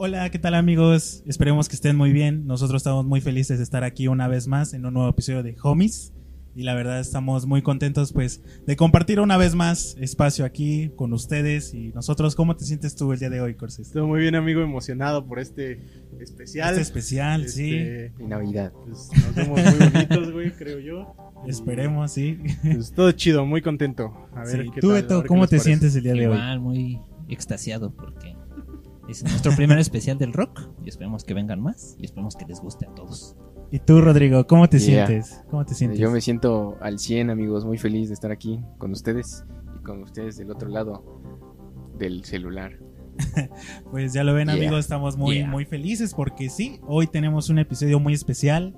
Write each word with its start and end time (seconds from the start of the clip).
Hola, 0.00 0.30
¿qué 0.30 0.38
tal 0.38 0.54
amigos? 0.54 1.22
Esperemos 1.26 1.68
que 1.68 1.74
estén 1.74 1.96
muy 1.96 2.12
bien. 2.12 2.46
Nosotros 2.46 2.80
estamos 2.80 3.04
muy 3.04 3.20
felices 3.20 3.58
de 3.58 3.64
estar 3.64 3.82
aquí 3.84 4.06
una 4.08 4.28
vez 4.28 4.46
más 4.46 4.72
en 4.74 4.86
un 4.86 4.94
nuevo 4.94 5.08
episodio 5.08 5.42
de 5.42 5.56
Homies. 5.62 6.12
Y 6.54 6.62
la 6.62 6.74
verdad 6.74 6.98
estamos 6.98 7.46
muy 7.46 7.62
contentos 7.62 8.12
pues 8.12 8.42
de 8.66 8.74
compartir 8.74 9.20
una 9.20 9.36
vez 9.36 9.54
más 9.54 9.96
espacio 10.00 10.44
aquí 10.44 10.90
con 10.96 11.12
ustedes 11.12 11.72
y 11.74 11.88
nosotros. 11.90 12.34
¿Cómo 12.34 12.56
te 12.56 12.64
sientes 12.64 12.96
tú 12.96 13.12
el 13.12 13.18
día 13.20 13.30
de 13.30 13.40
hoy, 13.40 13.54
Corses? 13.54 13.88
Estoy 13.88 14.02
muy 14.02 14.20
bien, 14.20 14.34
amigo, 14.34 14.60
emocionado 14.62 15.24
por 15.26 15.38
este 15.38 15.80
especial. 16.20 16.70
Este 16.70 16.82
especial, 16.82 17.44
Este, 17.44 18.12
Y 18.18 18.24
Navidad. 18.24 18.72
pues, 18.84 19.10
nos 19.24 19.34
vemos 19.36 19.60
muy 19.62 19.88
bonitos, 19.88 20.32
güey, 20.32 20.50
creo 20.52 20.80
yo. 20.80 21.14
sí. 21.44 21.50
Esperemos, 21.50 22.10
sí. 22.12 22.38
Pues, 22.62 22.92
todo 22.92 23.12
chido, 23.12 23.46
muy 23.46 23.62
contento. 23.62 24.12
A 24.34 24.40
ver 24.44 24.64
Sí. 24.64 24.70
qué 24.74 24.80
Tú, 24.80 24.88
tal, 24.88 24.96
a 24.96 25.18
ver 25.20 25.26
¿cómo 25.28 25.46
te 25.46 25.56
parece. 25.58 25.64
sientes 25.64 25.94
el 25.94 26.02
día 26.02 26.12
de 26.14 26.26
hoy? 26.28 26.34
Igual, 26.34 26.60
muy 26.60 26.98
extasiado 27.28 27.94
porque 27.94 28.34
es 29.08 29.22
nuestro 29.24 29.52
primer 29.56 29.78
especial 29.78 30.18
del 30.18 30.32
rock 30.32 30.60
y 30.84 30.88
esperemos 30.88 31.24
que 31.24 31.34
vengan 31.34 31.60
más 31.60 31.96
y 31.98 32.04
esperemos 32.04 32.36
que 32.36 32.44
les 32.46 32.60
guste 32.60 32.86
a 32.86 32.94
todos. 32.94 33.36
¿Y 33.70 33.78
tú, 33.80 34.00
Rodrigo, 34.00 34.46
cómo 34.46 34.68
te 34.68 34.78
Yeah. 34.78 35.06
sientes? 35.06 35.42
¿Cómo 35.50 35.64
te 35.64 35.74
sientes? 35.74 35.98
Yo 35.98 36.10
me 36.10 36.20
siento 36.20 36.76
al 36.80 36.98
100, 36.98 37.30
amigos, 37.30 37.64
muy 37.64 37.78
feliz 37.78 38.08
de 38.08 38.14
estar 38.14 38.30
aquí 38.30 38.60
con 38.78 38.92
ustedes 38.92 39.44
y 39.78 39.82
con 39.82 40.02
ustedes 40.02 40.36
del 40.38 40.50
otro 40.50 40.68
lado 40.68 41.02
del 41.98 42.24
celular. 42.24 42.78
Pues 43.90 44.12
ya 44.12 44.24
lo 44.24 44.32
ven, 44.34 44.46
Yeah. 44.48 44.56
amigos, 44.56 44.80
estamos 44.80 45.16
muy, 45.16 45.36
Yeah. 45.38 45.48
muy 45.48 45.64
felices 45.64 46.14
porque 46.14 46.48
sí, 46.50 46.80
hoy 46.86 47.06
tenemos 47.06 47.48
un 47.50 47.58
episodio 47.58 47.98
muy 48.00 48.14
especial. 48.14 48.74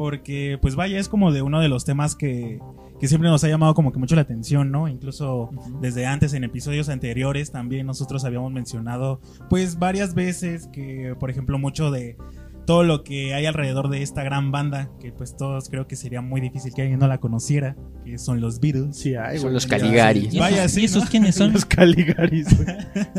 Porque, 0.00 0.58
pues 0.62 0.76
vaya, 0.76 0.98
es 0.98 1.10
como 1.10 1.30
de 1.30 1.42
uno 1.42 1.60
de 1.60 1.68
los 1.68 1.84
temas 1.84 2.16
que, 2.16 2.58
que 2.98 3.06
siempre 3.06 3.28
nos 3.28 3.44
ha 3.44 3.48
llamado 3.48 3.74
como 3.74 3.92
que 3.92 3.98
mucho 3.98 4.14
la 4.14 4.22
atención, 4.22 4.70
¿no? 4.70 4.88
Incluso 4.88 5.50
desde 5.82 6.06
antes, 6.06 6.32
en 6.32 6.42
episodios 6.42 6.88
anteriores, 6.88 7.52
también 7.52 7.86
nosotros 7.86 8.24
habíamos 8.24 8.50
mencionado, 8.50 9.20
pues 9.50 9.78
varias 9.78 10.14
veces 10.14 10.70
que, 10.72 11.14
por 11.20 11.28
ejemplo, 11.28 11.58
mucho 11.58 11.90
de 11.90 12.16
todo 12.64 12.82
lo 12.82 13.04
que 13.04 13.34
hay 13.34 13.44
alrededor 13.44 13.90
de 13.90 14.00
esta 14.00 14.22
gran 14.22 14.50
banda, 14.50 14.90
que 15.00 15.12
pues 15.12 15.36
todos 15.36 15.68
creo 15.68 15.86
que 15.86 15.96
sería 15.96 16.22
muy 16.22 16.40
difícil 16.40 16.72
que 16.72 16.80
alguien 16.80 16.98
no 16.98 17.06
la 17.06 17.18
conociera, 17.18 17.76
que 18.02 18.16
son 18.16 18.40
los 18.40 18.58
Beatles. 18.58 18.96
Sí, 18.96 19.16
hay, 19.16 19.38
Son 19.38 19.52
los 19.52 19.66
Caligaris. 19.66 20.32
¿Y 20.32 20.38
Vaya, 20.38 20.64
esos, 20.64 20.72
sí, 20.72 20.80
¿y 20.80 20.84
esos 20.86 21.04
¿no? 21.04 21.10
quiénes 21.10 21.34
son? 21.34 21.52
Los 21.52 21.66
Caligaris, 21.66 22.56
güey. 22.56 22.74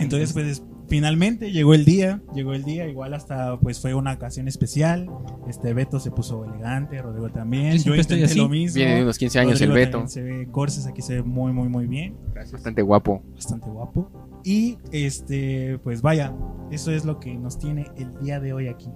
Entonces, 0.00 0.32
pues 0.32 0.64
finalmente 0.88 1.52
llegó 1.52 1.74
el 1.74 1.84
día, 1.84 2.20
llegó 2.34 2.54
el 2.54 2.64
día, 2.64 2.86
igual 2.88 3.14
hasta 3.14 3.58
pues 3.58 3.80
fue 3.80 3.94
una 3.94 4.12
ocasión 4.12 4.48
especial. 4.48 5.10
Este 5.48 5.74
Beto 5.74 6.00
se 6.00 6.10
puso 6.10 6.44
elegante, 6.44 7.00
Rodrigo 7.00 7.30
también. 7.30 7.78
Yo 7.78 7.94
estoy 7.94 8.18
intenté 8.18 8.24
así. 8.24 8.38
lo 8.38 8.48
mismo. 8.48 8.76
Viene 8.76 8.96
de 8.96 9.02
unos 9.02 9.18
15 9.18 9.38
años 9.40 9.60
Rodrigo 9.60 9.74
el 9.74 9.86
Beto. 9.86 10.08
Se 10.08 10.22
ve 10.22 10.48
Corses 10.50 10.86
aquí 10.86 11.02
se 11.02 11.16
ve 11.16 11.22
muy 11.22 11.52
muy 11.52 11.68
muy 11.68 11.86
bien, 11.86 12.16
Bastante 12.34 12.82
guapo. 12.82 13.22
bastante 13.34 13.68
guapo. 13.68 14.10
Y 14.44 14.78
este, 14.92 15.78
pues 15.82 16.02
vaya, 16.02 16.34
eso 16.70 16.92
es 16.92 17.04
lo 17.04 17.18
que 17.18 17.34
nos 17.34 17.58
tiene 17.58 17.86
el 17.96 18.18
día 18.20 18.40
de 18.40 18.52
hoy 18.52 18.68
aquí. 18.68 18.90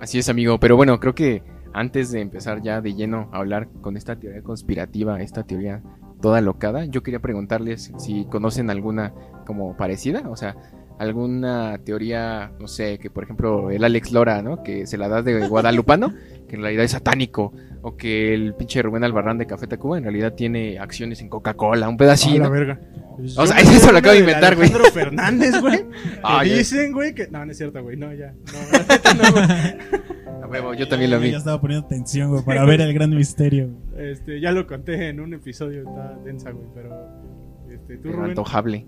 Así 0.00 0.18
es, 0.18 0.28
amigo. 0.28 0.58
Pero 0.58 0.76
bueno, 0.76 0.98
creo 0.98 1.14
que 1.14 1.42
antes 1.72 2.10
de 2.10 2.20
empezar 2.20 2.62
ya 2.62 2.80
de 2.80 2.94
lleno 2.94 3.28
a 3.32 3.38
hablar 3.38 3.68
con 3.80 3.96
esta 3.96 4.16
teoría 4.16 4.42
conspirativa, 4.42 5.20
esta 5.20 5.44
teoría 5.44 5.82
toda 6.20 6.40
locada, 6.40 6.84
yo 6.84 7.02
quería 7.02 7.20
preguntarles 7.20 7.92
si 7.98 8.24
conocen 8.26 8.70
alguna 8.70 9.14
como 9.46 9.76
parecida, 9.76 10.28
o 10.28 10.36
sea, 10.36 10.56
alguna 10.98 11.78
teoría, 11.84 12.52
no 12.60 12.68
sé, 12.68 12.98
que 12.98 13.10
por 13.10 13.24
ejemplo 13.24 13.70
el 13.70 13.84
Alex 13.84 14.12
Lora, 14.12 14.42
¿no? 14.42 14.62
Que 14.62 14.86
se 14.86 14.98
la 14.98 15.08
da 15.08 15.22
de 15.22 15.46
guadalupano, 15.48 16.12
que 16.48 16.56
en 16.56 16.62
realidad 16.62 16.84
es 16.84 16.92
satánico, 16.92 17.52
o 17.82 17.96
que 17.96 18.34
el 18.34 18.54
pinche 18.54 18.82
Rubén 18.82 19.04
Albarrán 19.04 19.38
de 19.38 19.46
Café 19.46 19.66
Tacuba 19.66 19.98
en 19.98 20.04
realidad 20.04 20.34
tiene 20.34 20.78
acciones 20.78 21.20
en 21.20 21.28
Coca-Cola, 21.28 21.88
un 21.88 21.96
pedacito. 21.96 22.44
Ah, 22.44 22.48
la 22.48 22.50
verga. 22.50 22.80
O 23.36 23.46
sea, 23.46 23.58
eso 23.60 23.92
lo 23.92 23.98
acabo 23.98 24.14
de 24.14 24.20
inventar, 24.20 24.56
güey. 24.56 24.68
Alejandro 24.68 24.92
Fernández, 24.92 25.60
güey. 25.60 25.84
Ah, 26.22 26.42
dicen, 26.42 26.92
güey, 26.92 27.14
que. 27.14 27.28
No, 27.28 27.44
no 27.44 27.52
es 27.52 27.58
cierto, 27.58 27.82
güey. 27.82 27.96
No, 27.96 28.12
ya. 28.12 28.34
No, 29.14 30.40
no, 30.40 30.48
huevo, 30.48 30.74
yo 30.74 30.88
también 30.88 31.10
lo 31.10 31.20
vi. 31.20 31.30
Ya 31.30 31.38
estaba 31.38 31.60
poniendo 31.60 31.86
tensión, 31.86 32.30
güey, 32.30 32.44
para 32.44 32.64
ver 32.64 32.80
el 32.80 32.92
gran 32.92 33.10
misterio. 33.10 33.70
Este, 33.96 34.40
ya 34.40 34.52
lo 34.52 34.66
conté 34.66 35.08
en 35.08 35.20
un 35.20 35.34
episodio, 35.34 35.80
está 35.80 36.18
densa, 36.24 36.50
güey, 36.50 36.66
pero. 36.74 36.90
Este, 37.70 37.98
tú, 37.98 38.12
Rubén. 38.12 38.30
antojable. 38.30 38.86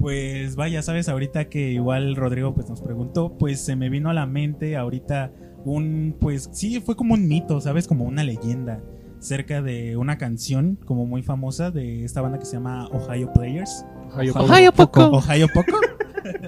Pues 0.00 0.56
vaya, 0.56 0.80
sabes, 0.80 1.10
ahorita 1.10 1.50
que 1.50 1.72
igual 1.72 2.16
Rodrigo 2.16 2.54
pues 2.54 2.70
nos 2.70 2.80
preguntó, 2.80 3.36
pues 3.36 3.60
se 3.60 3.76
me 3.76 3.90
vino 3.90 4.08
a 4.08 4.14
la 4.14 4.24
mente 4.24 4.78
ahorita 4.78 5.30
un, 5.66 6.16
pues 6.18 6.48
sí, 6.52 6.80
fue 6.80 6.96
como 6.96 7.12
un 7.12 7.28
mito, 7.28 7.60
sabes, 7.60 7.86
como 7.86 8.06
una 8.06 8.24
leyenda 8.24 8.82
cerca 9.18 9.60
de 9.60 9.98
una 9.98 10.16
canción 10.16 10.78
como 10.86 11.04
muy 11.04 11.22
famosa 11.22 11.70
de 11.70 12.04
esta 12.04 12.22
banda 12.22 12.38
que 12.38 12.46
se 12.46 12.54
llama 12.54 12.88
Ohio 12.88 13.30
Players. 13.34 13.84
Ohio 14.14 14.32
Ohio 14.36 14.72
Poco. 14.72 15.10
Ohio 15.10 15.48
Poco. 15.52 15.78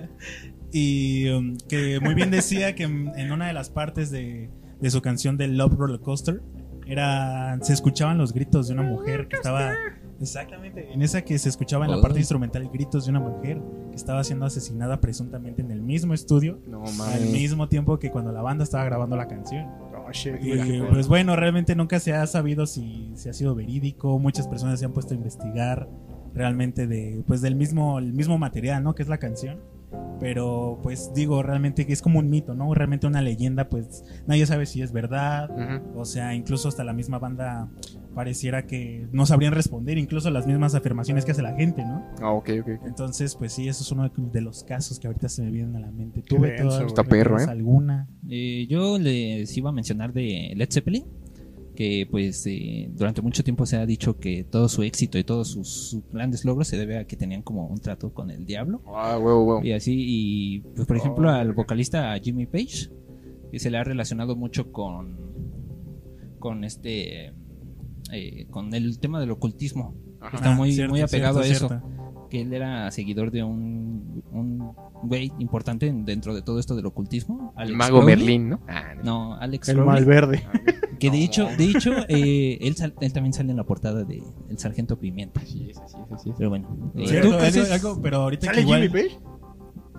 y 0.72 1.28
um, 1.28 1.58
que 1.68 2.00
muy 2.00 2.14
bien 2.14 2.30
decía 2.30 2.74
que 2.74 2.84
en 2.84 3.12
en 3.16 3.32
una 3.32 3.48
de 3.48 3.52
las 3.52 3.68
partes 3.68 4.10
de, 4.10 4.48
de 4.80 4.90
su 4.90 5.02
canción 5.02 5.36
de 5.36 5.48
Love 5.48 5.74
Roller 5.74 6.00
Coaster 6.00 6.40
era 6.86 7.58
se 7.60 7.74
escuchaban 7.74 8.16
los 8.16 8.32
gritos 8.32 8.68
de 8.68 8.74
una 8.74 8.82
mujer 8.82 9.28
que 9.28 9.36
estaba 9.36 9.74
exactamente 10.22 10.92
en 10.92 11.02
esa 11.02 11.22
que 11.22 11.38
se 11.38 11.48
escuchaba 11.48 11.84
en 11.84 11.90
la 11.90 12.00
parte 12.00 12.18
instrumental 12.18 12.68
gritos 12.72 13.04
de 13.04 13.10
una 13.10 13.20
mujer 13.20 13.60
que 13.90 13.96
estaba 13.96 14.24
siendo 14.24 14.46
asesinada 14.46 15.00
presuntamente 15.00 15.62
en 15.62 15.70
el 15.70 15.82
mismo 15.82 16.14
estudio 16.14 16.58
No 16.66 16.84
al 16.84 17.26
mismo 17.26 17.68
tiempo 17.68 17.98
que 17.98 18.10
cuando 18.10 18.32
la 18.32 18.40
banda 18.42 18.64
estaba 18.64 18.84
grabando 18.84 19.16
la 19.16 19.28
canción. 19.28 19.66
Oh, 19.94 20.10
shit, 20.12 20.34
Y 20.42 20.56
güey. 20.56 20.88
pues 20.88 21.08
bueno, 21.08 21.36
realmente 21.36 21.74
nunca 21.76 22.00
se 22.00 22.12
ha 22.14 22.26
sabido 22.26 22.66
si, 22.66 23.12
si 23.14 23.28
ha 23.28 23.32
sido 23.32 23.54
verídico. 23.54 24.18
Muchas 24.18 24.48
personas 24.48 24.78
se 24.80 24.84
han 24.86 24.92
puesto 24.92 25.14
a 25.14 25.16
investigar 25.16 25.88
realmente 26.34 26.86
de, 26.86 27.22
pues 27.26 27.40
del 27.42 27.54
mismo, 27.54 27.98
el 27.98 28.12
mismo 28.12 28.38
material, 28.38 28.82
¿no? 28.82 28.94
Que 28.94 29.02
es 29.02 29.08
la 29.08 29.18
canción. 29.18 29.60
Pero 30.22 30.78
pues 30.84 31.10
digo, 31.16 31.42
realmente 31.42 31.84
que 31.84 31.92
es 31.92 32.00
como 32.00 32.20
un 32.20 32.30
mito, 32.30 32.54
¿no? 32.54 32.72
Realmente 32.72 33.08
una 33.08 33.20
leyenda, 33.20 33.68
pues 33.68 34.04
nadie 34.28 34.46
sabe 34.46 34.66
si 34.66 34.80
es 34.80 34.92
verdad. 34.92 35.50
O 35.96 36.04
sea, 36.04 36.32
incluso 36.36 36.68
hasta 36.68 36.84
la 36.84 36.92
misma 36.92 37.18
banda 37.18 37.68
pareciera 38.14 38.64
que 38.64 39.08
no 39.10 39.26
sabrían 39.26 39.52
responder, 39.52 39.98
incluso 39.98 40.30
las 40.30 40.46
mismas 40.46 40.76
afirmaciones 40.76 41.24
que 41.24 41.32
hace 41.32 41.42
la 41.42 41.56
gente, 41.56 41.84
¿no? 41.84 42.06
Ah, 42.20 42.30
ok, 42.30 42.50
ok. 42.60 42.68
ok. 42.78 42.86
Entonces, 42.86 43.34
pues 43.34 43.52
sí, 43.52 43.66
eso 43.66 43.82
es 43.82 43.90
uno 43.90 44.08
de 44.08 44.40
los 44.40 44.62
casos 44.62 45.00
que 45.00 45.08
ahorita 45.08 45.28
se 45.28 45.42
me 45.42 45.50
vienen 45.50 45.74
a 45.74 45.80
la 45.80 45.90
mente. 45.90 46.22
Qué 46.22 46.36
¿Tú, 46.36 46.40
denso, 46.40 46.64
Beto, 46.64 46.76
güey. 46.76 46.86
Está 46.86 47.02
perro, 47.02 47.36
¿tienes 47.36 47.48
¿eh? 47.48 47.50
alguna? 47.50 48.08
Eh, 48.28 48.66
yo 48.68 49.00
les 49.00 49.56
iba 49.56 49.70
a 49.70 49.72
mencionar 49.72 50.12
de 50.12 50.52
Led 50.54 50.68
Zeppelin, 50.70 51.04
que 51.74 52.06
pues 52.10 52.44
eh, 52.46 52.90
durante 52.92 53.22
mucho 53.22 53.42
tiempo 53.42 53.64
se 53.66 53.76
ha 53.76 53.86
dicho 53.86 54.18
que 54.18 54.44
todo 54.44 54.68
su 54.68 54.82
éxito 54.82 55.18
y 55.18 55.24
todos 55.24 55.48
sus, 55.48 55.68
sus 55.90 56.02
grandes 56.10 56.44
logros 56.44 56.68
se 56.68 56.76
debe 56.76 56.98
a 56.98 57.06
que 57.06 57.16
tenían 57.16 57.42
como 57.42 57.66
un 57.66 57.78
trato 57.80 58.12
con 58.12 58.30
el 58.30 58.44
diablo. 58.44 58.82
Ah, 58.94 59.18
huevo, 59.18 59.44
huevo. 59.44 59.64
Y 59.64 59.72
así, 59.72 59.94
y 59.96 60.60
pues 60.60 60.86
por 60.86 60.96
ejemplo 60.96 61.28
Oh, 61.30 61.32
al 61.32 61.52
vocalista 61.52 62.14
Jimmy 62.22 62.46
Page, 62.46 62.90
que 63.50 63.58
se 63.58 63.70
le 63.70 63.78
ha 63.78 63.84
relacionado 63.84 64.36
mucho 64.36 64.70
con, 64.72 65.16
con 66.38 66.64
este, 66.64 67.32
eh, 68.12 68.46
con 68.50 68.74
el 68.74 68.98
tema 68.98 69.20
del 69.20 69.30
ocultismo. 69.30 69.94
Ajá. 70.20 70.36
Está 70.36 70.52
Ah, 70.52 70.56
muy, 70.56 70.72
cierto, 70.72 70.92
muy 70.92 71.00
apegado 71.00 71.42
cierto, 71.42 71.64
a 71.64 71.76
eso. 71.76 71.80
cierto. 71.80 72.01
Que 72.32 72.40
él 72.40 72.54
era 72.54 72.90
seguidor 72.90 73.30
de 73.30 73.42
un, 73.42 74.22
un 74.32 74.72
güey 75.02 75.30
importante 75.38 75.86
en- 75.86 76.06
dentro 76.06 76.34
de 76.34 76.40
todo 76.40 76.58
esto 76.58 76.74
del 76.74 76.86
ocultismo. 76.86 77.52
El 77.58 77.62
Alex 77.64 77.76
mago 77.76 77.98
Crowley. 77.98 78.16
Merlín, 78.16 78.48
¿no? 78.48 78.60
Ah, 78.66 78.94
no. 78.96 79.02
No, 79.04 79.34
Alex 79.34 79.68
El 79.68 79.74
Crowley. 79.76 79.94
Malverde. 79.94 80.42
Que 80.98 81.10
de 81.10 81.22
hecho, 81.24 81.46
de 81.58 81.64
hecho 81.64 81.92
eh, 82.08 82.58
él, 82.62 82.76
sal- 82.76 82.94
él 83.00 83.12
también 83.12 83.32
sale 83.32 83.50
en 83.50 83.56
la 83.56 83.64
portada 83.64 84.04
de 84.04 84.22
El 84.48 84.58
Sargento 84.58 84.98
Pimienta. 84.98 85.40
Así 85.40 85.68
es, 85.68 85.76
así 85.78 85.96
es, 86.06 86.12
así 86.12 86.30
es. 86.30 86.36
Pero 86.38 86.48
bueno. 86.48 86.68
eh, 86.96 87.20
¿tú 87.20 87.30
qué 87.30 87.72
algo- 87.74 88.00
pero 88.00 88.18
ahorita 88.18 88.46
que 88.46 88.54
¿Sale 88.54 88.60
igual... 88.62 88.82
Jimmy 88.88 89.02
Page? 89.08 89.20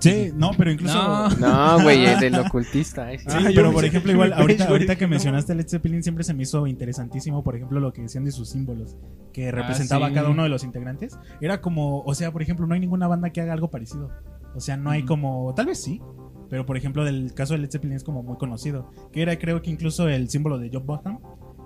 Sí, 0.03 0.31
no, 0.35 0.51
pero 0.57 0.71
incluso... 0.71 0.93
No. 0.95 1.29
No, 1.39 1.81
güey, 1.83 2.05
el 2.05 2.19
del 2.19 2.35
ocultista. 2.39 3.11
ese. 3.11 3.29
Sí, 3.29 3.37
Ah, 3.39 3.49
pero 3.53 3.71
por 3.71 3.85
ejemplo, 3.85 4.11
igual 4.11 4.33
ahorita, 4.33 4.95
que 4.95 5.05
no. 5.05 5.09
mencionaste 5.11 5.55
Led 5.55 5.67
Zeppelin 5.67 6.03
siempre 6.03 6.23
se 6.23 6.33
me 6.33 6.43
hizo 6.43 6.65
interesantísimo, 6.67 7.43
por 7.43 7.55
ejemplo, 7.55 7.79
lo 7.79 7.93
que 7.93 8.01
decían 8.03 8.25
de 8.25 8.31
sus 8.31 8.49
símbolos, 8.49 8.97
que 9.31 9.51
representaba 9.51 10.05
Ah, 10.05 10.09
sí. 10.09 10.13
a 10.13 10.15
cada 10.15 10.29
uno 10.29 10.43
de 10.43 10.49
los 10.49 10.63
integrantes. 10.63 11.17
Era 11.41 11.61
como, 11.61 12.01
o 12.03 12.13
sea, 12.15 12.31
por 12.31 12.41
ejemplo, 12.41 12.65
no 12.67 12.73
hay 12.73 12.79
ninguna 12.79 13.07
banda 13.07 13.29
que 13.31 13.41
haga 13.41 13.53
algo 13.53 13.69
parecido. 13.69 14.09
O 14.55 14.59
sea, 14.59 14.77
no 14.77 14.89
hay 14.91 15.03
como, 15.03 15.53
tal 15.55 15.65
vez 15.67 15.81
sí, 15.81 16.01
pero 16.49 16.65
por 16.65 16.77
ejemplo, 16.77 17.03
del 17.03 17.33
caso 17.33 17.53
de 17.53 17.59
Led 17.59 17.71
Zeppelin 17.71 17.95
es 17.95 18.03
como 18.03 18.21
muy 18.21 18.37
conocido, 18.37 18.91
que 19.11 19.21
era 19.23 19.37
creo 19.39 19.61
que 19.61 19.71
incluso 19.71 20.07
el 20.07 20.29
símbolo 20.29 20.59
de 20.59 20.69
Job 20.71 20.83
Bottom, 20.85 21.19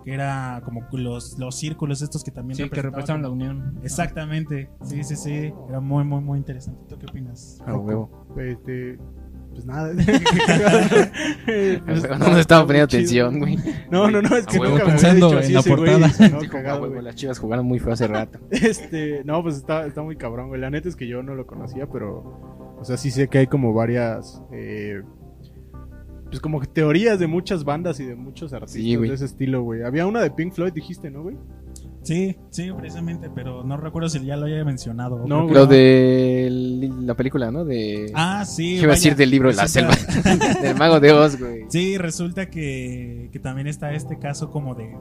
que 0.07 0.13
era 0.13 0.61
como 0.63 0.87
los, 0.93 1.37
los 1.37 1.53
círculos 1.59 2.01
estos 2.01 2.23
que 2.23 2.31
también 2.31 2.55
Sí, 2.55 2.69
que 2.69 2.81
representaban 2.81 3.23
la 3.23 3.29
unión. 3.29 3.77
Exactamente, 3.83 4.69
sí, 4.81 5.03
sí, 5.03 5.17
sí, 5.17 5.53
era 5.67 5.81
muy, 5.81 6.05
muy, 6.05 6.21
muy 6.21 6.37
interesante. 6.39 6.79
¿Tú 6.87 6.97
qué 6.97 7.07
opinas? 7.07 7.61
Ah, 7.67 7.75
huevo. 7.75 8.25
Este. 8.37 8.97
Pues 9.51 9.65
nada. 9.65 9.91
Pues, 11.85 12.09
no 12.09 12.17
nos 12.19 12.37
estaba 12.37 12.65
poniendo 12.65 12.85
atención, 12.85 13.39
güey. 13.39 13.57
No, 13.91 14.09
no, 14.09 14.21
no, 14.21 14.33
es 14.37 14.45
que 14.45 14.55
A 14.55 14.61
huevo. 14.61 14.77
nunca 14.77 14.85
me 14.85 14.91
había 14.93 15.01
Pensando 15.01 15.27
dicho 15.27 15.39
así 15.39 15.47
en 15.47 15.53
la 15.55 15.59
ese 15.59 15.75
güey, 15.75 15.99
portada. 15.99 16.39
Dijo, 16.39 16.51
cagado, 16.53 16.89
güey. 16.89 17.01
las 17.01 17.15
chivas 17.15 17.39
jugaron 17.39 17.65
muy 17.65 17.79
feo 17.79 17.91
hace 17.91 18.07
rato. 18.07 18.39
Este, 18.51 19.23
no, 19.25 19.43
pues 19.43 19.57
está, 19.57 19.85
está 19.85 20.03
muy 20.03 20.15
cabrón, 20.15 20.47
güey. 20.47 20.61
La 20.61 20.69
neta 20.69 20.87
es 20.87 20.95
que 20.95 21.05
yo 21.07 21.21
no 21.21 21.35
lo 21.35 21.45
conocía, 21.45 21.85
pero. 21.85 22.77
O 22.79 22.85
sea, 22.85 22.95
sí 22.95 23.11
sé 23.11 23.27
que 23.27 23.39
hay 23.39 23.47
como 23.47 23.73
varias. 23.73 24.41
eh, 24.53 25.01
pues 26.29 26.39
como 26.39 26.59
que 26.59 26.67
teorías 26.67 27.19
de 27.19 27.27
muchas 27.27 27.63
bandas 27.63 27.99
y 27.99 28.05
de 28.05 28.15
muchos 28.15 28.53
artistas 28.53 28.81
Sí, 28.81 28.95
de 28.95 29.13
ese 29.13 29.25
estilo, 29.25 29.63
güey. 29.63 29.83
Había 29.83 30.05
una 30.05 30.21
de 30.21 30.31
Pink 30.31 30.53
Floyd, 30.53 30.73
dijiste, 30.73 31.09
¿no, 31.09 31.23
güey? 31.23 31.37
Sí, 32.03 32.37
sí, 32.51 32.71
precisamente, 32.71 33.29
pero 33.29 33.63
no 33.63 33.75
recuerdo 33.75 34.07
si 34.07 34.23
ya 34.25 34.37
lo 34.37 34.45
haya 34.45 34.63
mencionado. 34.63 35.25
No, 35.27 35.45
Lo 35.47 35.65
de 35.65 36.89
la 37.01 37.15
película, 37.15 37.51
¿no? 37.51 37.65
De... 37.65 38.11
Ah, 38.13 38.45
sí. 38.45 38.75
¿Qué 38.77 38.83
iba 38.83 38.93
a 38.93 38.95
decir 38.95 39.15
del 39.15 39.29
libro 39.29 39.49
de 39.49 39.55
la 39.55 39.67
selva? 39.67 39.93
del 40.61 40.75
mago 40.77 41.01
de 41.01 41.11
Oz, 41.11 41.37
güey. 41.37 41.65
Sí, 41.69 41.97
resulta 41.97 42.49
que, 42.49 43.29
que 43.33 43.39
también 43.39 43.67
está 43.67 43.91
este 43.93 44.19
caso 44.19 44.51
como 44.51 44.73
de, 44.75 44.95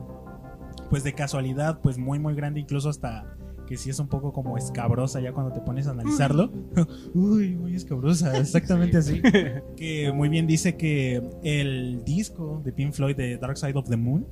pues 0.90 1.04
de 1.04 1.12
casualidad, 1.12 1.80
pues 1.80 1.96
muy, 1.96 2.18
muy 2.18 2.34
grande, 2.34 2.60
incluso 2.60 2.88
hasta 2.88 3.36
que 3.66 3.76
sí 3.76 3.90
es 3.90 3.98
un 3.98 4.08
poco 4.08 4.32
como 4.32 4.56
escabrosa 4.56 5.20
ya 5.20 5.32
cuando 5.32 5.52
te 5.52 5.60
pones 5.60 5.86
a 5.86 5.90
analizarlo. 5.90 6.50
Uy, 7.14 7.56
muy 7.56 7.74
escabrosa, 7.74 8.36
exactamente 8.38 8.98
así. 8.98 9.20
Que 9.76 10.12
muy 10.12 10.28
bien 10.28 10.46
dice 10.46 10.76
que 10.76 11.22
el 11.42 12.02
disco 12.04 12.62
de 12.64 12.72
Pink 12.72 12.92
Floyd 12.92 13.16
de 13.16 13.36
Dark 13.36 13.58
Side 13.58 13.76
of 13.76 13.88
the 13.88 13.96
Moon 13.96 14.26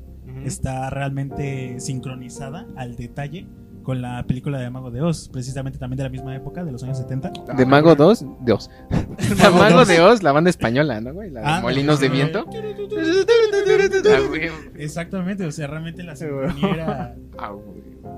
está 0.45 0.91
realmente 0.91 1.79
sincronizada 1.81 2.67
al 2.77 2.97
detalle 2.97 3.47
con 3.85 4.03
la 4.03 4.25
película 4.27 4.59
de 4.59 4.69
Mago 4.71 4.91
de 4.91 5.01
Oz, 5.03 5.29
precisamente 5.29 5.79
también 5.79 5.99
de 5.99 6.03
la 6.05 6.09
misma 6.09 6.35
época, 6.35 6.65
de 6.65 6.73
los 6.73 6.83
años 6.83 6.99
70. 6.99 7.31
De 7.57 7.67
Mago 7.67 7.95
2, 7.95 8.25
de 8.41 8.53
Oz. 8.53 8.69
El 8.91 9.53
Mago 9.53 9.85
de 9.85 10.01
Oz, 10.01 10.23
la 10.25 10.33
banda 10.33 10.51
española, 10.51 11.01
¿no, 11.01 11.13
güey? 11.13 11.31
La 11.31 11.41
de 11.41 11.47
Ah, 11.47 11.61
Molinos 11.63 12.01
de 12.01 12.09
Viento. 12.09 12.47
Ah. 12.49 14.19
Exactamente, 14.77 15.45
o 15.47 15.53
sea, 15.53 15.67
realmente 15.67 16.03
la 16.03 16.17
sincronía 16.17 16.69
era 16.71 17.17
Ah, 17.39 17.53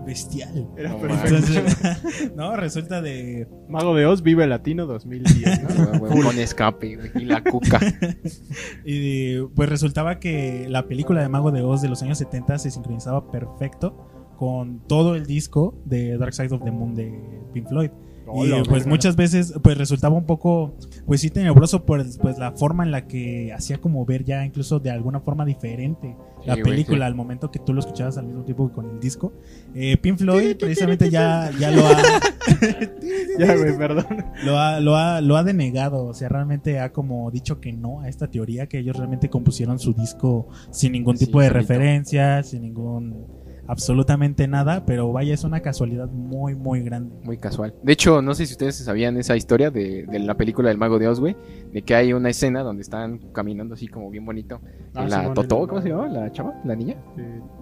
bestial. 0.07 0.69
Era 0.77 0.91
No 0.91 0.99
perfecto. 0.99 1.37
Entonces, 1.37 2.33
no, 2.37 2.57
resulta 2.57 3.03
de. 3.03 3.49
Mago 3.69 3.95
de 3.95 4.07
Oz, 4.07 4.23
Vive 4.23 4.47
Latino 4.47 4.87
2010. 4.87 5.63
¿no? 5.63 5.69
Ah, 5.93 5.99
güey, 5.99 6.23
Con 6.23 6.39
escape, 6.39 6.97
güey. 6.97 7.11
Y 7.17 7.25
la 7.27 7.43
cuca. 7.43 7.81
Y 8.85 9.41
pues 9.55 9.69
resultaba 9.69 10.19
que 10.21 10.67
la 10.69 10.87
película 10.87 11.21
de 11.21 11.29
Mago 11.29 11.51
de 11.51 11.63
Oz 11.63 11.83
de 11.83 11.89
los 11.89 12.03
años 12.03 12.19
70 12.19 12.59
se 12.59 12.71
sincronizaba 12.71 13.31
perfecto 13.31 14.09
con 14.37 14.81
todo 14.87 15.15
el 15.15 15.27
disco 15.27 15.75
de 15.85 16.19
Dark 16.19 16.35
Side 16.35 16.55
of 16.55 16.63
the 16.65 16.71
Moon 16.71 16.95
de 16.95 17.13
Pink 17.53 17.69
Floyd. 17.69 17.91
Y 18.35 18.69
pues 18.69 18.87
muchas 18.87 19.15
veces 19.15 19.55
pues 19.63 19.79
resultaba 19.79 20.17
un 20.17 20.27
poco 20.27 20.75
pues 21.07 21.21
sí 21.21 21.31
tenebroso 21.31 21.85
por 21.85 22.05
pues 22.19 22.39
la 22.39 22.53
forma 22.53 22.83
en 22.83 22.91
la 22.91 23.07
que 23.07 23.53
hacía 23.53 23.79
como 23.79 24.05
ver 24.05 24.25
ya 24.25 24.45
incluso 24.45 24.81
de 24.81 24.91
alguna 24.91 25.21
forma 25.21 25.45
diferente 25.45 26.17
la 26.45 26.57
película 26.57 26.99
sí. 26.99 27.03
al 27.03 27.15
momento 27.15 27.51
que 27.51 27.59
tú 27.59 27.73
lo 27.73 27.81
escuchabas 27.81 28.19
al 28.19 28.27
mismo 28.27 28.45
tiempo 28.45 28.69
que 28.69 28.75
con 28.75 28.91
el 28.91 29.01
disco. 29.01 29.33
Eh, 29.75 29.97
Pink 29.97 30.19
Floyd 30.19 30.57
precisamente 30.57 31.11
ya, 31.11 31.51
ya 31.59 31.71
lo 31.71 31.87
ha 31.87 31.97
Ya, 33.39 33.57
güey, 33.57 33.77
perdón. 33.77 34.07
lo 34.45 34.59
ha, 34.59 34.81
lo, 34.81 34.97
ha, 34.97 35.21
lo 35.21 35.37
ha 35.37 35.43
denegado, 35.43 36.05
o 36.05 36.15
sea, 36.15 36.29
realmente 36.29 36.79
ha 36.79 36.93
como 36.93 37.31
dicho 37.31 37.61
que 37.61 37.73
no 37.73 38.01
a 38.01 38.09
esta 38.09 38.29
teoría, 38.29 38.69
que 38.69 38.79
ellos 38.79 38.97
realmente 38.97 39.29
compusieron 39.29 39.79
su 39.79 39.93
disco 39.93 40.49
sin 40.71 40.93
ningún 40.93 41.17
Sí, 41.17 41.27
tipo 41.27 41.41
de 41.41 41.51
referencia, 41.51 42.43
sin 42.43 42.63
ningún, 42.63 43.27
absolutamente 43.69 44.47
nada, 44.49 44.85
pero 44.87 45.13
vaya, 45.13 45.35
es 45.35 45.45
una 45.45 45.61
casualidad 45.61 46.09
muy, 46.09 46.55
muy 46.55 46.81
grande. 46.83 47.15
Muy 47.25 47.39
casual. 47.39 47.75
De 47.83 47.93
hecho, 47.93 48.23
no 48.23 48.35
sé 48.35 48.47
si 48.47 48.53
ustedes 48.53 48.77
sabían 48.77 49.17
esa 49.17 49.37
historia 49.37 49.71
de, 49.71 50.05
de 50.07 50.19
la 50.19 50.35
película 50.37 50.69
del 50.69 50.79
Mago 50.79 50.99
de 50.99 51.09
Oz, 51.09 51.21
güey. 51.21 51.37
De 51.73 51.83
que 51.83 51.95
hay 51.95 52.13
una 52.13 52.31
escena 52.31 52.63
donde 52.63 52.83
están 52.83 53.19
caminando 53.33 53.75
así 53.75 53.89
como 53.89 54.11
bien 54.11 54.25
bonito. 54.25 54.61
Ah, 54.95 55.07
la 55.09 55.35
Totó, 55.35 55.67
¿cómo 55.69 55.81
se 55.83 55.89
llama? 55.89 56.09
¿La 56.09 56.31
chava? 56.33 56.55
¿La 56.65 56.75
niña? 56.77 56.97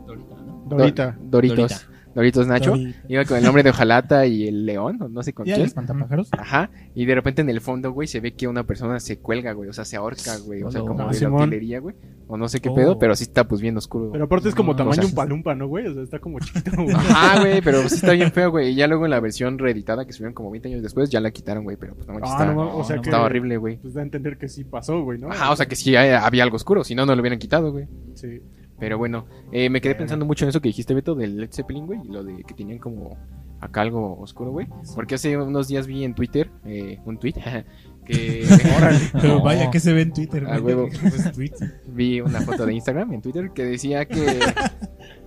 Dorita, 0.06 0.34
¿no? 0.36 0.64
Dorita. 0.68 1.12
Do- 1.20 1.28
Doritos. 1.30 1.88
Doritos 2.14 2.46
Nacho. 2.46 2.74
Iba 3.08 3.24
con 3.24 3.36
el 3.38 3.44
nombre 3.44 3.62
de 3.62 3.70
Ojalata 3.70 4.26
y 4.26 4.46
el 4.46 4.64
león, 4.66 4.98
no 5.10 5.22
sé 5.22 5.32
con 5.32 5.46
¿Y 5.46 5.50
el 5.50 5.56
quién. 5.56 5.66
espantapájaros? 5.66 6.28
Ajá, 6.32 6.70
y 6.94 7.04
de 7.06 7.14
repente 7.14 7.42
en 7.42 7.50
el 7.50 7.60
fondo, 7.60 7.90
güey, 7.92 8.06
se 8.08 8.20
ve 8.20 8.32
que 8.34 8.46
una 8.48 8.64
persona 8.64 9.00
se 9.00 9.18
cuelga, 9.18 9.52
güey, 9.52 9.68
o 9.68 9.72
sea, 9.72 9.84
se 9.84 9.96
ahorca, 9.96 10.36
güey, 10.38 10.62
o 10.62 10.70
sea, 10.70 10.80
como 10.82 10.94
Ah, 11.00 11.06
de 11.06 11.12
la 11.12 11.18
Simón. 11.18 11.42
utilería, 11.42 11.80
güey, 11.80 11.96
o 12.28 12.36
no 12.36 12.48
sé 12.48 12.60
qué 12.60 12.68
Oh. 12.68 12.74
pedo, 12.74 12.98
pero 12.98 13.14
sí 13.16 13.24
está 13.24 13.44
pues 13.48 13.60
bien 13.60 13.76
oscuro. 13.76 14.10
Pero 14.12 14.24
aparte 14.24 14.48
es 14.48 14.54
como 14.54 14.72
No, 14.72 14.76
tamaño 14.76 14.92
o 14.92 15.02
sea, 15.02 15.06
un 15.06 15.14
palumpa, 15.14 15.54
¿no, 15.54 15.66
güey? 15.66 15.86
O 15.88 15.94
sea, 15.94 16.02
está 16.02 16.18
como 16.20 16.38
chiquito, 16.40 16.70
güey. 16.76 16.92
Ajá, 16.94 17.40
güey, 17.40 17.60
pero 17.62 17.88
sí 17.88 17.96
está 17.96 18.12
bien 18.12 18.30
feo, 18.32 18.50
güey, 18.50 18.70
y 18.70 18.74
ya 18.76 18.86
luego 18.86 19.04
en 19.06 19.10
la 19.10 19.20
versión 19.20 19.58
reeditada 19.58 20.06
que 20.06 20.12
subieron 20.12 20.34
como 20.34 20.50
20 20.50 20.68
años 20.68 20.82
después, 20.82 21.10
ya 21.10 21.20
la 21.20 21.30
quitaron, 21.32 21.64
güey, 21.64 21.76
pero 21.76 21.94
pues 21.94 22.06
no 22.06 22.14
manches, 22.14 22.30
Ah, 22.30 22.34
estaba, 22.44 22.54
no, 22.54 22.76
o 22.78 22.84
sea 22.84 22.96
no, 22.96 23.02
que. 23.02 23.08
estaba 23.08 23.24
horrible, 23.24 23.56
güey. 23.56 23.76
Pues 23.78 23.94
da 23.94 24.00
a 24.00 24.04
entender 24.04 24.38
que 24.38 24.48
sí 24.48 24.64
pasó, 24.64 25.02
güey, 25.02 25.18
¿no? 25.18 25.30
Ajá, 25.30 25.50
o 25.50 25.56
sea 25.56 25.66
que 25.66 25.76
sí 25.76 25.96
había 25.96 26.42
algo 26.42 26.56
oscuro, 26.56 26.84
si 26.84 26.94
no, 26.94 27.04
no 27.06 27.14
lo 27.14 27.20
hubieran 27.20 27.38
quitado, 27.38 27.72
güey. 27.72 27.86
Sí. 28.14 28.40
Pero 28.78 28.98
bueno, 28.98 29.26
eh, 29.52 29.70
me 29.70 29.80
quedé 29.80 29.94
pensando 29.94 30.24
mucho 30.26 30.44
en 30.44 30.48
eso 30.50 30.60
que 30.60 30.68
dijiste, 30.68 30.94
Beto, 30.94 31.14
del 31.14 31.36
Led 31.38 31.50
Zeppelin, 31.52 31.86
güey, 31.86 32.00
y 32.04 32.08
lo 32.08 32.24
de 32.24 32.42
que 32.44 32.54
tenían 32.54 32.78
como 32.78 33.16
acá 33.60 33.80
algo 33.82 34.18
oscuro, 34.20 34.50
güey. 34.50 34.66
Porque 34.94 35.14
hace 35.14 35.36
unos 35.38 35.68
días 35.68 35.86
vi 35.86 36.04
en 36.04 36.14
Twitter, 36.14 36.50
eh, 36.64 36.98
un 37.04 37.18
tweet, 37.18 37.34
que 38.04 38.44
Pero 39.12 39.34
No. 39.38 39.42
vaya, 39.42 39.70
que 39.70 39.80
se 39.80 39.92
ve 39.92 40.02
en 40.02 40.12
Twitter, 40.12 40.44
Ah, 40.48 40.58
güey? 40.58 40.74
huevo. 40.74 40.88
Pues, 41.00 41.60
vi 41.86 42.20
una 42.20 42.40
foto 42.42 42.66
de 42.66 42.74
Instagram 42.74 43.12
en 43.12 43.22
Twitter 43.22 43.50
que 43.54 43.64
decía 43.64 44.04
que, 44.06 44.40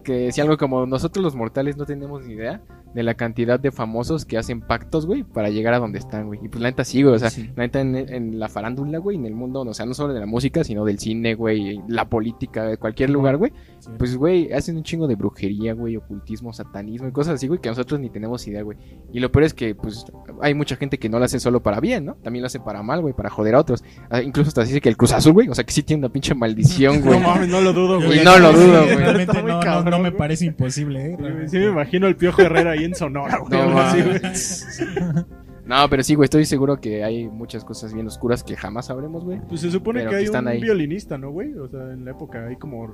que 0.04 0.14
decía 0.14 0.44
algo 0.44 0.58
como 0.58 0.86
nosotros 0.86 1.24
los 1.24 1.36
mortales 1.36 1.78
no 1.78 1.86
tenemos 1.86 2.26
ni 2.26 2.34
idea 2.34 2.62
de 2.98 3.04
la 3.04 3.14
cantidad 3.14 3.60
de 3.60 3.72
famosos 3.72 4.26
que 4.26 4.40
hacen 4.40 4.60
pactos, 4.60 5.06
güey, 5.06 5.22
para 5.24 5.52
llegar 5.52 5.76
a 5.76 5.78
donde 5.80 6.00
están, 6.00 6.26
güey. 6.26 6.40
Y 6.44 6.48
pues 6.50 6.64
la 6.64 6.70
neta 6.72 6.84
sí, 6.84 7.04
güey, 7.04 7.14
o 7.14 7.20
sea, 7.20 7.30
Sí. 7.30 7.48
la 7.56 7.62
neta 7.62 7.80
en, 7.80 7.96
en 7.96 8.40
la 8.40 8.50
farándula, 8.50 8.98
güey, 8.98 9.18
en 9.18 9.26
el 9.28 9.36
mundo, 9.36 9.62
o 9.62 9.74
sea, 9.76 9.86
no 9.86 9.94
solo 9.94 10.16
de 10.16 10.20
la 10.20 10.26
música, 10.26 10.64
sino 10.64 10.84
del 10.84 10.98
cine, 10.98 11.36
güey, 11.36 11.80
la 11.88 12.10
política, 12.10 12.64
de 12.66 12.78
cualquier 12.78 13.12
lugar, 13.12 13.38
güey. 13.38 13.54
Sí. 13.78 13.92
Pues, 14.00 14.18
güey, 14.18 14.52
hacen 14.52 14.78
un 14.78 14.84
chingo 14.84 15.06
de 15.08 15.14
brujería, 15.14 15.74
güey, 15.74 15.96
ocultismo, 15.96 16.52
satanismo 16.54 17.08
y 17.08 17.12
cosas 17.12 17.36
así, 17.36 17.46
güey, 17.48 17.62
que 17.62 17.70
nosotros 17.70 18.00
ni 18.00 18.10
tenemos 18.10 18.48
idea, 18.48 18.64
güey. 18.64 18.80
Y 19.14 19.20
lo 19.20 19.32
peor 19.32 19.44
es 19.44 19.54
que, 19.54 19.76
pues, 19.76 20.04
hay 20.42 20.56
mucha 20.56 20.76
gente 20.76 20.98
que 20.98 21.08
no 21.08 21.20
lo 21.20 21.26
hace 21.26 21.40
solo 21.40 21.62
para 21.62 21.80
bien, 21.80 22.04
¿no? 22.06 22.16
También 22.16 22.42
lo 22.42 22.48
hace 22.48 22.60
para 22.60 22.82
mal, 22.82 23.02
güey, 23.02 23.14
para 23.14 23.30
joder 23.30 23.54
a 23.54 23.60
otros. 23.60 23.84
Ah, 24.10 24.24
incluso 24.24 24.48
hasta 24.48 24.64
dice 24.64 24.82
que 24.82 24.90
el 24.90 24.98
Cruz 24.98 25.14
Azul, 25.14 25.34
güey, 25.34 25.50
o 25.50 25.54
sea, 25.54 25.64
que 25.64 25.72
sí 25.72 25.84
tiene 25.84 26.00
una 26.00 26.10
pinche 26.12 26.34
maldición, 26.34 27.02
güey. 27.04 27.20
No 27.20 27.28
mames, 27.28 27.48
no 27.48 27.62
lo 27.62 27.74
dudo, 27.74 28.02
güey. 28.02 28.24
no 28.24 28.40
lo 28.40 28.52
dudo, 28.54 28.84
güey. 28.86 29.28
No, 29.28 29.62
no, 29.62 29.84
no 29.84 30.00
me 30.00 30.12
parece 30.12 30.46
imposible, 30.46 31.12
¿eh? 31.14 31.18
Sí, 31.48 31.60
me 31.60 31.68
imagino 31.68 32.08
el 32.08 32.16
Piojo 32.16 32.42
Herrera 32.42 32.72
ahí 32.72 32.87
en 32.88 32.95
Sonora, 32.95 33.38
güey. 33.38 33.51
No, 33.51 33.62
algo 33.68 33.80
así, 33.80 34.00
mames. 34.01 34.92
güey. 34.94 35.25
No, 35.66 35.89
pero 35.89 36.01
sí, 36.01 36.16
güey, 36.16 36.25
estoy 36.25 36.45
seguro 36.45 36.80
que 36.80 37.04
hay 37.04 37.28
muchas 37.28 37.66
cosas 37.66 37.94
bien 37.94 38.07
oscuras 38.07 38.42
que 38.44 38.56
jamás 38.56 38.86
sabremos, 38.86 39.25
güey. 39.25 39.42
Pues 39.50 39.62
se 39.62 39.69
supone 39.69 40.04
que 40.04 40.10
que 40.10 40.16
hay 40.16 40.24
están 40.25 40.45
un 40.45 40.51
ahí. 40.51 40.62
violinista, 40.62 41.18
¿no, 41.18 41.30
güey? 41.31 41.54
O 41.56 41.68
sea, 41.68 41.92
en 41.92 42.06
la 42.06 42.12
época 42.12 42.45
hay 42.48 42.56
como 42.56 42.88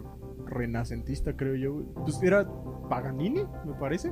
renacentista, 0.48 1.36
creo 1.36 1.56
yo. 1.56 1.74
güey. 1.74 1.86
Pues 2.04 2.22
era 2.24 2.48
Paganini, 2.90 3.44
me 3.66 3.74
parece. 3.80 4.12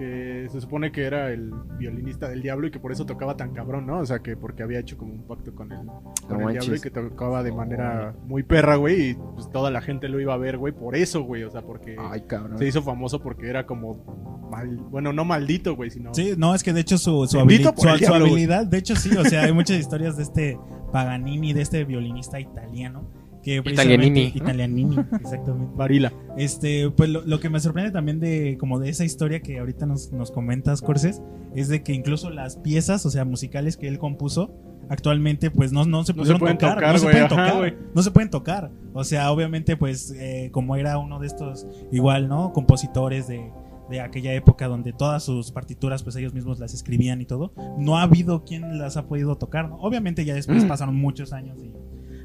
Que 0.00 0.48
se 0.50 0.62
supone 0.62 0.92
que 0.92 1.04
era 1.04 1.30
el 1.30 1.52
violinista 1.78 2.26
del 2.26 2.40
diablo 2.40 2.66
y 2.66 2.70
que 2.70 2.80
por 2.80 2.90
eso 2.90 3.04
tocaba 3.04 3.36
tan 3.36 3.52
cabrón, 3.52 3.86
¿no? 3.86 3.98
O 3.98 4.06
sea, 4.06 4.20
que 4.20 4.34
porque 4.34 4.62
había 4.62 4.78
hecho 4.78 4.96
como 4.96 5.12
un 5.12 5.26
pacto 5.26 5.54
con 5.54 5.70
el, 5.72 5.86
con 6.26 6.40
el 6.40 6.52
diablo 6.52 6.74
y 6.74 6.80
que 6.80 6.90
tocaba 6.90 7.42
de 7.42 7.52
manera 7.52 8.14
muy 8.24 8.42
perra, 8.42 8.76
güey. 8.76 9.10
Y 9.10 9.14
pues 9.34 9.50
toda 9.50 9.70
la 9.70 9.82
gente 9.82 10.08
lo 10.08 10.18
iba 10.18 10.32
a 10.32 10.38
ver, 10.38 10.56
güey, 10.56 10.72
por 10.72 10.96
eso, 10.96 11.20
güey. 11.22 11.44
O 11.44 11.50
sea, 11.50 11.60
porque 11.60 11.96
Ay, 11.98 12.24
se 12.56 12.66
hizo 12.66 12.80
famoso 12.82 13.20
porque 13.22 13.50
era 13.50 13.66
como 13.66 14.48
mal, 14.50 14.74
bueno, 14.90 15.12
no 15.12 15.26
maldito, 15.26 15.76
güey, 15.76 15.90
sino 15.90 16.14
Sí, 16.14 16.32
no, 16.38 16.54
es 16.54 16.62
que 16.62 16.72
de 16.72 16.80
hecho 16.80 16.96
su, 16.96 17.26
su, 17.26 17.38
habili- 17.38 17.74
su- 17.76 17.98
diablo, 17.98 18.24
habilidad, 18.24 18.66
de 18.66 18.78
hecho 18.78 18.96
sí, 18.96 19.14
o 19.14 19.24
sea, 19.24 19.42
hay 19.44 19.52
muchas 19.52 19.78
historias 19.78 20.16
de 20.16 20.22
este 20.22 20.58
Paganini, 20.92 21.52
de 21.52 21.60
este 21.60 21.84
violinista 21.84 22.40
italiano. 22.40 23.19
Que 23.42 23.62
precisamente- 23.62 24.06
Italianini, 24.06 24.30
¿no? 24.32 24.44
Italianini, 24.44 24.96
exactamente. 25.20 25.72
varila. 25.76 26.12
Este, 26.36 26.90
pues 26.90 27.08
lo, 27.08 27.22
lo 27.22 27.40
que 27.40 27.48
me 27.50 27.58
sorprende 27.60 27.90
también 27.90 28.20
de 28.20 28.56
como 28.58 28.78
de 28.78 28.90
esa 28.90 29.04
historia 29.04 29.40
que 29.40 29.58
ahorita 29.58 29.86
nos, 29.86 30.12
nos 30.12 30.30
comentas, 30.30 30.82
Corses, 30.82 31.22
es 31.54 31.68
de 31.68 31.82
que 31.82 31.92
incluso 31.92 32.30
las 32.30 32.56
piezas, 32.56 33.04
o 33.06 33.10
sea, 33.10 33.24
musicales 33.24 33.76
que 33.76 33.88
él 33.88 33.98
compuso, 33.98 34.54
actualmente 34.90 35.50
pues 35.50 35.72
no, 35.72 35.84
no 35.84 36.04
se 36.04 36.12
No 36.12 36.24
se 36.24 36.32
pudieron 36.34 36.38
pueden 36.40 36.58
tocar, 36.58 36.74
tocar, 36.76 36.92
no 36.92 36.98
se 36.98 37.04
pueden 37.06 37.24
ajá, 37.24 37.28
tocar, 37.28 37.56
güey. 37.58 37.74
no 37.94 38.02
se 38.02 38.10
pueden 38.10 38.30
tocar. 38.30 38.70
O 38.92 39.04
sea, 39.04 39.30
obviamente 39.30 39.76
pues 39.76 40.12
eh, 40.18 40.50
como 40.52 40.76
era 40.76 40.98
uno 40.98 41.18
de 41.20 41.26
estos 41.28 41.66
igual, 41.92 42.28
¿no? 42.28 42.52
Compositores 42.52 43.28
de, 43.28 43.50
de 43.88 44.00
aquella 44.00 44.34
época 44.34 44.66
donde 44.68 44.92
todas 44.92 45.22
sus 45.22 45.50
partituras 45.52 46.02
pues 46.02 46.16
ellos 46.16 46.34
mismos 46.34 46.58
las 46.58 46.74
escribían 46.74 47.20
y 47.20 47.24
todo, 47.24 47.52
no 47.78 47.98
ha 47.98 48.02
habido 48.02 48.44
quien 48.44 48.78
las 48.78 48.96
ha 48.96 49.06
podido 49.06 49.36
tocar, 49.36 49.68
¿no? 49.68 49.76
Obviamente 49.76 50.24
ya 50.24 50.34
después 50.34 50.64
Mm. 50.64 50.68
pasaron 50.68 50.96
muchos 50.96 51.32
años 51.32 51.56
y 51.62 51.70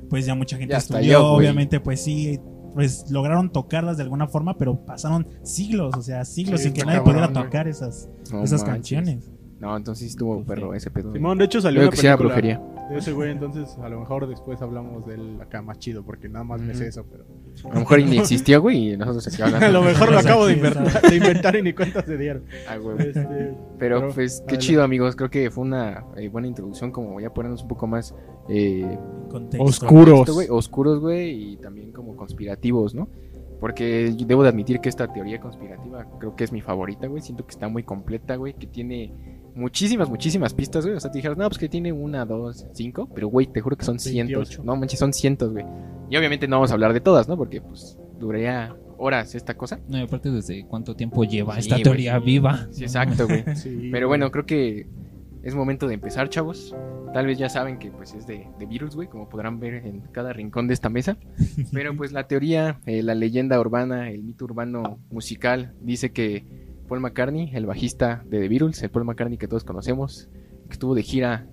pues 0.10 0.26
ya 0.26 0.36
mucha 0.36 0.58
gente 0.58 0.72
Ya 0.74 0.78
estudió, 0.80 1.02
yo, 1.04 1.28
obviamente 1.28 1.80
pues 1.80 2.02
sí, 2.04 2.40
pues 2.74 3.10
lograron 3.10 3.52
tocarlas 3.52 3.98
de 3.98 4.04
alguna 4.04 4.28
forma, 4.28 4.58
pero 4.58 4.86
pasaron 4.86 5.28
siglos, 5.44 5.96
o 5.98 6.02
sea, 6.02 6.26
siglos 6.26 6.60
Sí, 6.60 6.66
sin 6.68 6.74
que 6.74 6.82
nadie 6.84 6.98
cabrón, 7.00 7.14
pudiera 7.16 7.32
güey. 7.34 7.44
tocar 7.46 7.68
esas, 7.68 8.10
No 8.32 8.44
esas 8.44 8.62
manches. 8.62 8.64
canciones. 8.74 9.32
No, 9.60 9.76
entonces 9.78 10.10
estuvo 10.10 10.44
perro 10.44 10.74
ese 10.74 10.92
pedo. 10.92 11.14
Simón, 11.14 11.38
de 11.38 11.46
hecho 11.46 11.62
salió 11.62 11.80
Luego 11.80 11.90
una 11.90 11.96
que 11.96 12.02
sea 12.02 12.18
película 12.18 12.36
brujería. 12.36 12.62
de 12.90 12.98
ese 12.98 13.14
güey, 13.14 13.32
entonces 13.32 13.78
a 13.82 13.88
lo 13.88 14.02
mejor 14.02 14.28
después 14.28 14.62
hablamos 14.62 15.08
del 15.08 15.42
acá 15.42 15.62
más 15.62 15.80
chido, 15.80 16.04
porque 16.04 16.28
nada 16.28 16.44
más 16.44 16.60
me 16.62 16.76
sé 16.76 16.88
eso, 16.88 17.06
pero... 17.10 17.24
A 17.72 17.74
lo 17.74 17.80
mejor 17.80 18.00
ni 18.04 18.18
existió, 18.18 18.62
güey, 18.62 18.92
y 18.92 18.98
nosotros 18.98 19.26
aquí 19.34 19.42
hablando. 19.42 19.66
a 19.66 19.70
lo 19.70 19.82
mejor 19.82 20.12
lo 20.12 20.20
acabo 20.20 20.46
de 20.46 20.54
inventar, 20.54 21.02
de 21.02 21.16
inventar 21.16 21.56
y 21.56 21.62
ni 21.62 21.72
cuenta 21.74 22.04
se 22.04 22.18
dieron. 22.18 22.44
Ah, 22.70 22.76
güey. 22.76 22.98
Este, 23.00 23.24
Pero 23.24 23.56
Pero, 23.80 24.14
pues 24.14 24.40
qué 24.40 24.44
adelante. 24.44 24.58
chido 24.58 24.84
amigos, 24.84 25.16
creo 25.16 25.30
que 25.30 25.50
fue 25.50 25.64
una 25.64 26.04
eh, 26.18 26.28
buena 26.28 26.50
introducción 26.50 26.92
como 26.92 27.20
ya 27.22 27.34
ponernos 27.34 27.62
un 27.62 27.70
poco 27.70 27.88
más 27.88 28.14
eh, 28.50 28.98
Contexto. 29.30 29.64
Oscuro. 29.64 30.20
esto, 30.20 30.34
güey, 30.34 30.48
oscuros, 30.50 31.00
güey, 31.00 31.54
y 31.54 31.58
también 31.58 31.92
como 31.92 32.16
conspirativos, 32.16 32.96
¿no? 32.96 33.08
Porque 33.60 34.14
debo 34.26 34.44
de 34.44 34.50
admitir 34.50 34.80
que 34.80 34.90
esta 34.90 35.12
teoría 35.12 35.40
conspirativa 35.40 36.06
creo 36.20 36.36
que 36.36 36.44
es 36.44 36.52
mi 36.52 36.62
favorita, 36.62 37.08
güey, 37.08 37.22
siento 37.22 37.46
que 37.46 37.52
está 37.52 37.68
muy 37.68 37.84
completa, 37.84 38.36
güey, 38.36 38.54
que 38.54 38.68
tiene 38.68 39.14
muchísimas, 39.56 40.10
muchísimas 40.10 40.54
pistas, 40.54 40.86
güey, 40.86 40.98
o 40.98 41.00
sea, 41.00 41.12
te 41.12 41.18
dijeras, 41.18 41.38
no, 41.38 41.48
pues 41.48 41.58
que 41.58 41.70
tiene 41.70 41.92
una, 41.92 42.26
dos, 42.26 42.66
cinco, 42.74 43.10
pero 43.14 43.28
güey, 43.28 43.48
te 43.48 43.62
juro 43.62 43.78
que 43.78 43.86
son 43.86 44.00
cientos, 44.00 44.50
28. 44.50 44.64
no 44.64 44.76
manches, 44.76 45.00
son 45.00 45.14
cientos, 45.14 45.52
güey. 45.52 45.66
Y 46.10 46.18
obviamente 46.18 46.48
no 46.48 46.58
vamos 46.58 46.72
a 46.72 46.74
hablar 46.76 46.94
de 46.94 47.02
todas, 47.02 47.28
¿no? 47.28 47.38
Porque 47.38 47.62
pues 47.62 47.98
duraría 48.20 48.76
horas 48.98 49.36
esta 49.36 49.56
cosa. 49.56 49.80
No, 49.88 49.98
y 49.98 50.02
aparte, 50.02 50.30
¿desde 50.30 50.66
cuánto 50.66 50.96
tiempo 50.96 51.24
lleva 51.24 51.56
Sí, 51.56 51.62
esta 51.62 51.78
teoría 51.78 52.20
viva? 52.20 52.68
Sí, 52.72 52.84
exacto, 52.84 53.26
güey. 53.28 53.44
Sí, 53.56 53.90
Pero 53.92 54.08
bueno, 54.08 54.32
creo 54.32 54.46
que 54.46 54.88
es 55.46 55.54
momento 55.54 55.88
de 55.88 55.94
empezar, 55.94 56.28
chavos. 56.30 56.76
Tal 57.14 57.28
vez 57.28 57.38
ya 57.38 57.50
saben 57.50 57.78
que 57.78 57.92
pues 57.92 58.16
es 58.16 58.26
de, 58.26 58.48
de 58.58 58.66
virus, 58.66 58.96
güey, 58.96 59.08
como 59.08 59.30
podrán 59.30 59.60
ver 59.60 59.76
en 59.76 60.02
cada 60.12 60.34
rincón 60.34 60.68
de 60.68 60.74
esta 60.74 60.90
mesa. 60.90 61.18
Pero 61.72 61.96
pues 61.96 62.12
la 62.12 62.28
teoría, 62.28 62.82
eh, 62.88 63.04
la 63.04 63.14
leyenda 63.14 63.60
urbana, 63.60 64.10
el 64.10 64.24
mito 64.24 64.46
urbano 64.46 64.98
musical 65.12 65.76
dice 65.82 66.12
que 66.12 66.44
Paul 66.88 67.00
McCartney, 67.00 67.52
el 67.54 67.68
bajista 67.68 68.24
de 68.26 68.40
The 68.40 68.50
Beatles, 68.50 68.82
el 68.82 68.90
Paul 68.90 69.06
McCartney 69.06 69.38
que 69.38 69.48
todos 69.48 69.64
conocemos, 69.64 70.30
que 70.68 70.74
estuvo 70.74 70.96
de 70.96 71.04
gira 71.04 71.48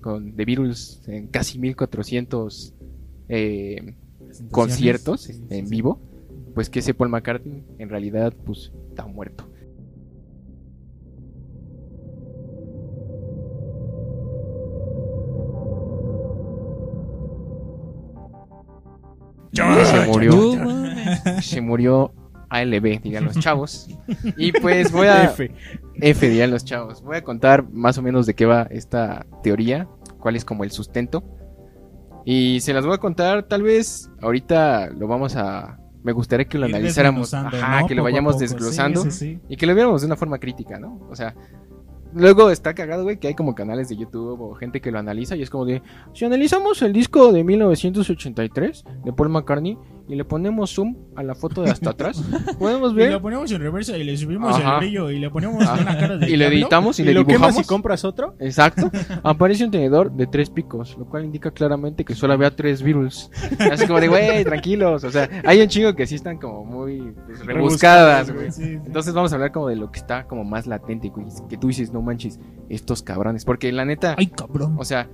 con 0.00 0.34
The 0.34 0.44
Beatles 0.44 1.02
en 1.06 1.28
casi 1.28 1.60
1400 1.60 2.74
eh, 3.28 3.94
conciertos 4.50 5.30
en 5.48 5.68
vivo, 5.68 6.02
pues 6.56 6.70
que 6.70 6.80
ese 6.80 6.92
Paul 6.92 7.10
McCartney 7.10 7.64
en 7.78 7.88
realidad 7.88 8.34
pues 8.44 8.72
está 8.88 9.06
muerto. 9.06 9.48
Se 19.52 20.06
murió, 20.06 20.56
se 21.40 21.60
murió 21.60 22.12
ALB, 22.50 23.00
digan 23.02 23.24
los 23.24 23.38
chavos. 23.38 23.88
Y 24.36 24.52
pues 24.52 24.92
voy 24.92 25.06
a 25.06 25.24
F. 25.30 25.50
F, 26.00 26.28
dirían 26.28 26.50
los 26.50 26.64
chavos. 26.64 27.02
Voy 27.02 27.16
a 27.16 27.22
contar 27.24 27.68
más 27.70 27.98
o 27.98 28.02
menos 28.02 28.26
de 28.26 28.34
qué 28.34 28.46
va 28.46 28.62
esta 28.70 29.26
teoría, 29.42 29.88
cuál 30.20 30.36
es 30.36 30.44
como 30.44 30.64
el 30.64 30.70
sustento. 30.70 31.24
Y 32.24 32.60
se 32.60 32.72
las 32.74 32.84
voy 32.84 32.94
a 32.94 32.98
contar, 32.98 33.44
tal 33.44 33.62
vez 33.62 34.10
ahorita 34.20 34.90
lo 34.90 35.06
vamos 35.08 35.36
a... 35.36 35.78
Me 36.02 36.12
gustaría 36.12 36.46
que 36.46 36.58
lo 36.58 36.66
analizáramos, 36.66 37.34
ajá, 37.34 37.80
¿no? 37.80 37.86
que 37.86 37.94
lo 37.94 38.02
vayamos 38.02 38.38
desglosando 38.38 39.02
Sí, 39.02 39.10
sí, 39.10 39.18
sí. 39.18 39.40
y 39.48 39.56
que 39.56 39.66
lo 39.66 39.74
viéramos 39.74 40.00
de 40.00 40.06
una 40.06 40.16
forma 40.16 40.38
crítica, 40.38 40.78
¿no? 40.78 41.00
O 41.10 41.16
sea, 41.16 41.34
luego 42.14 42.50
está 42.50 42.74
cagado, 42.74 43.04
güey, 43.04 43.18
que 43.18 43.28
hay 43.28 43.34
como 43.34 43.54
canales 43.54 43.88
de 43.88 43.96
YouTube 43.96 44.40
o 44.40 44.54
gente 44.54 44.80
que 44.80 44.90
lo 44.90 44.98
analiza 44.98 45.36
y 45.36 45.42
es 45.42 45.50
como 45.50 45.64
de, 45.64 45.82
si 46.12 46.24
analizamos 46.24 46.82
el 46.82 46.92
disco 46.92 47.32
de 47.32 47.44
1983 47.44 48.84
de 49.04 49.12
Paul 49.12 49.28
McCartney 49.30 49.78
y 50.08 50.16
le 50.16 50.24
ponemos 50.24 50.74
zoom 50.74 50.96
a 51.16 51.22
la 51.22 51.34
foto 51.34 51.62
de 51.62 51.70
hasta 51.70 51.90
atrás, 51.90 52.22
podemos 52.58 52.92
Y 52.92 52.96
ver 52.96 53.12
lo 53.12 53.20
ponemos 53.20 53.50
en 53.52 53.60
reversa 53.60 53.96
y 53.98 54.04
le 54.04 54.16
subimos 54.16 54.56
Ajá. 54.56 54.74
el 54.74 54.78
brillo 54.80 55.10
y 55.10 55.18
le 55.18 55.28
ponemos 55.30 55.62
Ajá. 55.62 55.80
una 55.82 55.98
cara 55.98 56.16
de 56.16 56.26
y 56.26 56.30
lo 56.32 56.38
diablo. 56.38 56.56
editamos 56.56 56.98
y, 56.98 57.02
Y 57.02 57.04
le 57.06 57.12
lo 57.14 57.26
quemas 57.26 57.40
dibujamos. 57.50 57.64
y 57.64 57.68
compras 57.68 58.04
otro. 58.04 58.34
Exacto. 58.40 58.90
Aparece 59.22 59.64
un 59.64 59.70
tenedor 59.70 60.10
de 60.12 60.26
tres 60.26 60.48
picos, 60.50 60.96
lo 60.98 61.04
cual 61.06 61.24
indica 61.26 61.50
claramente 61.50 62.04
que 62.04 62.14
solo 62.14 62.32
había 62.32 62.50
tres 62.54 62.82
virus. 62.82 63.30
Así 63.70 63.86
como 63.86 64.00
de, 64.00 64.08
güey, 64.08 64.44
tranquilos. 64.44 65.04
O 65.04 65.10
sea, 65.10 65.28
hay 65.44 65.60
un 65.60 65.68
chingo 65.68 65.94
que 65.94 66.06
sí 66.06 66.14
están 66.14 66.38
como 66.38 66.64
muy 66.64 67.12
pues, 67.26 67.44
rebuscadas, 67.44 68.32
güey. 68.32 68.50
Sí, 68.50 68.62
sí. 68.64 68.72
Entonces 68.86 69.12
vamos 69.12 69.32
a 69.32 69.34
hablar 69.36 69.52
como 69.52 69.68
de 69.68 69.76
lo 69.76 69.90
que 69.90 69.98
está 69.98 70.26
como 70.26 70.44
más 70.44 70.66
latente, 70.66 71.08
güey. 71.10 71.26
Que 71.48 71.58
tú 71.58 71.68
dices, 71.68 71.92
no 71.92 72.00
manches, 72.00 72.40
estos 72.68 73.02
cabrones. 73.02 73.44
Porque 73.44 73.70
la 73.72 73.84
neta, 73.84 74.14
Ay, 74.16 74.28
cabrón. 74.28 74.76
o 74.78 74.84
sea, 74.84 75.08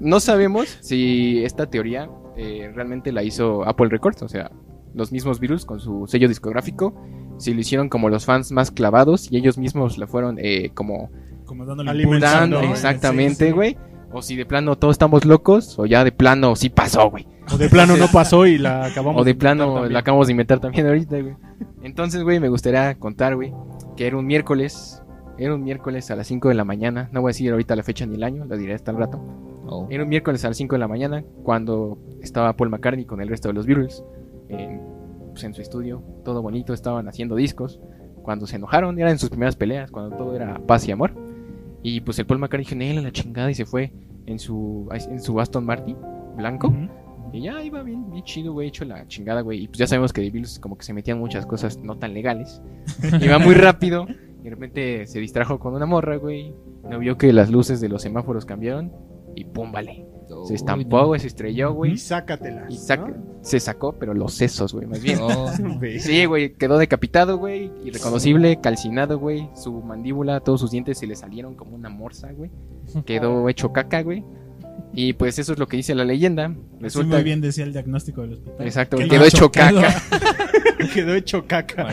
no 0.00 0.18
sabemos 0.20 0.76
si 0.80 1.44
esta 1.44 1.66
teoría 1.70 2.08
eh, 2.36 2.70
realmente 2.74 3.12
la 3.12 3.22
hizo 3.22 3.64
Apple 3.66 3.88
Records, 3.88 4.22
o 4.22 4.28
sea, 4.28 4.50
los 4.94 5.12
mismos 5.12 5.40
virus 5.40 5.64
con 5.64 5.80
su 5.80 6.06
sello 6.06 6.28
discográfico. 6.28 6.94
Si 7.38 7.52
lo 7.52 7.60
hicieron 7.60 7.88
como 7.88 8.08
los 8.08 8.24
fans 8.24 8.52
más 8.52 8.70
clavados 8.70 9.30
y 9.30 9.36
ellos 9.36 9.58
mismos 9.58 9.98
lo 9.98 10.06
fueron 10.06 10.38
eh, 10.40 10.70
como 10.74 11.10
Como 11.44 11.64
dándole 11.66 11.90
Alimentando, 11.90 12.60
exactamente, 12.60 13.46
Sí, 13.46 13.50
sí. 13.50 13.52
güey. 13.52 13.76
O 14.12 14.22
si 14.22 14.36
de 14.36 14.46
plano 14.46 14.76
todos 14.78 14.92
estamos 14.94 15.24
locos, 15.24 15.76
o 15.78 15.86
ya 15.86 16.04
de 16.04 16.12
plano 16.12 16.54
sí 16.54 16.70
pasó, 16.70 17.10
güey. 17.10 17.26
O 17.52 17.58
de 17.58 17.68
plano 17.68 17.96
no 17.96 18.06
pasó 18.12 18.46
y 18.46 18.58
la 18.58 18.84
acabamos 18.86 19.20
O 19.20 19.24
de 19.24 19.34
plano 19.34 19.72
también. 19.74 19.92
la 19.92 19.98
acabamos 19.98 20.28
de 20.28 20.32
inventar 20.32 20.60
también 20.60 20.86
ahorita, 20.86 21.20
güey. 21.20 21.34
Entonces, 21.82 22.22
güey, 22.22 22.38
me 22.38 22.48
gustaría 22.48 22.94
contar, 22.94 23.34
güey, 23.34 23.52
que 23.96 24.06
era 24.06 24.16
un 24.16 24.26
miércoles. 24.26 25.02
Era 25.36 25.52
un 25.56 25.64
miércoles 25.64 26.08
a 26.12 26.16
las 26.16 26.28
5 26.28 26.48
de 26.48 26.54
la 26.54 26.64
mañana. 26.64 27.08
No 27.10 27.20
voy 27.22 27.30
a 27.30 27.32
decir 27.32 27.50
ahorita 27.50 27.74
la 27.74 27.82
fecha 27.82 28.06
ni 28.06 28.14
el 28.14 28.22
año, 28.22 28.44
lo 28.44 28.56
diré 28.56 28.74
hasta 28.74 28.92
el 28.92 28.98
rato. 28.98 29.20
Oh. 29.66 29.86
Era 29.90 30.02
un 30.02 30.08
miércoles 30.08 30.44
a 30.44 30.48
las 30.48 30.56
5 30.56 30.74
de 30.74 30.78
la 30.78 30.88
mañana 30.88 31.24
cuando 31.42 31.98
estaba 32.20 32.54
Paul 32.56 32.70
McCartney 32.70 33.04
con 33.04 33.20
el 33.20 33.28
resto 33.28 33.48
de 33.48 33.54
los 33.54 33.66
Beatles 33.66 34.04
en, 34.48 34.80
pues, 35.30 35.44
en 35.44 35.54
su 35.54 35.62
estudio. 35.62 36.02
Todo 36.24 36.42
bonito, 36.42 36.74
estaban 36.74 37.08
haciendo 37.08 37.34
discos. 37.36 37.80
Cuando 38.22 38.46
se 38.46 38.56
enojaron, 38.56 38.98
eran 38.98 39.18
sus 39.18 39.30
primeras 39.30 39.56
peleas, 39.56 39.90
cuando 39.90 40.16
todo 40.16 40.34
era 40.34 40.58
paz 40.66 40.86
y 40.88 40.92
amor. 40.92 41.12
Y 41.82 42.00
pues 42.00 42.18
el 42.18 42.26
Paul 42.26 42.40
McCartney 42.40 42.64
dijo, 42.64 42.76
"Nel, 42.76 42.98
a 42.98 43.02
la 43.02 43.12
chingada, 43.12 43.50
y 43.50 43.54
se 43.54 43.66
fue 43.66 43.92
en 44.26 44.38
su, 44.38 44.88
en 44.92 45.20
su 45.20 45.38
Aston 45.40 45.64
Martin 45.64 45.96
blanco. 46.36 46.72
Y 47.32 47.42
ya 47.42 47.62
iba 47.62 47.82
bien, 47.82 48.10
bien 48.10 48.24
chido, 48.24 48.52
güey, 48.52 48.68
hecho 48.68 48.84
la 48.84 49.06
chingada, 49.08 49.40
güey. 49.40 49.64
Y 49.64 49.68
pues 49.68 49.78
ya 49.78 49.86
sabemos 49.86 50.12
que 50.12 50.20
The 50.20 50.30
Beatles 50.30 50.58
como 50.60 50.78
que 50.78 50.84
se 50.84 50.92
metían 50.92 51.18
muchas 51.18 51.46
cosas 51.46 51.78
no 51.78 51.96
tan 51.96 52.14
legales. 52.14 52.62
Iba 53.20 53.38
muy 53.38 53.54
rápido. 53.54 54.06
Y 54.40 54.44
de 54.44 54.50
repente 54.50 55.06
se 55.06 55.18
distrajo 55.18 55.58
con 55.58 55.74
una 55.74 55.86
morra, 55.86 56.16
güey. 56.16 56.54
No 56.88 56.98
vio 56.98 57.16
que 57.18 57.32
las 57.32 57.50
luces 57.50 57.80
de 57.80 57.88
los 57.88 58.02
semáforos 58.02 58.44
cambiaron. 58.44 58.92
Y 59.34 59.44
pum, 59.44 59.72
vale. 59.72 60.06
Se 60.46 60.54
estampó, 60.54 61.02
no. 61.02 61.06
güey, 61.08 61.20
se 61.20 61.26
estrelló, 61.26 61.70
Y 61.70 61.74
güey. 61.74 61.92
Y 61.92 61.98
saca- 61.98 62.38
¿no? 62.38 63.34
se 63.42 63.60
sacó, 63.60 63.92
pero 63.92 64.14
los 64.14 64.32
sesos, 64.32 64.72
güey, 64.72 64.86
más 64.86 65.02
bien. 65.02 65.18
Oh. 65.20 65.50
Sí, 66.00 66.24
güey, 66.24 66.54
quedó 66.54 66.78
decapitado, 66.78 67.36
güey, 67.36 67.70
irreconocible, 67.84 68.58
calcinado, 68.60 69.18
güey. 69.18 69.48
Su 69.54 69.82
mandíbula, 69.82 70.40
todos 70.40 70.60
sus 70.60 70.70
dientes 70.70 70.98
se 70.98 71.06
le 71.06 71.14
salieron 71.14 71.54
como 71.54 71.74
una 71.76 71.90
morsa, 71.90 72.32
güey. 72.32 72.50
Quedó 73.04 73.48
hecho 73.48 73.72
caca, 73.72 74.02
güey. 74.02 74.24
Y 74.94 75.12
pues 75.14 75.38
eso 75.38 75.52
es 75.52 75.58
lo 75.58 75.66
que 75.66 75.76
dice 75.76 75.94
la 75.94 76.04
leyenda. 76.04 76.54
Resulta 76.80 77.16
muy 77.16 77.24
bien 77.24 77.40
decía 77.40 77.64
el 77.64 77.72
diagnóstico 77.72 78.22
del 78.22 78.34
hospital. 78.34 78.66
Exacto, 78.66 78.96
Que 78.96 79.08
quedó 79.08 79.24
hecho 79.24 79.38
chocado. 79.38 79.80
Quedó 80.94 81.14
hecho 81.14 81.46
caca. 81.46 81.88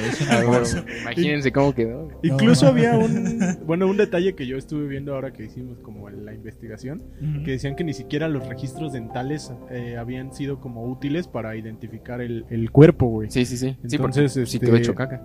Imagínense 1.02 1.52
cómo 1.52 1.74
quedó. 1.74 2.10
Incluso 2.24 2.66
No. 2.66 2.72
había 2.72 2.98
un 2.98 3.40
bueno 3.66 3.88
un 3.88 3.98
detalle 3.98 4.36
que 4.36 4.46
yo 4.48 4.58
estuve 4.58 4.88
viendo 4.88 5.14
ahora 5.14 5.32
que 5.32 5.46
hicimos 5.46 5.80
como 5.80 6.10
la 6.10 6.34
investigación 6.34 7.04
que 7.46 7.52
decían 7.52 7.76
que 7.76 7.84
ni 7.84 7.94
siquiera 7.94 8.28
los 8.28 8.48
registros 8.48 8.94
dentales 8.94 9.54
eh, 9.70 9.98
habían 9.98 10.34
sido 10.34 10.60
como 10.60 10.86
útiles 10.86 11.28
para 11.28 11.56
identificar 11.56 12.22
el, 12.22 12.46
el 12.50 12.72
cuerpo, 12.72 13.08
güey. 13.08 13.30
Sí, 13.32 13.46
sí, 13.46 13.58
sí. 13.58 13.76
Sí, 13.88 13.96
Entonces, 13.96 14.34
sí 14.34 14.42
este- 14.42 14.60
quedó 14.60 14.76
hecho 14.76 14.96
caca. 14.96 15.22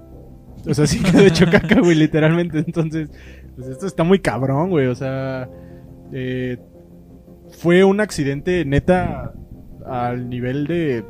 O 0.66 0.74
sea, 0.74 0.86
sí 0.86 1.00
quedó 1.02 1.20
hecho 1.20 1.46
caca, 1.50 1.80
güey, 1.80 1.94
literalmente. 1.94 2.58
Entonces, 2.58 3.10
pues 3.54 3.68
esto 3.68 3.86
está 3.86 4.02
muy 4.04 4.18
cabrón, 4.18 4.70
güey. 4.70 4.86
O 4.86 4.94
sea, 4.94 5.48
eh, 6.12 6.58
fue 7.58 7.84
un 7.84 8.00
accidente 8.00 8.64
neta 8.64 9.32
al 9.86 10.28
nivel 10.28 10.66
de 10.66 11.04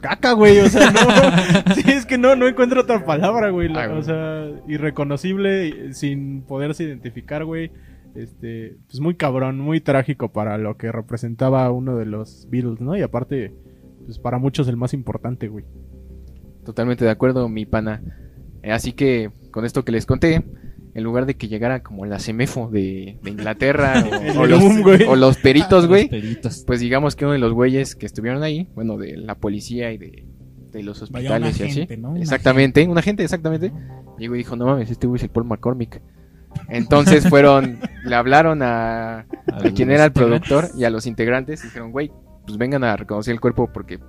caca, 0.00 0.32
güey. 0.32 0.58
O 0.60 0.68
sea, 0.68 0.90
no. 0.90 1.00
sí, 1.74 1.82
es 1.90 2.06
que 2.06 2.18
no, 2.18 2.36
no 2.36 2.46
encuentro 2.48 2.80
otra 2.82 3.04
palabra, 3.04 3.50
güey. 3.50 3.68
La- 3.68 3.82
Ah, 3.82 3.86
güey. 3.88 3.98
O 3.98 4.02
sea, 4.02 4.50
irreconocible, 4.68 5.92
sin 5.94 6.42
poderse 6.42 6.84
identificar, 6.84 7.44
güey. 7.44 7.70
Este, 8.14 8.76
pues 8.88 9.00
muy 9.00 9.14
cabrón, 9.14 9.60
muy 9.60 9.80
trágico 9.80 10.32
para 10.32 10.58
lo 10.58 10.76
que 10.76 10.90
representaba 10.90 11.70
uno 11.70 11.96
de 11.96 12.06
los 12.06 12.48
Beatles, 12.50 12.80
¿no? 12.80 12.96
Y 12.96 13.02
aparte, 13.02 13.54
pues 14.06 14.18
para 14.18 14.38
muchos 14.38 14.66
el 14.68 14.76
más 14.76 14.94
importante, 14.94 15.48
güey. 15.48 15.64
Totalmente 16.64 17.04
de 17.04 17.10
acuerdo, 17.10 17.48
mi 17.48 17.64
pana. 17.66 18.02
Eh, 18.62 18.72
así 18.72 18.92
que, 18.92 19.30
con 19.50 19.64
esto 19.64 19.84
que 19.84 19.92
les 19.92 20.04
conté, 20.06 20.44
en 20.98 21.04
lugar 21.04 21.26
de 21.26 21.36
que 21.36 21.46
llegara 21.46 21.82
como 21.84 22.06
la 22.06 22.18
CEMEFO 22.18 22.68
de, 22.70 23.18
de 23.22 23.30
Inglaterra 23.30 24.04
o, 24.36 24.46
los, 24.46 24.62
o 24.62 25.40
peritos, 25.40 25.84
Los 25.84 25.88
güey, 25.88 26.10
pues 26.66 26.80
digamos 26.80 27.14
que 27.14 27.24
uno 27.24 27.34
de 27.34 27.38
los 27.38 27.52
güeyes 27.52 27.94
que 27.94 28.04
estuvieron 28.04 28.42
ahí, 28.42 28.68
bueno, 28.74 28.96
de 28.98 29.16
la 29.16 29.36
policía 29.36 29.92
y 29.92 29.98
de, 29.98 30.26
de 30.72 30.82
los 30.82 31.00
hospitales 31.00 31.60
y 31.60 31.62
así. 31.62 31.70
agente, 31.82 31.96
¿no? 31.96 32.16
Exactamente, 32.16 32.86
un 32.88 32.98
agente, 32.98 33.22
exactamente. 33.22 33.72
Llegó 34.18 34.34
y 34.34 34.38
dijo, 34.38 34.56
no 34.56 34.66
mames, 34.66 34.90
este 34.90 35.06
güey 35.06 35.18
es 35.18 35.22
el 35.22 35.30
Paul 35.30 35.46
McCormick. 35.46 36.02
Entonces 36.68 37.28
fueron, 37.28 37.78
le 38.04 38.14
hablaron 38.16 38.62
a, 38.62 39.20
a 39.52 39.70
quien 39.74 39.92
era 39.92 40.04
el 40.04 40.12
productor 40.12 40.68
y 40.76 40.82
a 40.82 40.90
los 40.90 41.06
integrantes 41.06 41.62
y 41.62 41.68
dijeron, 41.68 41.92
güey, 41.92 42.10
pues 42.44 42.58
vengan 42.58 42.82
a 42.82 42.96
reconocer 42.96 43.32
el 43.34 43.40
cuerpo 43.40 43.70
porque 43.72 44.00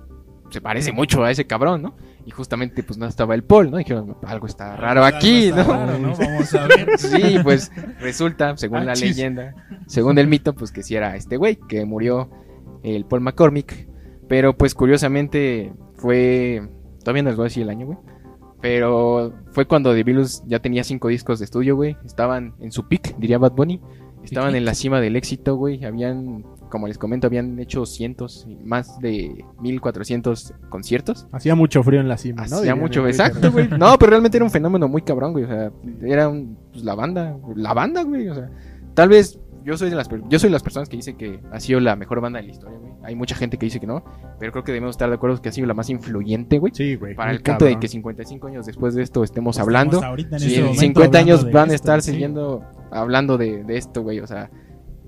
se 0.50 0.60
parece 0.60 0.92
mucho 0.92 1.24
a 1.24 1.30
ese 1.30 1.46
cabrón, 1.46 1.82
¿no? 1.82 1.96
Y 2.26 2.30
justamente 2.32 2.82
pues 2.82 2.98
no 2.98 3.06
estaba 3.06 3.34
el 3.34 3.44
Paul, 3.44 3.70
¿no? 3.70 3.78
Dijeron, 3.78 4.16
algo 4.24 4.46
está 4.46 4.76
raro 4.76 5.04
Algo 5.04 5.16
aquí, 5.16 5.46
está 5.46 5.64
¿no? 5.64 5.72
raro, 5.72 5.98
¿no? 5.98 6.14
Vamos 6.18 6.54
a 6.54 6.66
ver. 6.66 6.98
Sí, 6.98 7.36
pues 7.42 7.72
resulta, 8.00 8.56
según 8.56 8.78
Ah, 8.80 8.84
la 8.84 8.92
chis. 8.94 9.16
leyenda, 9.16 9.54
según 9.86 10.18
el 10.18 10.26
mito, 10.26 10.54
pues 10.54 10.70
que 10.72 10.82
sí 10.82 10.94
era 10.96 11.16
este 11.16 11.36
güey, 11.36 11.56
que 11.68 11.84
murió 11.84 12.30
el 12.82 13.04
Paul 13.06 13.22
McCormick. 13.22 13.88
Pero 14.28 14.56
pues 14.56 14.74
curiosamente 14.74 15.72
fue, 15.96 16.68
todavía 17.00 17.22
no 17.24 17.30
les 17.30 17.36
voy 17.36 17.44
a 17.44 17.48
decir 17.48 17.62
el 17.64 17.70
año, 17.70 17.86
güey. 17.86 17.98
Pero 18.60 19.32
fue 19.52 19.66
cuando 19.66 19.94
The 19.94 20.04
Beatles 20.04 20.42
ya 20.46 20.58
tenía 20.60 20.84
cinco 20.84 21.08
discos 21.08 21.38
de 21.38 21.46
estudio, 21.46 21.76
güey. 21.76 21.96
Estaban 22.04 22.54
en 22.60 22.70
su 22.72 22.86
peak, 22.88 23.16
diría 23.16 23.38
Bad 23.38 23.52
Bunny. 23.52 23.80
Estaban 24.22 24.54
en 24.54 24.66
la 24.66 24.74
cima 24.74 25.00
del 25.00 25.16
éxito, 25.16 25.56
güey. 25.56 25.82
Habían, 25.84 26.44
como 26.70 26.88
les 26.88 26.96
comento, 26.96 27.26
habían 27.26 27.58
hecho 27.58 27.84
cientos, 27.84 28.46
más 28.64 28.98
de 29.00 29.44
1400 29.60 30.54
conciertos. 30.68 31.26
Hacía 31.32 31.54
mucho 31.54 31.82
frío 31.82 32.00
en 32.00 32.08
la 32.08 32.16
cima, 32.16 32.46
¿no? 32.46 32.56
Hacía 32.56 32.74
mucho, 32.74 33.06
exacto, 33.06 33.52
güey. 33.52 33.68
No, 33.78 33.98
pero 33.98 34.10
realmente 34.10 34.38
era 34.38 34.44
un 34.44 34.50
fenómeno 34.50 34.88
muy 34.88 35.02
cabrón, 35.02 35.32
güey. 35.32 35.44
O 35.44 35.48
sea, 35.48 35.72
era 36.02 36.28
un, 36.28 36.56
pues, 36.72 36.84
la 36.84 36.94
banda, 36.94 37.36
la 37.56 37.74
banda, 37.74 38.02
güey. 38.02 38.28
O 38.28 38.34
sea, 38.34 38.50
tal 38.94 39.08
vez 39.10 39.38
yo 39.64 39.76
soy 39.76 39.90
de 39.90 39.96
las 39.96 40.08
yo 40.28 40.38
soy 40.38 40.48
de 40.48 40.52
las 40.52 40.62
personas 40.62 40.88
que 40.88 40.96
dicen 40.96 41.16
que 41.16 41.40
ha 41.52 41.60
sido 41.60 41.80
la 41.80 41.96
mejor 41.96 42.20
banda 42.20 42.38
de 42.40 42.46
la 42.46 42.52
historia, 42.52 42.78
güey. 42.78 42.92
Hay 43.02 43.14
mucha 43.14 43.34
gente 43.34 43.58
que 43.58 43.66
dice 43.66 43.80
que 43.80 43.86
no, 43.86 44.04
pero 44.38 44.52
creo 44.52 44.64
que 44.64 44.72
debemos 44.72 44.94
estar 44.94 45.08
de 45.08 45.16
acuerdo 45.16 45.40
que 45.40 45.48
ha 45.48 45.52
sido 45.52 45.66
la 45.66 45.74
más 45.74 45.90
influyente, 45.90 46.58
güey. 46.58 46.72
Sí, 46.74 46.94
güey. 46.94 47.14
Para 47.14 47.30
el 47.32 47.42
punto 47.42 47.64
de 47.64 47.78
que 47.78 47.88
55 47.88 48.46
años 48.46 48.66
después 48.66 48.94
de 48.94 49.02
esto 49.02 49.24
estemos 49.24 49.56
Estamos 49.56 49.68
hablando. 49.68 50.02
en 50.16 50.38
Sí, 50.38 50.46
este 50.46 50.58
en 50.58 50.64
momento 50.66 50.80
50 50.80 51.18
hablando 51.18 51.18
años 51.18 51.52
van 51.52 51.70
a 51.70 51.74
estar 51.74 52.02
sí. 52.02 52.12
siguiendo 52.12 52.62
hablando 52.90 53.36
de, 53.38 53.64
de 53.64 53.76
esto, 53.76 54.02
güey. 54.02 54.20
O 54.20 54.26
sea, 54.26 54.50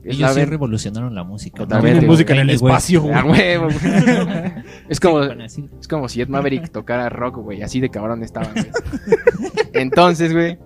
Ellos 0.04 0.18
la 0.18 0.34
sí 0.34 0.44
revolucionaron 0.44 1.14
la 1.14 1.24
música. 1.24 1.60
¿no? 1.60 1.64
Totalmente, 1.64 2.00
Tienen 2.00 2.10
música 2.10 2.34
en 2.34 2.40
el 2.40 2.50
espacio, 2.50 3.02
güey. 3.02 3.14
Es 4.88 4.98
como 5.00 5.22
es 5.22 5.88
como 5.88 6.08
si 6.08 6.20
Ed 6.20 6.28
Maverick 6.28 6.70
tocara 6.70 7.08
rock, 7.08 7.36
güey. 7.36 7.62
Así 7.62 7.80
de 7.80 7.88
cabrón 7.88 8.22
estaban, 8.22 8.52
güey. 8.52 8.70
Entonces, 9.72 10.32
güey. 10.32 10.58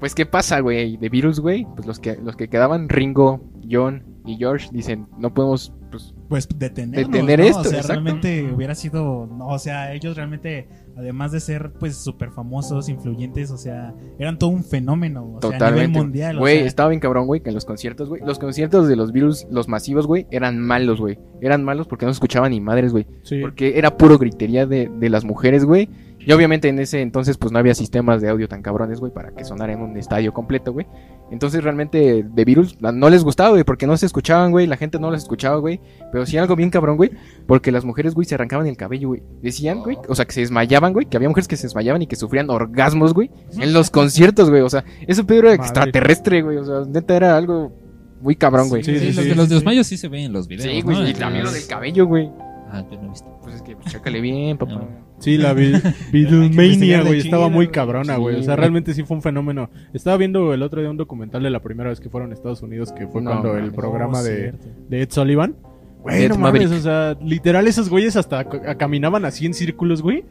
Pues, 0.00 0.14
¿qué 0.14 0.26
pasa, 0.26 0.60
güey? 0.60 0.96
De 0.96 1.08
Virus, 1.08 1.40
güey. 1.40 1.66
Pues 1.74 1.86
los 1.86 1.98
que, 1.98 2.16
los 2.22 2.36
que 2.36 2.48
quedaban, 2.48 2.88
Ringo, 2.88 3.42
John 3.68 4.04
y 4.28 4.36
George, 4.36 4.68
dicen, 4.72 5.06
no 5.18 5.32
podemos, 5.32 5.72
pues, 5.90 6.14
pues 6.28 6.48
detenernos, 6.56 7.10
Detener 7.10 7.38
¿no? 7.40 7.44
esto, 7.46 7.60
o 7.60 7.64
sea, 7.64 7.78
exacto. 7.78 7.92
realmente 7.92 8.52
hubiera 8.52 8.74
sido, 8.74 9.26
no, 9.26 9.48
o 9.48 9.58
sea, 9.58 9.94
ellos 9.94 10.16
realmente, 10.16 10.68
además 10.96 11.32
de 11.32 11.40
ser 11.40 11.72
pues 11.72 11.96
súper 11.96 12.30
famosos, 12.30 12.88
influyentes, 12.88 13.50
o 13.50 13.56
sea, 13.56 13.94
eran 14.18 14.38
todo 14.38 14.50
un 14.50 14.64
fenómeno, 14.64 15.24
o 15.36 15.40
sea, 15.40 15.48
a 15.48 15.52
nivel 15.52 15.58
totalmente. 15.58 15.98
mundial, 15.98 16.36
o 16.36 16.40
Güey, 16.40 16.58
sea, 16.58 16.66
estaba 16.66 16.88
bien 16.90 17.00
cabrón, 17.00 17.26
güey, 17.26 17.40
que 17.40 17.48
en 17.48 17.54
los 17.54 17.64
conciertos, 17.64 18.08
güey. 18.08 18.20
Los 18.24 18.38
conciertos 18.38 18.86
de 18.88 18.96
los 18.96 19.12
Virus, 19.12 19.46
los 19.50 19.68
masivos, 19.68 20.06
güey, 20.06 20.26
eran 20.30 20.58
malos, 20.60 21.00
güey. 21.00 21.18
Eran 21.40 21.64
malos 21.64 21.88
porque 21.88 22.04
no 22.04 22.12
se 22.12 22.16
escuchaban 22.16 22.50
ni 22.50 22.60
madres, 22.60 22.92
güey. 22.92 23.06
Sí. 23.22 23.40
Porque 23.40 23.78
era 23.78 23.96
puro 23.96 24.18
gritería 24.18 24.66
de, 24.66 24.90
de 24.98 25.08
las 25.08 25.24
mujeres, 25.24 25.64
güey. 25.64 25.88
Y 26.20 26.32
obviamente 26.32 26.68
en 26.68 26.78
ese 26.78 27.00
entonces 27.00 27.38
pues 27.38 27.52
no 27.52 27.58
había 27.58 27.74
sistemas 27.74 28.20
de 28.20 28.28
audio 28.28 28.48
tan 28.48 28.60
cabrones, 28.60 29.00
güey, 29.00 29.12
para 29.12 29.30
que 29.30 29.44
sonara 29.44 29.72
en 29.72 29.80
un 29.80 29.96
estadio 29.96 30.34
completo, 30.34 30.72
güey. 30.74 30.86
Entonces 31.30 31.62
realmente 31.62 32.22
de 32.24 32.44
Virus 32.44 32.76
la- 32.80 32.92
no 32.92 33.10
les 33.10 33.22
gustaba, 33.24 33.50
güey, 33.50 33.64
porque 33.64 33.86
no 33.86 33.96
se 33.96 34.06
escuchaban, 34.06 34.50
güey, 34.50 34.66
la 34.66 34.76
gente 34.76 34.98
no 34.98 35.10
les 35.10 35.22
escuchaba, 35.22 35.56
güey. 35.58 35.80
Pero 36.10 36.24
sí 36.26 36.38
algo 36.38 36.56
bien 36.56 36.70
cabrón, 36.70 36.96
güey, 36.96 37.10
porque 37.46 37.70
las 37.70 37.84
mujeres, 37.84 38.14
güey, 38.14 38.24
se 38.26 38.34
arrancaban 38.34 38.66
el 38.66 38.76
cabello, 38.76 39.08
güey. 39.08 39.22
Decían, 39.42 39.80
güey, 39.82 39.98
o 40.08 40.14
sea, 40.14 40.24
que 40.24 40.32
se 40.32 40.40
desmayaban, 40.40 40.92
güey, 40.92 41.06
que 41.06 41.16
había 41.16 41.28
mujeres 41.28 41.48
que 41.48 41.56
se 41.56 41.64
desmayaban 41.64 42.00
y 42.02 42.06
que 42.06 42.16
sufrían 42.16 42.48
orgasmos, 42.50 43.12
güey, 43.14 43.30
en 43.58 43.72
los 43.72 43.90
conciertos, 43.90 44.48
güey. 44.50 44.62
O 44.62 44.70
sea, 44.70 44.84
eso 45.06 45.26
pedo 45.26 45.40
era 45.40 45.48
Madre. 45.50 45.62
extraterrestre, 45.62 46.42
güey. 46.42 46.56
O 46.56 46.64
sea, 46.64 46.80
neta 46.90 47.14
era 47.16 47.36
algo 47.36 47.72
muy 48.20 48.34
cabrón, 48.34 48.68
güey. 48.68 48.82
Sí, 48.82 48.92
Sí, 48.94 48.98
sí, 49.00 49.06
los 49.12 49.16
sí, 49.24 49.28
de 49.30 49.34
los 49.36 49.48
sí, 49.48 49.54
desmayos 49.54 49.86
sí 49.86 49.96
se 49.96 50.08
ven 50.08 50.22
en 50.24 50.32
los 50.32 50.48
videos. 50.48 50.64
Sí, 50.72 50.80
güey, 50.82 50.96
¿no? 51.02 51.08
y 51.08 51.14
también 51.14 51.44
lo 51.44 51.52
del 51.52 51.66
cabello, 51.66 52.06
güey. 52.06 52.30
Ah, 52.70 52.84
yo 52.90 52.98
no 53.00 53.06
he 53.06 53.10
visto. 53.10 53.38
Pues 53.42 53.54
es 53.56 53.62
que, 53.62 53.76
pues, 53.76 53.86
chécale 53.92 54.20
bien, 54.20 54.58
papá. 54.58 54.72
No. 54.72 55.07
Sí, 55.18 55.36
la 55.36 55.52
Beatlemania, 55.52 57.02
güey, 57.06 57.18
estaba 57.18 57.48
muy 57.48 57.68
cabrona, 57.68 58.16
güey. 58.16 58.36
Sí, 58.36 58.40
o 58.42 58.44
sea, 58.44 58.56
realmente 58.56 58.94
sí 58.94 59.02
fue 59.02 59.16
un 59.16 59.22
fenómeno. 59.22 59.70
Estaba 59.92 60.16
viendo 60.16 60.54
el 60.54 60.62
otro 60.62 60.80
día 60.80 60.90
un 60.90 60.96
documental 60.96 61.42
de 61.42 61.50
la 61.50 61.60
primera 61.60 61.90
vez 61.90 62.00
que 62.00 62.08
fueron 62.08 62.30
a 62.30 62.34
Estados 62.34 62.62
Unidos, 62.62 62.92
que 62.92 63.06
fue 63.08 63.20
No, 63.20 63.30
cuando 63.30 63.56
el 63.56 63.72
programa 63.72 64.22
de, 64.22 64.54
de 64.88 65.02
Ed 65.02 65.10
Sullivan. 65.10 65.56
Güey, 66.02 66.28
no 66.28 66.38
mames, 66.38 66.70
o 66.70 66.78
sea, 66.78 67.16
literal 67.20 67.66
esos 67.66 67.88
güeyes 67.90 68.16
hasta 68.16 68.44
caminaban 68.78 69.24
así 69.24 69.46
en 69.46 69.54
círculos, 69.54 70.02
güey. 70.02 70.24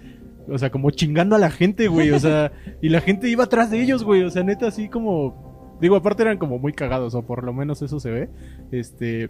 O 0.49 0.57
sea, 0.57 0.71
como 0.71 0.91
chingando 0.91 1.35
a 1.35 1.39
la 1.39 1.49
gente, 1.49 1.87
güey. 1.87 2.11
O 2.11 2.19
sea, 2.19 2.51
y 2.81 2.89
la 2.89 3.01
gente 3.01 3.29
iba 3.29 3.43
atrás 3.43 3.69
de 3.69 3.81
ellos, 3.81 4.03
güey. 4.03 4.23
O 4.23 4.29
sea, 4.29 4.43
neta, 4.43 4.67
así 4.67 4.89
como. 4.89 5.77
Digo, 5.81 5.95
aparte 5.95 6.23
eran 6.23 6.39
como 6.39 6.57
muy 6.57 6.73
cagados, 6.73 7.13
o 7.13 7.23
por 7.23 7.43
lo 7.43 7.53
menos 7.53 7.81
eso 7.81 7.99
se 7.99 8.09
ve. 8.09 8.29
Este. 8.71 9.27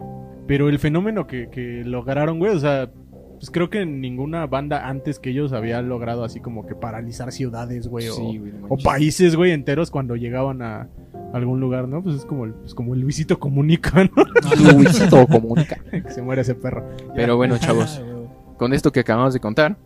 Pero 0.48 0.70
el 0.70 0.80
fenómeno 0.80 1.28
que, 1.28 1.50
que 1.50 1.84
lograron, 1.84 2.40
güey, 2.40 2.54
o 2.54 2.60
sea. 2.60 2.92
Pues 3.38 3.51
creo 3.51 3.70
que 3.70 3.86
ninguna 3.86 4.48
banda 4.48 4.88
antes 4.89 5.20
que 5.20 5.29
ellos 5.29 5.53
había 5.53 5.82
logrado 5.82 6.24
así 6.24 6.39
como 6.39 6.65
que 6.65 6.74
paralizar 6.74 7.32
ciudades, 7.32 7.88
güey. 7.88 8.08
o, 8.08 8.13
Sí, 8.13 8.39
o 8.63 8.70
manches. 8.70 8.84
países, 8.84 9.36
güey, 9.36 9.51
enteros 9.51 9.91
cuando 9.91 10.15
llegaban 10.15 10.62
a 10.63 10.89
algún 11.34 11.60
lugar, 11.60 11.88
¿no? 11.88 12.01
Pues 12.01 12.15
es 12.15 12.25
como 12.25 12.46
el, 12.46 12.53
pues 12.53 12.74
como 12.74 12.96
el 12.96 13.01
Luisito 13.01 13.39
Comunica, 13.39 14.03
¿no? 14.03 14.74
Luisito 14.74 15.27
comunica. 15.27 15.77
que 15.91 16.10
se 16.10 16.22
muere 16.22 16.41
ese 16.41 16.56
perro. 16.56 16.89
Pero 17.15 17.38
bueno, 17.38 17.58
chavos, 17.58 18.01
con 18.58 18.74
esto 18.74 18.91
que 18.91 19.01
acabamos 19.01 19.34
de 19.34 19.39
contar, 19.39 19.77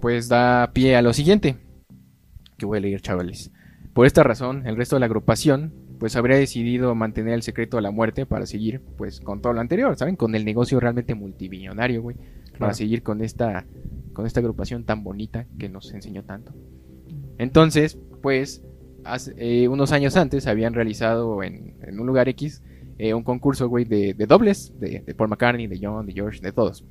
pues 0.00 0.28
da 0.28 0.70
pie 0.72 0.96
a 0.96 1.02
lo 1.02 1.12
siguiente. 1.12 1.56
Que 2.58 2.66
voy 2.66 2.78
a 2.78 2.80
leer, 2.82 3.00
chavales. 3.00 3.50
Por 3.94 4.06
esta 4.06 4.22
razón, 4.22 4.66
el 4.66 4.76
resto 4.76 4.96
de 4.96 5.00
la 5.00 5.06
agrupación, 5.06 5.72
pues 5.98 6.16
habría 6.16 6.36
decidido 6.36 6.94
mantener 6.94 7.34
el 7.34 7.42
secreto 7.42 7.76
de 7.76 7.82
la 7.82 7.90
muerte 7.90 8.26
para 8.26 8.46
seguir, 8.46 8.80
pues, 8.96 9.20
con 9.20 9.40
todo 9.40 9.52
lo 9.52 9.60
anterior, 9.60 9.96
¿saben? 9.96 10.16
Con 10.16 10.34
el 10.34 10.44
negocio 10.44 10.80
realmente 10.80 11.14
multimillonario, 11.14 12.02
güey. 12.02 12.16
Para 12.58 12.74
seguir 12.74 13.02
con 13.02 13.22
esta, 13.22 13.66
con 14.12 14.26
esta 14.26 14.40
agrupación 14.40 14.84
tan 14.84 15.02
bonita 15.04 15.46
que 15.58 15.68
nos 15.68 15.92
enseñó 15.92 16.22
tanto. 16.24 16.52
Entonces, 17.38 17.98
pues, 18.22 18.62
hace- 19.04 19.34
eh, 19.36 19.68
unos 19.68 19.92
años 19.92 20.16
antes 20.16 20.46
habían 20.46 20.74
realizado 20.74 21.42
en, 21.42 21.74
en 21.82 21.98
un 21.98 22.06
lugar 22.06 22.28
X 22.28 22.62
eh, 22.98 23.14
un 23.14 23.22
concurso, 23.24 23.68
güey, 23.68 23.84
de, 23.84 24.14
de 24.14 24.26
dobles, 24.26 24.72
de, 24.78 25.00
de 25.00 25.14
Paul 25.14 25.30
McCartney, 25.30 25.66
de 25.66 25.78
John, 25.82 26.06
de 26.06 26.12
George, 26.12 26.40
de 26.40 26.52
todos. 26.52 26.84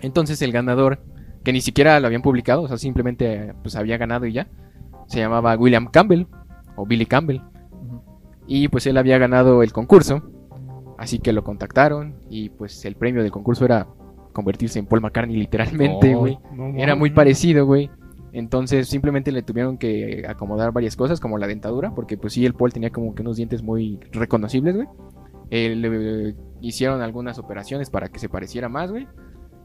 Entonces 0.00 0.40
el 0.40 0.52
ganador, 0.52 1.00
que 1.44 1.52
ni 1.52 1.60
siquiera 1.60 1.98
lo 2.00 2.06
habían 2.06 2.22
publicado, 2.22 2.62
o 2.62 2.68
sea, 2.68 2.78
simplemente 2.78 3.52
pues 3.62 3.76
había 3.76 3.98
ganado 3.98 4.24
y 4.26 4.32
ya, 4.32 4.48
se 5.08 5.18
llamaba 5.18 5.56
William 5.56 5.88
Campbell, 5.90 6.26
o 6.76 6.86
Billy 6.86 7.06
Campbell. 7.06 7.40
Y 8.46 8.68
pues 8.68 8.86
él 8.86 8.96
había 8.96 9.18
ganado 9.18 9.62
el 9.62 9.72
concurso, 9.72 10.22
así 10.96 11.18
que 11.18 11.32
lo 11.32 11.42
contactaron 11.42 12.14
y 12.30 12.48
pues 12.50 12.84
el 12.84 12.94
premio 12.94 13.22
del 13.22 13.32
concurso 13.32 13.64
era 13.64 13.88
convertirse 14.36 14.78
en 14.78 14.84
Paul 14.84 15.00
McCartney 15.00 15.34
literalmente, 15.34 16.14
güey. 16.14 16.38
No 16.52 16.68
Era 16.76 16.94
muy 16.94 17.10
parecido, 17.10 17.64
güey. 17.64 17.90
Entonces 18.32 18.86
simplemente 18.86 19.32
le 19.32 19.40
tuvieron 19.40 19.78
que 19.78 20.26
acomodar 20.28 20.70
varias 20.70 20.94
cosas, 20.94 21.20
como 21.20 21.38
la 21.38 21.46
dentadura, 21.46 21.94
porque 21.94 22.18
pues 22.18 22.34
sí, 22.34 22.44
el 22.44 22.52
Paul 22.52 22.70
tenía 22.70 22.90
como 22.90 23.14
que 23.14 23.22
unos 23.22 23.38
dientes 23.38 23.62
muy 23.62 23.98
reconocibles, 24.12 24.76
güey. 24.76 24.88
Eh, 25.50 25.74
le 25.74 26.34
hicieron 26.60 27.00
algunas 27.00 27.38
operaciones 27.38 27.88
para 27.88 28.10
que 28.10 28.18
se 28.18 28.28
pareciera 28.28 28.68
más, 28.68 28.90
güey. 28.90 29.08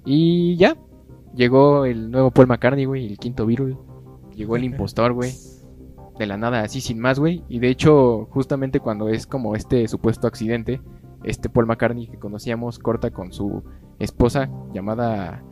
Y 0.05 0.55
ya, 0.55 0.77
llegó 1.35 1.83
el 1.83 2.11
nuevo 2.11 2.31
Paul 2.31 2.47
McCartney, 2.47 2.85
güey, 2.85 3.07
el 3.07 3.17
quinto 3.17 3.45
virus. 3.45 3.75
Llegó 4.37 4.55
el 4.55 4.63
impostor, 4.71 5.11
güey. 5.11 5.33
De 6.17 6.25
la 6.25 6.37
nada, 6.37 6.61
así 6.61 6.79
sin 6.79 6.97
más, 6.97 7.19
güey. 7.19 7.43
Y 7.49 7.59
de 7.59 7.67
hecho, 7.67 8.29
justamente 8.31 8.79
cuando 8.79 9.09
es 9.09 9.27
como 9.27 9.57
este 9.57 9.85
supuesto 9.89 10.27
accidente, 10.27 10.79
este 11.25 11.49
Paul 11.49 11.67
McCartney 11.67 12.07
que 12.07 12.19
conocíamos 12.19 12.79
corta 12.79 13.11
con 13.11 13.33
su 13.33 13.63
esposa 14.03 14.49
llamada 14.73 15.43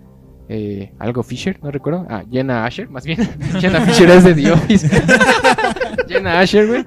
eh, 0.52 0.92
algo 0.98 1.22
Fisher, 1.22 1.60
no 1.62 1.70
recuerdo. 1.70 2.08
Ah, 2.10 2.24
Jenna 2.30 2.66
Asher, 2.66 2.90
más 2.90 3.06
bien. 3.06 3.20
Jenna 3.60 3.82
Fisher 3.82 4.10
es 4.10 4.24
de 4.24 4.34
The 4.34 4.52
Office. 4.52 4.90
Jenna 6.08 6.40
Asher, 6.40 6.68
güey. 6.68 6.86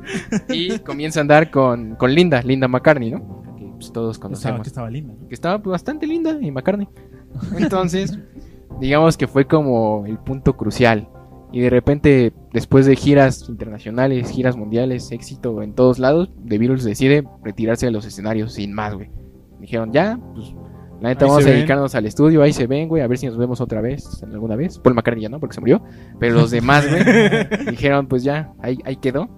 Y 0.51 0.81
comienza 0.81 1.21
a 1.21 1.23
andar 1.23 1.51
con, 1.51 1.95
con 1.95 2.13
Linda, 2.13 2.43
Linda 2.43 2.67
McCartney, 2.67 3.13
¿no? 3.13 3.55
Que 3.57 3.65
pues, 3.67 3.93
todos 3.93 4.17
Estaba, 4.17 4.31
conocemos 4.31 4.63
que 4.63 4.69
estaba 4.69 4.91
linda, 4.91 5.15
¿no? 5.17 5.29
que 5.29 5.35
estaba 5.35 5.63
pues, 5.63 5.71
bastante 5.71 6.09
linda 6.09 6.37
y 6.41 6.51
McCartney. 6.51 6.89
Entonces, 7.57 8.19
digamos 8.81 9.17
que 9.17 9.29
fue 9.29 9.47
como 9.47 10.05
el 10.07 10.19
punto 10.19 10.57
crucial. 10.57 11.09
Y 11.53 11.61
de 11.61 11.71
repente, 11.71 12.33
después 12.53 12.85
de 12.87 12.97
giras 12.97 13.49
internacionales, 13.49 14.31
giras 14.31 14.57
mundiales, 14.57 15.13
éxito 15.13 15.63
en 15.63 15.75
todos 15.75 16.01
lados, 16.01 16.31
The 16.49 16.59
Beatles 16.59 16.83
decide 16.83 17.25
retirarse 17.45 17.87
de 17.87 17.93
los 17.93 18.07
escenarios 18.07 18.55
sin 18.55 18.73
más, 18.73 18.95
güey. 18.95 19.11
Dijeron, 19.61 19.93
ya, 19.93 20.19
pues, 20.35 20.53
la 21.03 21.09
neta 21.11 21.25
Ahí 21.25 21.31
vamos 21.31 21.45
a 21.45 21.49
ven. 21.49 21.57
dedicarnos 21.59 21.95
al 21.95 22.07
estudio, 22.07 22.43
ahí 22.43 22.53
se 22.53 22.67
ven, 22.67 22.89
güey, 22.89 23.03
a 23.03 23.07
ver 23.07 23.19
si 23.19 23.27
nos 23.27 23.37
vemos 23.37 23.61
otra 23.61 23.81
vez, 23.81 24.23
alguna 24.23 24.57
vez. 24.57 24.79
Paul 24.79 24.95
McCartney 24.95 25.23
ya 25.25 25.29
no, 25.29 25.41
porque 25.41 25.55
se 25.55 25.61
murió. 25.61 25.83
Pero 26.19 26.35
los 26.37 26.51
demás, 26.51 26.87
güey, 26.89 27.03
dijeron, 27.71 28.07
pues 28.07 28.23
ya, 28.23 28.53
ahí, 28.61 28.79
ahí 28.85 28.97
quedó. 28.97 29.29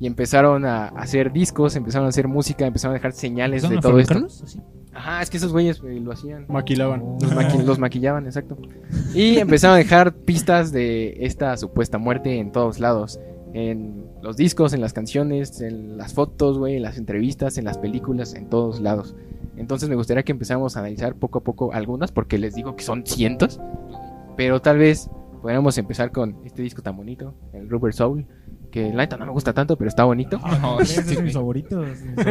Y 0.00 0.06
empezaron 0.06 0.64
a 0.64 0.86
hacer 0.88 1.30
discos, 1.32 1.76
empezaron 1.76 2.06
a 2.06 2.08
hacer 2.08 2.26
música, 2.26 2.66
empezaron 2.66 2.94
a 2.94 2.98
dejar 2.98 3.12
señales 3.12 3.62
¿Empezaron 3.64 3.98
de 3.98 4.04
todo 4.04 4.20
esto. 4.24 4.44
Así. 4.44 4.58
Ajá, 4.92 5.22
es 5.22 5.30
que 5.30 5.36
esos 5.36 5.52
güeyes 5.52 5.80
eh, 5.86 6.00
lo 6.00 6.10
hacían. 6.12 6.46
Maquilaban. 6.48 7.00
Los, 7.20 7.32
maqui- 7.34 7.62
los 7.64 7.78
maquillaban, 7.78 8.24
exacto. 8.26 8.56
Y 9.14 9.36
empezaron 9.38 9.74
a 9.74 9.78
dejar 9.78 10.14
pistas 10.14 10.72
de 10.72 11.18
esta 11.20 11.56
supuesta 11.56 11.98
muerte 11.98 12.38
en 12.38 12.50
todos 12.50 12.80
lados. 12.80 13.20
En 13.52 14.06
los 14.22 14.36
discos, 14.36 14.72
en 14.72 14.80
las 14.80 14.92
canciones, 14.92 15.60
en 15.60 15.98
las 15.98 16.14
fotos, 16.14 16.58
güey, 16.58 16.76
en 16.76 16.82
las 16.82 16.96
entrevistas, 16.98 17.58
en 17.58 17.64
las 17.66 17.78
películas, 17.78 18.34
en 18.34 18.48
todos 18.48 18.80
lados. 18.80 19.14
Entonces 19.60 19.90
me 19.90 19.94
gustaría 19.94 20.22
que 20.22 20.32
empezáramos 20.32 20.74
a 20.76 20.80
analizar 20.80 21.14
poco 21.16 21.40
a 21.40 21.44
poco 21.44 21.74
algunas, 21.74 22.12
porque 22.12 22.38
les 22.38 22.54
digo 22.54 22.76
que 22.76 22.82
son 22.82 23.04
cientos. 23.04 23.60
Pero 24.34 24.62
tal 24.62 24.78
vez 24.78 25.10
podríamos 25.42 25.76
empezar 25.76 26.12
con 26.12 26.38
este 26.44 26.62
disco 26.62 26.80
tan 26.80 26.96
bonito, 26.96 27.34
el 27.52 27.68
Rubber 27.68 27.92
Soul, 27.92 28.26
que 28.70 28.90
la 28.90 29.02
neta 29.02 29.16
no 29.16 29.26
me 29.26 29.32
gusta 29.32 29.52
tanto, 29.52 29.76
pero 29.76 29.88
está 29.88 30.04
bonito. 30.04 30.40
Ah, 30.42 30.78
ese 30.80 31.00
es 31.00 31.22
mis 31.22 31.34
favoritos. 31.34 31.86
no 32.16 32.22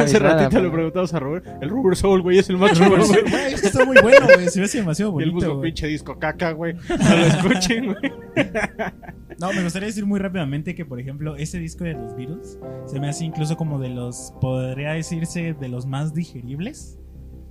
Hace 0.00 0.18
ratito 0.18 0.56
le 0.56 0.62
pero- 0.68 0.72
preguntamos 0.72 1.14
a 1.14 1.20
Robert. 1.20 1.46
El 1.60 1.68
Rubber 1.70 1.96
Soul, 1.96 2.22
güey, 2.22 2.38
es 2.38 2.48
el 2.50 2.56
más 2.56 2.72
chulo, 2.72 2.96
güey. 3.06 3.20
Está 3.54 3.84
muy 3.84 3.96
bueno, 4.02 4.26
güey. 4.34 4.48
Se 4.48 4.60
ve 4.60 4.66
así 4.66 4.78
demasiado 4.78 5.20
Y 5.20 5.24
el 5.24 5.30
bonito. 5.30 5.34
busco 5.46 5.58
güey. 5.58 5.70
pinche 5.70 5.86
disco 5.86 6.18
caca, 6.18 6.52
güey. 6.52 6.74
No 6.74 7.16
lo 7.16 7.26
escuchen, 7.26 7.86
güey. 7.86 8.12
No, 9.38 9.52
me 9.52 9.62
gustaría 9.62 9.88
decir 9.88 10.06
muy 10.06 10.18
rápidamente 10.18 10.74
que, 10.74 10.86
por 10.86 10.98
ejemplo, 10.98 11.36
ese 11.36 11.58
disco 11.58 11.84
de 11.84 11.92
los 11.92 12.16
Beatles 12.16 12.58
se 12.86 12.98
me 12.98 13.10
hace 13.10 13.26
incluso 13.26 13.54
como 13.58 13.78
de 13.78 13.90
los, 13.90 14.32
podría 14.40 14.92
decirse, 14.92 15.52
de 15.52 15.68
los 15.68 15.84
más 15.84 16.14
digeribles. 16.14 16.98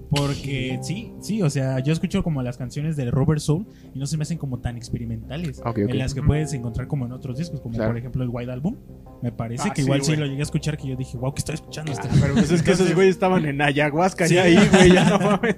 Porque 0.10 0.80
sí, 0.82 1.14
sí, 1.20 1.42
o 1.42 1.50
sea, 1.50 1.80
yo 1.80 1.92
escucho 1.94 2.24
como 2.24 2.42
las 2.44 2.58
canciones 2.58 2.96
de 2.96 3.10
Robert 3.12 3.40
Soul 3.42 3.66
y 3.94 4.00
no 4.00 4.06
se 4.06 4.18
me 4.18 4.24
hacen 4.24 4.38
como 4.38 4.60
tan 4.60 4.78
experimentales. 4.78 5.62
En 5.76 5.98
las 5.98 6.14
que 6.14 6.22
puedes 6.22 6.54
encontrar 6.54 6.88
como 6.88 7.06
en 7.06 7.12
otros 7.12 7.38
discos, 7.38 7.60
como 7.62 7.76
Claro. 7.76 7.92
por 7.92 7.98
ejemplo 7.98 8.24
el 8.24 8.30
White 8.32 8.52
Album. 8.52 8.76
Me 9.22 9.32
parece 9.32 9.70
Ah, 9.70 9.74
que 9.74 9.82
sí, 9.82 9.86
igual 9.88 10.04
sí, 10.04 10.16
lo 10.16 10.26
llegué 10.26 10.40
a 10.40 10.44
escuchar 10.44 10.78
que 10.78 10.88
yo 10.88 10.96
dije, 10.96 11.18
wow, 11.18 11.34
¿qué 11.34 11.40
estoy 11.40 11.56
escuchando? 11.56 11.92
Ah, 11.92 11.96
este?" 12.02 12.08
pero 12.22 12.34
pues 12.36 12.52
es 12.52 12.62
que 12.62 12.72
esos 12.72 12.94
güeyes 12.94 13.16
estaban 13.16 13.46
en 13.46 13.62
ayahuasca 13.62 14.28
Sí. 14.28 14.36
ya 14.36 14.44
ahí, 14.44 14.58
güey, 14.72 14.94
ya 14.94 15.10
no 15.10 15.20
mames. 15.32 15.56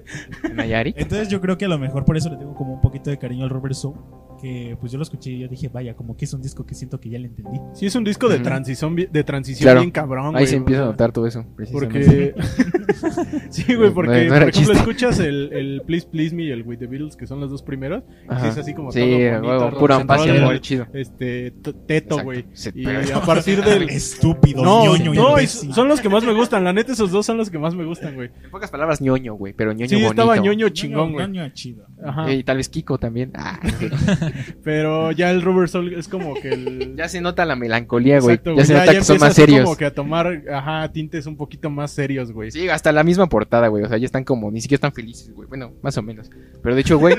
Entonces 0.96 1.28
yo 1.28 1.42
creo 1.42 1.58
que 1.58 1.66
a 1.66 1.70
lo 1.70 1.78
mejor 1.78 2.06
por 2.06 2.16
eso 2.18 2.30
le 2.30 2.38
tengo 2.38 2.54
como 2.56 2.74
un 2.74 2.82
poquito 2.82 3.10
de 3.10 3.18
cariño 3.18 3.44
al 3.44 3.50
Robert 3.50 3.74
Soul. 3.76 3.96
Que 4.42 4.78
pues 4.80 4.92
yo 4.92 4.98
lo 5.00 5.04
escuché 5.04 5.32
y 5.32 5.40
yo 5.40 5.48
dije, 5.48 5.68
vaya, 5.68 5.96
como 5.96 6.16
que 6.16 6.26
es 6.26 6.34
un 6.34 6.42
disco 6.44 6.64
que 6.66 6.76
siento 6.76 7.00
que 7.00 7.10
ya 7.10 7.18
le 7.18 7.28
entendí. 7.28 7.60
Sí, 7.74 7.88
es 7.88 7.96
un 7.96 8.04
disco 8.04 8.28
de 8.30 8.38
transición, 8.40 8.96
de 8.96 9.24
transición 9.24 9.66
Claro. 9.66 9.80
bien 9.82 9.90
cabrón, 9.92 10.32
güey. 10.32 10.44
Ahí 10.44 10.48
se 10.48 10.58
empieza 10.58 10.84
a 10.84 10.86
notar 10.86 11.12
todo 11.12 11.26
eso. 11.26 11.44
precisamente. 11.56 12.34
Porque. 12.36 13.48
sí, 13.50 13.74
güey, 13.76 13.92
porque, 13.92 14.26
No- 14.26 14.30
por 14.30 14.38
ejemplo, 14.38 14.52
chiste. 14.52 14.74
escuchas 14.74 15.20
el, 15.20 15.52
el 15.54 15.82
Please 15.86 16.08
Please 16.12 16.36
Me 16.36 16.44
y 16.44 16.52
el 16.52 16.62
With 16.64 16.78
the 16.78 16.88
Beatles, 16.88 17.16
que 17.16 17.26
son 17.26 17.40
los 17.40 17.50
dos 17.50 17.64
primeros. 17.64 18.04
y 18.30 18.32
Ajá. 18.32 18.42
sí, 18.44 18.48
es 18.50 18.58
así 18.60 18.74
como 18.74 18.92
Sí, 18.92 19.00
todo 19.00 19.10
bonito, 19.10 19.88
roll, 19.88 20.42
muy 20.46 20.60
chido. 20.60 20.86
Este, 20.94 21.52
teto, 21.88 22.22
güey. 22.24 22.46
Y 22.76 22.86
pero- 22.86 23.18
a 23.18 23.22
partir 23.26 23.62
del. 23.64 23.90
Estúpido, 23.90 24.64
No, 24.64 24.86
ñoño 24.86 25.14
y 25.14 25.18
no, 25.18 25.42
y 25.42 25.48
son 25.48 25.88
los 25.88 26.00
que 26.02 26.10
más 26.10 26.24
me 26.24 26.34
gustan. 26.34 26.64
La 26.64 26.74
neta, 26.74 26.92
esos 26.92 27.12
dos 27.12 27.26
son 27.26 27.38
los 27.38 27.50
que 27.50 27.58
más 27.58 27.74
me 27.74 27.86
gustan, 27.86 28.14
güey. 28.16 28.30
En 28.44 28.52
pocas 28.52 28.70
palabras, 28.70 29.02
ñoño, 29.02 29.34
güey, 29.34 29.54
pero 29.54 29.72
ñoño 29.74 29.90
Sí, 29.90 29.96
bonito. 29.96 30.12
estaba 30.12 30.38
ñoño 30.38 30.70
chingón, 30.70 31.14
güey. 31.14 31.28
ñoño 31.28 31.50
chido. 31.54 31.86
Ajá. 32.06 32.32
Y 32.32 32.44
tal 32.44 32.58
vez 32.58 32.70
Kiko 32.70 32.98
también. 33.00 33.32
Ah, 33.34 33.60
Pero 34.64 35.12
ya 35.12 35.32
el 35.32 35.42
Robert 35.42 35.70
Soul 35.70 35.94
es 35.94 36.08
como 36.08 36.34
que 36.36 36.50
el. 36.50 36.96
ya 36.98 37.08
se 37.10 37.22
nota 37.22 37.46
la 37.46 37.56
melancolía, 37.56 38.20
güey. 38.20 38.36
Exacto, 38.36 38.50
Ya 38.52 38.54
güey, 38.56 38.66
se 38.66 38.74
nota 38.74 38.92
que 38.92 39.04
son 39.04 39.18
más 39.20 39.34
serios. 39.34 39.64
como 39.64 39.76
que 39.78 39.86
a 39.86 39.94
tomar, 39.94 40.44
ajá, 40.54 40.92
tintes 40.92 41.26
un 41.26 41.38
poquito 41.38 41.70
más 41.70 41.92
serios, 41.92 42.32
güey. 42.32 42.52
Sí, 42.52 42.70
hasta 42.70 42.92
la 42.92 43.04
misma 43.04 43.28
portada, 43.28 43.68
güey. 43.68 43.84
O 43.84 43.88
sea, 43.88 43.98
ya 43.98 44.06
están 44.06 44.24
como, 44.24 44.52
ni 44.52 44.62
siquiera 44.62 44.78
están 44.78 44.94
felices, 44.94 45.32
güey. 45.34 45.48
Bueno, 45.48 45.74
más 45.82 45.98
o 45.98 46.02
menos. 46.02 46.30
Pero 46.62 46.76
de 46.76 46.82
hecho, 46.82 46.98
güey, 47.00 47.16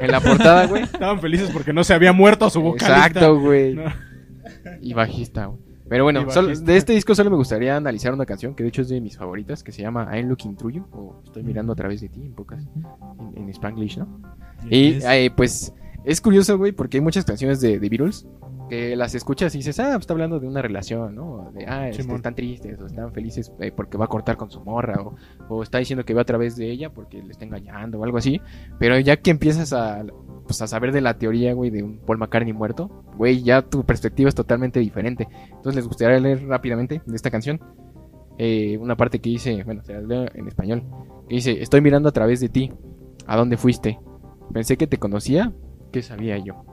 en 0.00 0.10
la 0.10 0.20
portada, 0.20 0.66
güey. 0.66 0.82
Estaban 0.84 1.20
felices 1.20 1.50
porque 1.52 1.72
no 1.72 1.84
se 1.84 1.94
había 1.94 2.12
muerto 2.12 2.48
su 2.50 2.60
vocalista. 2.60 3.06
Exacto, 3.06 3.38
güey. 3.40 3.74
No. 3.74 3.84
Y 4.80 4.92
bajista, 4.94 5.46
güey. 5.46 5.60
Pero 5.88 6.04
bueno, 6.04 6.30
solo- 6.30 6.56
de 6.58 6.76
este 6.78 6.94
disco 6.94 7.14
solo 7.14 7.28
me 7.30 7.36
gustaría 7.36 7.76
analizar 7.76 8.14
una 8.14 8.24
canción 8.24 8.54
que 8.54 8.62
de 8.62 8.70
hecho 8.70 8.80
es 8.80 8.88
de 8.88 8.98
mis 9.02 9.18
favoritas, 9.18 9.62
que 9.62 9.72
se 9.72 9.82
llama 9.82 10.08
I'm 10.16 10.26
Looking 10.26 10.56
Through 10.56 10.72
You, 10.72 10.86
o 10.90 11.20
Estoy 11.22 11.42
mirando 11.42 11.74
a 11.74 11.76
través 11.76 12.00
de 12.00 12.08
ti, 12.08 12.22
en 12.22 12.32
pocas, 12.32 12.64
en, 13.36 13.42
en 13.42 13.48
Spanglish, 13.50 13.98
¿no? 13.98 14.08
Y 14.70 14.98
eh, 15.04 15.30
pues 15.36 15.74
es 16.04 16.20
curioso, 16.20 16.58
güey, 16.58 16.72
porque 16.72 16.98
hay 16.98 17.00
muchas 17.02 17.24
canciones 17.24 17.60
de, 17.60 17.78
de 17.78 17.88
Beatles 17.88 18.26
que 18.68 18.96
las 18.96 19.14
escuchas 19.14 19.54
y 19.54 19.58
dices, 19.58 19.78
ah, 19.80 19.90
pues 19.92 20.00
está 20.02 20.14
hablando 20.14 20.40
de 20.40 20.48
una 20.48 20.62
relación, 20.62 21.14
¿no? 21.14 21.50
De, 21.52 21.66
ah, 21.66 21.88
este, 21.88 22.02
están 22.14 22.34
tristes 22.34 22.80
o 22.80 22.86
están 22.86 23.12
felices 23.12 23.52
eh, 23.60 23.70
porque 23.70 23.98
va 23.98 24.06
a 24.06 24.08
cortar 24.08 24.36
con 24.36 24.50
su 24.50 24.60
morra 24.62 25.00
o, 25.02 25.14
o 25.48 25.62
está 25.62 25.78
diciendo 25.78 26.04
que 26.04 26.14
va 26.14 26.22
a 26.22 26.24
través 26.24 26.56
de 26.56 26.70
ella 26.70 26.90
porque 26.90 27.22
le 27.22 27.30
está 27.32 27.44
engañando 27.44 27.98
o 28.00 28.04
algo 28.04 28.16
así. 28.18 28.40
Pero 28.78 28.98
ya 28.98 29.18
que 29.18 29.30
empiezas 29.30 29.72
a, 29.74 30.04
pues, 30.46 30.62
a 30.62 30.66
saber 30.66 30.92
de 30.92 31.02
la 31.02 31.18
teoría, 31.18 31.52
güey, 31.52 31.70
de 31.70 31.82
un 31.82 31.98
Paul 31.98 32.18
McCartney 32.18 32.52
muerto, 32.54 33.04
güey, 33.16 33.42
ya 33.42 33.62
tu 33.62 33.84
perspectiva 33.84 34.28
es 34.28 34.34
totalmente 34.34 34.80
diferente. 34.80 35.28
Entonces 35.50 35.74
les 35.76 35.86
gustaría 35.86 36.18
leer 36.18 36.46
rápidamente 36.46 37.02
de 37.04 37.16
esta 37.16 37.30
canción. 37.30 37.60
eh, 38.38 38.78
una 38.78 38.96
parte 38.96 39.20
que 39.20 39.30
dice, 39.30 39.62
bueno, 39.64 39.82
se 39.84 39.92
la 39.94 40.00
leo 40.00 40.26
en 40.34 40.48
español, 40.48 40.84
que 41.28 41.36
dice, 41.36 41.62
estoy 41.62 41.80
mirando 41.80 42.08
a 42.08 42.12
través 42.12 42.40
de 42.40 42.48
ti, 42.48 42.72
¿a 43.26 43.36
dónde 43.36 43.56
fuiste? 43.56 44.00
Pensé 44.52 44.76
que 44.76 44.86
te 44.86 44.98
conocía, 44.98 45.52
¿qué 45.92 46.02
sabía 46.02 46.38
yo? 46.38 46.64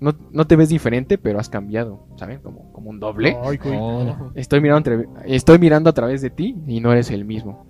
No, 0.00 0.14
no 0.32 0.46
te 0.46 0.56
ves 0.56 0.68
diferente, 0.68 1.16
pero 1.16 1.38
has 1.38 1.48
cambiado, 1.48 2.06
¿saben? 2.16 2.40
Como, 2.40 2.70
como 2.72 2.90
un 2.90 3.00
doble. 3.00 3.36
Ay. 3.42 3.58
Oh. 3.78 4.30
Estoy 4.34 4.60
mirando, 4.60 4.90
entre- 4.90 5.08
estoy 5.26 5.58
mirando 5.58 5.88
a 5.88 5.92
través 5.94 6.20
de 6.20 6.30
ti 6.30 6.56
y 6.66 6.80
no 6.80 6.92
eres 6.92 7.10
el 7.10 7.24
mismo. 7.24 7.64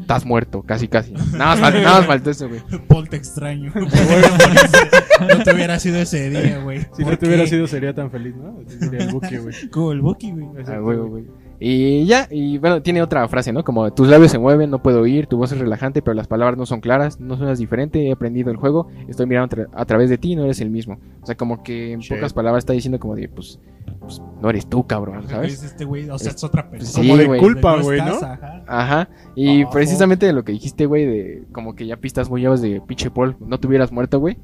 Estás 0.00 0.24
muerto, 0.26 0.62
casi, 0.62 0.88
casi. 0.88 1.12
Nada 1.12 1.54
más, 1.56 1.74
nada 1.74 1.98
más 1.98 2.06
faltó 2.06 2.30
eso, 2.30 2.48
güey. 2.48 2.60
Paul 2.88 3.08
te 3.08 3.16
extraño. 3.16 3.72
no 5.20 5.42
te 5.44 5.54
hubiera 5.54 5.78
sido 5.78 5.98
ese 5.98 6.28
día, 6.30 6.58
güey. 6.58 6.80
Si 6.96 7.02
no 7.02 7.08
¿Por 7.08 7.16
te 7.18 7.26
hubiera 7.26 7.46
sido, 7.46 7.66
sería 7.66 7.94
tan 7.94 8.10
feliz, 8.10 8.34
¿no? 8.34 8.58
Sería 8.66 9.04
el 9.04 9.12
buque, 9.12 9.38
güey. 9.38 9.54
Como 9.70 9.92
el 9.92 10.00
Bucky, 10.00 10.32
güey. 10.32 10.46
Ah, 10.66 10.78
güey. 10.78 10.98
güey. 10.98 11.24
Y 11.64 12.04
ya, 12.06 12.26
y 12.28 12.58
bueno, 12.58 12.82
tiene 12.82 13.02
otra 13.02 13.28
frase, 13.28 13.52
¿no? 13.52 13.62
Como 13.62 13.92
tus 13.92 14.08
labios 14.08 14.32
se 14.32 14.38
mueven, 14.38 14.68
no 14.68 14.82
puedo 14.82 15.00
oír, 15.02 15.28
tu 15.28 15.36
voz 15.36 15.52
es 15.52 15.58
relajante, 15.60 16.02
pero 16.02 16.14
las 16.14 16.26
palabras 16.26 16.58
no 16.58 16.66
son 16.66 16.80
claras, 16.80 17.20
no 17.20 17.36
suenas 17.36 17.58
diferente, 17.60 18.08
he 18.08 18.10
aprendido 18.12 18.50
el 18.50 18.56
juego, 18.56 18.88
estoy 19.06 19.26
mirando 19.26 19.56
tra- 19.56 19.68
a 19.72 19.84
través 19.84 20.10
de 20.10 20.18
ti, 20.18 20.34
no 20.34 20.42
eres 20.44 20.60
el 20.60 20.70
mismo. 20.70 20.98
O 21.22 21.26
sea, 21.26 21.36
como 21.36 21.62
que 21.62 21.92
en 21.92 22.00
pocas 22.00 22.32
palabras 22.32 22.62
está 22.62 22.72
diciendo 22.72 22.98
como 22.98 23.14
de, 23.14 23.28
pues, 23.28 23.60
pues, 24.00 24.20
no 24.40 24.50
eres 24.50 24.66
tú, 24.66 24.86
cabrón, 24.88 25.28
¿sabes? 25.28 25.52
Es 25.54 25.62
este 25.62 25.84
güey, 25.84 26.10
o 26.10 26.18
sea, 26.18 26.30
Es- 26.30 26.36
es 26.38 26.42
otra 26.44 26.68
persona. 26.68 26.90
sí, 27.04 27.08
Como 27.08 27.16
de 27.32 27.38
culpa, 27.38 27.80
güey, 27.80 28.00
¿no? 28.00 28.14
ajá. 28.16 28.64
Ajá, 28.66 29.08
y 29.36 29.64
precisamente 29.66 30.26
de 30.26 30.32
lo 30.32 30.42
que 30.44 30.50
dijiste, 30.50 30.86
güey, 30.86 31.06
de 31.06 31.44
como 31.52 31.76
que 31.76 31.86
ya 31.86 31.96
pistas 31.96 32.28
muy 32.28 32.40
llevas 32.40 32.60
de 32.60 32.80
pinche 32.80 33.08
Paul, 33.10 33.36
no 33.38 33.60
te 33.60 33.68
hubieras 33.68 33.92
muerto, 33.92 34.18
güey, 34.18 34.36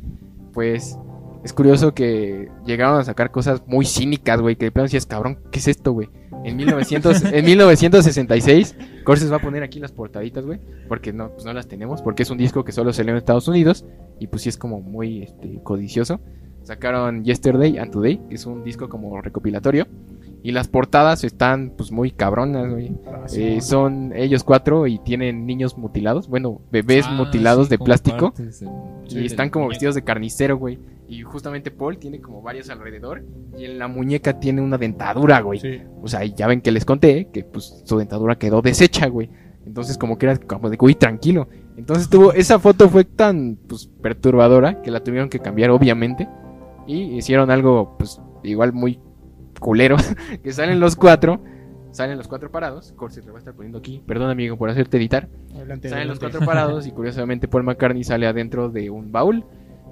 pues 0.52 0.96
es 1.44 1.52
curioso 1.52 1.94
que 1.94 2.48
llegaron 2.66 3.00
a 3.00 3.04
sacar 3.04 3.30
cosas 3.30 3.62
muy 3.66 3.84
cínicas, 3.86 4.40
güey, 4.40 4.56
que 4.56 4.66
de 4.66 4.70
plano 4.72 4.84
decías, 4.84 5.06
cabrón, 5.06 5.38
¿qué 5.50 5.58
es 5.58 5.68
esto, 5.68 5.92
güey? 5.92 6.08
En, 6.44 6.56
1900, 6.56 7.24
en 7.32 7.44
1966, 7.44 8.76
Corses 9.04 9.30
va 9.32 9.36
a 9.36 9.40
poner 9.40 9.62
aquí 9.62 9.80
las 9.80 9.92
portaditas, 9.92 10.44
güey, 10.46 10.60
porque 10.88 11.12
no, 11.12 11.30
pues 11.30 11.44
no 11.44 11.52
las 11.52 11.66
tenemos, 11.68 12.02
porque 12.02 12.22
es 12.22 12.30
un 12.30 12.38
disco 12.38 12.64
que 12.64 12.72
solo 12.72 12.92
salió 12.92 13.12
en 13.12 13.18
Estados 13.18 13.48
Unidos, 13.48 13.84
y 14.18 14.26
pues 14.28 14.42
sí 14.42 14.48
es 14.48 14.56
como 14.56 14.80
muy 14.80 15.22
este, 15.22 15.60
codicioso. 15.62 16.20
Sacaron 16.62 17.24
Yesterday 17.24 17.78
and 17.78 17.90
Today, 17.90 18.20
que 18.28 18.34
es 18.34 18.44
un 18.44 18.62
disco 18.62 18.88
como 18.88 19.20
recopilatorio, 19.22 19.86
y 20.42 20.52
las 20.52 20.68
portadas 20.68 21.24
están 21.24 21.72
pues 21.76 21.90
muy 21.90 22.10
cabronas, 22.12 22.70
güey. 22.70 22.92
Ah, 23.06 23.22
sí, 23.26 23.42
Eh, 23.42 23.60
son 23.60 24.12
ellos 24.14 24.44
cuatro 24.44 24.86
y 24.86 24.98
tienen 24.98 25.46
niños 25.46 25.76
mutilados, 25.76 26.28
bueno, 26.28 26.60
bebés 26.70 27.06
Ah, 27.08 27.12
mutilados 27.14 27.66
sí, 27.66 27.70
de 27.70 27.78
plástico 27.78 28.32
partes 28.32 28.62
y 28.62 29.10
sí, 29.10 29.26
están 29.26 29.50
como 29.50 29.68
vestidos 29.68 29.94
de 29.94 30.04
carnicero, 30.04 30.56
güey. 30.56 30.78
Y 31.08 31.22
justamente 31.22 31.70
Paul 31.70 31.96
tiene 31.98 32.20
como 32.20 32.42
varios 32.42 32.68
alrededor 32.68 33.24
y 33.56 33.64
en 33.64 33.78
la 33.78 33.88
muñeca 33.88 34.38
tiene 34.38 34.60
una 34.60 34.76
dentadura, 34.76 35.40
güey. 35.40 35.58
Sí. 35.58 35.80
O 36.02 36.06
sea, 36.06 36.22
ya 36.24 36.46
ven 36.46 36.60
que 36.60 36.70
les 36.70 36.84
conté 36.84 37.28
que 37.32 37.44
pues 37.44 37.82
su 37.84 37.96
dentadura 37.96 38.36
quedó 38.36 38.60
deshecha, 38.60 39.06
güey. 39.06 39.30
Entonces 39.64 39.96
como 39.96 40.18
que 40.18 40.26
era 40.26 40.36
como 40.36 40.68
de, 40.68 40.76
güey, 40.76 40.94
tranquilo. 40.94 41.48
Entonces 41.78 42.10
tuvo, 42.10 42.32
esa 42.32 42.58
foto 42.58 42.88
fue 42.88 43.04
tan 43.04 43.56
pues 43.68 43.86
perturbadora 44.02 44.82
que 44.82 44.90
la 44.90 45.02
tuvieron 45.02 45.30
que 45.30 45.38
cambiar, 45.38 45.70
obviamente. 45.70 46.28
Y 46.86 47.16
hicieron 47.16 47.50
algo, 47.50 47.96
pues, 47.98 48.20
igual 48.42 48.72
muy 48.72 49.00
culero. 49.60 49.96
que 50.42 50.52
salen 50.52 50.80
los 50.80 50.96
cuatro. 50.96 51.40
Salen 51.90 52.18
los 52.18 52.28
cuatro 52.28 52.50
parados. 52.50 52.92
Corsi 52.92 53.20
te 53.22 53.30
va 53.30 53.36
a 53.36 53.38
estar 53.38 53.54
poniendo 53.54 53.78
aquí. 53.78 54.02
Perdón, 54.06 54.30
amigo, 54.30 54.56
por 54.56 54.68
hacerte 54.68 54.96
editar. 54.98 55.28
Adelante, 55.54 55.88
Salen 55.88 56.08
los 56.08 56.18
cuatro 56.18 56.40
parados 56.40 56.86
y 56.86 56.90
curiosamente 56.92 57.48
Paul 57.48 57.64
McCartney 57.64 58.04
sale 58.04 58.26
adentro 58.26 58.68
de 58.68 58.90
un 58.90 59.10
baúl 59.10 59.44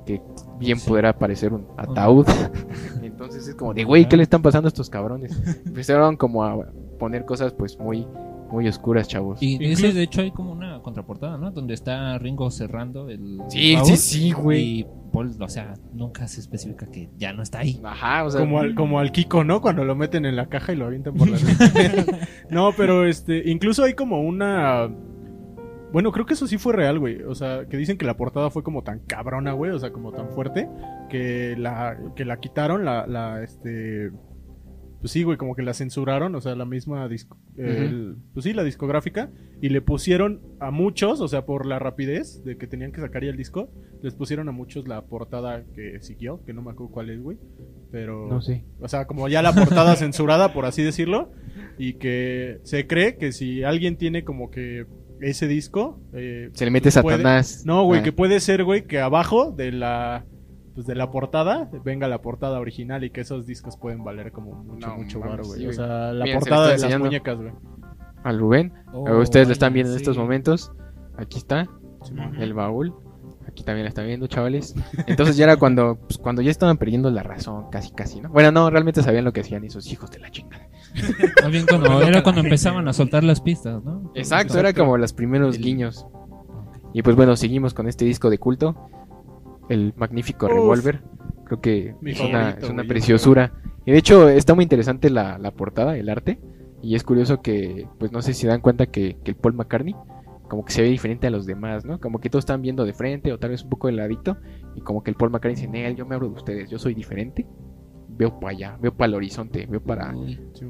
que 0.06 0.22
bien 0.58 0.78
Sí. 0.78 0.88
podrá 0.88 1.12
parecer 1.18 1.52
un 1.52 1.66
ataúd. 1.76 2.26
Entonces 3.02 3.46
es 3.48 3.54
como 3.54 3.74
de, 3.74 3.84
güey, 3.84 4.08
¿qué 4.08 4.16
le 4.16 4.22
están 4.22 4.40
pasando 4.40 4.68
a 4.68 4.70
estos 4.70 4.88
cabrones? 4.88 5.36
Empezaron 5.66 6.16
como 6.16 6.44
a 6.44 6.66
poner 6.98 7.24
cosas 7.26 7.52
pues 7.52 7.78
muy 7.78 8.06
muy 8.50 8.68
oscuras, 8.68 9.08
chavos. 9.08 9.42
Y 9.42 9.58
ese, 9.64 9.92
de 9.92 10.02
hecho, 10.04 10.20
hay 10.20 10.30
como 10.30 10.52
una 10.52 10.80
contraportada, 10.80 11.36
¿no? 11.36 11.50
Donde 11.50 11.74
está 11.74 12.16
Ringo 12.18 12.50
cerrando 12.50 13.08
el. 13.08 13.40
Sí, 13.48 13.74
baúl 13.74 13.86
sí, 13.86 13.96
sí, 13.96 14.30
güey. 14.32 14.62
Y 14.62 14.86
Paul, 15.12 15.32
o 15.40 15.48
sea, 15.48 15.74
nunca 15.92 16.28
se 16.28 16.40
especifica 16.40 16.86
que 16.86 17.10
ya 17.16 17.32
no 17.32 17.42
está 17.42 17.58
ahí. 17.60 17.80
Ajá, 17.82 18.24
o 18.24 18.30
sea, 18.30 18.40
Como 18.40 18.60
al, 18.60 18.74
como 18.74 19.00
al 19.00 19.10
Kiko, 19.10 19.42
¿no? 19.42 19.60
Cuando 19.60 19.84
lo 19.84 19.96
meten 19.96 20.26
en 20.26 20.36
la 20.36 20.46
caja 20.46 20.72
y 20.72 20.76
lo 20.76 20.86
avientan 20.86 21.14
por 21.14 21.28
la 21.28 21.38
No, 22.50 22.70
pero 22.76 23.04
este, 23.04 23.50
incluso 23.50 23.82
hay 23.82 23.94
como 23.94 24.20
una. 24.22 24.88
Bueno, 25.96 26.12
creo 26.12 26.26
que 26.26 26.34
eso 26.34 26.46
sí 26.46 26.58
fue 26.58 26.74
real, 26.74 26.98
güey. 26.98 27.22
O 27.22 27.34
sea, 27.34 27.64
que 27.70 27.78
dicen 27.78 27.96
que 27.96 28.04
la 28.04 28.18
portada 28.18 28.50
fue 28.50 28.62
como 28.62 28.82
tan 28.82 28.98
cabrona, 28.98 29.52
güey. 29.52 29.70
O 29.70 29.78
sea, 29.78 29.92
como 29.92 30.12
tan 30.12 30.28
fuerte. 30.28 30.68
Que 31.08 31.54
la, 31.56 31.96
que 32.14 32.26
la 32.26 32.38
quitaron, 32.38 32.84
la, 32.84 33.06
la, 33.06 33.42
este. 33.42 34.10
Pues 35.00 35.10
sí, 35.10 35.22
güey, 35.22 35.38
como 35.38 35.56
que 35.56 35.62
la 35.62 35.72
censuraron. 35.72 36.34
O 36.34 36.40
sea, 36.42 36.54
la 36.54 36.66
misma 36.66 37.08
disco. 37.08 37.38
el- 37.56 38.16
pues 38.34 38.44
sí, 38.44 38.52
la 38.52 38.62
discográfica. 38.62 39.30
Y 39.62 39.70
le 39.70 39.80
pusieron 39.80 40.42
a 40.60 40.70
muchos, 40.70 41.22
o 41.22 41.28
sea, 41.28 41.46
por 41.46 41.64
la 41.64 41.78
rapidez 41.78 42.44
de 42.44 42.58
que 42.58 42.66
tenían 42.66 42.92
que 42.92 43.00
sacar 43.00 43.24
ya 43.24 43.30
el 43.30 43.38
disco. 43.38 43.70
Les 44.02 44.14
pusieron 44.14 44.50
a 44.50 44.52
muchos 44.52 44.86
la 44.86 45.00
portada 45.06 45.64
que 45.74 46.02
siguió. 46.02 46.44
Que 46.44 46.52
no 46.52 46.60
me 46.60 46.72
acuerdo 46.72 46.92
cuál 46.92 47.08
es, 47.08 47.22
güey. 47.22 47.38
Pero. 47.90 48.28
no 48.28 48.42
sé. 48.42 48.66
O 48.80 48.88
sea, 48.88 49.06
como 49.06 49.28
ya 49.28 49.40
la 49.40 49.54
portada 49.54 49.96
censurada, 49.96 50.52
por 50.52 50.66
así 50.66 50.82
decirlo. 50.82 51.32
Y 51.78 51.94
que 51.94 52.60
se 52.64 52.86
cree 52.86 53.16
que 53.16 53.32
si 53.32 53.62
alguien 53.62 53.96
tiene 53.96 54.24
como 54.24 54.50
que 54.50 54.84
ese 55.20 55.46
disco. 55.48 56.00
eh, 56.12 56.50
Se 56.52 56.64
le 56.64 56.70
mete 56.70 56.90
puede- 57.02 57.16
Satanás. 57.18 57.62
No, 57.66 57.84
güey, 57.84 58.00
Ah, 58.00 58.02
que 58.02 58.12
puede 58.12 58.40
ser, 58.40 58.64
güey, 58.64 58.86
que 58.86 59.00
abajo 59.00 59.50
de 59.52 59.72
la. 59.72 60.24
Pues 60.74 60.86
de 60.86 60.94
la 60.94 61.10
portada 61.10 61.70
venga 61.84 62.06
la 62.06 62.20
portada 62.20 62.60
original 62.60 63.02
y 63.02 63.08
que 63.08 63.22
esos 63.22 63.46
discos 63.46 63.78
pueden 63.78 64.04
valer 64.04 64.30
como 64.30 64.52
mucho, 64.62 64.86
No, 64.88 64.96
mucho 64.98 65.20
varo, 65.20 65.42
güey. 65.44 65.60
sí, 65.60 65.66
o 65.68 65.72
sea, 65.72 66.12
la 66.12 66.24
Miren, 66.24 66.38
portada 66.40 66.68
de 66.72 66.78
las 66.78 66.98
muñecas, 66.98 67.38
güey. 67.38 67.52
Al 68.22 68.38
Rubén. 68.38 68.74
Oh, 68.92 69.18
Ustedes 69.20 69.46
lo 69.48 69.52
están 69.54 69.72
viendo 69.72 69.92
en 69.92 69.96
estos 69.98 70.18
momentos. 70.18 70.70
Aquí 71.16 71.38
está. 71.38 71.66
El 72.38 72.52
baúl. 72.52 72.94
Aquí 73.56 73.64
también 73.64 73.84
la 73.84 73.88
están 73.88 74.06
viendo, 74.06 74.26
chavales. 74.26 74.74
Entonces 75.06 75.38
ya 75.38 75.44
era 75.44 75.56
cuando, 75.56 75.96
pues, 75.96 76.18
cuando 76.18 76.42
ya 76.42 76.50
estaban 76.50 76.76
perdiendo 76.76 77.10
la 77.10 77.22
razón, 77.22 77.70
casi, 77.70 77.90
casi, 77.90 78.20
¿no? 78.20 78.28
Bueno, 78.28 78.52
no, 78.52 78.68
realmente 78.68 79.02
sabían 79.02 79.24
lo 79.24 79.32
que 79.32 79.40
hacían 79.40 79.64
esos 79.64 79.90
hijos 79.90 80.10
de 80.10 80.18
la 80.18 80.30
chingada. 80.30 80.68
Más 81.40 81.50
bien 81.50 81.64
cuando, 81.66 82.02
era 82.02 82.22
cuando 82.22 82.42
empezaban 82.42 82.86
a 82.86 82.92
soltar 82.92 83.24
las 83.24 83.40
pistas, 83.40 83.82
¿no? 83.82 84.12
Exacto, 84.14 84.58
era 84.58 84.74
como 84.74 84.98
los 84.98 85.14
primeros 85.14 85.56
guiños. 85.56 86.06
Y 86.92 87.00
pues 87.00 87.16
bueno, 87.16 87.34
seguimos 87.34 87.72
con 87.72 87.88
este 87.88 88.04
disco 88.04 88.28
de 88.28 88.36
culto, 88.36 88.90
el 89.70 89.94
magnífico 89.96 90.44
Uf. 90.44 90.52
Revolver. 90.52 91.02
Creo 91.46 91.60
que 91.62 91.94
es 92.04 92.20
una, 92.20 92.50
es 92.50 92.86
preciosura. 92.86 93.54
Y 93.86 93.92
de 93.92 93.96
hecho 93.96 94.28
está 94.28 94.54
muy 94.54 94.64
interesante 94.64 95.08
la, 95.08 95.38
la 95.38 95.50
portada, 95.52 95.96
el 95.96 96.10
arte. 96.10 96.38
Y 96.82 96.94
es 96.94 97.04
curioso 97.04 97.40
que, 97.40 97.88
pues 97.98 98.12
no 98.12 98.20
sé 98.20 98.34
si 98.34 98.42
se 98.42 98.48
dan 98.48 98.60
cuenta 98.60 98.84
que, 98.84 99.16
que 99.24 99.30
el 99.30 99.36
Paul 99.38 99.54
McCartney 99.54 99.94
como 100.48 100.64
que 100.64 100.72
se 100.72 100.82
ve 100.82 100.88
diferente 100.88 101.26
a 101.26 101.30
los 101.30 101.46
demás, 101.46 101.84
¿no? 101.84 101.98
Como 102.00 102.18
que 102.20 102.30
todos 102.30 102.42
están 102.42 102.62
viendo 102.62 102.84
de 102.84 102.92
frente 102.92 103.32
o 103.32 103.38
tal 103.38 103.50
vez 103.50 103.62
un 103.64 103.70
poco 103.70 103.88
de 103.88 103.94
ladito. 103.94 104.36
Y 104.74 104.80
como 104.80 105.02
que 105.02 105.10
el 105.10 105.16
Paul 105.16 105.30
McCartney 105.30 105.54
dice, 105.56 105.68
Nel, 105.68 105.96
yo 105.96 106.06
me 106.06 106.14
hablo 106.14 106.28
de 106.28 106.34
ustedes, 106.34 106.70
yo 106.70 106.78
soy 106.78 106.94
diferente. 106.94 107.46
Veo 108.08 108.38
para 108.40 108.52
allá, 108.52 108.78
veo 108.80 108.94
para 108.96 109.08
el 109.08 109.14
horizonte, 109.14 109.66
veo 109.66 109.82
para, 109.82 110.14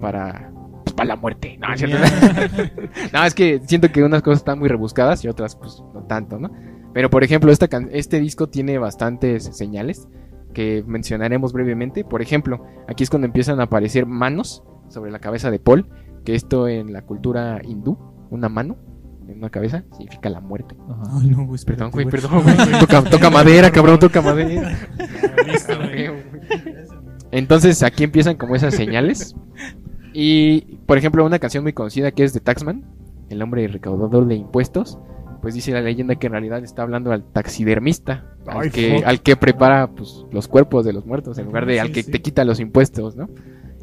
para, 0.01 0.51
pues, 0.85 0.95
para 0.95 1.09
la 1.09 1.17
muerte. 1.17 1.59
No, 1.59 1.69
cierto. 1.77 1.97
No, 3.13 3.25
es 3.25 3.35
que 3.35 3.61
siento 3.67 3.91
que 3.93 4.03
unas 4.03 4.23
cosas 4.23 4.39
están 4.41 4.59
muy 4.59 4.69
rebuscadas 4.69 5.25
y 5.25 5.29
otras 5.29 5.55
pues 5.57 5.83
no 5.95 6.03
tanto, 6.05 6.39
¿no? 6.39 6.51
Pero 6.93 7.11
por 7.11 7.23
ejemplo, 7.23 7.53
esta 7.53 7.69
can- 7.69 7.91
este 7.93 8.19
disco 8.21 8.49
tiene 8.49 8.79
bastantes 8.79 9.45
señales 9.57 10.09
que 10.55 10.83
mencionaremos 10.87 11.53
brevemente. 11.53 12.05
Por 12.05 12.23
ejemplo, 12.23 12.65
aquí 12.89 13.05
es 13.05 13.11
cuando 13.11 13.27
empiezan 13.27 13.61
a 13.61 13.65
aparecer 13.65 14.07
manos 14.07 14.65
sobre 14.89 15.11
la 15.11 15.19
cabeza 15.19 15.51
de 15.51 15.59
Paul, 15.59 15.89
que 16.25 16.35
esto 16.35 16.67
en 16.69 16.93
la 16.93 17.03
cultura 17.03 17.61
hindú, 17.63 17.99
una 18.31 18.49
mano 18.49 18.77
en 19.29 19.39
una 19.39 19.51
cabeza 19.51 19.85
significa 19.97 20.29
la 20.31 20.41
muerte. 20.41 20.77
ajá. 20.89 21.19
Ay, 21.21 21.29
no, 21.29 21.45
güey, 21.45 21.55
espérate, 21.57 21.85
Perdón, 21.85 21.91
güey, 21.93 22.07
perdón, 22.07 22.43
güey. 22.43 22.81
Toca, 22.81 23.03
toca 23.05 23.31
madera, 23.31 23.71
cabrón, 23.71 23.99
toca 23.99 24.21
madera. 24.23 24.77
Listo, 25.47 25.77
güey. 25.77 26.11
Entonces 27.33 27.83
aquí 27.83 28.05
empiezan 28.05 28.37
como 28.37 28.55
esas 28.55 28.75
señales. 28.75 29.35
Y, 30.13 30.79
por 30.87 30.97
ejemplo, 30.97 31.25
una 31.25 31.39
canción 31.39 31.63
muy 31.63 31.73
conocida 31.73 32.11
que 32.13 32.25
es 32.25 32.33
de 32.33 32.41
Taxman, 32.41 32.85
el 33.29 33.43
hombre 33.43 33.67
recaudador 33.69 34.27
de 34.27 34.37
impuestos, 34.37 34.99
pues 35.43 35.55
dice 35.55 35.73
la 35.73 35.83
leyenda 35.83 36.15
que 36.15 36.29
en 36.29 36.33
realidad 36.33 36.63
está 36.65 36.83
hablando 36.83 37.13
al 37.13 37.25
taxidermista, 37.25 38.25
al, 38.47 38.63
Ay, 38.63 38.71
que, 38.71 39.03
al 39.05 39.21
que 39.21 39.37
prepara 39.37 39.89
pues, 39.89 40.25
los 40.31 40.49
cuerpos 40.49 40.85
de 40.87 40.93
los 40.93 41.05
muertos, 41.05 41.37
en 41.39 41.47
lugar 41.47 41.67
de 41.67 41.75
Sí, 41.75 41.79
al 41.81 41.93
que 41.93 42.03
sí. 42.03 42.11
te 42.11 42.23
quita 42.23 42.45
los 42.45 42.61
impuestos, 42.61 43.17
¿no? 43.17 43.29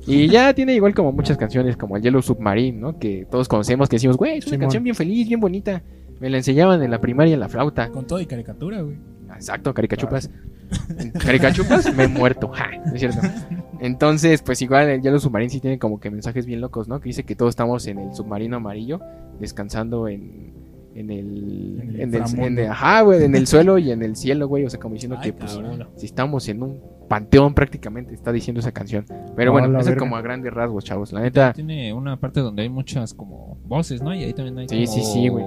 Y 0.05 0.27
ya 0.27 0.53
tiene 0.53 0.73
igual 0.75 0.93
como 0.93 1.11
muchas 1.11 1.37
canciones, 1.37 1.77
como 1.77 1.95
el 1.97 2.03
Yellow 2.03 2.21
Submarine, 2.21 2.77
¿no? 2.77 2.99
Que 2.99 3.25
todos 3.29 3.47
conocemos, 3.47 3.87
que 3.89 3.95
decimos, 3.95 4.17
güey, 4.17 4.37
es 4.37 4.45
una 4.45 4.51
Simón. 4.51 4.61
canción 4.61 4.83
bien 4.83 4.95
feliz, 4.95 5.27
bien 5.27 5.39
bonita. 5.39 5.81
Me 6.19 6.29
la 6.29 6.37
enseñaban 6.37 6.81
en 6.83 6.91
la 6.91 6.99
primaria 6.99 7.33
en 7.33 7.39
la 7.39 7.49
flauta. 7.49 7.89
Con 7.89 8.05
todo 8.05 8.19
y 8.19 8.25
caricatura, 8.25 8.81
güey. 8.81 8.97
Exacto, 9.33 9.73
caricachupas. 9.73 10.29
caricachupas, 11.19 11.93
me 11.95 12.03
he 12.03 12.07
muerto. 12.07 12.49
Ja, 12.49 12.69
¿no 12.85 12.93
es 12.93 12.99
cierto. 12.99 13.19
Entonces, 13.79 14.41
pues 14.41 14.61
igual 14.61 14.89
el 14.89 15.01
Yellow 15.01 15.19
Submarine 15.19 15.49
sí 15.49 15.59
tiene 15.59 15.79
como 15.79 15.99
que 15.99 16.09
mensajes 16.09 16.45
bien 16.45 16.61
locos, 16.61 16.87
¿no? 16.87 16.99
Que 16.99 17.09
dice 17.09 17.23
que 17.23 17.35
todos 17.35 17.49
estamos 17.49 17.85
en 17.87 17.99
el 17.99 18.13
submarino 18.13 18.57
amarillo, 18.57 19.01
descansando 19.39 20.07
en, 20.07 20.53
en 20.95 21.10
el... 21.12 21.79
En 21.82 21.89
el 21.89 21.95
En 22.01 22.13
el, 22.15 22.21
inframundo. 22.21 22.45
en 22.47 22.60
el- 22.60 22.71
ajá, 22.71 23.01
güey, 23.01 23.23
en 23.23 23.36
el 23.36 23.47
suelo 23.47 23.77
y 23.77 23.91
en 23.91 24.03
el 24.03 24.15
cielo, 24.15 24.47
güey. 24.47 24.65
O 24.65 24.69
sea, 24.69 24.79
como 24.79 24.93
diciendo 24.93 25.17
Ay, 25.19 25.32
que, 25.32 25.38
pues, 25.38 25.53
cabrón. 25.53 25.88
si 25.95 26.06
estamos 26.06 26.47
en 26.49 26.63
un 26.63 26.82
panteón 27.10 27.53
prácticamente, 27.53 28.13
está 28.13 28.32
diciendo 28.32 28.60
esa 28.60 28.71
canción. 28.71 29.06
Pero 29.36 29.51
bueno, 29.51 29.67
eso 29.79 29.89
verga. 29.89 29.99
como 29.99 30.15
a 30.17 30.21
grandes 30.21 30.53
rasgos, 30.53 30.84
chavos. 30.84 31.12
La 31.13 31.21
neta, 31.21 31.53
Tiene 31.53 31.93
una 31.93 32.17
parte 32.19 32.39
donde 32.39 32.62
hay 32.63 32.69
muchas 32.69 33.13
como 33.13 33.58
voces, 33.65 34.01
¿no? 34.01 34.13
Y 34.15 34.23
ahí 34.23 34.34
también 34.34 34.58
hay 34.60 34.67
Sí, 34.69 34.86
como 34.86 34.97
sí, 34.97 35.03
sí, 35.13 35.27
güey. 35.29 35.45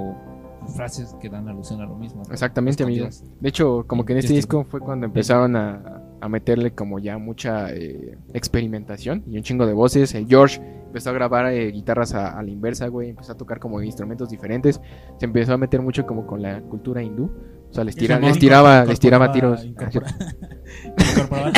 frases 0.75 1.15
que 1.21 1.29
dan 1.29 1.49
alusión 1.49 1.81
a 1.81 1.87
lo 1.87 1.97
mismo. 1.97 2.23
¿no? 2.27 2.33
Exactamente, 2.33 2.83
amigo. 2.83 3.07
Escondidas. 3.07 3.41
De 3.41 3.49
hecho, 3.49 3.85
como 3.87 4.05
que 4.05 4.13
en 4.13 4.19
este 4.19 4.33
disco 4.33 4.65
fue 4.65 4.81
cuando 4.81 5.07
empezaron 5.07 5.55
a, 5.57 6.03
a 6.27 6.29
meterle 6.29 6.73
como 6.73 6.99
ya 6.99 7.17
mucha 7.19 7.71
eh, 7.73 8.19
experimentación 8.35 9.23
y 9.27 9.37
un 9.39 9.43
chingo 9.43 9.67
de 9.67 9.73
voces. 9.73 10.15
El 10.15 10.27
George 10.27 10.61
empezó 10.87 11.11
a 11.11 11.13
grabar 11.13 11.47
eh, 11.53 11.71
guitarras 11.73 12.15
a, 12.15 12.39
a 12.39 12.43
la 12.43 12.51
inversa, 12.51 12.89
güey. 12.89 13.11
Empezó 13.11 13.33
a 13.33 13.37
tocar 13.37 13.59
como 13.59 13.81
instrumentos 13.83 14.29
diferentes. 14.29 14.81
Se 15.19 15.27
empezó 15.27 15.55
a 15.55 15.59
meter 15.59 15.81
mucho 15.83 16.07
como 16.07 16.27
con 16.27 16.43
la 16.43 16.61
cultura 16.61 17.03
hindú. 17.03 17.31
O 17.71 17.73
sea, 17.75 17.83
les, 17.85 17.97
tira- 17.97 18.17
les 18.29 18.39
tiraba, 18.39 18.85
les 18.85 19.01
tiraba 19.01 19.33
tiros. 19.33 19.65
incorpora- 19.65 20.15
incorporaba 21.11 21.53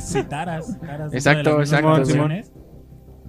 citaras, 0.00 0.78
Exacto, 1.12 1.60
exacto. 1.60 1.88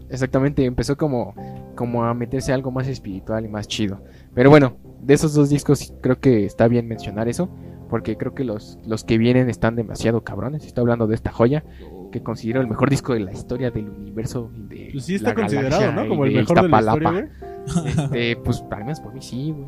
Exactamente, 0.09 0.65
empezó 0.65 0.97
como, 0.97 1.35
como 1.75 2.03
a 2.03 2.13
meterse 2.13 2.51
algo 2.51 2.71
más 2.71 2.88
espiritual 2.88 3.45
y 3.45 3.47
más 3.47 3.67
chido. 3.67 4.01
Pero 4.33 4.49
bueno, 4.49 4.77
de 5.01 5.13
esos 5.13 5.33
dos 5.33 5.49
discos 5.49 5.93
creo 6.01 6.19
que 6.19 6.45
está 6.45 6.67
bien 6.67 6.88
mencionar 6.88 7.27
eso. 7.27 7.49
Porque 7.89 8.15
creo 8.17 8.34
que 8.36 8.43
los, 8.43 8.78
los 8.86 9.04
que 9.04 9.17
vienen 9.17 9.49
están 9.49 9.75
demasiado 9.75 10.21
cabrones. 10.23 10.65
Estoy 10.65 10.82
hablando 10.84 11.08
de 11.08 11.15
esta 11.15 11.32
joya 11.32 11.63
que 12.12 12.21
considero 12.21 12.62
el 12.62 12.67
mejor 12.67 12.89
disco 12.89 13.13
de 13.13 13.19
la 13.21 13.32
historia 13.32 13.71
del 13.71 13.89
universo. 13.89 14.52
De 14.69 14.89
Pues 14.91 15.06
sí 15.06 15.15
está 15.15 15.30
la 15.30 15.36
considerado, 15.36 15.82
galaxia 15.82 16.04
¿no? 16.04 16.10
Como 16.10 16.25
el 16.25 16.34
de 16.34 16.39
mejor 16.39 16.62
de 16.62 16.67
la 16.69 16.80
historia, 16.80 17.12
güey. 17.12 17.25
Este, 17.88 18.36
pues 18.38 18.63
al 18.71 18.80
menos 18.80 18.99
por 18.99 19.13
mí 19.13 19.21
sí, 19.21 19.52
güey. 19.52 19.67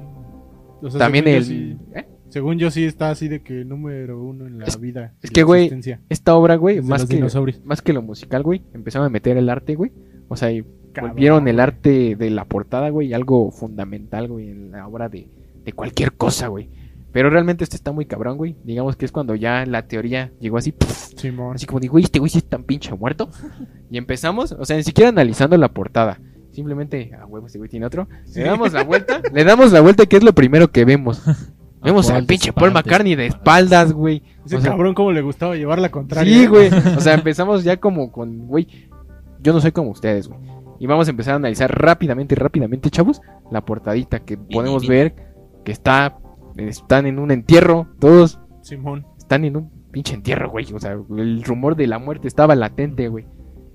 O 0.83 0.89
sea, 0.89 0.99
También 0.99 1.27
el... 1.27 1.43
sí- 1.45 1.77
¿eh? 1.93 2.07
según 2.29 2.57
yo 2.57 2.71
sí 2.71 2.85
está 2.85 3.09
así 3.11 3.27
de 3.27 3.41
que 3.43 3.65
número 3.65 4.23
uno 4.23 4.47
en 4.47 4.57
la 4.59 4.65
Es- 4.65 4.79
vida. 4.79 5.13
es 5.21 5.31
que, 5.31 5.43
güey, 5.43 5.69
Esta 6.09 6.35
obra, 6.35 6.55
güey, 6.55 6.81
más 6.81 7.05
que, 7.05 7.21
más 7.65 7.81
que 7.81 7.93
lo 7.93 8.01
musical, 8.01 8.41
güey, 8.43 8.63
empezaron 8.73 9.05
a 9.05 9.09
meter 9.09 9.35
el 9.37 9.49
arte, 9.49 9.75
güey. 9.75 9.91
O 10.29 10.35
sea, 10.35 10.49
Cabrón, 10.93 11.11
volvieron 11.13 11.47
el 11.47 11.59
arte 11.59 12.15
de 12.15 12.29
la 12.29 12.45
portada, 12.45 12.89
güey, 12.89 13.13
algo 13.13 13.51
fundamental, 13.51 14.27
güey, 14.29 14.49
en 14.49 14.71
la 14.71 14.87
obra 14.87 15.09
de, 15.09 15.27
de 15.65 15.73
cualquier 15.73 16.13
cosa, 16.13 16.47
güey. 16.47 16.69
Pero 17.11 17.29
realmente 17.29 17.63
este 17.63 17.75
está 17.75 17.91
muy 17.91 18.05
cabrón, 18.05 18.37
güey. 18.37 18.55
Digamos 18.63 18.95
que 18.95 19.05
es 19.05 19.11
cuando 19.11 19.35
ya 19.35 19.65
la 19.65 19.87
teoría 19.87 20.31
llegó 20.39 20.57
así, 20.57 20.73
Simón. 21.17 21.55
así 21.55 21.65
como 21.65 21.81
güey, 21.89 22.05
este 22.05 22.19
güey 22.19 22.29
sí 22.29 22.37
es 22.37 22.45
tan 22.45 22.63
pinche 22.63 22.93
muerto. 22.95 23.29
Y 23.89 23.97
empezamos, 23.97 24.53
o 24.53 24.65
sea, 24.65 24.77
ni 24.77 24.83
siquiera 24.83 25.09
analizando 25.09 25.57
la 25.57 25.69
portada. 25.69 26.19
Simplemente, 26.51 27.11
a 27.19 27.25
huevo, 27.25 27.47
este 27.47 27.57
güey 27.57 27.69
tiene 27.69 27.85
otro. 27.85 28.07
Le 28.33 28.43
damos 28.43 28.73
la 28.73 28.83
vuelta, 28.83 29.21
le 29.31 29.43
damos 29.43 29.71
la 29.71 29.81
vuelta, 29.81 30.05
que 30.05 30.17
es 30.17 30.23
lo 30.23 30.33
primero 30.33 30.71
que 30.71 30.85
vemos. 30.85 31.21
Vemos 31.83 32.11
al 32.11 32.27
pinche 32.27 32.53
Paul 32.53 32.71
McCartney 32.73 33.15
de 33.15 33.25
espaldas. 33.25 33.91
güey. 33.91 34.21
Ese 34.45 34.57
O 34.57 34.61
sea, 34.61 34.69
cabrón 34.69 34.93
como 34.93 35.11
le 35.11 35.23
gustaba 35.23 35.55
llevar 35.55 35.79
la 35.79 35.89
contraria. 35.89 36.31
Sí, 36.31 36.45
güey. 36.45 36.69
O 36.95 37.01
sea, 37.01 37.15
empezamos 37.15 37.63
ya 37.63 37.77
como 37.77 38.11
con, 38.11 38.45
güey, 38.45 38.67
yo 39.41 39.51
no 39.51 39.59
soy 39.61 39.71
como 39.71 39.89
ustedes, 39.89 40.27
güey. 40.27 40.39
Y 40.79 40.85
vamos 40.85 41.07
a 41.07 41.11
empezar 41.11 41.33
a 41.33 41.37
analizar 41.37 41.71
rápidamente, 41.75 42.35
rápidamente, 42.35 42.91
chavos, 42.91 43.21
la 43.51 43.65
portadita 43.65 44.19
que 44.19 44.37
podemos 44.37 44.87
ver 44.87 45.15
que 45.65 45.71
está, 45.71 46.17
están 46.57 47.05
en 47.05 47.19
un 47.19 47.31
entierro, 47.31 47.87
todos 47.99 48.39
Simón. 48.61 49.05
están 49.17 49.45
en 49.45 49.57
un 49.57 49.71
pinche 49.91 50.15
entierro, 50.15 50.49
güey. 50.49 50.71
O 50.73 50.79
sea, 50.79 50.97
el 51.17 51.43
rumor 51.43 51.75
de 51.75 51.87
la 51.87 51.99
muerte 51.99 52.27
estaba 52.27 52.55
latente, 52.55 53.07
güey. 53.07 53.25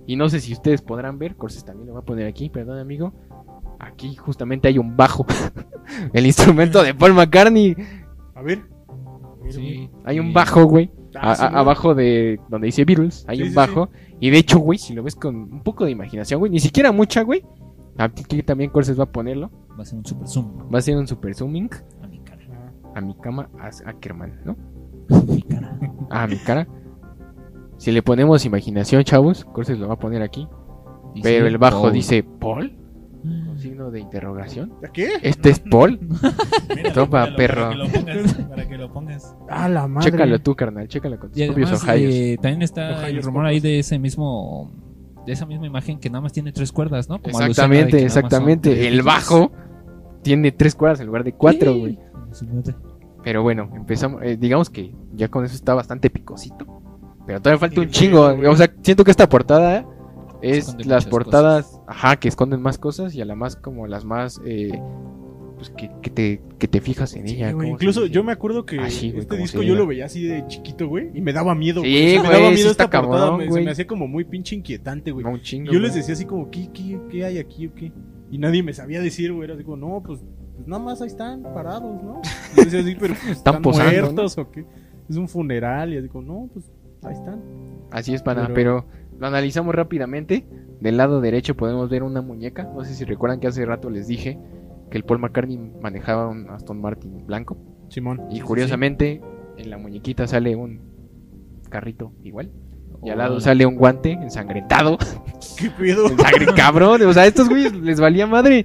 Y 0.06 0.16
no 0.16 0.28
sé 0.28 0.40
si 0.40 0.52
ustedes 0.52 0.82
podrán 0.82 1.18
ver, 1.18 1.36
Corses 1.36 1.64
también 1.64 1.88
lo 1.88 1.94
voy 1.94 2.02
a 2.02 2.04
poner 2.04 2.26
aquí, 2.26 2.48
perdón, 2.48 2.78
amigo. 2.78 3.12
Aquí 3.80 4.14
justamente 4.14 4.68
hay 4.68 4.78
un 4.78 4.96
bajo, 4.96 5.26
el 6.12 6.26
instrumento 6.26 6.82
de 6.82 6.94
Paul 6.94 7.14
McCartney. 7.14 7.76
A 8.34 8.42
ver. 8.42 8.62
Sí. 9.50 9.90
Hay 10.04 10.18
un 10.18 10.32
bajo, 10.32 10.64
güey. 10.64 10.90
Ah, 11.14 11.32
abajo 11.54 11.94
de 11.94 12.38
donde 12.48 12.66
dice 12.66 12.84
Beatles, 12.84 13.24
hay 13.26 13.38
Sí, 13.38 13.42
un 13.44 13.48
sí, 13.50 13.54
bajo. 13.54 13.88
Y 14.20 14.30
de 14.30 14.38
hecho, 14.38 14.58
güey, 14.58 14.78
si 14.78 14.94
lo 14.94 15.02
ves 15.02 15.14
con 15.14 15.34
un 15.34 15.62
poco 15.62 15.84
de 15.84 15.90
imaginación, 15.90 16.40
güey, 16.40 16.52
ni 16.52 16.60
siquiera 16.60 16.92
mucha, 16.92 17.22
güey. 17.22 17.42
Aquí 17.98 18.42
también 18.42 18.70
Corses 18.70 18.98
va 18.98 19.04
a 19.04 19.10
ponerlo. 19.12 19.50
Va 19.78 19.82
a 19.82 19.84
ser 19.84 19.98
un 19.98 20.04
super 20.04 20.26
zoom 20.28 20.72
Va 20.72 20.78
a 20.78 20.82
ser 20.82 20.96
un 20.96 21.06
super 21.06 21.34
zooming 21.34 21.70
a 22.96 23.00
mi 23.02 23.14
cama, 23.14 23.50
a 23.60 23.68
Ackerman, 23.90 24.40
¿no? 24.44 24.56
A 25.10 25.22
mi 25.22 25.42
cara. 25.42 25.78
A 26.10 26.26
mi 26.26 26.36
cara. 26.36 26.66
Si 27.76 27.92
le 27.92 28.02
ponemos 28.02 28.44
imaginación, 28.46 29.04
chavos, 29.04 29.44
Corses 29.44 29.78
lo 29.78 29.88
va 29.88 29.94
a 29.94 29.98
poner 29.98 30.22
aquí. 30.22 30.48
Dice 31.14 31.28
Pero 31.28 31.46
el 31.46 31.58
bajo 31.58 31.82
Paul. 31.82 31.92
dice, 31.92 32.22
¿Paul? 32.22 32.74
Con 33.22 33.58
signo 33.58 33.90
de 33.90 34.00
interrogación. 34.00 34.72
¿A 34.86 34.90
¿Qué? 34.92 35.10
¿Este 35.22 35.50
es 35.50 35.58
Paul? 35.60 35.98
Míralo, 36.74 36.94
Toma, 36.94 37.26
míralo, 37.26 37.36
perro. 37.36 37.70
Para 37.70 37.78
que 37.78 37.88
lo 37.88 37.92
pongas. 37.92 38.34
Para 38.48 38.68
que 38.68 38.76
lo 38.78 38.92
pongas. 38.92 39.36
Ah, 39.50 39.68
la 39.68 39.86
madre. 39.88 40.10
Chécalo 40.10 40.38
tú, 40.40 40.54
carnal, 40.54 40.88
chécalo 40.88 41.18
con 41.18 41.30
tus 41.30 41.38
Y 41.40 41.46
propios 41.46 41.68
además 41.84 41.96
eh, 41.98 42.38
también 42.40 42.62
está 42.62 43.08
el 43.08 43.22
rumor 43.22 43.44
ahí 43.44 43.60
de 43.60 43.80
ese 43.80 43.98
mismo 43.98 44.72
de 45.26 45.32
esa 45.32 45.44
misma 45.44 45.66
imagen 45.66 45.98
que 45.98 46.08
nada 46.08 46.20
más 46.22 46.32
tiene 46.32 46.52
tres 46.52 46.70
cuerdas, 46.70 47.08
¿no? 47.08 47.20
Como 47.20 47.38
Exactamente, 47.40 48.02
exactamente. 48.02 48.86
El 48.86 49.02
bajo 49.02 49.50
tiene 50.22 50.52
tres 50.52 50.74
cuerdas 50.76 51.00
en 51.00 51.06
lugar 51.08 51.24
de 51.24 51.32
cuatro, 51.32 51.72
Sí. 51.72 51.80
güey. 51.80 51.98
Pero 53.22 53.42
bueno, 53.42 53.70
empezamos. 53.74 54.22
eh, 54.22 54.36
digamos 54.36 54.70
que 54.70 54.94
ya 55.14 55.28
con 55.28 55.44
eso 55.44 55.54
está 55.54 55.74
bastante 55.74 56.10
picosito. 56.10 56.66
Pero 57.26 57.40
todavía 57.40 57.58
falta 57.58 57.80
un 57.80 57.88
chingo. 57.90 58.22
O 58.48 58.56
sea, 58.56 58.72
siento 58.82 59.02
que 59.04 59.10
esta 59.10 59.28
portada 59.28 59.84
es 60.42 60.58
Esconde 60.68 60.84
las 60.84 61.06
portadas, 61.06 61.80
ajá, 61.88 62.16
que 62.16 62.28
esconden 62.28 62.60
más 62.62 62.78
cosas 62.78 63.14
y 63.14 63.20
a 63.20 63.24
la 63.24 63.34
más 63.34 63.56
como 63.56 63.86
las 63.88 64.04
más, 64.04 64.40
eh, 64.46 64.78
pues 65.56 65.70
que, 65.70 65.90
que 66.02 66.10
te, 66.10 66.42
que 66.58 66.68
te 66.68 66.80
fijas 66.80 67.16
en 67.16 67.26
Sí, 67.26 67.36
ella. 67.36 67.52
güey, 67.52 67.66
¿cómo 67.68 67.74
Incluso 67.76 68.06
yo 68.06 68.22
me 68.22 68.30
acuerdo 68.32 68.64
que 68.66 68.78
Ah, 68.78 68.90
sí, 68.90 69.08
güey, 69.10 69.22
este 69.22 69.38
disco 69.38 69.62
yo 69.62 69.74
lo 69.74 69.86
veía 69.86 70.04
así 70.04 70.22
de 70.24 70.46
chiquito, 70.46 70.86
güey, 70.86 71.10
y 71.14 71.20
me 71.20 71.32
daba 71.32 71.54
miedo. 71.56 71.80
Sí, 71.82 71.88
güey. 71.90 72.18
O 72.18 72.20
sea, 72.20 72.22
me 72.22 72.28
daba 72.36 72.50
miedo 72.52 72.70
está 72.70 72.84
esta 72.84 73.00
portada, 73.00 73.26
cabrón, 73.30 73.38
me- 73.46 73.52
se 73.52 73.60
me 73.62 73.70
hacía 73.72 73.86
como 73.86 74.06
muy 74.06 74.24
pinche 74.24 74.54
inquietante, 74.54 75.10
güey. 75.10 75.24
No, 75.24 75.32
un 75.32 75.40
chingo, 75.40 75.70
Y 75.70 75.74
yo 75.74 75.80
les 75.80 75.94
decía 75.94 76.12
así 76.12 76.26
como, 76.26 76.48
¿qué, 76.50 76.68
qué, 76.72 77.00
qué 77.10 77.24
hay 77.24 77.38
aquí 77.38 77.66
o 77.66 77.74
qué? 77.74 77.90
Y 78.30 78.38
nadie 78.38 78.62
me 78.62 78.72
sabía 78.74 79.00
decir, 79.00 79.32
güey. 79.32 79.44
Era 79.46 79.54
así 79.54 79.64
como, 79.64 79.78
no, 79.78 80.02
pues, 80.04 80.20
pues 80.56 80.66
nada 80.68 80.82
más 80.82 81.00
ahí 81.00 81.08
están 81.08 81.42
parados, 81.42 82.02
¿no? 82.02 82.20
Y 82.54 82.56
yo 82.58 82.64
decía 82.64 82.80
así, 82.80 82.96
pero 82.98 83.14
pues, 83.14 83.36
Están 83.38 83.62
posando, 83.62 83.92
¿no? 83.92 84.02
muertos 84.02 84.38
o 84.38 84.50
qué. 84.50 84.64
Es 85.08 85.16
un 85.16 85.28
funeral. 85.28 85.92
Y 85.94 86.08
como, 86.08 86.26
no, 86.44 86.48
pues 86.52 86.70
ahí 87.04 87.14
están. 87.14 87.40
Así 87.90 88.14
es, 88.14 88.22
pana, 88.22 88.48
Pero- 88.52 88.54
pero... 88.54 88.86
lo 89.18 89.26
analizamos 89.26 89.74
rápidamente. 89.74 90.46
Del 90.80 90.96
lado 90.98 91.20
derecho 91.20 91.56
podemos 91.56 91.88
ver 91.88 92.02
una 92.02 92.20
muñeca. 92.20 92.64
No 92.64 92.84
sé 92.84 92.94
si 92.94 93.04
recuerdan 93.04 93.40
que 93.40 93.46
hace 93.46 93.64
rato 93.64 93.88
les 93.90 94.06
dije 94.06 94.38
que 94.90 94.98
el 94.98 95.04
Paul 95.04 95.20
McCartney 95.20 95.56
manejaba 95.80 96.28
un 96.28 96.50
Aston 96.50 96.80
Martin 96.80 97.24
blanco. 97.26 97.56
Simón. 97.88 98.22
Y 98.30 98.40
curiosamente, 98.40 99.22
en 99.56 99.70
la 99.70 99.78
muñequita 99.78 100.26
sale 100.26 100.54
un 100.56 100.80
carrito 101.70 102.12
igual. 102.24 102.50
Y 103.02 103.10
al 103.10 103.18
lado 103.18 103.40
sale 103.40 103.64
un 103.66 103.76
guante 103.76 104.12
ensangrentado. 104.12 104.98
¿Qué 105.58 105.70
pedo? 105.70 106.08
Sangre 106.08 106.46
cabrón. 106.56 107.02
O 107.02 107.12
sea, 107.12 107.22
a 107.22 107.26
estos 107.26 107.48
güeyes 107.48 107.72
les 107.74 108.00
valía 108.00 108.26
madre. 108.26 108.64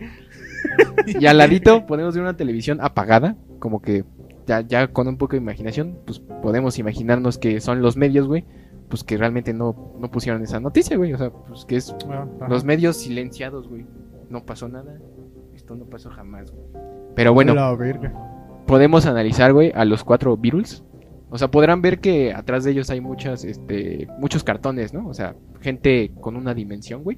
Y 1.08 1.26
al 1.26 1.38
ladito 1.38 1.86
podemos 1.86 2.16
ver 2.16 2.24
una 2.24 2.38
televisión 2.38 2.80
apagada. 2.82 3.36
Como 3.60 3.82
que 3.82 4.04
ya, 4.48 4.62
ya 4.62 4.88
con 4.88 5.08
un 5.08 5.18
poco 5.18 5.34
de 5.34 5.38
imaginación, 5.38 6.00
pues 6.06 6.20
podemos 6.20 6.78
imaginarnos 6.80 7.38
que 7.38 7.62
son 7.62 7.82
los 7.82 7.98
medios, 7.98 8.28
güey. 8.28 8.46
Pues 8.90 9.04
que 9.04 9.18
realmente 9.18 9.54
no, 9.54 9.96
no 10.00 10.12
pusieron 10.12 10.44
esa 10.44 10.60
noticia, 10.60 10.98
güey. 10.98 11.14
O 11.14 11.18
sea, 11.18 11.32
pues 11.32 11.66
que 11.66 11.78
es 11.78 11.96
los 12.50 12.64
medios 12.64 12.98
silenciados, 12.98 13.68
güey. 13.68 13.86
No 14.30 14.46
pasó 14.46 14.68
nada. 14.68 15.00
Esto 15.56 15.76
no 15.76 15.86
pasó 15.86 16.10
jamás, 16.10 16.52
güey. 16.52 16.66
Pero 17.16 17.34
bueno, 17.34 17.54
podemos 18.66 19.06
analizar, 19.06 19.54
güey, 19.54 19.72
a 19.76 19.86
los 19.86 20.04
cuatro 20.04 20.38
Beatles. 20.38 20.84
O 21.30 21.38
sea, 21.38 21.50
podrán 21.50 21.82
ver 21.82 22.00
que 22.00 22.34
atrás 22.34 22.64
de 22.64 22.72
ellos 22.72 22.90
hay 22.90 23.00
muchas, 23.00 23.46
este, 23.46 24.08
muchos 24.20 24.44
cartones, 24.44 24.94
¿no? 24.94 25.08
O 25.08 25.14
sea, 25.14 25.36
gente 25.62 26.12
con 26.20 26.36
una 26.36 26.54
dimensión, 26.54 27.04
güey. 27.04 27.18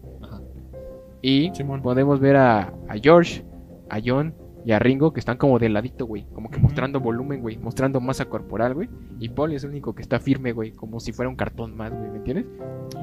Y 1.24 1.52
Simón. 1.56 1.82
podemos 1.82 2.20
ver 2.20 2.36
a, 2.36 2.74
a 2.90 2.98
George, 3.02 3.46
a 3.90 4.00
John 4.04 4.36
y 4.66 4.74
a 4.74 4.80
Ringo 4.80 5.14
que 5.14 5.22
están 5.22 5.38
como 5.38 5.58
de 5.58 5.70
ladito, 5.70 6.06
güey. 6.06 6.26
Como 6.34 6.52
que 6.52 6.60
mostrando 6.60 7.00
volumen, 7.00 7.42
güey. 7.42 7.58
Mostrando 7.58 8.02
masa 8.02 8.26
corporal, 8.26 8.74
güey. 8.74 8.90
Y 9.20 9.30
Paul 9.30 9.54
es 9.54 9.64
el 9.64 9.70
único 9.70 9.96
que 9.96 10.02
está 10.02 10.20
firme, 10.20 10.52
güey. 10.52 10.72
Como 10.72 11.00
si 11.00 11.14
fuera 11.14 11.30
un 11.30 11.38
cartón 11.38 11.78
más, 11.78 11.94
güey. 11.94 12.12
¿Me 12.12 12.18
entiendes? 12.18 12.46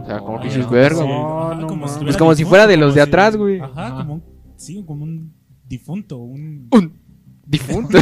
O 0.03 0.05
sea, 0.05 0.19
como 0.19 0.39
que 0.39 0.49
dices, 0.49 0.67
no, 0.67 0.71
verga, 0.71 1.03
güey. 1.03 1.09
No, 1.09 1.55
no 1.55 1.67
como 1.67 1.87
mames. 1.87 1.97
si 1.97 2.05
Pues 2.05 2.17
como 2.19 2.35
si 2.35 2.45
fuera 2.45 2.67
de 2.67 2.77
los 2.77 2.95
de 2.95 3.01
atrás, 3.01 3.37
güey. 3.37 3.59
Ajá, 3.59 3.87
Ajá. 3.87 3.97
como 3.97 4.15
un, 4.15 4.23
sí, 4.57 4.85
como 4.87 5.05
un 5.05 5.35
difunto, 5.67 6.19
un... 6.19 6.69
Un 6.73 7.01
difunto. 7.47 7.99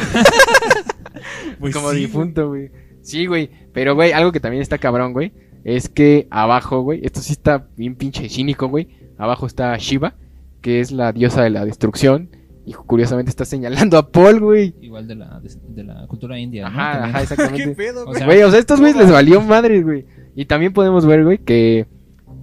pues 1.61 1.75
como 1.75 1.93
sí, 1.93 1.99
difunto, 1.99 2.49
güey. 2.49 2.73
Sí, 3.03 3.27
güey. 3.27 3.51
Pero, 3.73 3.95
güey, 3.95 4.11
algo 4.11 4.33
que 4.33 4.41
también 4.41 4.63
está 4.63 4.79
cabrón, 4.79 5.13
güey. 5.13 5.33
Es 5.63 5.89
que 5.89 6.27
abajo, 6.31 6.83
güey. 6.83 7.01
Esto 7.05 7.21
sí 7.21 7.33
está 7.33 7.69
bien 7.77 7.95
pinche 7.95 8.29
cínico, 8.29 8.67
güey. 8.67 8.89
Abajo 9.19 9.47
está 9.47 9.77
Shiva, 9.77 10.15
que 10.63 10.81
es 10.81 10.93
la 10.93 11.13
diosa 11.13 11.43
de 11.43 11.51
la 11.51 11.65
destrucción. 11.65 12.31
Y 12.65 12.73
curiosamente 12.75 13.31
está 13.31 13.45
señalando 13.47 13.97
a 13.97 14.11
Paul, 14.13 14.41
güey. 14.41 14.75
Igual 14.83 15.09
de 15.09 15.15
la, 15.15 15.41
de, 15.41 15.51
de 15.69 15.85
la 15.85 16.07
cultura 16.07 16.39
india. 16.39 16.63
¿no? 16.63 16.69
Ajá, 16.69 17.05
ajá, 17.05 17.13
¿Qué 17.19 17.23
exactamente. 17.23 17.75
pedo, 17.75 18.03
O 18.03 18.07
güey? 18.07 18.19
sea, 18.19 18.27
Güey, 18.27 18.43
o 18.43 18.49
sea, 18.51 18.57
a 18.59 18.61
estos 18.61 18.79
güeyes 18.81 18.97
les 18.99 19.11
valió 19.11 19.41
madre, 19.41 19.83
güey. 19.83 20.05
Y 20.37 20.45
también 20.45 20.73
podemos 20.73 21.05
ver, 21.07 21.25
güey, 21.25 21.39
que. 21.39 21.87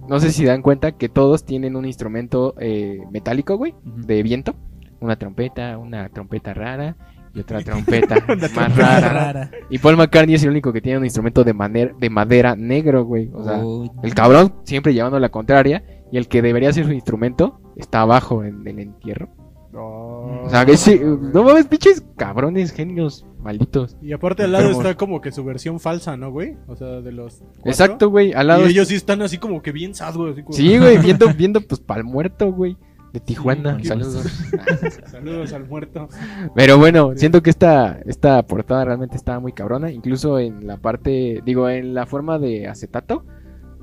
No 0.08 0.20
sé 0.20 0.30
si 0.32 0.44
dan 0.44 0.62
cuenta 0.62 0.92
que 0.92 1.08
todos 1.08 1.44
tienen 1.44 1.74
un 1.76 1.84
instrumento 1.84 2.54
eh, 2.60 3.00
metálico, 3.12 3.56
güey, 3.56 3.74
de 3.84 4.22
viento. 4.22 4.54
Una 5.00 5.16
trompeta, 5.16 5.78
una 5.78 6.08
trompeta 6.08 6.54
rara 6.54 6.96
y 7.34 7.40
otra 7.40 7.60
trompeta 7.64 8.14
más 8.14 8.24
trompeta 8.26 8.68
rara. 8.68 9.12
rara. 9.12 9.50
Y 9.70 9.78
Paul 9.78 9.96
McCartney 9.96 10.34
es 10.36 10.42
el 10.44 10.50
único 10.50 10.72
que 10.72 10.80
tiene 10.80 10.98
un 10.98 11.04
instrumento 11.04 11.42
de, 11.44 11.52
de 11.98 12.10
madera 12.10 12.54
negro, 12.56 13.04
güey. 13.04 13.30
O 13.32 13.44
sea, 13.44 13.58
Uy, 13.64 13.90
el 14.02 14.14
cabrón 14.14 14.54
siempre 14.64 14.92
llevando 14.94 15.18
la 15.20 15.28
contraria. 15.28 15.84
Y 16.10 16.18
el 16.18 16.28
que 16.28 16.42
debería 16.42 16.72
ser 16.72 16.86
su 16.86 16.92
instrumento 16.92 17.60
está 17.76 18.02
abajo 18.02 18.44
en 18.44 18.66
el 18.66 18.78
entierro. 18.78 19.28
No. 19.72 20.44
O 20.44 20.48
sea, 20.48 20.62
ese, 20.62 20.98
no 21.04 21.42
mames, 21.42 21.66
pinches 21.66 22.02
cabrones, 22.16 22.72
genios, 22.72 23.26
malditos. 23.40 23.96
Y 24.00 24.12
aparte 24.12 24.42
al 24.44 24.52
lado 24.52 24.70
está 24.70 24.94
como 24.96 25.20
que 25.20 25.32
su 25.32 25.44
versión 25.44 25.80
falsa, 25.80 26.16
¿no, 26.16 26.30
güey? 26.30 26.56
O 26.66 26.76
sea, 26.76 27.00
de 27.02 27.12
los. 27.12 27.38
cuatro. 27.40 27.62
Exacto, 27.70 28.08
güey. 28.10 28.32
Al 28.32 28.46
lado. 28.46 28.66
Y 28.66 28.70
ellos 28.70 28.88
sí 28.88 28.94
están 28.94 29.20
así 29.22 29.36
como 29.38 29.60
que 29.60 29.72
bien 29.72 29.94
sad, 29.94 30.14
güey. 30.14 30.32
así 30.32 30.42
como- 30.42 30.54
Sí, 30.56 30.78
güey, 30.78 30.98
viendo, 30.98 31.26
viendo 31.36 31.60
pues 31.60 31.80
pa'l 31.80 32.04
muerto, 32.04 32.50
güey. 32.52 32.76
De 33.12 33.20
Tijuana, 33.20 33.78
Sí, 33.80 33.86
saludos. 33.86 34.26
Saludos 35.06 35.52
al 35.52 35.66
muerto. 35.66 36.08
Pero 36.54 36.76
bueno, 36.76 37.12
siento 37.16 37.42
que 37.42 37.50
esta, 37.50 37.98
esta 38.04 38.42
portada 38.46 38.84
realmente 38.84 39.16
estaba 39.16 39.40
muy 39.40 39.52
cabrona. 39.52 39.90
Incluso 39.90 40.38
en 40.38 40.66
la 40.66 40.76
parte, 40.78 41.40
digo, 41.44 41.68
en 41.68 41.94
la 41.94 42.04
forma 42.06 42.38
de 42.38 42.66
acetato, 42.68 43.24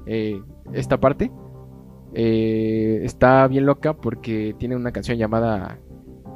eh, 0.06 0.40
esta 0.74 1.00
parte 1.00 1.32
eh, 2.14 3.02
está 3.04 3.48
bien 3.48 3.66
loca 3.66 3.94
porque 3.94 4.56
tiene 4.58 4.76
una 4.76 4.92
canción 4.92 5.18
llamada 5.18 5.80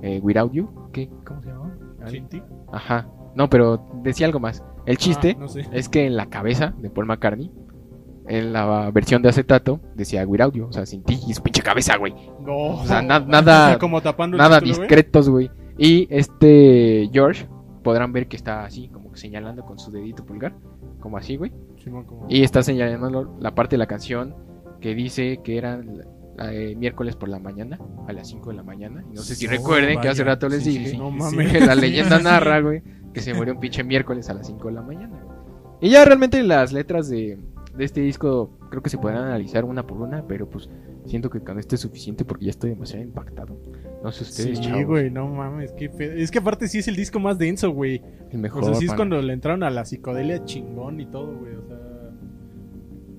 eh, 0.01 0.19
Without 0.21 0.51
You. 0.53 0.69
¿Qué? 0.91 1.09
¿Cómo 1.25 1.41
se 1.41 1.49
llama? 1.49 1.77
Sin 2.07 2.27
ti. 2.27 2.41
Ajá. 2.71 3.07
No, 3.35 3.49
pero 3.49 3.85
decía 4.03 4.25
algo 4.27 4.39
más. 4.39 4.63
El 4.85 4.97
chiste 4.97 5.33
Ah, 5.35 5.39
no 5.41 5.47
sé. 5.47 5.65
es 5.71 5.89
que 5.89 6.05
en 6.05 6.15
la 6.15 6.27
cabeza 6.27 6.73
de 6.77 6.89
Paul 6.89 7.05
McCartney, 7.07 7.51
en 8.27 8.53
la 8.53 8.89
versión 8.91 9.21
de 9.21 9.29
acetato, 9.29 9.79
decía 9.95 10.25
Without 10.25 10.53
You. 10.55 10.65
O 10.67 10.73
sea, 10.73 10.85
sin 10.85 11.03
ti 11.03 11.19
y 11.27 11.33
su 11.33 11.43
pinche 11.43 11.61
cabeza, 11.61 11.97
güey. 11.97 12.13
No. 12.41 12.75
O 12.81 12.85
sea, 12.85 13.01
na- 13.01 13.19
nada- 13.19 13.77
como 13.79 14.01
tapando 14.01 14.37
Nada 14.37 14.59
título, 14.59 14.79
discretos, 14.79 15.29
güey. 15.29 15.51
Y 15.77 16.07
este 16.09 17.09
George, 17.13 17.47
podrán 17.83 18.11
ver 18.13 18.27
que 18.27 18.35
está 18.37 18.65
así, 18.65 18.87
como 18.89 19.11
que 19.11 19.17
señalando 19.19 19.63
con 19.65 19.77
su 19.77 19.91
dedito 19.91 20.25
pulgar. 20.25 20.55
Como 20.99 21.17
así, 21.17 21.35
güey. 21.37 21.51
Como- 21.85 22.25
Y 22.29 22.43
está 22.43 22.63
señalando 22.63 23.37
la 23.39 23.53
parte 23.53 23.75
de 23.75 23.77
la 23.79 23.85
canción 23.87 24.35
que 24.81 24.93
dice 24.95 25.39
que 25.43 25.57
eran 25.57 26.03
eh, 26.39 26.75
miércoles 26.77 27.15
por 27.15 27.29
la 27.29 27.39
mañana, 27.39 27.79
a 28.07 28.13
las 28.13 28.27
5 28.29 28.49
de 28.51 28.55
la 28.55 28.63
mañana. 28.63 29.03
Y 29.11 29.15
no 29.15 29.21
sé 29.21 29.35
si 29.35 29.47
Oh, 29.47 29.49
recuerden 29.51 29.99
que 30.01 30.07
hace 30.09 30.23
vaya. 30.23 30.33
rato 30.35 30.49
les 30.49 30.63
Sí, 30.63 30.77
dije 30.77 30.89
sí. 30.91 30.97
No 30.97 31.09
mames. 31.11 31.51
que 31.51 31.59
la 31.59 31.75
leyenda 31.75 32.19
narra, 32.23 32.59
güey, 32.61 32.81
que 33.13 33.21
se 33.21 33.33
murió 33.33 33.53
un 33.53 33.59
pinche 33.59 33.83
miércoles 33.83 34.29
a 34.29 34.33
las 34.35 34.47
5 34.47 34.67
de 34.67 34.73
la 34.73 34.81
mañana. 34.81 35.19
Y 35.81 35.89
ya 35.89 36.05
realmente 36.05 36.41
las 36.43 36.73
letras 36.73 37.09
de, 37.09 37.37
de 37.75 37.83
este 37.85 38.01
disco 38.01 38.57
creo 38.69 38.81
que 38.83 38.89
se 38.89 38.97
podrán 38.97 39.23
analizar 39.25 39.63
una 39.65 39.85
por 39.85 39.99
una, 40.01 40.25
pero 40.27 40.49
pues 40.49 40.69
siento 41.05 41.29
que 41.29 41.39
con 41.39 41.57
esto 41.57 41.75
es 41.75 41.81
suficiente 41.81 42.25
porque 42.25 42.45
ya 42.45 42.51
estoy 42.51 42.71
demasiado 42.71 43.03
impactado. 43.03 43.57
No 44.03 44.11
sé 44.11 44.23
ustedes, 44.23 44.57
Sí, 44.59 44.63
chavos. 44.65 44.85
güey, 44.85 45.09
no 45.09 45.27
mames, 45.27 45.71
qué 45.73 45.89
pedo. 45.89 46.13
Es 46.13 46.29
que 46.31 46.39
aparte 46.39 46.67
sí 46.67 46.79
es 46.79 46.87
el 46.87 46.95
disco 46.95 47.19
más 47.19 47.37
denso, 47.39 47.71
güey. 47.71 48.01
El 48.31 48.39
mejor. 48.39 48.63
O 48.63 48.65
sea, 48.67 48.75
sí 48.75 48.85
es 48.85 48.89
pana. 48.91 48.97
cuando 48.97 49.21
le 49.21 49.33
entraron 49.33 49.63
a 49.63 49.69
la 49.71 49.85
psicodelia 49.85 50.43
chingón 50.45 50.99
y 50.99 51.05
todo, 51.07 51.35
güey. 51.37 51.55
O 51.55 51.65
sea, 51.67 51.77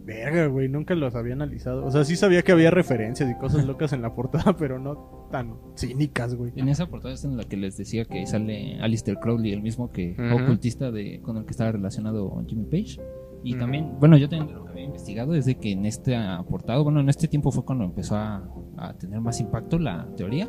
verga, 0.09 0.47
güey, 0.47 0.69
nunca 0.69 0.95
los 0.95 1.15
había 1.15 1.35
analizado. 1.35 1.85
O 1.85 1.91
sea, 1.91 2.03
sí 2.05 2.17
sabía 2.17 2.43
que 2.43 2.51
había 2.53 2.71
referencias 2.71 3.31
y 3.31 3.35
cosas 3.35 3.67
locas 3.67 3.93
en 3.93 4.03
la 4.03 4.15
portada, 4.15 4.57
pero 4.59 4.79
no 4.79 5.29
tan 5.31 5.55
cínicas, 5.77 6.35
güey. 6.35 6.53
En 6.57 6.69
esa 6.69 6.87
portada 6.87 7.13
es 7.15 7.25
en 7.25 7.37
la 7.37 7.45
que 7.45 7.57
les 7.59 7.77
decía 7.77 8.05
que 8.07 8.27
sale 8.27 8.81
Alistair 8.81 9.19
Crowley, 9.19 9.53
el 9.53 9.63
mismo 9.63 9.93
que 9.93 10.17
ocultista 10.35 10.91
de 10.91 11.21
con 11.21 11.37
el 11.37 11.45
que 11.45 11.51
estaba 11.51 11.71
relacionado 11.73 12.43
Jimmy 12.49 12.65
Page. 12.65 13.01
Y 13.45 13.57
también, 13.57 13.93
bueno, 14.01 14.17
yo 14.17 14.29
también 14.29 14.53
lo 14.53 14.65
que 14.65 14.71
había 14.73 14.85
investigado 14.85 15.35
es 15.35 15.45
de 15.47 15.55
que 15.57 15.71
en 15.73 15.87
este 15.87 16.17
portado, 16.51 16.83
bueno, 16.83 16.99
en 17.01 17.09
este 17.09 17.29
tiempo 17.29 17.53
fue 17.53 17.65
cuando 17.65 17.85
empezó 17.85 18.17
a, 18.17 18.51
a 18.79 18.95
tener 18.95 19.21
más 19.21 19.39
impacto 19.41 19.79
la 19.79 20.09
teoría. 20.17 20.49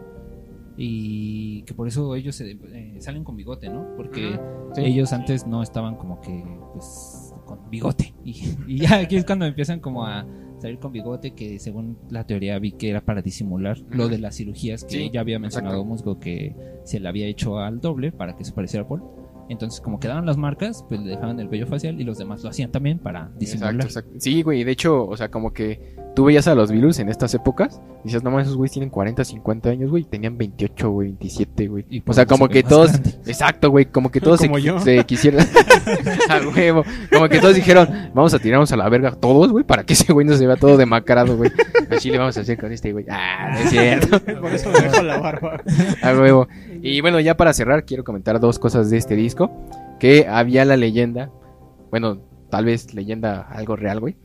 Y 0.81 1.63
que 1.63 1.73
por 1.73 1.87
eso 1.89 2.15
ellos 2.15 2.35
se- 2.35 2.51
eh, 2.51 2.95
salen 2.99 3.23
con 3.25 3.35
bigote, 3.35 3.69
¿no? 3.69 3.85
Porque 3.97 4.39
Sí. 4.73 4.81
ellos 4.85 5.11
antes 5.11 5.45
no 5.45 5.61
estaban 5.61 5.95
como 5.97 6.21
que, 6.21 6.43
pues, 6.73 7.18
con 7.49 7.69
bigote. 7.69 8.13
Y, 8.23 8.43
y 8.67 8.77
ya 8.79 8.99
aquí 8.99 9.15
es 9.15 9.25
cuando 9.25 9.45
empiezan 9.45 9.79
como 9.79 10.05
a 10.05 10.25
salir 10.59 10.77
con 10.77 10.91
bigote, 10.91 11.31
que 11.31 11.57
según 11.57 11.97
la 12.09 12.25
teoría 12.25 12.59
vi 12.59 12.73
que 12.73 12.89
era 12.89 13.01
para 13.01 13.21
disimular 13.21 13.79
lo 13.89 14.07
de 14.07 14.19
las 14.19 14.35
cirugías 14.35 14.83
que 14.83 14.91
Sí, 14.91 15.09
ya 15.11 15.21
había 15.21 15.39
mencionado. 15.39 15.83
Musgo 15.83 16.19
que 16.19 16.55
se 16.83 16.99
le 16.99 17.07
había 17.07 17.25
hecho 17.27 17.59
al 17.59 17.79
doble 17.79 18.11
para 18.11 18.35
que 18.35 18.43
se 18.43 18.51
pareciera 18.51 18.85
a 18.85 18.87
Paul. 18.87 19.03
Entonces, 19.49 19.81
como 19.81 19.99
quedaban 19.99 20.27
las 20.27 20.37
marcas, 20.37 20.85
pues 20.87 21.01
le 21.01 21.09
dejaban 21.09 21.39
el 21.39 21.47
vello 21.47 21.65
facial 21.65 21.99
y 21.99 22.03
los 22.03 22.19
demás 22.19 22.43
lo 22.43 22.49
hacían 22.49 22.71
también 22.71 22.99
para 22.99 23.31
disimular. 23.39 23.73
Exacto, 23.75 23.99
exacto. 23.99 24.19
Sí, 24.19 24.43
güey, 24.43 24.63
de 24.63 24.71
hecho, 24.71 25.07
o 25.07 25.17
sea, 25.17 25.31
como 25.31 25.53
que 25.53 25.95
tú 26.19 26.25
veías 26.25 26.49
a 26.49 26.53
los 26.53 26.69
Beatles 26.69 26.99
en 26.99 27.07
estas 27.07 27.33
épocas, 27.33 27.79
y 28.03 28.07
dices, 28.07 28.23
no 28.23 28.29
mames, 28.29 28.47
esos 28.47 28.57
güeyes 28.57 28.73
tienen 28.73 28.89
40, 28.89 29.23
50 29.23 29.69
años, 29.69 29.89
güey, 29.89 30.03
tenían 30.03 30.37
28, 30.37 30.89
güey, 30.91 31.07
27, 31.11 31.67
güey. 31.67 32.03
O 32.05 32.11
sea, 32.11 32.23
eso 32.23 32.29
como 32.29 32.47
se 32.47 32.51
que 32.51 32.63
todos, 32.63 32.91
grande. 32.91 33.09
exacto, 33.25 33.69
güey, 33.69 33.85
como 33.85 34.11
que 34.11 34.19
todos 34.25 34.41
se, 34.41 34.49
Como 34.49 34.81
se 34.81 35.05
quisieran, 35.05 35.47
a 36.29 36.41
huevo, 36.53 36.83
como 37.09 37.29
que 37.29 37.39
todos 37.39 37.55
dijeron, 37.55 38.11
vamos 38.13 38.33
a 38.33 38.39
tirarnos 38.39 38.69
a 38.73 38.75
la 38.75 38.89
verga 38.89 39.11
todos, 39.11 39.49
güey, 39.49 39.63
para 39.63 39.85
que 39.85 39.93
ese 39.93 40.11
güey 40.11 40.27
no 40.27 40.35
se 40.35 40.45
vea 40.45 40.57
todo 40.57 40.75
demacrado, 40.75 41.37
güey. 41.37 41.51
Así 41.89 42.11
le 42.11 42.17
vamos 42.17 42.35
a 42.35 42.41
hacer 42.41 42.59
con 42.59 42.73
este 42.73 42.91
güey. 42.91 43.05
Ah, 43.09 43.51
no 43.53 43.59
es 43.59 43.69
cierto. 43.69 44.19
Por 44.41 44.53
eso 44.53 44.71
me 44.71 44.81
dejo 44.81 45.01
la 45.01 45.19
barba. 45.19 45.61
A 46.01 46.11
huevo. 46.11 46.49
Y 46.81 46.99
bueno, 46.99 47.21
ya 47.21 47.37
para 47.37 47.53
cerrar, 47.53 47.85
quiero 47.85 48.03
comentar 48.03 48.41
dos 48.41 48.59
cosas 48.59 48.89
de 48.89 48.97
este 48.97 49.15
disco. 49.15 49.49
Que 50.01 50.27
había 50.27 50.65
la 50.65 50.75
leyenda, 50.75 51.31
bueno, 51.91 52.21
tal 52.49 52.65
vez 52.65 52.93
leyenda 52.93 53.43
algo 53.43 53.77
real, 53.77 54.01
güey. 54.01 54.17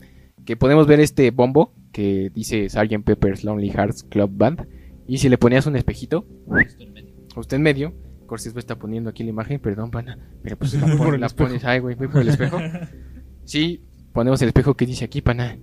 Que 0.45 0.55
podemos 0.55 0.85
ver 0.87 0.99
este 0.99 1.31
bombo 1.31 1.73
que 1.91 2.29
dice 2.33 2.69
Sgt. 2.69 3.03
Pepper's 3.03 3.43
Lonely 3.43 3.69
Hearts 3.71 4.03
Club 4.03 4.31
Band. 4.33 4.67
Y 5.07 5.17
si 5.17 5.29
le 5.29 5.37
ponías 5.37 5.65
un 5.67 5.75
espejito, 5.75 6.25
Justo 6.47 6.83
en 6.83 6.93
medio. 6.93 7.13
justo 7.33 7.55
en 7.55 7.61
medio, 7.61 7.93
Corses 8.25 8.53
me 8.55 8.59
está 8.59 8.75
poniendo 8.77 9.09
aquí 9.09 9.23
la 9.23 9.29
imagen, 9.29 9.59
perdón, 9.59 9.91
pana. 9.91 10.17
Pero 10.41 10.57
pues 10.57 10.73
la, 10.81 10.97
pon- 10.97 11.19
la 11.21 11.29
pones, 11.29 11.63
ay, 11.65 11.79
güey, 11.79 11.95
voy 11.95 12.07
por 12.07 12.21
el 12.21 12.29
espejo. 12.29 12.57
Sí, 13.43 13.83
ponemos 14.11 14.41
el 14.41 14.47
espejo 14.47 14.73
que 14.73 14.87
dice 14.87 15.05
aquí, 15.05 15.21
pana. 15.21 15.59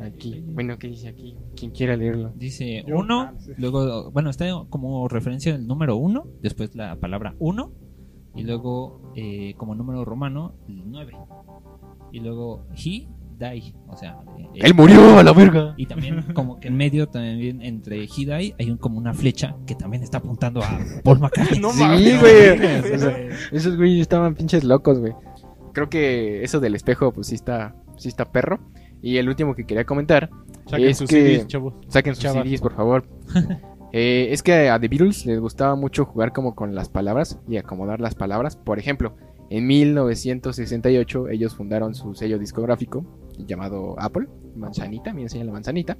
Aquí, 0.00 0.42
bueno, 0.46 0.78
¿qué 0.78 0.86
dice 0.88 1.08
aquí? 1.08 1.36
Quien 1.56 1.72
quiera 1.72 1.96
leerlo. 1.96 2.32
Dice 2.36 2.84
uno, 2.86 3.20
ah, 3.22 3.34
luego, 3.58 4.10
bueno, 4.12 4.30
está 4.30 4.46
como 4.70 5.08
referencia 5.08 5.54
el 5.54 5.66
número 5.66 5.96
uno, 5.96 6.26
después 6.40 6.74
la 6.76 6.96
palabra 7.00 7.34
uno, 7.38 7.72
y 8.34 8.44
luego 8.44 9.12
eh, 9.16 9.54
como 9.56 9.74
número 9.74 10.04
romano, 10.04 10.54
el 10.68 10.88
nueve. 10.90 11.12
Y 12.12 12.20
luego 12.20 12.64
he, 12.76 13.08
O 13.88 13.96
sea, 13.96 14.18
Él 14.54 14.74
murió 14.74 15.18
a 15.18 15.22
la 15.22 15.32
verga. 15.32 15.74
Y 15.76 15.86
también 15.86 16.22
como 16.34 16.60
que 16.60 16.68
en 16.68 16.76
medio 16.76 17.08
también 17.08 17.62
entre 17.62 18.00
Die 18.06 18.54
hay 18.58 18.70
un, 18.70 18.76
como 18.76 18.98
una 18.98 19.14
flecha 19.14 19.56
que 19.66 19.74
también 19.74 20.02
está 20.02 20.18
apuntando 20.18 20.62
a 20.62 20.78
Paul 21.04 21.18
McCartney. 21.20 21.58
No 21.60 21.70
Sí, 21.72 21.80
mames. 21.80 22.20
güey. 22.20 22.58
güey. 22.58 22.92
O 22.94 22.98
sea, 22.98 23.16
Esos 23.52 23.76
güey 23.76 24.00
estaban 24.00 24.34
pinches 24.34 24.64
locos, 24.64 24.98
güey. 24.98 25.12
Creo 25.72 25.88
que 25.88 26.42
eso 26.44 26.60
del 26.60 26.74
espejo, 26.74 27.12
pues 27.12 27.28
sí 27.28 27.34
está, 27.34 27.74
sí 27.96 28.08
está 28.08 28.24
perro. 28.32 28.58
Y 29.02 29.16
el 29.16 29.28
último 29.28 29.54
que 29.54 29.64
quería 29.64 29.84
comentar, 29.84 30.28
Saquen 30.66 30.88
Es 30.88 30.98
sus 30.98 31.08
que- 31.08 31.38
CDs, 31.38 31.46
chavos. 31.48 31.74
saquen 31.88 32.14
sus 32.14 32.22
Chavas. 32.22 32.44
CDs, 32.46 32.60
por 32.60 32.74
favor. 32.74 33.04
Eh, 33.92 34.28
es 34.30 34.44
que 34.44 34.68
a 34.68 34.78
The 34.78 34.86
Beatles 34.86 35.26
les 35.26 35.40
gustaba 35.40 35.74
mucho 35.74 36.04
jugar 36.04 36.32
como 36.32 36.54
con 36.54 36.76
las 36.76 36.88
palabras 36.88 37.40
y 37.48 37.56
acomodar 37.56 38.00
las 38.00 38.14
palabras. 38.14 38.54
Por 38.54 38.78
ejemplo, 38.78 39.16
en 39.50 39.66
1968 39.66 41.28
ellos 41.28 41.56
fundaron 41.56 41.96
su 41.96 42.14
sello 42.14 42.38
discográfico 42.38 43.04
llamado 43.46 43.98
Apple, 43.98 44.28
manzanita, 44.56 45.12
me 45.12 45.22
enseña 45.22 45.44
la 45.44 45.52
manzanita, 45.52 45.96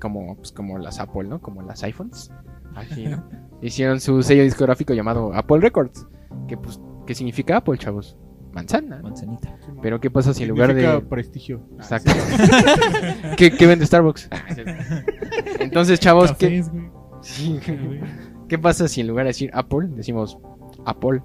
como, 0.00 0.36
pues, 0.36 0.52
como 0.52 0.78
las 0.78 1.00
Apple, 1.00 1.24
¿no? 1.24 1.40
Como 1.40 1.62
las 1.62 1.82
iPhones. 1.82 2.30
Así, 2.74 3.06
¿no? 3.06 3.22
Hicieron 3.62 4.00
su 4.00 4.22
sello 4.22 4.42
discográfico 4.42 4.92
llamado 4.94 5.32
Apple 5.34 5.60
Records, 5.60 6.06
que 6.48 6.56
pues, 6.56 6.80
¿qué 7.06 7.14
significa 7.14 7.58
Apple, 7.58 7.78
chavos? 7.78 8.16
Manzana. 8.52 8.96
¿no? 8.96 9.04
Manzanita. 9.04 9.56
Pero 9.80 10.00
¿qué 10.00 10.10
pasa 10.10 10.34
si 10.34 10.42
en 10.42 10.50
lugar 10.50 10.74
de... 10.74 11.00
prestigio. 11.02 11.62
Exacto. 11.76 12.12
¿Qué, 13.36 13.50
qué 13.50 13.66
vende 13.66 13.86
Starbucks? 13.86 14.28
Entonces, 15.58 16.00
chavos, 16.00 16.32
¿qué, 16.32 16.46
Cafés, 16.60 16.70
güey. 16.70 16.90
Sí, 17.22 17.60
¿qué 18.48 18.58
pasa 18.58 18.88
si 18.88 19.00
en 19.00 19.06
lugar 19.06 19.24
de 19.24 19.28
decir 19.28 19.50
Apple 19.54 19.88
decimos 19.94 20.38
Apple? 20.84 21.22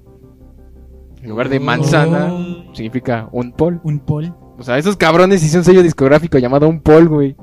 En 1.21 1.29
lugar 1.29 1.49
de 1.49 1.59
manzana 1.59 2.29
Oh. 2.31 2.75
significa 2.75 3.27
un 3.31 3.51
pol. 3.51 3.81
Un 3.83 3.99
pol. 3.99 4.33
O 4.58 4.64
sea, 4.64 4.78
esos 4.78 4.97
cabrones 4.97 5.43
hicieron 5.43 5.62
un 5.62 5.66
sello 5.66 5.84
discográfico 5.84 6.38
llamado 6.38 6.68
un 6.68 6.82
pol, 6.82 7.08
güey. 7.08 7.36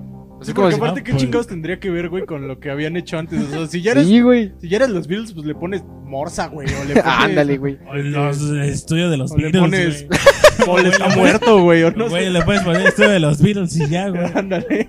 O 0.44 0.46
Sí, 0.46 0.52
sea, 0.52 0.54
como 0.54 0.66
porque 0.66 0.74
si- 0.76 0.80
aparte, 0.82 1.02
¿qué 1.02 1.10
Apple. 1.12 1.20
chingados 1.24 1.46
tendría 1.46 1.80
que 1.80 1.90
ver, 1.90 2.08
güey, 2.10 2.26
con 2.26 2.46
lo 2.46 2.60
que 2.60 2.70
habían 2.70 2.96
hecho 2.96 3.18
antes? 3.18 3.40
O 3.42 3.46
sea, 3.50 3.66
si 3.66 3.80
ya 3.82 3.92
eres, 3.92 4.06
Sí, 4.06 4.20
güey. 4.20 4.52
si 4.60 4.68
ya 4.68 4.76
eres 4.76 4.90
los 4.90 5.06
Beatles, 5.06 5.32
pues 5.32 5.46
le 5.46 5.54
pones 5.54 5.82
Morsa, 6.04 6.48
güey, 6.48 6.68
o 6.68 6.84
le 6.84 6.94
pones... 7.00 7.04
Ándale, 7.06 7.56
güey. 7.58 7.78
Los 7.94 8.40
estudios 8.42 9.10
de 9.10 9.16
los 9.16 9.32
O 9.32 9.36
le 9.38 9.44
Beatles. 9.50 9.62
pones- 9.62 10.06
güey. 10.06 10.20
Paul 10.66 10.86
está 10.86 11.08
muerto, 11.16 11.62
güey, 11.62 11.82
o 11.82 11.90
no 11.90 12.08
Güey, 12.08 12.26
sé. 12.26 12.30
le 12.30 12.42
puedes 12.42 12.62
poner 12.62 12.86
estudio 12.86 13.10
de 13.10 13.18
los 13.18 13.42
Beatles 13.42 13.74
y 13.76 13.88
ya, 13.88 14.08
güey. 14.10 14.24
Ándale. 14.34 14.88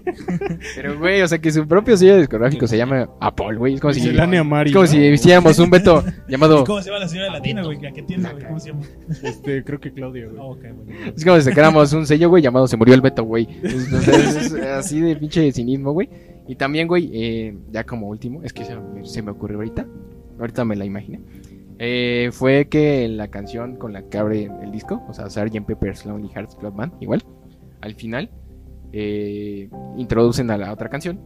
Pero, 0.75 0.99
güey, 0.99 1.21
o 1.23 1.27
sea, 1.27 1.39
que 1.39 1.51
su 1.51 1.67
propio 1.67 1.97
sello 1.97 2.17
discográfico 2.17 2.67
se 2.67 2.77
llama 2.77 3.09
Apple, 3.19 3.55
güey. 3.57 3.73
Es 3.75 3.81
como 3.81 3.93
si, 3.93 4.01
Miscelánea 4.01 4.43
Mari. 4.43 4.69
es 4.69 4.73
como 4.75 4.85
¿no? 4.85 4.91
si 4.91 4.97
hiciéramos 4.99 5.57
un 5.57 5.69
veto 5.71 6.03
llamado... 6.27 6.63
¿Cómo 6.65 6.81
se 6.81 6.89
llama 6.89 6.99
la 6.99 7.07
señora 7.07 7.31
latina, 7.31 7.63
güey? 7.63 7.83
¿A 7.85 7.91
qué 7.91 8.03
tiene, 8.03 8.29
güey? 8.29 8.43
¿Cómo 8.45 8.59
se 8.59 8.69
llama? 8.69 8.81
Este, 9.23 9.63
creo 9.63 9.79
que 9.79 9.91
Claudia, 9.91 10.25
güey. 10.27 10.37
Ah, 10.39 10.43
ok, 10.43 10.59
güey. 10.85 10.97
Es 11.15 11.23
como 11.25 11.37
si 11.37 11.43
sacáramos 11.43 11.91
un 11.93 12.05
sello, 12.05 12.29
güey, 12.29 12.43
llamado 12.43 12.67
Se 12.67 12.77
murió 12.77 12.93
el 12.93 13.01
Beto, 13.01 13.23
güey. 13.23 13.47
Es, 13.63 13.91
o 13.91 14.01
sea, 14.01 14.15
es- 14.19 14.35
es 14.53 14.53
así 14.65 14.99
de 15.01 15.15
pinche 15.15 15.44
cinismo, 15.51 15.91
güey. 15.91 16.09
Y 16.47 16.55
también, 16.55 16.87
güey, 16.87 17.09
eh, 17.13 17.57
ya 17.71 17.83
como 17.83 18.07
último, 18.07 18.43
es 18.43 18.53
que 18.53 18.65
se 18.65 19.21
me 19.21 19.31
ocurrió 19.31 19.57
ahorita. 19.57 19.87
Ahorita 20.39 20.65
me 20.65 20.75
la 20.75 20.85
imaginé. 20.85 21.21
Eh, 21.77 22.29
fue 22.31 22.69
que 22.69 23.07
la 23.09 23.27
canción 23.27 23.75
con 23.75 23.91
la 23.91 24.07
que 24.07 24.17
abre 24.17 24.49
el 24.63 24.71
disco, 24.71 25.03
o 25.09 25.13
sea, 25.13 25.29
Sgt. 25.29 25.65
Pepper's 25.65 26.05
Lonely 26.05 26.29
Hearts 26.29 26.55
Club 26.55 26.73
Band, 26.75 26.93
igual, 27.01 27.21
al 27.81 27.95
final, 27.95 28.29
eh, 28.93 29.67
introducen 29.97 30.49
a 30.51 30.57
la 30.57 30.71
otra 30.71 30.87
canción 30.89 31.19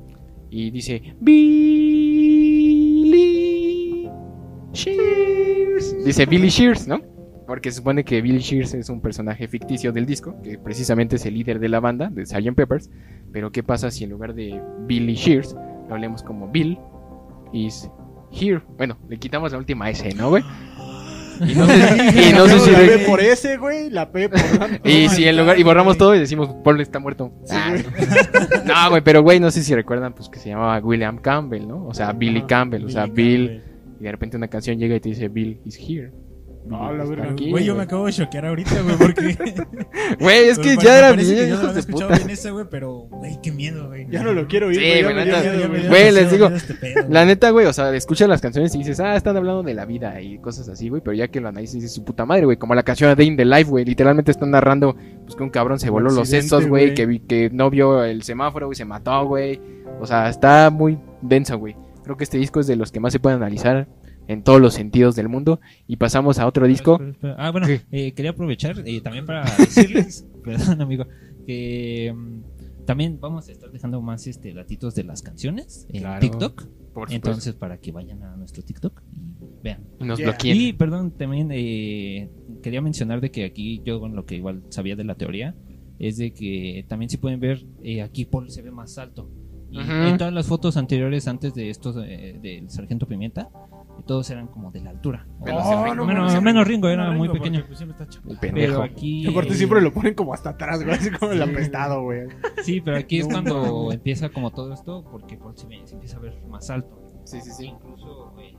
y 0.50 0.72
dice 0.72 1.16
Billy 1.20 2.50
Shears. 4.74 6.04
Dice 6.04 6.26
Billy 6.26 6.50
Shears, 6.50 6.88
¿no? 6.88 7.00
Porque 7.50 7.72
se 7.72 7.78
supone 7.78 8.04
que 8.06 8.22
Billy 8.22 8.38
Shears 8.38 8.76
es 8.76 8.90
un 8.90 9.02
personaje 9.02 9.48
ficticio 9.48 9.92
del 9.92 10.06
disco, 10.06 10.40
que 10.44 10.60
precisamente 10.60 11.16
es 11.16 11.26
el 11.26 11.34
líder 11.34 11.60
de 11.60 11.68
la 11.68 11.80
banda, 11.80 12.08
de 12.08 12.24
Sgt. 12.24 12.54
Peppers. 12.54 12.92
Pero 13.32 13.52
¿qué 13.52 13.64
pasa 13.64 13.90
si 13.90 14.04
en 14.04 14.12
lugar 14.12 14.36
de 14.36 14.62
Billy 14.86 15.16
Shears 15.16 15.56
lo 15.88 15.96
hablemos 15.96 16.22
como 16.22 16.48
Bill 16.50 16.78
is 17.52 17.90
here? 18.32 18.62
Bueno, 18.78 19.00
le 19.10 19.18
quitamos 19.18 19.52
la 19.52 19.58
última 19.58 19.90
S, 19.90 20.14
¿no, 20.14 20.30
güey? 20.30 20.44
Y 21.40 21.56
no 21.56 21.66
sé, 21.66 22.30
y 22.30 22.34
no 22.34 22.48
sé 22.48 22.60
si... 22.60 22.70
la 22.70 22.80
B 22.82 23.00
por 23.08 23.20
S, 23.20 23.58
güey, 23.58 23.90
la 23.90 24.12
P 24.12 24.30
por... 24.30 24.40
y 24.88 25.10
si 25.10 25.28
en 25.28 25.36
lugar 25.36 25.58
y 25.58 25.64
borramos 25.64 25.98
todo 25.98 26.14
y 26.14 26.20
decimos 26.20 26.54
Paul 26.64 26.80
está 26.82 27.00
muerto. 27.00 27.34
Sí, 27.46 27.56
Ah, 27.58 27.72
güey. 27.72 28.64
no, 28.66 28.90
güey, 28.92 29.02
pero 29.04 29.24
güey, 29.24 29.40
no 29.40 29.50
sé 29.50 29.64
si 29.64 29.74
recuerdan 29.74 30.14
pues 30.14 30.30
que 30.30 30.38
se 30.38 30.50
llamaba 30.50 30.78
William 30.84 31.18
Campbell, 31.18 31.68
¿no? 31.68 31.88
O 31.88 31.96
sea, 31.96 32.12
Billy 32.12 32.44
Campbell, 32.44 32.86
o 32.86 32.90
sea, 32.90 33.08
Bill 33.08 33.64
y 34.00 34.04
de 34.04 34.12
repente 34.12 34.38
una 34.38 34.50
canción 34.50 34.78
llega 34.78 34.96
y 34.96 35.00
te 35.00 35.10
dice 35.10 35.30
Bill 35.30 35.60
is 35.66 35.80
here. 35.80 36.12
Ah, 36.72 36.92
la 36.96 37.04
Está 37.04 37.16
verga. 37.16 37.34
Güey, 37.50 37.64
yo 37.64 37.74
me 37.74 37.78
güey. 37.78 37.86
acabo 37.86 38.06
de 38.06 38.12
choquear 38.14 38.46
ahorita, 38.46 38.82
güey, 38.84 38.96
porque... 38.98 39.38
Güey, 40.20 40.50
es 40.50 40.60
que 40.60 40.76
Me 40.76 40.84
ya 40.84 40.98
era 41.00 41.16
que 41.16 41.24
bien, 41.24 41.50
yo 41.50 41.56
no 41.62 41.70
había 41.70 41.80
escuchado 41.80 42.08
puta. 42.10 42.18
bien 42.18 42.30
ese, 42.32 42.52
güey, 42.52 42.66
pero, 42.70 42.94
güey, 43.10 43.40
qué 43.42 43.52
miedo, 43.52 43.88
güey. 43.88 44.08
Ya 44.10 44.22
no 44.24 44.34
lo 44.34 44.48
quiero 44.48 44.68
oír, 44.68 44.76
Sí, 44.78 44.82
güey. 45.02 45.04
güey, 45.04 45.16
neta, 45.16 45.68
güey. 45.68 45.88
Güey, 45.88 46.12
les 46.12 46.32
digo, 46.32 46.48
este 46.48 46.74
La 46.96 47.04
güey. 47.22 47.26
neta, 47.26 47.50
güey, 47.52 47.66
o 47.66 47.74
sea, 47.74 47.96
escuchas 47.96 48.28
las 48.30 48.42
canciones 48.42 48.74
y 48.76 48.80
dices, 48.80 49.00
ah, 49.00 49.16
están 49.16 49.36
hablando 49.38 49.64
de 49.64 49.74
la 49.74 49.86
vida 49.86 50.20
y 50.22 50.38
cosas 50.40 50.68
así, 50.70 50.90
güey, 50.90 51.02
pero 51.02 51.14
ya 51.16 51.28
que 51.30 51.40
lo 51.42 51.48
analizas 51.50 51.76
dices 51.76 51.94
su 51.94 52.04
puta 52.04 52.26
madre, 52.26 52.46
güey, 52.46 52.58
como 52.58 52.76
la 52.76 52.84
canción 52.84 53.16
de 53.16 53.24
in 53.24 53.38
the 53.38 53.46
Life, 53.46 53.70
güey, 53.70 53.86
literalmente 53.86 54.32
están 54.32 54.52
narrando, 54.52 54.96
pues 55.26 55.36
que 55.36 55.44
un 55.44 55.50
cabrón 55.50 55.80
se 55.80 55.90
voló 55.90 56.10
los 56.12 56.28
sesos, 56.30 56.68
güey, 56.68 56.86
güey. 56.88 56.94
que, 56.96 57.06
vi- 57.06 57.20
que 57.20 57.50
no 57.52 57.70
vio 57.70 58.04
el 58.04 58.22
semáforo 58.24 58.72
y 58.72 58.76
se 58.76 58.86
mató, 58.86 59.26
güey, 59.26 59.60
o 60.00 60.06
sea, 60.06 60.30
está 60.30 60.70
muy 60.70 61.00
denso, 61.22 61.58
güey. 61.58 61.76
Creo 62.04 62.18
que 62.18 62.24
este 62.24 62.38
disco 62.38 62.60
es 62.60 62.68
de 62.68 62.76
los 62.76 62.92
que 62.92 63.00
más 63.00 63.14
se 63.14 63.20
puede 63.20 63.36
analizar 63.36 63.88
en 64.30 64.44
todos 64.44 64.62
los 64.62 64.74
sentidos 64.76 65.16
del 65.16 65.28
mundo 65.28 65.60
y 65.88 65.98
pasamos 65.98 66.38
a 66.40 66.48
otro 66.48 66.68
disco. 66.68 66.94
Espera, 66.94 67.12
espera. 67.12 67.36
Ah, 67.38 67.52
bueno, 67.52 67.68
eh, 67.92 68.12
quería 68.14 68.32
aprovechar 68.32 68.82
eh, 68.86 69.02
también 69.02 69.26
para 69.26 69.44
decirles, 69.58 70.26
perdón 70.44 70.82
amigo, 70.82 71.06
que 71.48 72.14
mm, 72.16 72.86
también 72.86 73.20
vamos 73.20 73.50
a 73.50 73.52
estar 73.52 73.72
dejando 73.72 74.02
más 74.02 74.28
este 74.28 74.54
latitos 74.54 74.94
de 74.96 75.04
las 75.04 75.22
canciones 75.22 75.88
en 75.90 76.02
Claro, 76.02 76.20
TikTok. 76.22 76.64
Por 76.94 77.12
Entonces, 77.14 77.54
para 77.54 77.78
que 77.80 77.92
vayan 77.92 78.24
a 78.24 78.36
nuestro 78.36 78.64
TikTok 78.64 79.02
y 79.14 79.64
vean. 79.64 79.84
y 80.00 80.04
nos 80.06 80.18
Yeah. 80.20 80.30
bloqueen. 80.30 80.58
Y 80.62 80.74
perdón, 80.74 81.12
también 81.12 81.50
eh, 81.52 82.30
quería 82.64 82.82
mencionar 82.82 83.22
de 83.22 83.32
que 83.32 83.46
aquí 83.46 83.82
yo 83.86 84.00
bueno, 84.00 84.16
lo 84.16 84.26
que 84.26 84.36
igual 84.36 84.64
sabía 84.70 84.96
de 84.96 85.04
la 85.04 85.16
teoría 85.16 85.56
es 86.00 86.18
de 86.18 86.34
que 86.34 86.86
también 86.88 87.10
si 87.10 87.18
pueden 87.18 87.40
ver 87.40 87.66
eh, 87.84 88.02
aquí 88.02 88.26
Paul 88.26 88.50
se 88.50 88.62
ve 88.62 88.72
más 88.72 88.98
alto. 88.98 89.30
Y 89.72 89.80
en 89.80 90.18
todas 90.18 90.34
las 90.34 90.48
fotos 90.48 90.78
anteriores 90.78 91.28
antes 91.28 91.54
de 91.54 91.70
estos 91.70 91.96
eh, 92.04 92.40
del 92.42 92.72
sargento 92.72 93.08
Pimienta 93.08 93.50
todos 94.06 94.30
eran 94.30 94.48
como 94.48 94.72
de 94.72 94.82
la 94.82 94.92
altura. 94.92 95.28
Menos 95.44 95.84
Ringo. 95.84 96.06
menos, 96.06 96.42
menos 96.42 96.68
Ringo, 96.68 96.90
era 96.90 97.12
muy 97.12 97.30
pequeño. 97.30 97.64
pues, 97.68 98.40
Pero 98.40 98.84
aquí. 98.84 99.28
Aparte 99.28 99.54
eh, 99.54 99.56
siempre 99.56 99.82
lo 99.82 99.94
ponen 99.94 100.14
como 100.14 100.34
hasta 100.34 100.52
atrás, 100.52 100.84
güey, 100.84 100.96
así 100.96 101.12
como 101.12 101.32
el 101.32 101.42
apestado, 101.42 102.04
güey. 102.04 102.28
Sí, 102.64 102.82
pero 102.82 102.98
aquí 102.98 103.20
es 103.20 103.28
cuando 103.28 103.92
empieza 103.92 104.30
como 104.30 104.52
todo 104.52 104.74
esto, 104.74 105.04
porque 105.12 105.38
Paul 105.38 105.58
se, 105.58 105.68
se 105.86 105.94
empieza 105.96 106.18
a 106.18 106.20
ver 106.20 106.42
más 106.50 106.70
alto. 106.70 107.00
Sí, 107.24 107.40
sí, 107.42 107.52
sí. 107.52 107.66
Incluso 107.68 108.34
eh, 108.40 108.58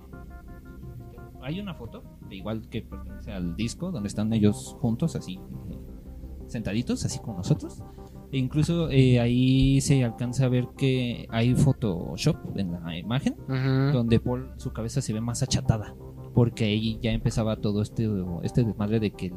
hay 1.43 1.61
una 1.61 1.75
foto, 1.75 2.03
igual 2.31 2.69
que 2.69 2.83
pertenece 2.83 3.33
al 3.33 3.57
disco, 3.57 3.91
donde 3.91 4.09
están 4.09 4.33
ellos 4.33 4.77
juntos, 4.81 5.17
así, 5.17 5.41
eh, 5.71 5.79
sentaditos, 6.47 7.05
así 7.05 7.19
como 7.19 7.39
nosotros. 7.39 7.83
Incluso 8.33 8.91
eh, 8.91 9.19
ahí 9.21 9.81
se 9.81 10.05
alcanza 10.05 10.45
a 10.45 10.49
ver 10.49 10.69
que 10.77 11.27
hay 11.31 11.55
Photoshop 11.55 12.37
en 12.57 12.73
la 12.73 12.97
imagen, 12.97 13.35
Ujú. 13.49 13.93
donde 13.97 14.21
Paul, 14.21 14.51
su 14.57 14.73
cabeza 14.73 15.01
se 15.03 15.13
ve 15.13 15.21
más 15.21 15.43
achatada, 15.43 15.95
porque 16.35 16.65
ahí 16.65 16.99
ya 17.03 17.11
empezaba 17.13 17.57
todo 17.57 17.83
este, 17.83 18.09
este 18.45 18.63
desmadre 18.65 19.01
de 19.01 19.11
que 19.11 19.27
el, 19.27 19.35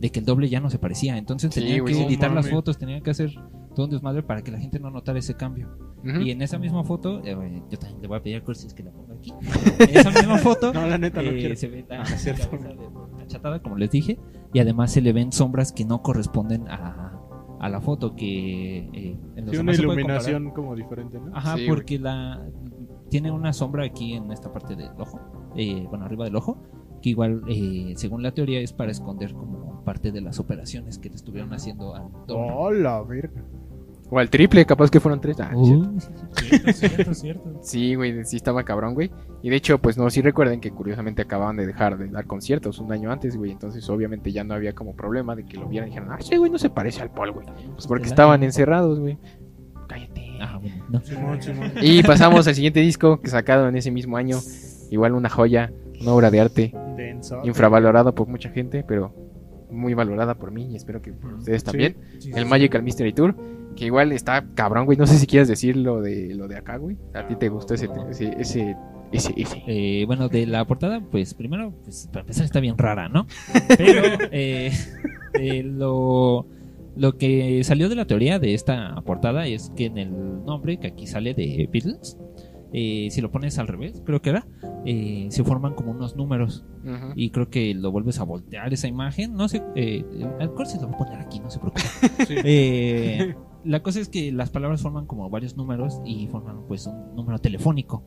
de 0.00 0.10
que 0.10 0.20
el 0.20 0.24
doble 0.26 0.48
ya 0.48 0.60
no 0.60 0.70
se 0.70 0.78
parecía. 0.78 1.18
Entonces 1.18 1.52
Sí, 1.52 1.60
tenían 1.60 1.84
que 1.84 1.92
no 1.92 2.00
editar 2.00 2.32
las 2.32 2.48
fotos, 2.48 2.78
tenían 2.78 3.02
que 3.02 3.10
hacer 3.10 3.32
todo 3.74 3.84
un 3.86 3.90
desmadre 3.92 4.22
para 4.22 4.40
que 4.42 4.50
la 4.50 4.58
gente 4.58 4.80
no 4.80 4.90
notara 4.90 5.18
ese 5.18 5.34
cambio. 5.34 5.68
Ujú. 6.02 6.20
Y 6.22 6.30
en 6.30 6.40
esa 6.40 6.58
misma 6.58 6.84
foto, 6.84 7.20
eh, 7.24 7.62
yo 7.70 7.78
también 7.78 8.00
le 8.00 8.08
voy 8.08 8.16
a 8.18 8.22
pedir 8.22 8.36
a 8.36 8.44
Cursis 8.44 8.72
que 8.72 8.82
la 8.82 8.92
ponga 8.92 9.14
aquí. 9.14 9.32
En 9.78 9.96
esa 9.98 10.10
misma 10.10 10.38
foto 10.38 10.72
No, 10.72 10.86
la 10.86 10.96
neta, 10.96 11.20
no 11.20 11.30
eh, 11.30 11.36
quiero. 11.38 11.56
se 11.56 11.68
ve 11.68 11.84
la, 11.88 12.00
Ah, 12.00 12.06
cierto. 12.06 12.48
cabeza 12.50 12.68
de- 12.68 13.22
achatada, 13.24 13.60
como 13.60 13.76
les 13.76 13.90
dije, 13.90 14.18
y 14.54 14.58
además 14.60 14.92
se 14.92 15.00
le 15.02 15.12
ven 15.12 15.32
sombras 15.32 15.72
que 15.72 15.84
no 15.84 16.00
corresponden 16.02 16.68
a, 16.68 17.05
a 17.60 17.68
la 17.68 17.80
foto 17.80 18.14
que 18.14 18.78
eh, 18.92 19.18
en 19.36 19.46
los 19.46 19.54
Sí, 19.54 19.60
una 19.60 19.72
iluminación 19.72 20.50
como 20.50 20.74
diferente, 20.74 21.18
¿no? 21.18 21.34
Ajá, 21.36 21.54
Sí, 21.56 21.64
güey. 21.64 21.68
porque 21.68 21.98
la 21.98 22.46
tiene 23.10 23.30
una 23.30 23.52
sombra 23.52 23.84
aquí 23.84 24.14
en 24.14 24.30
esta 24.32 24.52
parte 24.52 24.74
del 24.76 24.90
ojo, 24.98 25.20
eh, 25.56 25.86
bueno, 25.88 26.04
arriba 26.04 26.24
del 26.24 26.36
ojo, 26.36 26.58
que 27.02 27.10
igual, 27.10 27.42
eh, 27.48 27.92
según 27.96 28.22
la 28.22 28.32
teoría, 28.32 28.60
es 28.60 28.72
para 28.72 28.90
esconder 28.90 29.32
como 29.32 29.84
parte 29.84 30.10
de 30.10 30.20
las 30.20 30.40
operaciones 30.40 30.98
que 30.98 31.08
le 31.08 31.14
estuvieron 31.14 31.52
haciendo 31.54 31.94
al 31.94 32.10
doble. 32.26 32.84
Oh, 32.86 33.06
verga. 33.06 33.44
O 34.08 34.18
al 34.20 34.30
triple, 34.30 34.64
capaz 34.64 34.88
que 34.90 35.00
fueron 35.00 35.20
tres. 35.20 35.38
Ah, 35.40 35.50
Uh, 35.54 35.98
cierto. 35.98 36.00
Cierto, 36.36 36.72
cierto, 36.72 37.14
cierto. 37.14 37.58
Sí, 37.62 37.94
güey, 37.96 38.24
sí 38.24 38.36
estaba 38.36 38.62
cabrón, 38.62 38.94
güey. 38.94 39.10
Y 39.42 39.50
de 39.50 39.56
hecho, 39.56 39.78
pues 39.78 39.98
no, 39.98 40.08
sí 40.10 40.22
recuerden 40.22 40.60
que 40.60 40.70
curiosamente 40.70 41.22
acababan 41.22 41.56
de 41.56 41.66
dejar 41.66 41.98
de 41.98 42.06
dar 42.08 42.24
conciertos 42.26 42.78
un 42.78 42.92
año 42.92 43.10
antes, 43.10 43.36
güey. 43.36 43.50
Entonces, 43.50 43.88
obviamente 43.90 44.30
ya 44.30 44.44
no 44.44 44.54
había 44.54 44.74
como 44.74 44.94
problema 44.94 45.34
de 45.34 45.44
que 45.44 45.56
lo 45.56 45.66
vieran 45.68 45.88
y 45.88 45.90
dijeran, 45.90 46.12
ah, 46.12 46.18
sí, 46.20 46.36
güey, 46.36 46.50
no 46.50 46.58
se 46.58 46.70
parece 46.70 47.02
al 47.02 47.10
Paul, 47.10 47.32
güey. 47.32 47.46
Pues 47.74 47.86
porque 47.88 48.04
El 48.04 48.10
estaban 48.10 48.42
encerrados, 48.44 49.00
güey. 49.00 49.18
Cállate. 49.88 50.22
Ah, 50.40 50.58
bueno, 50.60 50.84
no. 50.88 51.00
Simón, 51.00 51.42
Simón. 51.42 51.72
Y 51.82 52.02
pasamos 52.04 52.46
al 52.46 52.54
siguiente 52.54 52.80
disco 52.80 53.20
que 53.20 53.28
sacado 53.28 53.68
en 53.68 53.76
ese 53.76 53.90
mismo 53.90 54.16
año. 54.16 54.38
Igual 54.90 55.14
una 55.14 55.28
joya, 55.28 55.72
una 56.00 56.12
obra 56.12 56.30
de 56.30 56.40
arte, 56.40 56.72
Denso. 56.96 57.40
infravalorado 57.44 58.14
por 58.14 58.28
mucha 58.28 58.50
gente, 58.50 58.84
pero 58.86 59.12
muy 59.70 59.94
valorada 59.94 60.36
por 60.36 60.52
mí 60.52 60.68
y 60.70 60.76
espero 60.76 61.02
que 61.02 61.12
por 61.12 61.34
ustedes 61.34 61.62
Sí. 61.62 61.66
también. 61.66 61.96
Sí, 62.20 62.30
El 62.32 62.44
sí, 62.44 62.48
Magical 62.50 62.82
Mystery 62.84 63.12
Tour, 63.12 63.34
que 63.76 63.86
igual 63.86 64.12
está 64.12 64.44
cabrón, 64.54 64.86
güey. 64.86 64.98
No 64.98 65.06
sé 65.06 65.18
si 65.18 65.26
quieres 65.26 65.48
decir 65.48 65.76
lo 65.76 66.00
de, 66.00 66.34
lo 66.34 66.48
de 66.48 66.56
acá, 66.56 66.76
güey. 66.76 66.96
¿A 67.14 67.26
ti 67.26 67.36
te 67.36 67.48
gustó 67.48 67.74
ese, 67.74 67.88
ese, 68.10 68.34
ese, 68.38 68.76
ese, 69.12 69.34
ese? 69.36 69.62
Eh, 69.66 70.04
bueno, 70.06 70.28
de 70.28 70.46
la 70.46 70.64
portada, 70.64 71.00
pues 71.00 71.34
primero, 71.34 71.72
pues 71.84 72.08
para 72.12 72.22
empezar 72.22 72.44
está 72.44 72.60
bien 72.60 72.76
rara, 72.76 73.08
¿no? 73.08 73.26
Pero 73.76 74.02
eh, 74.32 74.72
eh, 75.34 75.62
lo, 75.62 76.46
lo 76.96 77.18
que 77.18 77.62
salió 77.62 77.88
de 77.88 77.94
la 77.94 78.06
teoría 78.06 78.38
de 78.38 78.54
esta 78.54 79.00
portada 79.02 79.46
es 79.46 79.70
que 79.76 79.86
en 79.86 79.98
el 79.98 80.10
nombre 80.44 80.78
que 80.78 80.88
aquí 80.88 81.06
sale 81.06 81.34
de 81.34 81.68
Beatles, 81.70 82.18
eh, 82.72 83.08
si 83.10 83.20
lo 83.20 83.30
pones 83.30 83.58
al 83.58 83.68
revés, 83.68 84.02
creo 84.04 84.20
que 84.20 84.30
era, 84.30 84.46
eh, 84.84 85.28
se 85.30 85.44
forman 85.44 85.74
como 85.74 85.92
unos 85.92 86.16
números 86.16 86.64
y 87.14 87.30
creo 87.30 87.48
que 87.50 87.74
lo 87.74 87.90
vuelves 87.90 88.20
a 88.20 88.24
voltear 88.24 88.72
esa 88.72 88.86
imagen, 88.86 89.34
no 89.34 89.48
sé, 89.48 89.62
eh, 89.74 90.04
al 90.38 90.52
corte 90.54 90.74
lo 90.80 90.88
voy 90.88 90.94
a 90.94 90.98
poner 90.98 91.20
aquí, 91.20 91.40
no 91.40 91.50
se 91.50 91.58
preocupe. 91.58 93.36
La 93.66 93.82
cosa 93.82 94.00
es 94.00 94.08
que 94.08 94.32
las 94.32 94.50
palabras 94.50 94.80
forman 94.82 95.06
como 95.06 95.28
varios 95.28 95.56
números 95.56 96.00
y 96.04 96.26
forman 96.28 96.66
pues 96.68 96.86
un 96.86 97.14
número 97.16 97.38
telefónico. 97.38 98.02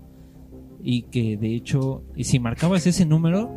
Y 0.82 1.04
que 1.04 1.36
de 1.38 1.56
hecho, 1.56 2.04
y 2.16 2.24
si 2.24 2.40
marcabas 2.40 2.88
ese 2.88 3.06
número, 3.06 3.52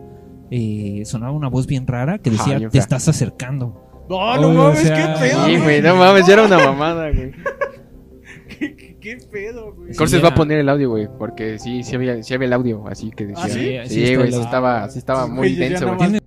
eh, 0.50 1.02
sonaba 1.04 1.32
una 1.32 1.48
voz 1.48 1.66
bien 1.66 1.86
rara 1.86 2.18
que 2.18 2.30
decía, 2.30 2.58
Ah, 2.64 2.68
te 2.68 2.78
estás 2.78 3.08
acercando. 3.08 4.04
No, 4.10 4.36
no 4.40 4.48
O 4.48 4.52
mames, 4.52 4.80
sea, 4.80 5.14
qué 5.14 5.20
pedo. 5.28 5.46
Sí, 5.46 5.56
güey, 5.58 5.80
no 5.80 5.96
mames, 5.96 6.26
ya 6.26 6.32
era 6.34 6.44
una 6.46 6.58
mamada, 6.64 7.10
güey. 7.10 7.32
¿Qué, 8.58 8.76
qué- 8.76 8.96
qué 9.00 9.16
pedo, 9.30 9.74
güey. 9.74 9.94
Corses 9.94 10.22
va 10.22 10.28
a 10.28 10.34
poner 10.34 10.58
el 10.58 10.68
audio, 10.68 10.90
güey, 10.90 11.08
porque 11.18 11.58
sí, 11.58 11.82
sí 11.82 11.94
había, 11.94 12.22
sí 12.22 12.34
había 12.34 12.46
el 12.46 12.52
audio, 12.52 12.86
así 12.88 13.10
que 13.10 13.26
decía. 13.26 13.44
¿Ah, 13.44 13.86
sí? 13.86 14.06
Sí, 14.06 14.14
güey, 14.16 14.32
sí 14.32 14.40
estaba, 14.40 14.88
sí 14.90 14.98
estaba 14.98 15.26
muy 15.26 15.52
nada 15.56 15.94
güey. 15.96 16.20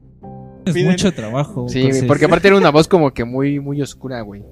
Piden- 0.65 0.89
mucho 0.89 1.13
trabajo. 1.13 1.67
Sí, 1.69 1.84
Corses. 1.84 2.05
porque 2.05 2.26
aparte 2.26 2.47
era 2.47 2.57
una 2.57 2.71
voz 2.71 2.88
como 2.88 3.13
que 3.13 3.23
muy, 3.23 3.59
muy 3.59 3.82
oscura, 3.82 4.21
güey. 4.21 4.43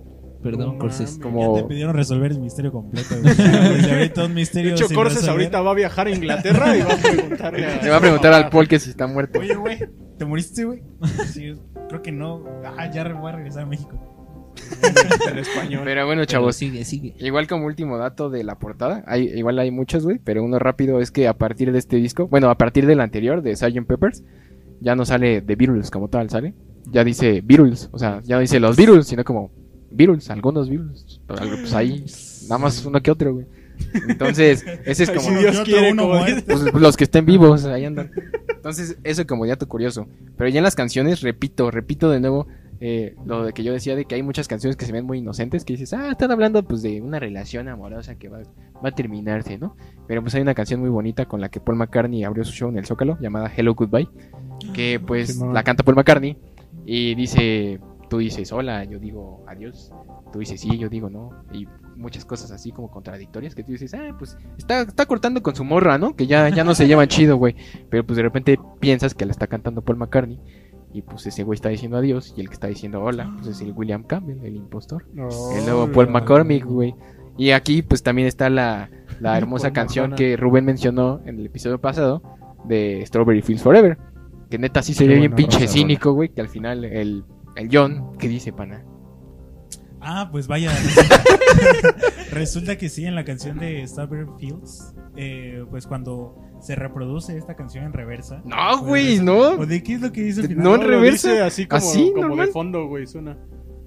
Perdón, 0.44 0.74
No 0.74 0.78
Corses. 0.78 1.18
Como- 1.22 1.56
Ya 1.56 1.62
te 1.64 1.68
pidieron 1.70 1.96
resolver 1.96 2.32
el 2.32 2.40
misterio 2.42 2.72
completo. 2.72 3.16
güey. 3.22 3.34
Pues 3.36 3.92
ahorita 3.92 4.26
un 4.26 4.34
misterio. 4.34 4.70
De 4.72 4.76
hecho, 4.76 4.94
Corses 4.94 5.20
resolver. 5.22 5.32
ahorita 5.42 5.62
va 5.62 5.72
a 5.72 5.76
viajar 5.76 6.08
a 6.08 6.12
Inglaterra 6.12 6.78
y 6.78 6.82
va 6.82 6.94
a 6.94 6.98
preguntarle 6.98 7.66
a... 7.66 7.82
Le 7.82 7.90
va 7.90 7.98
a 7.98 8.02
preguntar 8.02 8.34
al 8.34 8.50
Paul 8.50 8.68
que 8.68 8.78
si 8.80 8.90
está 8.90 9.08
muerto. 9.08 9.40
Oye, 9.40 9.56
güey, 9.56 9.80
¿te 10.18 10.26
moriste, 10.26 10.66
güey? 10.66 10.84
Sí, 11.26 11.54
creo 11.90 12.02
que 12.02 12.12
no. 12.12 12.44
Ah, 12.78 12.92
ya 12.92 13.04
voy 13.14 13.32
a 13.32 13.36
regresar 13.36 13.64
a 13.64 13.66
México. 13.66 13.98
en 15.32 15.38
español. 15.40 15.82
Pero 15.84 16.06
bueno, 16.06 16.22
Pero 16.22 16.26
chavos, 16.26 16.56
sigue, 16.56 16.86
sigue. 16.86 17.16
Igual 17.20 17.48
como 17.48 17.66
último 17.66 17.98
dato 17.98 18.30
de 18.30 18.44
la 18.44 18.60
portada, 18.60 19.04
hay, 19.08 19.24
igual 19.36 19.58
hay 19.60 19.72
muchos, 19.72 20.04
güey, 20.04 20.20
pero 20.24 20.44
uno 20.44 20.60
rápido 20.60 21.00
es 21.00 21.10
que 21.12 21.28
a 21.28 21.34
partir 21.38 21.72
de 21.72 21.80
este 21.80 21.98
disco, 21.98 22.28
bueno, 22.28 22.50
a 22.50 22.58
partir 22.58 22.86
del 22.86 23.00
anterior, 23.02 23.42
de 23.42 23.56
Sgt. 23.56 23.86
Peppers, 23.88 24.24
ya 24.80 24.96
no 24.96 25.06
sale 25.06 25.42
The 25.42 25.56
Beatles 25.56 25.90
como 25.90 26.08
tal, 26.10 26.30
¿sale? 26.30 26.54
Ya 26.92 27.04
dice 27.04 27.42
Beatles, 27.44 27.90
o 27.92 27.98
sea, 27.98 28.22
ya 28.24 28.36
no 28.36 28.42
dice 28.42 28.60
los 28.60 28.76
Beatles, 28.76 29.08
sino 29.08 29.24
como 29.24 29.52
Beatles, 29.96 30.30
algunos 30.30 30.70
Beatles, 30.70 31.22
pues 31.28 31.74
ahí, 31.74 32.06
nada 32.44 32.58
más 32.58 32.86
uno 32.86 33.02
que 33.02 33.12
otro, 33.12 33.34
güey. 33.34 33.46
Entonces, 34.08 34.66
ese 34.86 35.04
es 35.04 35.10
como... 35.10 35.22
si 35.22 35.36
Dios 35.36 35.62
quiere, 35.62 35.92
uno 35.92 36.04
como 36.04 36.26
pues, 36.46 36.74
los 36.74 36.98
que 36.98 37.06
estén 37.06 37.26
vivos, 37.26 37.66
ahí 37.66 37.86
andan. 37.86 38.12
Entonces, 38.50 38.98
eso 39.04 39.26
como 39.26 39.46
dato 39.46 39.68
curioso. 39.68 40.08
Pero 40.38 40.50
ya 40.50 40.60
en 40.60 40.64
las 40.64 40.76
canciones, 40.76 41.22
repito, 41.22 41.72
repito 41.72 42.10
de 42.10 42.20
nuevo 42.20 42.48
eh, 42.86 43.16
lo 43.26 43.46
de 43.46 43.54
que 43.54 43.64
yo 43.64 43.72
decía 43.72 43.96
de 43.96 44.04
que 44.04 44.16
hay 44.16 44.24
muchas 44.24 44.50
canciones 44.50 44.76
que 44.76 44.86
se 44.86 44.92
ven 44.92 45.06
muy 45.06 45.20
inocentes, 45.20 45.64
que 45.64 45.72
dices, 45.74 45.94
ah, 45.94 46.12
están 46.12 46.32
hablando 46.32 46.64
pues 46.64 46.82
de 46.82 47.02
una 47.02 47.18
relación 47.18 47.70
amorosa 47.70 48.16
que 48.16 48.28
va, 48.28 48.40
va 48.84 48.90
a 48.90 48.92
terminarse, 48.92 49.58
¿no? 49.58 49.78
Pero 50.06 50.22
pues 50.22 50.36
hay 50.36 50.42
una 50.42 50.54
canción 50.54 50.82
muy 50.82 50.90
bonita 50.90 51.26
con 51.26 51.40
la 51.40 51.48
que 51.48 51.62
Paul 51.62 51.78
McCartney 51.78 52.26
abrió 52.26 52.44
su 52.44 52.52
show 52.52 52.70
en 52.70 52.78
el 52.78 52.86
Zócalo, 52.86 53.18
llamada 53.22 53.50
Hello 53.56 53.74
Goodbye, 53.74 54.10
que 54.74 55.00
pues 55.00 55.36
Simón. 55.36 55.54
la 55.54 55.64
canta 55.64 55.84
Paul 55.84 55.96
McCartney 55.96 56.38
y 56.86 57.16
dice, 57.16 57.80
tú 58.14 58.20
dices 58.20 58.52
hola, 58.52 58.84
yo 58.84 59.00
digo 59.00 59.44
adiós, 59.48 59.92
tú 60.32 60.38
dices 60.38 60.62
sí, 60.62 60.78
yo 60.78 60.88
digo 60.88 61.10
no, 61.10 61.32
y 61.52 61.68
muchas 61.96 62.26
cosas 62.26 62.52
así 62.52 62.72
como 62.72 62.92
contradictorias 62.92 63.56
que 63.56 63.64
tú 63.64 63.72
dices, 63.72 63.92
ah, 63.96 64.16
pues 64.20 64.38
está, 64.56 64.82
está 64.82 65.08
cortando 65.08 65.42
con 65.42 65.56
su 65.56 65.64
morra, 65.64 65.98
¿no? 65.98 66.16
Que 66.16 66.28
ya, 66.28 66.48
ya 66.50 66.64
no 66.64 66.76
se 66.76 66.86
llevan 66.86 67.08
chido, 67.08 67.38
güey. 67.38 67.56
Pero 67.90 68.06
pues 68.06 68.18
de 68.18 68.22
repente 68.22 68.60
piensas 68.80 69.16
que 69.16 69.26
la 69.26 69.32
está 69.32 69.48
cantando 69.48 69.82
Paul 69.82 69.98
McCartney. 69.98 70.40
Y 70.94 71.02
pues 71.02 71.26
ese 71.26 71.42
güey 71.42 71.56
está 71.56 71.70
diciendo 71.70 71.98
adiós. 71.98 72.36
Y 72.38 72.42
el 72.42 72.50
que 72.50 72.54
está 72.54 72.68
diciendo 72.68 73.02
hola, 73.02 73.32
pues 73.36 73.48
es 73.48 73.62
el 73.62 73.72
William 73.72 74.04
Campbell, 74.04 74.46
el 74.46 74.58
impostor. 74.58 75.08
El 75.16 75.66
nuevo 75.66 75.92
Paul 75.92 76.10
McCormick, 76.10 76.66
güey. 76.66 76.94
Y 77.36 77.50
aquí 77.50 77.82
pues 77.82 78.04
también 78.04 78.28
está 78.28 78.52
la, 78.52 78.92
la 79.22 79.38
hermosa 79.40 79.74
canción 79.74 80.14
que 80.14 80.38
Rubén 80.38 80.66
mencionó 80.66 81.20
en 81.26 81.40
el 81.40 81.48
episodio 81.48 81.82
pasado 81.82 82.22
de 82.66 83.04
Strawberry 83.08 83.42
Fields 83.42 83.64
Forever. 83.64 83.98
Que 84.52 84.60
neta 84.60 84.84
sí 84.84 84.94
se 84.94 85.08
ve 85.08 85.16
bien 85.16 85.34
pinche 85.34 85.62
rosa, 85.62 85.74
cínico, 85.74 86.14
güey. 86.14 86.30
Que 86.30 86.42
al 86.42 86.50
final 86.50 86.86
el, 86.86 87.24
el 87.56 87.70
John, 87.72 88.18
¿qué 88.18 88.28
dice, 88.28 88.52
pana? 88.54 88.84
Ah, 90.02 90.28
pues 90.32 90.48
vaya. 90.48 90.70
Resulta, 90.70 91.24
resulta 92.32 92.78
que 92.78 92.90
sí, 92.90 93.06
en 93.06 93.16
la 93.16 93.24
canción 93.24 93.58
de 93.58 93.88
Strawberry 93.88 94.28
Fields, 94.38 94.94
eh, 95.16 95.64
pues 95.70 95.88
cuando 95.88 96.36
se 96.60 96.76
reproduce 96.76 97.38
esta 97.38 97.56
canción 97.56 97.86
en 97.86 97.94
reversa. 97.94 98.42
No, 98.46 98.56
pues, 98.72 98.82
güey, 98.82 99.06
resulta- 99.20 99.32
no. 99.32 99.62
¿O 99.62 99.66
de 99.66 99.82
qué 99.84 99.94
es 99.96 100.02
lo 100.02 100.12
que 100.12 100.22
dice 100.24 100.48
No, 100.56 100.76
en 100.76 100.82
reversa. 100.82 101.46
así 101.46 101.66
como, 101.68 101.78
Así, 101.78 102.12
como 102.14 102.28
normal. 102.28 102.48
de 102.48 102.52
fondo, 102.52 102.88
güey, 102.88 103.08
suena. 103.08 103.38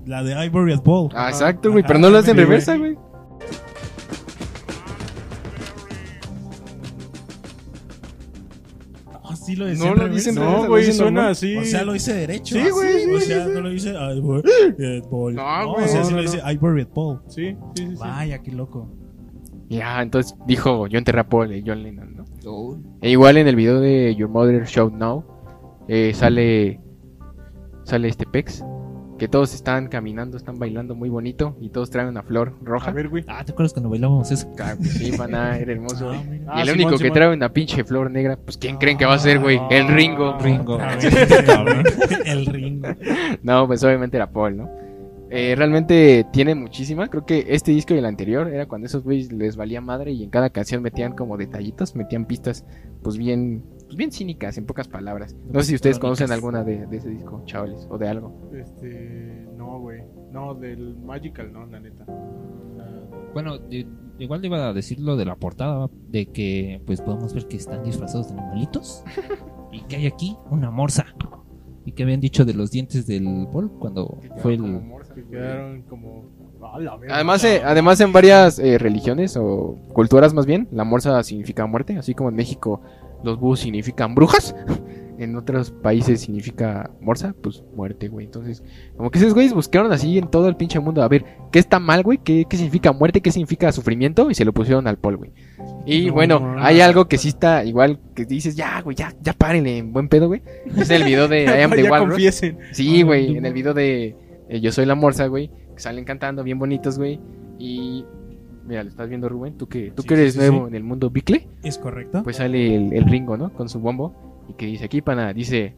La 0.06 0.22
de 0.22 0.42
Ivory 0.46 0.72
at 0.72 0.82
Ball. 0.84 1.10
Ah, 1.14 1.28
exacto, 1.28 1.70
güey. 1.70 1.82
Ajá, 1.82 1.88
Pero 1.88 1.98
no 2.00 2.10
lo 2.10 2.18
hace 2.18 2.30
en 2.30 2.36
reversa, 2.38 2.76
güey. 2.76 2.96
Sí 9.46 9.56
lo 9.56 9.66
decía 9.66 9.84
No 9.86 9.92
en 9.92 9.98
lo 9.98 10.04
reversa. 10.06 10.30
dice 10.30 10.40
en 10.40 10.46
No, 10.46 10.66
güey, 10.68 10.84
suena 10.92 11.10
normal. 11.10 11.30
así. 11.32 11.56
O 11.56 11.64
sea, 11.64 11.84
lo 11.84 11.92
dice 11.94 12.14
derecho. 12.14 12.54
Sí, 12.54 12.60
así, 12.60 12.70
güey, 12.70 13.00
sí, 13.04 13.10
O 13.10 13.20
sea, 13.20 13.44
sí. 13.46 13.50
no 13.54 13.60
lo 13.60 13.68
dice 13.70 13.92
Ball. 15.10 15.34
No, 15.34 15.70
o 15.70 15.74
güey. 15.74 15.88
sea, 15.88 16.04
sí 16.04 16.10
No, 16.10 16.16
lo 16.18 16.22
no, 16.24 16.30
dice 16.30 16.42
Ivory 16.52 16.82
at 16.82 16.88
Ball. 16.94 17.20
Sí, 17.28 17.44
sí, 17.54 17.56
sí. 17.76 17.86
sí. 17.90 17.96
Vaya, 17.98 18.42
qué 18.42 18.52
loco. 18.52 18.90
Ya, 19.68 20.00
entonces 20.02 20.36
dijo, 20.46 20.86
yo 20.86 20.98
enterré 20.98 21.20
a 21.20 21.28
Paul 21.28 21.52
y 21.54 21.62
John 21.66 21.82
Lennon, 21.82 22.14
¿no? 22.16 22.24
E 23.02 23.10
igual 23.10 23.36
en 23.36 23.48
el 23.48 23.56
video 23.56 23.80
de 23.80 24.14
Your 24.14 24.28
Mother 24.28 24.64
Show 24.66 24.90
Now 24.90 25.24
eh, 25.88 26.12
sale 26.14 26.80
sale 27.82 28.06
este 28.08 28.26
Pex 28.26 28.64
que 29.18 29.28
todos 29.28 29.54
están 29.54 29.88
caminando, 29.88 30.36
están 30.36 30.58
bailando 30.58 30.94
muy 30.94 31.08
bonito 31.08 31.56
y 31.60 31.70
todos 31.70 31.90
traen 31.90 32.08
una 32.08 32.22
flor 32.22 32.54
roja. 32.62 32.90
A 32.90 32.92
ver, 32.94 33.08
güey. 33.08 33.24
Ah, 33.26 33.44
¿te 33.44 33.52
acuerdas 33.52 33.72
cuando 33.72 33.88
bailábamos 33.90 34.30
eso? 34.30 34.52
Claro 34.54 34.78
sí, 34.82 35.12
maná, 35.16 35.58
era 35.58 35.72
hermoso. 35.72 36.10
Ah. 36.10 36.22
Ah, 36.48 36.58
y 36.58 36.60
el 36.62 36.66
Simón, 36.68 36.74
único 36.74 36.90
que 36.92 36.98
Simón. 36.98 37.12
trae 37.14 37.32
una 37.34 37.52
pinche 37.52 37.84
flor 37.84 38.10
negra, 38.10 38.36
pues 38.36 38.58
¿quién 38.58 38.76
creen 38.76 38.98
que 38.98 39.06
va 39.06 39.14
a 39.14 39.18
ser, 39.18 39.38
güey? 39.38 39.60
El 39.70 39.88
Ringo. 39.88 40.38
Ringo. 40.38 40.78
A 40.80 41.00
Sí, 41.00 41.08
ver, 41.08 41.44
cabrón. 41.44 41.84
El 42.24 42.46
Ringo. 42.46 42.88
No, 43.42 43.66
pues 43.66 43.82
obviamente 43.84 44.16
era 44.16 44.30
Paul, 44.30 44.56
¿no? 44.56 44.70
Eh, 45.28 45.54
realmente 45.56 46.24
tiene 46.32 46.54
muchísima. 46.54 47.08
Creo 47.08 47.26
que 47.26 47.46
este 47.48 47.72
disco 47.72 47.94
y 47.94 47.98
el 47.98 48.04
anterior 48.06 48.48
era 48.48 48.66
cuando 48.66 48.86
esos 48.86 49.02
güeyes 49.02 49.32
les 49.32 49.56
valía 49.56 49.80
madre 49.80 50.12
y 50.12 50.22
en 50.22 50.30
cada 50.30 50.50
canción 50.50 50.82
metían 50.82 51.12
como 51.16 51.36
detallitos, 51.36 51.96
metían 51.96 52.26
pistas, 52.26 52.64
pues 53.02 53.16
bien, 53.16 53.64
pues 53.86 53.96
bien 53.96 54.12
cínicas, 54.12 54.58
en 54.58 54.66
pocas 54.66 54.88
palabras. 54.88 55.34
No 55.50 55.60
sé 55.60 55.66
si 55.66 55.74
ustedes 55.76 55.98
conocen 55.98 56.30
alguna 56.32 56.64
de, 56.64 56.86
de 56.86 56.96
ese 56.96 57.08
disco, 57.08 57.42
chavales, 57.46 57.86
o 57.90 57.98
de 57.98 58.08
algo. 58.08 58.50
Este. 58.52 59.46
No, 59.56 59.80
güey. 59.80 60.02
No, 60.32 60.54
del 60.54 60.96
Magical, 60.96 61.52
no, 61.52 61.66
la 61.66 61.80
neta. 61.80 62.04
Bueno, 63.32 63.58
igual 64.18 64.40
le 64.40 64.46
iba 64.48 64.68
a 64.68 64.72
decir 64.72 64.98
lo 65.00 65.16
de 65.16 65.24
la 65.24 65.36
portada, 65.36 65.88
de 66.08 66.26
que 66.26 66.80
pues 66.86 67.00
podemos 67.00 67.34
ver 67.34 67.46
que 67.46 67.56
están 67.56 67.84
disfrazados 67.84 68.28
de 68.28 68.40
animalitos 68.40 69.04
y 69.72 69.82
que 69.82 69.96
hay 69.96 70.06
aquí 70.06 70.36
una 70.50 70.70
morsa. 70.70 71.06
Y 71.84 71.92
que 71.92 72.02
habían 72.02 72.20
dicho 72.20 72.44
de 72.44 72.54
los 72.54 72.72
dientes 72.72 73.06
del 73.06 73.46
Paul 73.52 73.70
cuando 73.78 74.20
fue 74.38 74.54
el... 74.54 74.82
Que 75.14 75.24
quedaron 75.24 75.82
como. 75.82 76.24
A 76.60 76.80
la 76.80 76.96
verga. 76.96 77.14
Además, 77.14 77.44
eh, 77.44 77.62
además 77.64 78.00
en 78.00 78.12
varias 78.12 78.58
eh, 78.58 78.76
religiones 78.76 79.36
o 79.36 79.78
culturas 79.92 80.34
más 80.34 80.46
bien, 80.46 80.68
la 80.72 80.84
morsa 80.84 81.22
significa 81.22 81.64
muerte, 81.66 81.96
así 81.96 82.14
como 82.14 82.28
en 82.28 82.34
México 82.34 82.82
los 83.26 83.38
búhos 83.38 83.60
significan 83.60 84.14
brujas, 84.14 84.54
en 85.18 85.34
otros 85.34 85.70
países 85.70 86.20
significa 86.20 86.90
morsa, 87.00 87.34
pues 87.42 87.64
muerte, 87.74 88.08
güey. 88.08 88.26
Entonces, 88.26 88.62
como 88.96 89.10
que 89.10 89.18
esos 89.18 89.34
güeyes 89.34 89.52
buscaron 89.52 89.92
así 89.92 90.16
en 90.16 90.28
todo 90.28 90.48
el 90.48 90.56
pinche 90.56 90.78
mundo, 90.78 91.02
a 91.02 91.08
ver, 91.08 91.24
¿qué 91.52 91.58
está 91.58 91.80
mal, 91.80 92.02
güey? 92.02 92.18
¿Qué, 92.18 92.44
qué 92.48 92.56
significa 92.56 92.92
muerte? 92.92 93.20
¿Qué 93.20 93.32
significa 93.32 93.72
sufrimiento? 93.72 94.30
Y 94.30 94.34
se 94.34 94.44
lo 94.44 94.52
pusieron 94.52 94.86
al 94.86 94.98
Paul, 94.98 95.16
güey. 95.16 95.32
Y 95.86 96.06
No, 96.06 96.14
bueno, 96.14 96.40
no, 96.40 96.62
hay 96.62 96.80
algo 96.80 97.08
que 97.08 97.18
sí 97.18 97.28
está 97.28 97.64
igual, 97.64 97.98
que 98.14 98.24
dices, 98.24 98.56
ya, 98.56 98.80
güey, 98.82 98.96
ya, 98.96 99.14
ya 99.20 99.32
párenle, 99.32 99.78
en 99.78 99.92
buen 99.92 100.08
pedo, 100.08 100.28
güey. 100.28 100.42
Es 100.76 100.90
el 100.90 101.04
video 101.04 101.28
de 101.28 101.44
I 101.58 101.62
Am 101.62 101.70
the 101.72 101.90
Walrus. 101.90 102.10
confiesen. 102.10 102.58
Sí, 102.72 103.02
güey, 103.02 103.36
en 103.36 103.44
el 103.46 103.52
video 103.52 103.74
de 103.74 104.16
eh, 104.48 104.60
Yo 104.60 104.70
soy 104.70 104.86
la 104.86 104.94
morsa, 104.94 105.26
güey, 105.26 105.50
que 105.74 105.80
salen 105.80 106.04
cantando 106.04 106.44
bien 106.44 106.58
bonitos, 106.58 106.98
güey. 106.98 107.20
Y 107.58 108.04
mira, 108.66 108.82
lo 108.84 108.90
estás 108.90 109.08
viendo, 109.08 109.28
Rubén, 109.28 109.56
tú 109.56 109.68
que 109.68 109.90
tú 109.94 110.02
Sí, 110.02 110.08
que 110.08 110.14
eres 110.14 110.32
sí, 110.34 110.38
nuevo 110.38 110.62
sí. 110.62 110.68
en 110.68 110.74
el 110.74 110.82
mundo 110.82 111.10
bicle, 111.10 111.48
¿Es 111.62 111.78
correcto? 111.78 112.22
pues 112.22 112.36
sale 112.36 112.74
el, 112.76 112.92
el 112.92 113.04
Ringo, 113.04 113.36
¿no? 113.36 113.52
Con 113.52 113.68
su 113.68 113.80
bombo 113.80 114.44
y 114.48 114.54
que 114.54 114.66
dice 114.66 114.84
aquí, 114.84 115.00
pana, 115.02 115.32
dice, 115.32 115.74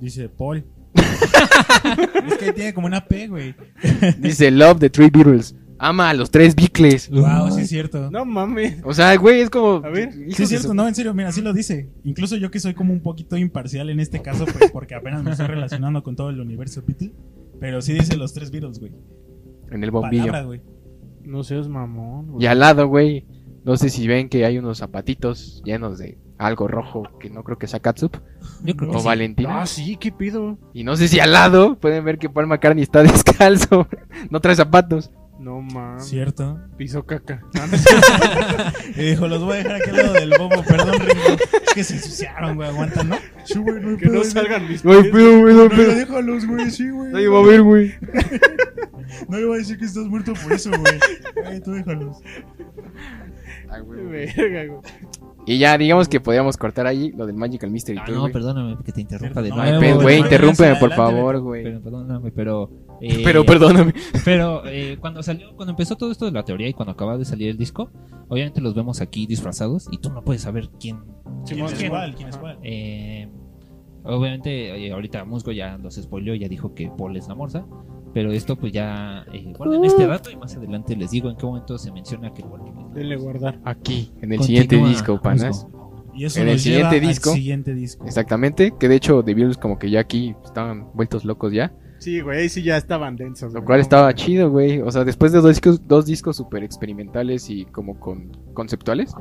Dice 0.00 0.28
Paul. 0.28 0.64
es 0.94 2.38
que 2.38 2.52
tiene 2.52 2.74
como 2.74 2.86
una 2.86 3.04
P, 3.06 3.28
güey. 3.28 3.54
dice 4.18 4.50
Love 4.50 4.80
the 4.80 4.90
Three 4.90 5.10
Beatles, 5.10 5.54
ama 5.78 6.10
a 6.10 6.14
los 6.14 6.30
tres 6.30 6.54
bicles. 6.54 7.08
Wow, 7.08 7.50
sí 7.52 7.62
es 7.62 7.68
cierto. 7.68 8.10
No 8.10 8.24
mames. 8.24 8.78
O 8.84 8.92
sea, 8.92 9.14
güey, 9.16 9.40
es 9.40 9.50
como. 9.50 9.84
A 9.84 9.90
ver. 9.90 10.12
Sí, 10.12 10.42
es 10.42 10.48
cierto, 10.48 10.74
no, 10.74 10.88
en 10.88 10.94
serio, 10.94 11.14
mira, 11.14 11.28
así 11.28 11.40
lo 11.40 11.52
dice. 11.52 11.88
Incluso 12.04 12.36
yo 12.36 12.50
que 12.50 12.58
soy 12.60 12.74
como 12.74 12.92
un 12.92 13.00
poquito 13.00 13.36
imparcial 13.36 13.90
en 13.90 14.00
este 14.00 14.20
caso, 14.22 14.44
pues 14.44 14.70
porque 14.72 14.94
apenas 14.94 15.22
me 15.22 15.30
estoy 15.30 15.46
relacionando 15.46 16.02
con 16.02 16.16
todo 16.16 16.30
el 16.30 16.40
universo 16.40 16.82
Beatle. 16.86 17.12
Pero 17.60 17.80
sí 17.80 17.92
dice 17.92 18.16
los 18.16 18.32
tres 18.34 18.50
Beatles, 18.50 18.80
güey. 18.80 18.92
En 19.70 19.84
el 19.84 19.90
bombillo. 19.92 20.26
Palabra, 20.26 20.42
güey. 20.44 20.60
No 21.24 21.42
seas 21.42 21.68
mamón. 21.68 22.32
güey. 22.32 22.44
Y 22.44 22.46
al 22.46 22.60
lado, 22.60 22.86
güey. 22.88 23.26
No 23.64 23.76
sé 23.76 23.90
si 23.90 24.08
ven 24.08 24.28
que 24.28 24.44
hay 24.44 24.58
unos 24.58 24.78
zapatitos 24.78 25.62
llenos 25.64 25.98
de 25.98 26.18
algo 26.36 26.66
rojo 26.66 27.04
que 27.20 27.30
no 27.30 27.44
creo 27.44 27.56
que 27.58 27.68
sea 27.68 27.78
Katsup 27.78 28.16
Yo 28.64 28.74
creo 28.74 28.90
que 28.90 28.96
o 28.96 29.00
sí. 29.00 29.06
Valentina. 29.06 29.62
Ah, 29.62 29.66
sí, 29.66 29.96
¿qué 29.96 30.10
pido? 30.10 30.58
Y 30.74 30.82
no 30.82 30.96
sé 30.96 31.06
si 31.06 31.20
al 31.20 31.30
lado 31.32 31.78
pueden 31.78 32.04
ver 32.04 32.18
que 32.18 32.28
Paul 32.28 32.48
McCartney 32.48 32.82
está 32.82 33.02
descalzo. 33.04 33.86
no 34.30 34.40
trae 34.40 34.56
zapatos. 34.56 35.12
No 35.42 35.60
mames. 35.60 36.04
Cierto. 36.06 36.58
Piso 36.76 37.04
caca. 37.04 37.42
Y 38.96 39.02
dijo, 39.02 39.26
los 39.26 39.42
voy 39.42 39.54
a 39.54 39.56
dejar 39.58 39.74
aquí 39.76 39.90
al 39.90 39.96
lado 39.96 40.12
del 40.14 40.30
bobo, 40.38 40.62
perdón, 40.62 41.00
Ringo. 41.00 41.36
Es 41.66 41.74
que 41.74 41.84
se 41.84 41.94
ensuciaron, 41.94 42.54
güey, 42.56 42.68
aguantan, 42.68 43.08
¿no? 43.08 43.16
Sí, 43.44 43.58
güey, 43.58 43.80
no 43.80 43.90
hay 43.90 43.96
que 43.96 44.06
no 44.06 44.12
pedo, 44.12 44.24
salgan 44.24 44.68
mis 44.68 44.84
No 44.84 44.92
hay 44.92 45.10
pedo, 45.10 45.40
güey, 45.40 45.54
no 45.54 45.62
hay 45.62 45.68
No, 45.68 45.74
pedo. 45.76 45.94
déjalos, 45.96 46.46
güey, 46.46 46.70
sí, 46.70 46.88
güey. 46.90 47.12
Nadie 47.12 47.28
va 47.28 47.40
a 47.40 47.46
ver, 47.46 47.62
güey. 47.62 47.92
No 49.28 49.36
le 49.38 49.44
voy 49.46 49.56
a 49.56 49.58
decir 49.58 49.78
que 49.78 49.84
estás 49.84 50.04
muerto 50.06 50.32
por 50.42 50.52
eso, 50.52 50.70
güey. 50.70 50.98
Ay, 51.46 51.60
tú 51.60 51.72
déjalos. 51.72 52.18
Verga, 53.68 54.66
güey. 54.66 54.80
Y 55.44 55.58
ya, 55.58 55.76
digamos 55.76 56.08
que 56.08 56.20
podríamos 56.20 56.56
cortar 56.56 56.86
ahí 56.86 57.10
lo 57.12 57.26
del 57.26 57.34
Magical 57.34 57.68
Mystery 57.70 57.98
Ah, 57.98 58.04
Tour, 58.04 58.14
no, 58.14 58.20
güey. 58.22 58.32
perdóname 58.32 58.76
que 58.84 58.92
te 58.92 59.00
interrumpa 59.00 59.42
de 59.42 59.48
No, 59.50 59.56
nuevo. 59.56 59.80
Ay, 59.82 59.90
no, 59.94 60.00
güey, 60.00 60.18
no, 60.20 60.24
interrúmpeme, 60.26 60.76
por 60.76 60.92
favor, 60.94 61.40
güey. 61.40 61.64
Pero, 61.64 61.80
perdóname, 61.82 62.30
pero... 62.30 62.70
eh, 63.02 63.20
Pero 63.24 63.44
perdóname. 63.44 63.92
Pero 64.24 64.62
eh, 64.66 64.96
cuando 65.00 65.22
salió, 65.22 65.54
cuando 65.56 65.70
empezó 65.72 65.96
todo 65.96 66.10
esto 66.12 66.24
de 66.24 66.32
la 66.32 66.44
teoría 66.44 66.68
y 66.68 66.72
cuando 66.72 66.92
acaba 66.92 67.18
de 67.18 67.24
salir 67.24 67.48
el 67.50 67.58
disco, 67.58 67.90
obviamente 68.28 68.60
los 68.60 68.74
vemos 68.74 69.00
aquí 69.00 69.26
disfrazados 69.26 69.88
y 69.90 69.98
tú 69.98 70.10
no 70.10 70.22
puedes 70.22 70.42
saber 70.42 70.68
quién. 70.80 71.00
¿Quién 71.46 71.64
es 71.64 71.72
Simón. 71.72 71.90
cuál? 71.90 72.14
¿Quién 72.14 72.28
es 72.28 72.36
cuál? 72.36 72.58
eh, 72.62 73.28
obviamente, 74.04 74.86
eh, 74.86 74.92
ahorita 74.92 75.24
Musgo 75.24 75.52
ya 75.52 75.76
los 75.78 75.94
spoileó, 75.96 76.34
ya 76.34 76.48
dijo 76.48 76.74
que 76.74 76.90
Paul 76.96 77.16
es 77.16 77.28
la 77.28 77.34
morsa. 77.34 77.66
Pero 78.14 78.30
esto, 78.30 78.56
pues 78.56 78.72
ya. 78.72 79.24
Eh, 79.32 79.52
guarden 79.56 79.84
este 79.86 80.06
dato 80.06 80.30
y 80.30 80.36
más 80.36 80.54
adelante 80.54 80.94
les 80.96 81.10
digo 81.12 81.30
en 81.30 81.36
qué 81.36 81.46
momento 81.46 81.78
se 81.78 81.90
menciona 81.90 82.32
que 82.34 82.42
Paul. 82.42 82.60
Denle 82.92 83.16
guardar. 83.16 83.58
Aquí, 83.64 84.12
en 84.20 84.32
el 84.32 84.38
Continúa, 84.38 84.46
siguiente 84.46 84.76
disco, 84.76 85.20
panas. 85.22 85.64
Musgo. 85.64 85.82
Y 86.14 86.26
eso 86.26 86.40
En 86.42 86.48
el 86.48 86.58
siguiente 86.60 87.00
disco. 87.00 87.32
siguiente 87.32 87.74
disco. 87.74 88.04
Exactamente, 88.04 88.74
que 88.78 88.86
de 88.88 88.96
hecho 88.96 89.24
The 89.24 89.32
Beatles 89.32 89.56
como 89.56 89.78
que 89.78 89.90
ya 89.90 90.00
aquí 90.00 90.34
estaban 90.44 90.88
vueltos 90.92 91.24
locos 91.24 91.54
ya. 91.54 91.72
Sí, 92.02 92.20
güey, 92.20 92.40
ahí 92.40 92.48
sí 92.48 92.64
ya 92.64 92.76
estaban 92.76 93.14
densos. 93.14 93.52
Lo 93.52 93.60
güey. 93.60 93.66
cual 93.66 93.78
No 93.78 93.82
estaba 93.82 94.12
chido, 94.12 94.50
güey. 94.50 94.80
O 94.80 94.90
sea, 94.90 95.04
después 95.04 95.30
de 95.30 95.40
dos 95.40 95.50
discos, 95.50 95.86
dos 95.86 96.04
discos 96.04 96.36
súper 96.36 96.64
experimentales 96.64 97.48
y 97.48 97.64
como 97.66 98.00
con 98.00 98.36
conceptuales, 98.54 99.14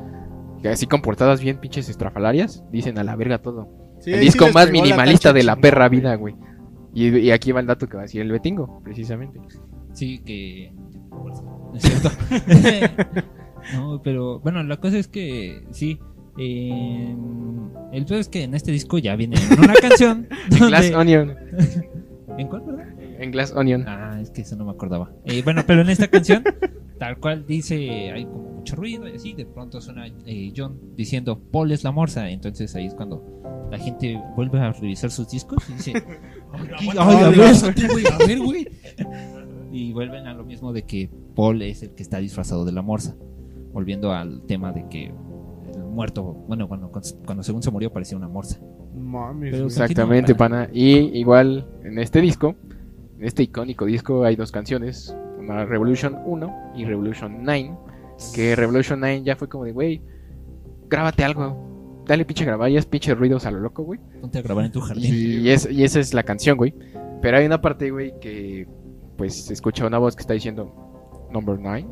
que 0.64 0.70
así 0.70 0.88
con 0.88 1.04
portadas 1.04 1.42
bien 1.42 1.60
pinches 1.60 1.90
estrafalarias, 1.90 2.64
dicen 2.72 2.98
a 2.98 3.04
la 3.04 3.16
verga 3.16 3.38
todo. 3.38 3.70
Sí, 4.00 4.14
el 4.14 4.22
sí 4.22 4.26
disco 4.26 4.46
les 4.46 4.56
más 4.56 4.66
la 4.66 4.72
minimalista 4.72 5.30
tacha 5.30 5.34
de 5.34 5.44
la 5.44 5.58
perra 5.58 5.90
vida, 5.90 6.16
güey. 6.16 6.34
Y, 6.92 7.20
y 7.20 7.30
aquí 7.30 7.52
va 7.52 7.60
el 7.60 7.68
dato 7.68 7.88
que 7.88 7.98
va 7.98 8.02
a 8.02 8.06
decir 8.06 8.22
el 8.22 8.32
Betingo, 8.32 8.82
precisamente. 8.84 9.40
Sí, 9.94 10.18
que. 10.26 10.74
¿No 11.12 11.76
es 11.76 11.84
cierto? 11.84 12.10
no, 13.76 14.02
pero 14.04 14.40
bueno, 14.40 14.64
la 14.64 14.78
cosa 14.78 14.98
es 14.98 15.08
que 15.08 15.68
sí. 15.70 16.00
eh, 16.40 17.16
el 17.94 18.06
peor 18.08 18.22
es 18.22 18.28
que 18.28 18.42
en 18.42 18.56
este 18.56 18.72
disco 18.72 18.98
ya 18.98 19.16
viene 19.16 19.36
una 19.56 19.76
canción. 19.76 20.28
Glass 20.50 20.92
Onion. 20.96 21.36
¿En 22.38 22.48
cuál, 22.48 22.64
perdón? 22.64 22.96
En 23.00 23.32
Glass 23.32 23.54
Onion. 23.56 23.86
Ah, 23.88 24.20
es 24.22 24.30
que 24.32 24.42
eso 24.42 24.56
no 24.56 24.66
me 24.66 24.72
acordaba. 24.72 25.12
Eh, 25.26 25.42
bueno, 25.44 25.64
pero 25.66 25.82
en 25.82 25.90
esta 25.90 26.08
canción, 26.08 26.44
tal 27.00 27.18
cual 27.18 27.46
dice, 27.46 28.12
hay 28.12 28.26
como 28.26 28.50
mucho 28.52 28.76
ruido 28.76 29.08
y 29.08 29.16
así, 29.16 29.34
de 29.34 29.46
pronto 29.46 29.82
suena 29.82 30.08
eh, 30.26 30.54
John 30.56 30.80
diciendo, 30.96 31.40
Paul 31.52 31.72
es 31.72 31.84
la 31.84 31.92
morsa. 31.92 32.30
Entonces 32.30 32.76
ahí 32.76 32.88
es 32.88 32.96
cuando 32.96 33.68
la 33.70 33.78
gente 33.78 34.22
vuelve 34.36 34.60
a 34.60 34.72
revisar 34.72 35.12
sus 35.12 35.30
discos 35.30 35.64
y 35.70 35.74
dice, 35.74 35.94
Ay, 36.54 36.90
a 36.98 37.30
ver, 37.30 37.42
a 38.12 38.26
ver, 38.26 38.40
güey. 38.40 38.68
Y 39.74 39.94
vuelven 39.94 40.28
a 40.28 40.34
lo 40.34 40.44
mismo 40.44 40.74
de 40.74 40.84
que 40.84 41.10
Paul 41.34 41.62
es 41.62 41.82
el 41.82 41.92
que 41.92 42.04
está 42.04 42.18
disfrazado 42.18 42.66
de 42.66 42.74
la 42.74 42.82
morsa. 42.82 43.16
Volviendo 43.72 44.12
al 44.12 44.42
tema 44.42 44.74
de 44.74 44.90
que 44.90 45.06
el 45.06 45.84
muerto, 45.86 46.24
bueno, 46.24 46.68
cuando, 46.68 46.92
cuando 47.26 47.42
según 47.42 47.64
se 47.64 47.72
murió 47.72 47.94
parecía 47.94 48.18
una 48.18 48.28
morsa. 48.28 48.60
Mames. 48.96 49.60
Exactamente, 49.60 50.36
pana. 50.36 50.70
Y 50.72 51.18
igual 51.18 51.68
en 51.84 52.00
este 52.00 52.22
disco, 52.22 52.56
en 53.18 53.26
este 53.26 53.44
icónico 53.44 53.86
disco, 53.86 54.24
hay 54.24 54.36
dos 54.36 54.52
canciones: 54.52 55.16
una 55.39 55.66
Revolution 55.66 56.18
1 56.26 56.74
y 56.76 56.86
Revolution 56.86 57.44
9. 57.44 57.78
Que 58.36 58.56
Revolution 58.56 59.00
9 59.00 59.24
ya 59.24 59.36
fue 59.36 59.50
como 59.50 59.66
de, 59.66 59.72
güey, 59.72 60.02
grábate 60.89 61.24
algo. 61.24 62.04
Dale 62.06 62.26
pinche 62.26 62.46
grabar, 62.46 62.70
ya 62.70 62.80
es 62.80 62.86
pinche 62.86 63.16
ruidos 63.16 63.46
a 63.46 63.52
lo 63.52 63.60
loco, 63.60 63.84
güey. 63.84 64.00
Ponte 64.20 64.39
a 64.39 64.42
grabar 64.42 64.66
en 64.66 64.72
tu 64.72 64.82
jardín. 64.82 65.14
Y, 65.14 65.50
es, 65.50 65.70
y 65.70 65.84
esa 65.84 66.00
es 66.00 66.14
la 66.14 66.24
canción, 66.24 66.58
güey. 66.58 66.74
Pero 67.22 67.38
hay 67.38 67.46
una 67.46 67.62
parte, 67.62 67.89
güey, 67.92 68.14
que 68.20 68.68
pues 69.18 69.46
se 69.46 69.54
escucha 69.54 69.86
una 69.86 69.98
voz 69.98 70.16
que 70.16 70.22
está 70.22 70.34
diciendo 70.34 71.30
Number 71.32 71.58
9. 71.60 71.86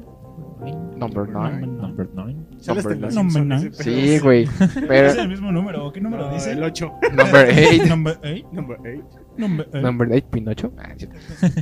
Number 0.98 1.28
9. 1.30 1.66
Number 1.68 2.10
nine. 2.14 2.46
Sale 2.58 2.80
hasta 2.80 2.94
en 2.94 3.02
los 3.02 3.16
Number. 3.16 3.74
Sí, 3.74 4.20
güey. 4.20 4.44
¿Es 4.60 4.76
Pero 4.88 5.12
el 5.22 5.30
mismo 5.30 5.52
número? 5.52 5.86
¿O 5.86 5.94
qué 5.94 6.02
número 6.02 6.28
No, 6.28 6.34
dice? 6.34 6.52
El 6.52 6.64
8. 6.64 6.92
Number 7.14 7.50
8. 7.50 7.86
Number 7.88 8.20
8. 8.24 8.48
Number 8.52 8.78
8. 8.82 9.04
Number 9.38 9.68
8. 9.74 9.82
Number 9.82 10.10
8, 10.12 10.28
Pinocho. 10.30 10.74
Ah, 10.78 10.94
cierto. 10.98 11.16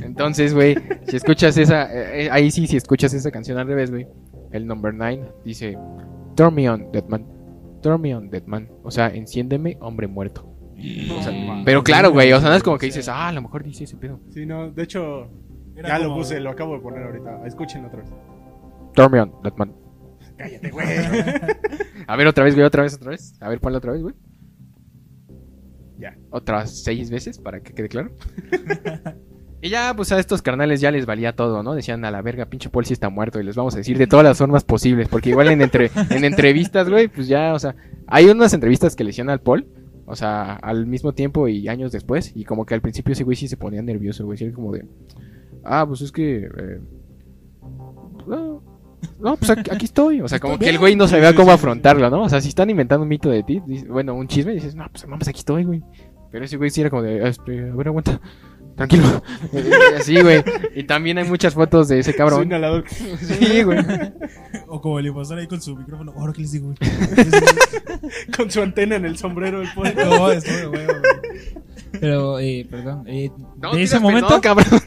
Entonces, 0.04 0.52
güey, 0.54 0.76
si 1.06 1.16
escuchas 1.16 1.56
esa, 1.56 1.84
eh, 1.94 2.24
eh, 2.24 2.28
ahí 2.32 2.50
sí, 2.50 2.66
si 2.66 2.76
escuchas 2.76 3.14
esa 3.14 3.30
canción 3.30 3.56
al 3.58 3.68
revés, 3.68 3.90
güey, 3.92 4.06
el 4.50 4.66
number 4.66 4.92
9 4.92 5.32
dice, 5.44 5.78
Turn 6.34 6.54
me 6.54 6.68
on, 6.68 6.90
dead 6.92 7.04
man. 7.08 7.24
Turn 7.82 8.00
me 8.00 8.14
on, 8.16 8.30
dead 8.30 8.44
man. 8.46 8.68
O 8.82 8.90
sea, 8.90 9.08
enciéndeme, 9.08 9.76
hombre 9.80 10.08
muerto. 10.08 10.44
No, 10.76 11.16
O 11.18 11.22
sea, 11.22 11.32
mames. 11.32 11.64
pero 11.64 11.82
claro, 11.84 12.10
güey, 12.12 12.32
o 12.32 12.40
sea, 12.40 12.50
no 12.50 12.56
es 12.56 12.62
como 12.64 12.78
que 12.78 12.86
dices, 12.86 13.08
ah, 13.08 13.28
a 13.28 13.32
lo 13.32 13.42
mejor 13.42 13.62
dice 13.62 13.84
ese 13.84 13.96
pedo. 13.96 14.18
Sí, 14.30 14.46
no, 14.46 14.70
de 14.70 14.82
hecho, 14.82 15.28
ya 15.76 15.98
lo 15.98 16.04
como- 16.06 16.16
puse, 16.18 16.40
lo 16.40 16.50
acabo 16.50 16.74
de 16.74 16.80
poner 16.80 17.02
ahorita. 17.04 17.46
Escúchenlo 17.46 17.86
otra 17.88 18.00
vez. 18.00 18.10
Turn 18.98 19.12
me 19.12 19.20
on, 19.20 19.32
dead 19.44 19.54
man. 19.56 19.72
Cállate, 20.36 20.70
güey. 20.72 20.88
A 22.08 22.16
ver, 22.16 22.26
otra 22.26 22.42
vez, 22.42 22.56
güey, 22.56 22.66
otra 22.66 22.82
vez, 22.82 22.94
otra 22.94 23.10
vez. 23.10 23.32
A 23.40 23.48
ver, 23.48 23.60
ponla 23.60 23.78
otra 23.78 23.92
vez, 23.92 24.02
güey. 24.02 24.16
Ya. 25.98 26.18
Otras 26.30 26.82
seis 26.82 27.08
veces 27.08 27.38
para 27.38 27.60
que 27.60 27.74
quede 27.74 27.88
claro. 27.88 28.10
y 29.62 29.68
ya, 29.68 29.94
pues 29.94 30.10
a 30.10 30.18
estos 30.18 30.42
carnales 30.42 30.80
ya 30.80 30.90
les 30.90 31.06
valía 31.06 31.36
todo, 31.36 31.62
¿no? 31.62 31.76
Decían 31.76 32.04
a 32.04 32.10
la 32.10 32.22
verga, 32.22 32.46
pinche 32.46 32.70
Paul 32.70 32.86
sí 32.86 32.92
está 32.92 33.08
muerto 33.08 33.38
y 33.38 33.44
les 33.44 33.54
vamos 33.54 33.74
a 33.74 33.78
decir 33.78 33.96
de 33.98 34.08
todas 34.08 34.24
las 34.24 34.36
formas 34.36 34.64
posibles. 34.64 35.06
Porque 35.06 35.30
igual 35.30 35.46
en, 35.46 35.62
entre, 35.62 35.92
en 36.10 36.24
entrevistas, 36.24 36.90
güey, 36.90 37.06
pues 37.06 37.28
ya, 37.28 37.54
o 37.54 37.58
sea, 37.60 37.76
hay 38.08 38.24
unas 38.24 38.52
entrevistas 38.52 38.96
que 38.96 39.04
le 39.04 39.10
hicieron 39.10 39.30
al 39.30 39.42
Paul. 39.42 39.64
O 40.06 40.16
sea, 40.16 40.54
al 40.54 40.86
mismo 40.86 41.12
tiempo 41.12 41.46
y 41.46 41.68
años 41.68 41.92
después. 41.92 42.32
Y 42.34 42.44
como 42.44 42.66
que 42.66 42.74
al 42.74 42.80
principio 42.80 43.12
ese 43.12 43.22
güey 43.22 43.36
sí 43.36 43.46
se 43.46 43.56
ponía 43.56 43.80
nervioso, 43.80 44.24
güey. 44.24 44.38
Sí, 44.38 44.50
como 44.50 44.72
de. 44.72 44.84
Ah, 45.62 45.84
pues 45.86 46.00
es 46.00 46.10
que. 46.10 46.46
eh, 46.46 46.80
no, 48.26 48.77
no, 49.20 49.36
pues 49.36 49.50
aquí, 49.50 49.70
aquí 49.70 49.84
estoy. 49.84 50.20
O 50.20 50.28
sea, 50.28 50.40
como 50.40 50.58
que 50.58 50.68
el 50.68 50.78
güey 50.78 50.96
no 50.96 51.08
sabía 51.08 51.34
cómo 51.34 51.52
afrontarlo, 51.52 52.10
¿no? 52.10 52.22
O 52.22 52.28
sea, 52.28 52.40
si 52.40 52.48
están 52.48 52.70
inventando 52.70 53.02
un 53.02 53.08
mito 53.08 53.28
de 53.30 53.42
ti, 53.42 53.60
bueno, 53.88 54.14
un 54.14 54.28
chisme, 54.28 54.52
dices, 54.52 54.74
no, 54.74 54.86
pues 54.90 55.06
mames, 55.06 55.28
aquí 55.28 55.40
estoy, 55.40 55.64
güey. 55.64 55.82
Pero 56.30 56.44
ese 56.44 56.56
güey 56.56 56.70
sí 56.70 56.80
era 56.80 56.90
como 56.90 57.02
de, 57.02 57.26
este, 57.26 57.70
a 57.70 57.74
ver, 57.74 57.88
aguanta, 57.88 58.20
tranquilo. 58.76 59.22
Así, 59.98 60.20
güey. 60.20 60.44
Y 60.74 60.84
también 60.84 61.18
hay 61.18 61.24
muchas 61.24 61.54
fotos 61.54 61.88
de 61.88 62.00
ese 62.00 62.14
cabrón. 62.14 62.44
inhalador. 62.44 62.84
Sí, 62.88 63.62
güey. 63.62 63.78
O 64.68 64.80
como 64.80 64.98
el 64.98 65.06
impostor 65.06 65.38
ahí 65.38 65.46
con 65.46 65.60
su 65.62 65.74
micrófono. 65.74 66.12
Ahora, 66.16 66.32
¿qué 66.32 66.42
les 66.42 66.52
digo? 66.52 66.66
güey? 66.66 66.76
Con 68.36 68.50
su 68.50 68.60
antena 68.60 68.96
en 68.96 69.06
el 69.06 69.16
sombrero. 69.16 69.62
El 69.62 69.72
poder. 69.72 69.96
No, 69.96 70.30
es 70.30 70.68
güey. 70.68 70.86
Pero, 71.92 72.38
eh, 72.38 72.66
perdón, 72.70 73.04
eh, 73.06 73.30
No, 73.56 73.74
de 73.74 73.82
ese 73.82 73.98
momento... 73.98 74.40
cabrón. 74.40 74.80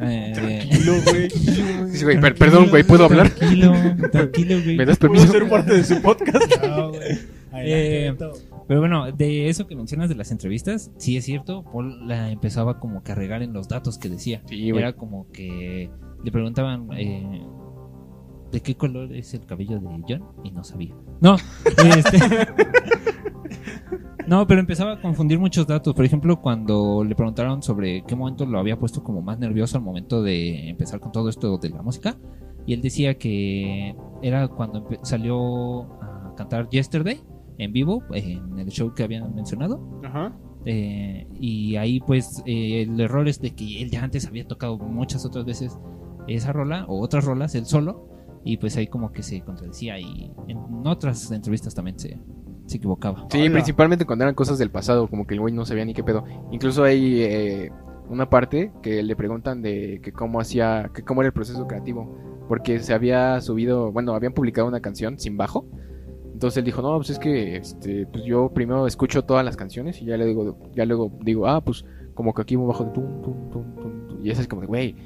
Eh, 0.00 0.32
Tranquilo, 0.34 0.92
güey. 1.06 1.30
Sí, 1.90 2.04
güey, 2.04 2.20
per- 2.20 2.34
perdón, 2.34 2.68
güey, 2.70 2.82
¿puedo 2.84 3.04
hablar? 3.04 3.30
Tranquilo, 3.30 3.72
tranquilo, 4.12 4.56
güey. 4.62 4.76
¿Me 4.76 4.86
das 4.86 4.98
Puedo 4.98 5.12
permiso? 5.14 5.32
ser 5.32 5.48
parte 5.48 5.74
de 5.74 5.84
su 5.84 6.00
podcast. 6.00 6.62
No, 6.68 6.88
güey. 6.90 7.18
Eh. 7.54 8.14
Pero 8.68 8.80
bueno, 8.80 9.10
de 9.10 9.48
eso 9.48 9.66
que 9.66 9.74
mencionas 9.74 10.08
de 10.08 10.14
las 10.14 10.30
entrevistas, 10.30 10.92
sí 10.98 11.16
es 11.16 11.24
cierto, 11.24 11.64
Paul 11.64 12.06
la 12.06 12.30
empezaba 12.30 12.78
como 12.78 13.02
que 13.02 13.10
a 13.10 13.14
regar 13.16 13.42
en 13.42 13.52
los 13.52 13.66
datos 13.68 13.98
que 13.98 14.08
decía. 14.08 14.42
Sí, 14.48 14.70
güey. 14.70 14.82
Era 14.82 14.92
como 14.92 15.26
que 15.32 15.90
le 16.22 16.30
preguntaban 16.32 16.88
eh, 16.96 17.42
de 18.50 18.60
qué 18.60 18.74
color 18.74 19.14
es 19.14 19.34
el 19.34 19.46
cabello 19.46 19.78
de 19.78 19.88
John 20.08 20.24
y 20.44 20.50
no 20.50 20.64
sabía. 20.64 20.94
No, 21.20 21.36
este, 21.96 22.18
no, 24.26 24.46
pero 24.46 24.60
empezaba 24.60 24.94
a 24.94 25.00
confundir 25.00 25.38
muchos 25.38 25.66
datos. 25.66 25.94
Por 25.94 26.04
ejemplo, 26.04 26.40
cuando 26.40 27.04
le 27.04 27.14
preguntaron 27.14 27.62
sobre 27.62 28.02
qué 28.04 28.16
momento 28.16 28.46
lo 28.46 28.58
había 28.58 28.78
puesto 28.78 29.02
como 29.02 29.22
más 29.22 29.38
nervioso 29.38 29.78
al 29.78 29.84
momento 29.84 30.22
de 30.22 30.70
empezar 30.70 31.00
con 31.00 31.12
todo 31.12 31.28
esto 31.28 31.58
de 31.58 31.70
la 31.70 31.82
música, 31.82 32.16
y 32.66 32.74
él 32.74 32.82
decía 32.82 33.18
que 33.18 33.96
era 34.22 34.48
cuando 34.48 34.86
salió 35.02 35.82
a 36.02 36.34
cantar 36.36 36.68
Yesterday 36.68 37.20
en 37.58 37.72
vivo 37.72 38.02
en 38.12 38.58
el 38.58 38.68
show 38.68 38.94
que 38.94 39.02
habían 39.02 39.34
mencionado. 39.34 40.00
Ajá. 40.04 40.36
Eh, 40.66 41.26
y 41.34 41.76
ahí 41.76 42.00
pues 42.00 42.42
eh, 42.44 42.82
el 42.82 43.00
error 43.00 43.26
es 43.28 43.40
de 43.40 43.54
que 43.54 43.82
él 43.82 43.90
ya 43.90 44.04
antes 44.04 44.26
había 44.26 44.46
tocado 44.46 44.78
muchas 44.78 45.24
otras 45.24 45.46
veces 45.46 45.78
esa 46.28 46.52
rola 46.52 46.84
o 46.86 47.00
otras 47.00 47.24
rolas, 47.24 47.54
él 47.54 47.66
solo, 47.66 48.08
y 48.44 48.56
pues 48.56 48.76
ahí 48.76 48.86
como 48.86 49.12
que 49.12 49.22
se 49.22 49.40
contradecía 49.42 49.98
y 49.98 50.32
en 50.48 50.58
otras 50.86 51.30
entrevistas 51.30 51.74
también 51.74 51.98
se, 51.98 52.18
se 52.66 52.76
equivocaba. 52.76 53.26
Sí, 53.30 53.40
Hola. 53.40 53.52
principalmente 53.52 54.04
cuando 54.04 54.24
eran 54.24 54.34
cosas 54.34 54.58
del 54.58 54.70
pasado, 54.70 55.08
como 55.08 55.26
que 55.26 55.34
el 55.34 55.40
güey 55.40 55.52
no 55.52 55.66
sabía 55.66 55.84
ni 55.84 55.92
qué 55.92 56.04
pedo. 56.04 56.24
Incluso 56.50 56.84
hay 56.84 57.22
eh, 57.22 57.72
una 58.08 58.30
parte 58.30 58.72
que 58.82 59.02
le 59.02 59.16
preguntan 59.16 59.60
de 59.60 60.00
que 60.02 60.12
cómo 60.12 60.40
hacía, 60.40 60.90
que 60.94 61.02
cómo 61.02 61.22
era 61.22 61.26
el 61.26 61.32
proceso 61.32 61.66
creativo, 61.66 62.16
porque 62.48 62.78
se 62.80 62.94
había 62.94 63.40
subido, 63.40 63.92
bueno, 63.92 64.14
habían 64.14 64.32
publicado 64.32 64.68
una 64.68 64.80
canción 64.80 65.18
sin 65.18 65.36
bajo. 65.36 65.66
Entonces 66.32 66.58
él 66.58 66.64
dijo, 66.64 66.80
no, 66.80 66.96
pues 66.96 67.10
es 67.10 67.18
que 67.18 67.56
este, 67.56 68.06
pues 68.06 68.24
yo 68.24 68.50
primero 68.54 68.86
escucho 68.86 69.24
todas 69.24 69.44
las 69.44 69.56
canciones 69.56 70.00
y 70.00 70.06
ya 70.06 70.16
le 70.16 70.24
digo, 70.24 70.58
ya 70.74 70.86
luego 70.86 71.12
digo, 71.22 71.46
ah, 71.46 71.60
pues 71.60 71.84
como 72.14 72.32
que 72.32 72.42
aquí 72.42 72.56
un 72.56 72.68
bajo 72.68 72.84
de 72.84 72.92
tum, 72.92 73.22
tum, 73.22 73.50
tum, 73.50 73.74
tum, 73.76 74.06
tum", 74.08 74.24
y 74.24 74.30
es 74.30 74.38
así 74.38 74.48
como 74.48 74.62
de, 74.62 74.68
güey, 74.68 74.96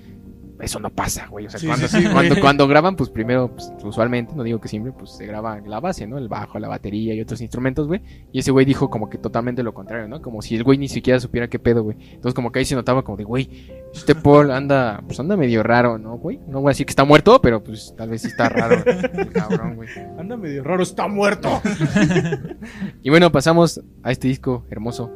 eso 0.60 0.78
no 0.78 0.90
pasa, 0.90 1.26
güey. 1.28 1.46
O 1.46 1.50
sea, 1.50 1.60
Sí, 1.60 1.66
cuando, 1.66 1.88
sí, 1.88 2.02
sí, 2.02 2.40
cuando, 2.40 2.68
graban, 2.68 2.96
pues 2.96 3.10
primero, 3.10 3.48
pues, 3.48 3.72
usualmente, 3.82 4.34
no 4.34 4.42
digo 4.42 4.60
que 4.60 4.68
siempre, 4.68 4.92
pues 4.92 5.10
se 5.10 5.26
graba 5.26 5.60
la 5.60 5.80
base, 5.80 6.06
¿no? 6.06 6.18
El 6.18 6.28
bajo, 6.28 6.58
la 6.58 6.68
batería 6.68 7.14
y 7.14 7.20
otros 7.20 7.40
instrumentos, 7.40 7.86
güey. 7.86 8.02
Y 8.32 8.38
ese 8.38 8.50
güey 8.50 8.64
dijo 8.64 8.90
como 8.90 9.10
que 9.10 9.18
totalmente 9.18 9.62
lo 9.62 9.74
contrario, 9.74 10.08
¿no? 10.08 10.22
Como 10.22 10.42
si 10.42 10.56
el 10.56 10.64
güey 10.64 10.78
ni 10.78 10.88
siquiera 10.88 11.18
supiera 11.20 11.48
qué 11.48 11.58
pedo, 11.58 11.82
güey. 11.82 11.96
Entonces 12.00 12.34
como 12.34 12.52
que 12.52 12.60
ahí 12.60 12.64
se 12.64 12.74
notaba 12.74 13.02
como 13.02 13.16
de, 13.16 13.24
güey, 13.24 13.48
este 13.92 14.14
Paul 14.14 14.50
anda, 14.50 15.02
pues 15.06 15.18
anda 15.20 15.36
medio 15.36 15.62
raro, 15.62 15.98
¿no, 15.98 16.18
güey? 16.18 16.40
No 16.46 16.60
voy 16.60 16.70
a 16.70 16.72
decir 16.72 16.86
que 16.86 16.92
está 16.92 17.04
muerto, 17.04 17.40
pero 17.40 17.62
pues 17.62 17.94
tal 17.96 18.10
vez 18.10 18.22
sí 18.22 18.28
está 18.28 18.48
raro, 18.48 18.82
el 18.84 19.32
cabrón, 19.32 19.76
güey. 19.76 19.88
Anda 20.18 20.36
medio 20.36 20.62
raro, 20.64 20.82
está 20.82 21.08
muerto. 21.08 21.60
Y 23.02 23.10
bueno, 23.10 23.30
pasamos 23.30 23.82
a 24.02 24.10
este 24.10 24.28
disco 24.28 24.64
hermoso 24.70 25.12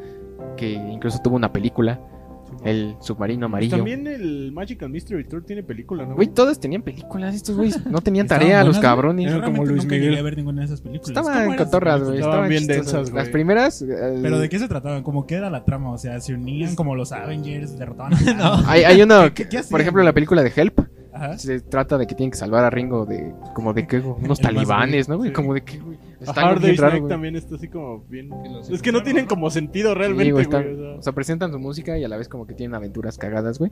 que 0.57 0.71
incluso 0.73 1.21
tuvo 1.23 1.37
una 1.37 1.53
película, 1.53 2.01
El 2.65 2.97
Submarino 3.01 3.47
Amarillo. 3.47 3.77
También 3.77 4.07
el 4.07 4.51
Magic 4.53 4.83
and 4.83 4.93
Mystery 4.93 5.25
Tour 5.25 5.45
tiene 5.45 5.63
película, 5.63 6.05
¿no? 6.07 6.15
Güey, 6.15 6.29
todos 6.29 6.59
tenían 6.59 6.83
películas, 6.83 7.35
estos 7.35 7.57
güeyes 7.57 7.85
no 7.87 8.01
tenían 8.01 8.27
tarea, 8.27 8.65
los 8.65 8.79
cabrones. 8.79 9.31
Era 9.33 9.45
como 9.45 9.65
Luis 9.65 9.83
nunca 9.85 9.95
Miguel. 9.95 10.09
llegué 10.11 10.19
a 10.21 10.23
ver 10.23 10.37
ninguna 10.37 10.61
de 10.63 10.67
esas 10.67 10.81
películas. 10.81 11.09
Estaban 11.11 11.33
¿Cómo 11.45 11.55
eran 11.55 11.65
cotorras, 11.67 12.03
güey. 12.03 12.19
Estaban 12.19 12.49
bien 12.49 12.67
densas, 12.67 13.11
güey. 13.11 13.23
Las 13.23 13.29
primeras. 13.31 13.83
eh, 13.83 14.19
Pero 14.23 14.39
¿de 14.39 14.49
qué 14.49 14.59
se 14.59 14.69
trataban? 14.69 15.03
Como 15.03 15.27
que 15.27 15.35
era 15.37 15.51
la 15.51 15.65
trama, 15.65 15.93
o 15.93 15.99
sea, 15.99 16.21
se 16.21 16.35
unían 16.35 16.75
como 16.75 16.95
los 16.95 17.13
Avengers, 17.13 17.79
derrotaban 17.79 18.15
a 18.15 18.19
No. 18.35 18.69
Hay, 18.69 18.85
hay 18.85 19.03
una, 19.03 19.33
¿Qué- 19.33 19.49
qué 19.49 19.59
hacían, 19.59 19.71
por 19.71 19.81
ejemplo, 19.81 20.03
la 20.03 20.13
película 20.13 20.43
de 20.43 20.53
Help. 20.55 20.81
Ajá. 21.13 21.37
Se 21.37 21.59
trata 21.61 21.99
de 21.99 22.07
que 22.07 22.15
tienen 22.15 22.31
que 22.31 22.37
salvar 22.37 22.65
a 22.65 22.71
Ringo 22.71 23.05
de, 23.05 23.33
como 23.55 23.73
de 23.75 23.87
qué, 23.89 23.99
güey? 23.99 24.13
unos 24.13 24.23
El 24.23 24.29
más 24.29 24.41
talibanes, 24.41 25.09
¿no, 25.09 25.17
güey? 25.17 25.31
sí. 25.31 25.35
Como 25.35 25.53
de 25.53 25.63
qué, 25.63 25.79
güey. 25.79 25.98
A 26.21 26.25
Está 26.25 26.49
Hard 26.49 26.61
Day's 26.61 26.81
Night 26.81 26.99
güey. 27.01 27.09
también 27.09 27.37
está 27.37 27.55
así 27.55 27.69
como 27.69 28.01
bien. 28.09 28.29
Que 28.43 28.49
los 28.49 28.69
Es 28.71 28.83
que 28.83 28.91
no 28.91 29.03
tienen 29.03 29.27
como 29.27 29.51
sentido 29.51 29.95
realmente, 29.95 30.25
Sí, 30.25 30.31
güey. 30.33 30.45
güey, 30.47 30.61
están- 30.63 30.75
o 30.75 30.77
sea. 30.93 30.99
o 30.99 31.03
sea, 31.03 31.13
presentan 31.13 31.53
su 31.53 31.59
música 31.59 31.97
y 31.97 32.05
a 32.05 32.09
la 32.09 32.17
vez 32.17 32.29
como 32.29 32.47
que 32.47 32.55
tienen 32.55 32.75
aventuras 32.75 33.17
cagadas, 33.19 33.59
güey. 33.59 33.71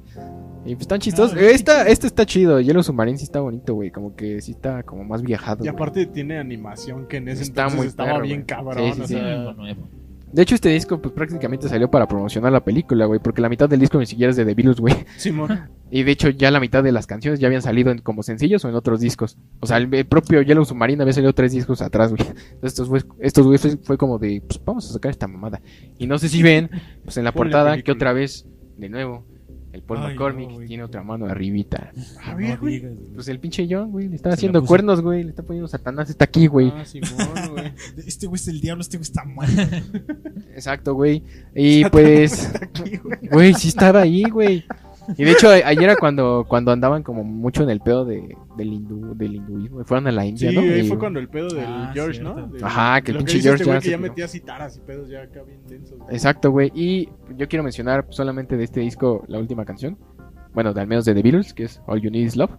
Y 0.65 0.75
pues 0.75 0.83
están 0.83 1.01
chistosos. 1.01 1.37
Ah, 1.37 1.41
esta, 1.41 1.89
este 1.89 2.07
está 2.07 2.25
chido. 2.27 2.61
Yellow 2.61 2.83
Submarine 2.83 3.19
sí 3.19 3.25
está 3.25 3.41
bonito, 3.41 3.75
güey. 3.75 3.91
Como 3.91 4.15
que 4.15 4.41
sí 4.41 4.53
está 4.53 4.83
como 4.85 5.05
más 5.05 5.23
viajado. 5.23 5.65
Y 5.65 5.69
aparte 5.69 6.07
tiene 6.07 6.39
animación 6.39 7.07
que 7.09 7.17
en 7.17 7.29
ese 7.29 7.43
Está 7.43 7.63
entonces 7.63 7.79
muy 7.79 7.87
estaba 7.89 8.13
perro, 8.15 8.23
bien 8.25 8.43
cabrón. 8.45 8.85
Sí, 8.85 8.93
sí, 8.95 9.01
o 9.03 9.07
sí. 9.07 9.15
sea. 9.15 9.55
De 10.33 10.43
hecho, 10.43 10.55
este 10.55 10.69
disco 10.71 11.01
pues 11.01 11.15
prácticamente 11.15 11.69
salió 11.69 11.91
para 11.91 12.07
promocionar 12.09 12.53
la 12.53 12.65
película, 12.65 13.07
güey. 13.07 13.21
Porque 13.21 13.41
la 13.41 13.49
mitad 13.49 13.69
del 13.69 13.81
disco 13.81 13.99
ni 13.99 14.07
siquiera 14.07 14.31
es 14.31 14.37
de 14.37 14.45
The 14.45 14.55
Beatles, 14.55 14.81
güey. 14.81 14.95
Simón. 15.17 15.69
Y 15.91 16.03
de 16.03 16.11
hecho 16.11 16.31
ya 16.31 16.51
la 16.51 16.59
mitad 16.59 16.83
de 16.83 16.91
las 16.91 17.07
canciones 17.07 17.39
ya 17.39 17.47
habían 17.47 17.63
salido 17.63 17.93
en, 17.93 17.99
como 17.99 18.23
sencillos 18.23 18.65
o 18.65 18.69
en 18.69 18.75
otros 18.75 19.01
discos. 19.01 19.39
O 19.61 19.67
sea, 19.67 19.77
el, 19.77 19.93
el 19.95 20.07
propio 20.07 20.43
Yellow 20.43 20.65
Submarine 20.65 21.03
había 21.03 21.13
salido 21.13 21.33
tres 21.33 21.53
discos 21.53 21.81
atrás, 21.81 22.11
güey. 22.11 22.27
Entonces 22.27 22.73
estos 22.73 22.89
güeyes 22.89 23.07
estos 23.21 23.45
güeyes 23.47 23.63
fue, 23.63 23.77
fue 23.77 23.99
como 23.99 24.19
de, 24.19 24.43
pues 24.47 24.61
vamos 24.65 24.91
a 24.91 24.93
sacar 24.93 25.11
esta 25.11 25.29
mamada. 25.29 25.63
Y 25.99 26.07
no 26.07 26.19
sé 26.19 26.29
si 26.29 26.43
ven, 26.43 26.71
pues 27.05 27.17
en 27.17 27.25
la 27.25 27.33
Ponle 27.33 27.53
portada 27.53 27.83
que 27.83 27.93
otra 27.93 28.13
vez, 28.13 28.47
de 28.77 28.89
nuevo, 28.89 29.25
el 29.77 29.83
Paul 29.83 29.99
Ay, 30.01 30.13
McCormick 30.15 30.49
no, 30.49 30.55
güey. 30.57 30.67
tiene 30.69 30.83
otra 30.83 31.03
mano 31.03 31.27
arribita. 31.27 31.93
A 32.25 32.33
No 32.33 32.37
ver, 32.39 32.59
güey. 32.59 32.75
digas, 32.81 32.95
güey. 32.97 33.13
Pues 33.15 33.29
el 33.29 33.39
pinche 33.39 33.67
John, 33.71 33.91
güey, 33.93 34.09
le 34.09 34.17
está 34.17 34.31
Se 34.31 34.35
haciendo 34.35 34.65
cuernos, 34.65 35.01
güey. 35.01 35.23
Le 35.23 35.31
está 35.31 35.43
poniendo 35.43 35.69
Satanás, 35.69 36.11
está 36.11 36.25
aquí, 36.25 36.47
güey. 36.49 36.73
Ah, 36.75 36.85
Simón, 36.85 37.11
güey. 37.53 37.73
Este 38.07 38.27
güey 38.27 38.37
es 38.41 38.49
el 38.49 38.61
diablo, 38.61 38.81
este 38.83 38.97
güey 38.97 39.03
está 39.05 39.25
muerto. 39.25 39.63
Exacto, 40.55 40.95
güey. 40.95 41.23
Y 41.55 41.85
pues, 41.87 42.53
Aquí, 42.55 42.97
güey. 42.97 43.19
güey, 43.31 43.55
sí 43.55 43.69
estaba 43.69 44.01
ahí, 44.03 44.23
güey. 44.25 44.65
Y 45.17 45.25
de 45.25 45.33
hecho, 45.33 45.49
ayer 45.49 45.83
era 45.85 45.97
cuando, 45.97 46.45
cuando 46.49 46.73
andaban 46.73 47.03
como 47.03 47.23
mucho 47.25 47.63
en 47.63 47.71
el 47.71 47.81
pedo 47.81 48.05
de, 48.05 48.37
del, 48.57 48.73
hindú, 48.73 49.15
del 49.15 49.35
hinduismo. 49.37 49.85
Fueron 49.85 50.07
a 50.09 50.13
la 50.13 50.27
India, 50.27 50.51
Sí, 50.51 50.57
¿no? 50.57 50.63
ahí 50.63 50.81
Y- 50.81 50.89
fue 50.89 50.99
cuando 50.99 51.19
el 51.21 51.29
pedo 51.29 51.49
del 51.49 51.65
Ah, 51.67 51.91
George, 51.95 52.21
cierto. 52.21 52.35
¿no? 52.61 52.67
Ajá, 52.67 53.01
que 53.03 53.13
el 53.13 53.19
pinche 53.19 53.41
George 53.41 53.63
este 53.63 53.73
ya 53.73 53.79
que 53.79 53.85
se 53.85 53.91
ya 53.91 53.99
metía 53.99 54.29
citaras 54.29 54.77
y 54.77 54.81
pedos 54.81 55.09
ya 55.09 55.23
acá 55.23 55.43
bien 55.43 55.61
densos. 55.69 55.99
güey. 55.99 56.15
Exacto, 56.15 56.51
güey. 56.51 56.73
Y 56.75 57.09
yo 57.37 57.49
quiero 57.49 57.63
mencionar 57.63 58.07
solamente 58.11 58.57
de 58.57 58.65
este 58.65 58.81
disco 58.81 59.25
la 59.29 59.39
última 59.39 59.65
canción. 59.65 59.97
Bueno, 60.55 60.73
de 60.73 60.81
al 60.81 60.87
menos 60.87 61.05
de 61.05 61.15
The 61.15 61.23
Beatles, 61.23 61.53
que 61.55 61.65
es 61.65 61.81
All 61.87 62.01
You 62.01 62.11
Need 62.11 62.23
Is 62.27 62.37
Love. 62.37 62.53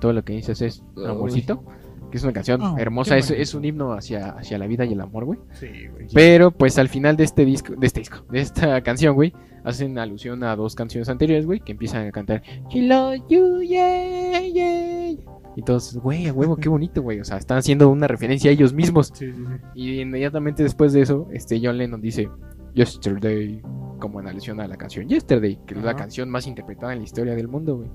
Todo 0.00 0.12
lo 0.12 0.24
que 0.24 0.32
dices 0.34 0.62
es 0.62 0.82
amorcito. 1.06 1.62
Que 2.10 2.16
es 2.16 2.24
una 2.24 2.32
canción 2.32 2.60
Oh, 2.62 2.76
hermosa. 2.78 3.16
Es, 3.16 3.30
es 3.30 3.54
un 3.54 3.64
himno 3.64 3.92
hacia, 3.92 4.30
hacia 4.30 4.58
la 4.58 4.66
vida 4.66 4.84
y 4.84 4.92
el 4.92 5.00
amor, 5.00 5.24
güey. 5.24 5.38
Sí, 5.52 5.68
güey. 5.92 6.06
Pero 6.12 6.50
pues 6.50 6.78
al 6.78 6.88
final 6.88 7.16
de 7.16 7.24
este 7.24 7.44
disco, 7.44 7.74
de 7.76 7.86
este 7.86 8.00
disco, 8.00 8.24
de 8.30 8.40
esta 8.40 8.80
canción, 8.82 9.14
güey, 9.14 9.32
hacen 9.64 9.98
alusión 9.98 10.42
a 10.44 10.56
dos 10.56 10.74
canciones 10.74 11.08
anteriores, 11.08 11.46
güey, 11.46 11.60
que 11.60 11.72
empiezan 11.72 12.06
a 12.06 12.12
cantar 12.12 12.42
loves 12.74 13.22
you, 13.28 13.60
yeah, 13.62 14.40
todos, 15.62 15.96
güey, 15.96 16.26
a 16.26 16.32
huevo, 16.32 16.56
qué 16.56 16.68
bonito, 16.68 17.02
güey. 17.02 17.20
O 17.20 17.24
sea, 17.24 17.36
están 17.36 17.58
haciendo 17.58 17.88
una 17.88 18.06
referencia 18.06 18.50
a 18.50 18.52
ellos 18.52 18.72
mismos. 18.72 19.12
Sí, 19.14 19.32
sí, 19.32 19.44
sí. 19.46 19.54
Y 19.74 20.00
inmediatamente 20.00 20.62
después 20.62 20.92
de 20.92 21.02
eso, 21.02 21.28
este 21.32 21.60
John 21.62 21.78
Lennon 21.78 22.00
dice 22.00 22.28
Yesterday, 22.74 23.60
como 23.98 24.20
en 24.20 24.28
alusión 24.28 24.60
a 24.60 24.68
la 24.68 24.76
canción 24.76 25.08
Yesterday, 25.08 25.58
que 25.66 25.74
es 25.74 25.82
la 25.82 25.94
canción 25.94 26.30
más 26.30 26.46
interpretada 26.46 26.92
en 26.92 26.98
la 27.00 27.04
historia 27.04 27.34
del 27.34 27.48
mundo, 27.48 27.76
güey. 27.76 27.90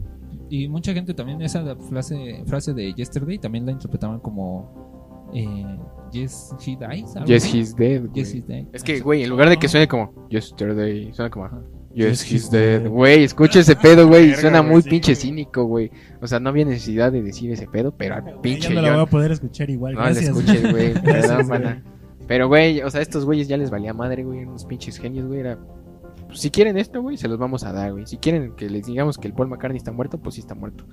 Y 0.49 0.67
mucha 0.67 0.93
gente 0.93 1.13
también 1.13 1.41
esa 1.41 1.75
frase, 1.75 2.43
frase 2.45 2.73
de 2.73 2.93
Yesterday 2.93 3.37
también 3.39 3.65
la 3.65 3.71
interpretaban 3.71 4.19
como 4.19 5.29
eh, 5.33 5.77
Yes, 6.11 6.55
He 6.65 6.77
Dies. 6.77 7.13
Yes, 7.25 7.53
he's 7.53 7.75
dead. 7.75 8.03
Yes, 8.13 8.33
He's 8.33 8.47
Dead. 8.47 8.65
Es 8.73 8.83
que, 8.83 8.99
güey, 8.99 9.23
en 9.23 9.29
lugar 9.29 9.49
de 9.49 9.57
que 9.57 9.67
suene 9.67 9.87
como 9.87 10.27
Yesterday, 10.29 11.11
suena 11.13 11.29
como 11.29 11.45
Ajá. 11.45 11.61
Yes, 11.93 12.07
Yes, 12.07 12.23
he's 12.23 12.31
he's 12.43 12.51
dead. 12.51 12.89
Güey, 12.89 13.23
escucha 13.23 13.59
ese 13.59 13.75
pedo, 13.75 14.07
güey. 14.09 14.33
Suena 14.35 14.61
muy 14.61 14.81
sí, 14.81 14.89
pinche 14.89 15.13
güey. 15.13 15.21
cínico, 15.21 15.63
güey. 15.65 15.91
O 16.21 16.27
sea, 16.27 16.39
no 16.39 16.49
había 16.49 16.65
necesidad 16.65 17.11
de 17.11 17.21
decir 17.21 17.51
ese 17.51 17.67
pedo, 17.67 17.95
pero 17.95 18.15
al 18.15 18.39
pinche 18.41 18.73
no 18.73 18.81
la 18.81 18.93
voy 18.93 19.01
a 19.01 19.05
poder 19.05 19.31
escuchar 19.31 19.69
igual. 19.69 19.93
No 19.93 20.01
gracias. 20.01 20.25
escuches, 20.25 20.71
güey. 20.71 20.93
Perdón. 21.03 21.83
Pero, 22.27 22.47
güey, 22.47 22.81
o 22.81 22.89
sea, 22.89 23.01
estos 23.01 23.23
güeyes 23.25 23.47
ya 23.47 23.57
les 23.57 23.69
valía 23.69 23.93
madre, 23.93 24.23
güey. 24.23 24.43
Unos 24.45 24.65
pinches 24.65 24.97
genios, 24.97 25.27
güey. 25.27 25.41
Era. 25.41 25.57
Pues, 26.35 26.41
si 26.41 26.49
quieren 26.51 26.77
esto, 26.77 27.01
güey, 27.01 27.17
se 27.17 27.27
los 27.27 27.37
vamos 27.39 27.63
a 27.63 27.71
dar, 27.73 27.91
güey. 27.93 28.05
Si 28.05 28.17
quieren 28.17 28.53
que 28.55 28.69
les 28.69 28.85
digamos 28.85 29.17
que 29.17 29.27
el 29.27 29.33
Paul 29.33 29.47
McCartney 29.49 29.77
está 29.77 29.91
muerto, 29.91 30.17
pues 30.19 30.35
sí 30.35 30.41
está 30.41 30.53
muerto. 30.55 30.85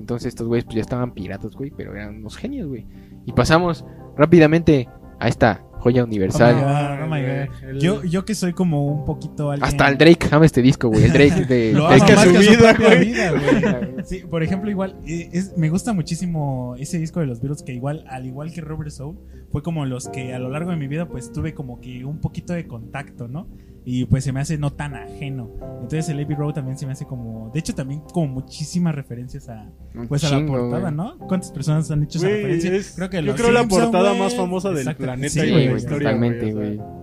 Entonces 0.00 0.28
estos 0.28 0.46
güeyes 0.46 0.64
pues 0.64 0.76
ya 0.76 0.80
estaban 0.82 1.12
piratas, 1.12 1.54
güey, 1.54 1.70
pero 1.76 1.94
eran 1.94 2.16
unos 2.16 2.36
genios, 2.36 2.68
güey. 2.68 2.86
Y 3.26 3.32
pasamos 3.32 3.84
rápidamente 4.16 4.88
a 5.20 5.28
esta 5.28 5.64
joya 5.80 6.02
Oh 6.02 6.06
my 6.06 6.10
universal. 6.10 6.54
God, 6.54 7.04
oh 7.04 7.06
my 7.08 7.20
God. 7.20 7.68
El- 7.70 7.80
Yo, 7.80 8.02
yo 8.04 8.24
que 8.24 8.34
soy 8.34 8.52
como 8.52 8.86
un 8.86 9.04
poquito 9.04 9.50
alguien... 9.50 9.68
Hasta 9.68 9.88
el 9.88 9.98
Drake 9.98 10.28
ama 10.30 10.46
este 10.46 10.62
disco, 10.62 10.88
güey. 10.88 11.04
El 11.04 11.12
Drake 11.12 11.44
de. 11.44 11.72
Lo 11.76 11.88
Drake 11.88 12.02
ama 12.02 12.06
que 12.06 12.14
más 12.14 12.24
su 12.24 12.32
que 12.32 12.42
su 12.42 12.50
vida, 12.50 12.74
güey. 12.74 13.04
vida, 13.04 13.30
güey. 13.30 13.94
Sí, 14.04 14.20
por 14.30 14.42
ejemplo, 14.42 14.70
igual, 14.70 14.96
eh, 15.06 15.28
es, 15.32 15.56
me 15.58 15.68
gusta 15.68 15.92
muchísimo 15.92 16.74
ese 16.78 16.98
disco 16.98 17.20
de 17.20 17.26
los 17.26 17.40
Beatles 17.40 17.62
que 17.62 17.74
igual, 17.74 18.04
al 18.08 18.24
igual 18.26 18.52
que 18.52 18.60
Robert 18.62 18.90
Soul, 18.90 19.18
fue 19.50 19.62
como 19.62 19.84
los 19.84 20.08
que 20.08 20.32
a 20.32 20.38
lo 20.38 20.48
largo 20.48 20.70
de 20.70 20.76
mi 20.78 20.86
vida 20.88 21.08
pues 21.08 21.30
tuve 21.32 21.52
como 21.52 21.80
que 21.80 22.04
un 22.04 22.18
poquito 22.20 22.52
de 22.54 22.66
contacto, 22.66 23.28
¿no? 23.28 23.48
Y 23.90 24.04
pues 24.04 24.22
se 24.22 24.32
me 24.32 24.40
hace 24.40 24.58
no 24.58 24.70
tan 24.70 24.94
ajeno. 24.94 25.48
Entonces 25.80 26.10
el 26.10 26.22
Abbey 26.22 26.36
Road 26.36 26.52
también 26.52 26.76
se 26.76 26.84
me 26.84 26.92
hace 26.92 27.06
como, 27.06 27.50
de 27.54 27.60
hecho 27.60 27.74
también 27.74 28.02
como 28.12 28.26
muchísimas 28.26 28.94
referencias 28.94 29.48
a, 29.48 29.70
pues 30.08 30.24
a 30.24 30.38
la 30.38 30.46
portada. 30.46 30.90
¿no? 30.90 31.16
¿Cuántas 31.20 31.50
personas 31.50 31.90
han 31.90 32.02
hecho 32.02 32.18
esa 32.18 32.26
Güey, 32.26 32.36
referencia? 32.42 32.74
es- 32.74 32.92
creo 32.96 33.08
que 33.08 33.22
yo 33.22 33.34
creo 33.34 33.50
la 33.50 33.66
portada 33.66 34.12
más 34.12 34.34
famosa 34.34 34.68
del 34.68 34.80
Exacto. 34.80 35.04
planeta, 35.04 35.30
Sí, 35.30 35.38
la 35.40 35.60
historia, 35.72 35.98
totalmente, 36.10 36.52
güey, 36.52 36.72
o 36.74 36.76
sea. 36.76 36.84
güey. 36.84 36.98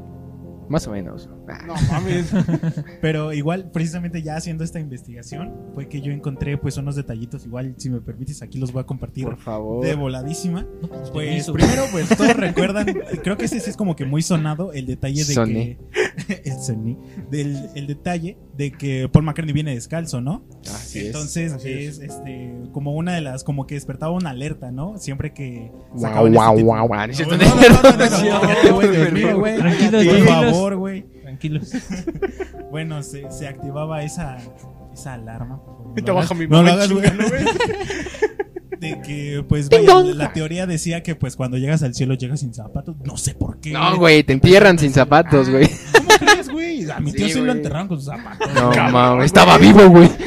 Más 0.69 0.87
o 0.87 0.91
menos. 0.91 1.29
Ah, 1.47 1.59
No 1.65 1.73
mames. 1.91 2.31
Pero 3.01 3.33
igual, 3.33 3.69
precisamente 3.71 4.21
ya 4.23 4.35
haciendo 4.35 4.63
esta 4.63 4.79
investigación, 4.79 5.53
fue 5.73 5.87
que 5.87 6.01
yo 6.01 6.11
encontré 6.11 6.57
pues 6.57 6.77
unos 6.77 6.95
detallitos, 6.95 7.45
igual 7.45 7.75
si 7.77 7.89
me 7.89 8.01
permites 8.01 8.41
aquí 8.41 8.57
los 8.59 8.71
voy 8.71 8.81
a 8.81 8.85
compartir 8.85 9.25
Por 9.25 9.37
favor. 9.37 9.85
de 9.85 9.95
voladísima. 9.95 10.65
No, 10.81 10.87
pues, 10.89 11.09
Pues 11.11 11.51
primero, 11.51 11.83
pues 11.91 12.09
todos 12.09 12.35
recuerdan, 12.35 12.85
creo 13.23 13.37
que 13.37 13.45
ese 13.45 13.59
sí 13.59 13.69
es 13.69 13.77
como 13.77 13.95
que 13.95 14.05
muy 14.05 14.21
sonado 14.21 14.73
el 14.73 14.85
detalle 14.85 15.23
de 15.25 15.33
que 15.35 15.77
el 16.43 16.53
Sony, 16.59 16.97
del 17.29 17.69
el 17.75 17.87
detalle 17.87 18.37
de 18.57 18.71
que 18.71 19.09
Paul 19.11 19.25
McCartney 19.25 19.53
viene 19.53 19.73
descalzo, 19.73 20.21
¿no? 20.21 20.43
Así 20.73 20.99
es. 20.99 21.05
Entonces 21.07 21.51
así 21.53 21.69
es, 21.71 21.99
es. 21.99 22.11
este 22.15 22.53
como 22.71 22.93
una 22.95 23.13
de 23.13 23.21
las 23.21 23.43
como 23.43 23.67
que 23.67 23.75
despertaba 23.75 24.13
una 24.13 24.29
alerta, 24.31 24.71
¿no? 24.71 24.97
Siempre 24.97 25.33
que 25.33 25.71
Guau, 25.91 25.99
sacaban 26.01 26.33
guau, 26.33 26.47
este 26.53 26.57
tipo- 26.63 26.65
guau, 26.67 26.87
guau. 26.87 27.01
No, 27.01 27.07
Dices, 27.07 27.27
no, 27.27 27.37
¿no? 27.37 27.43
no, 27.45 27.55
no, 27.55 27.91
no, 27.91 27.97
no, 27.97 28.17
Sí, 28.17 28.27
no, 28.29 28.41
cállate, 28.41 28.71
güey, 28.71 28.91
Dios 28.91 29.11
mío, 29.11 29.39
güey. 29.39 29.57
Tranquilos, 29.57 30.05
Por 30.05 30.27
favor, 30.27 30.75
güey. 30.77 31.05
Tranquilos. 31.35 31.71
Bueno, 32.71 33.01
se, 33.03 33.31
se 33.31 33.47
activaba 33.47 34.03
esa 34.03 34.37
esa 34.93 35.13
alarma. 35.13 35.61
no 35.85 35.93
Te 35.93 36.11
baja 36.11 36.33
mi 36.33 36.45
no 36.45 36.61
lo 36.61 36.71
hagas, 36.71 36.91
güey. 36.91 37.05
De 38.79 39.01
que, 39.01 39.45
pues, 39.47 39.69
vaya, 39.69 40.01
la 40.13 40.33
teoría 40.33 40.67
decía 40.67 41.01
que, 41.01 41.15
pues, 41.15 41.37
cuando 41.37 41.57
llegas 41.57 41.83
al 41.83 41.93
cielo 41.93 42.15
llegas 42.15 42.41
sin 42.41 42.53
zapatos. 42.53 42.97
No 43.05 43.15
sé 43.15 43.33
por 43.33 43.61
qué. 43.61 43.71
No, 43.71 43.97
güey, 43.97 44.23
te 44.23 44.33
entierran 44.33 44.77
sin 44.77 44.91
zapatos, 44.91 45.49
güey. 45.49 45.69
¿Cómo 45.93 46.09
crees, 46.19 46.49
güey? 46.49 46.89
A 46.91 46.99
mi 46.99 47.13
tío 47.13 47.27
Sí, 47.27 47.33
sí 47.35 47.39
lo 47.39 47.53
enterraron 47.53 47.87
con 47.87 47.97
sus 47.97 48.07
zapatos. 48.07 48.53
No, 48.53 48.71
mames, 48.91 49.27
estaba 49.27 49.57
vivo, 49.57 49.87
güey. 49.87 50.09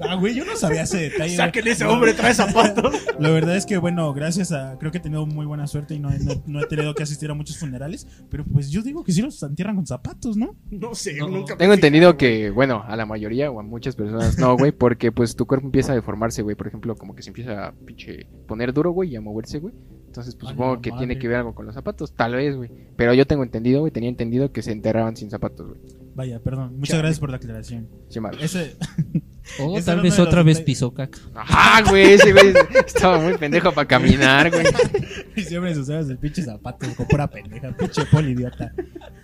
Ah, 0.00 0.14
güey, 0.16 0.34
yo 0.34 0.44
no 0.44 0.56
sabía 0.56 0.82
ese 0.82 0.98
detalle. 0.98 1.36
Saquen 1.36 1.66
ese 1.68 1.84
hombre, 1.84 2.14
trae 2.14 2.34
zapatos. 2.34 2.94
La 3.18 3.30
verdad 3.30 3.56
es 3.56 3.66
que, 3.66 3.78
bueno, 3.78 4.12
gracias 4.14 4.52
a. 4.52 4.76
Creo 4.78 4.90
que 4.92 4.98
he 4.98 5.00
tenido 5.00 5.26
muy 5.26 5.46
buena 5.46 5.66
suerte 5.66 5.94
y 5.94 5.98
no, 5.98 6.10
no- 6.10 6.42
no 6.46 6.60
he 6.60 6.66
tenido 6.66 6.94
que 6.94 7.02
asistir 7.02 7.30
a 7.30 7.34
muchos 7.34 7.58
funerales. 7.58 8.06
Pero 8.30 8.44
pues 8.44 8.70
yo 8.70 8.82
digo 8.82 9.04
que 9.04 9.12
sí 9.12 9.22
los 9.22 9.42
entierran 9.42 9.76
con 9.76 9.86
zapatos, 9.86 10.36
¿no? 10.36 10.56
No 10.70 10.94
sé, 10.94 11.14
No. 11.18 11.28
nunca. 11.28 11.54
me 11.54 11.58
Tengo 11.58 11.72
he 11.72 11.76
entendido 11.76 12.16
que, 12.16 12.50
bueno, 12.50 12.82
a 12.86 12.96
la 12.96 13.06
mayoría 13.06 13.50
o 13.50 13.60
a 13.60 13.62
muchas 13.62 13.96
personas 13.96 14.38
no, 14.38 14.56
güey, 14.56 14.72
porque 14.72 15.12
pues 15.12 15.36
tu 15.36 15.46
cuerpo 15.46 15.66
empieza 15.66 15.92
a 15.92 15.94
deformarse, 15.94 16.42
güey. 16.42 16.56
Por 16.56 16.66
ejemplo, 16.68 16.94
como 16.96 17.14
que 17.14 17.22
se 17.22 17.30
empieza 17.30 17.68
a 17.68 17.72
pinche 17.72 18.26
poner 18.46 18.72
duro, 18.72 18.90
güey, 18.92 19.10
y 19.10 19.16
a 19.16 19.20
moverse, 19.20 19.58
güey. 19.58 19.74
Entonces, 20.06 20.34
pues 20.36 20.50
Ay, 20.50 20.54
supongo 20.56 20.80
que 20.82 20.90
madre. 20.90 21.06
tiene 21.06 21.18
que 21.18 21.26
ver 21.26 21.38
algo 21.38 21.54
con 21.54 21.64
los 21.64 21.74
zapatos, 21.74 22.14
tal 22.14 22.34
vez, 22.34 22.54
güey. 22.54 22.70
Pero 22.96 23.14
yo 23.14 23.26
tengo 23.26 23.44
entendido, 23.44 23.80
güey, 23.80 23.92
tenía 23.92 24.10
entendido 24.10 24.52
que 24.52 24.60
se 24.60 24.70
enterraban 24.72 25.16
sin 25.16 25.30
zapatos, 25.30 25.68
güey. 25.68 25.80
Vaya, 26.14 26.38
perdón. 26.40 26.74
Muchas 26.76 26.90
Chale. 26.90 27.02
gracias 27.04 27.20
por 27.20 27.30
la 27.30 27.36
aclaración. 27.36 27.88
Sí. 28.10 28.20
Ese. 28.40 28.76
O 29.60 29.76
Ese 29.76 29.86
tal 29.86 30.00
vez 30.00 30.18
otra 30.18 30.42
vez 30.42 30.60
pisó 30.60 30.92
caca. 30.94 31.18
Ajá, 31.34 31.88
güey, 31.90 32.12
ese 32.12 32.32
güey 32.32 32.52
estaba 32.86 33.18
muy 33.18 33.36
pendejo 33.38 33.72
para 33.72 33.88
caminar, 33.88 34.50
güey. 34.50 34.64
Y 35.34 35.42
siempre 35.42 35.74
se 35.74 35.80
usaba 35.80 36.00
el 36.00 36.18
pinche 36.18 36.42
zapato 36.42 36.86
con 36.94 37.06
pura 37.06 37.26
pendeja. 37.28 37.74
Pinche 37.76 38.04
pol 38.06 38.28
idiota. 38.28 38.72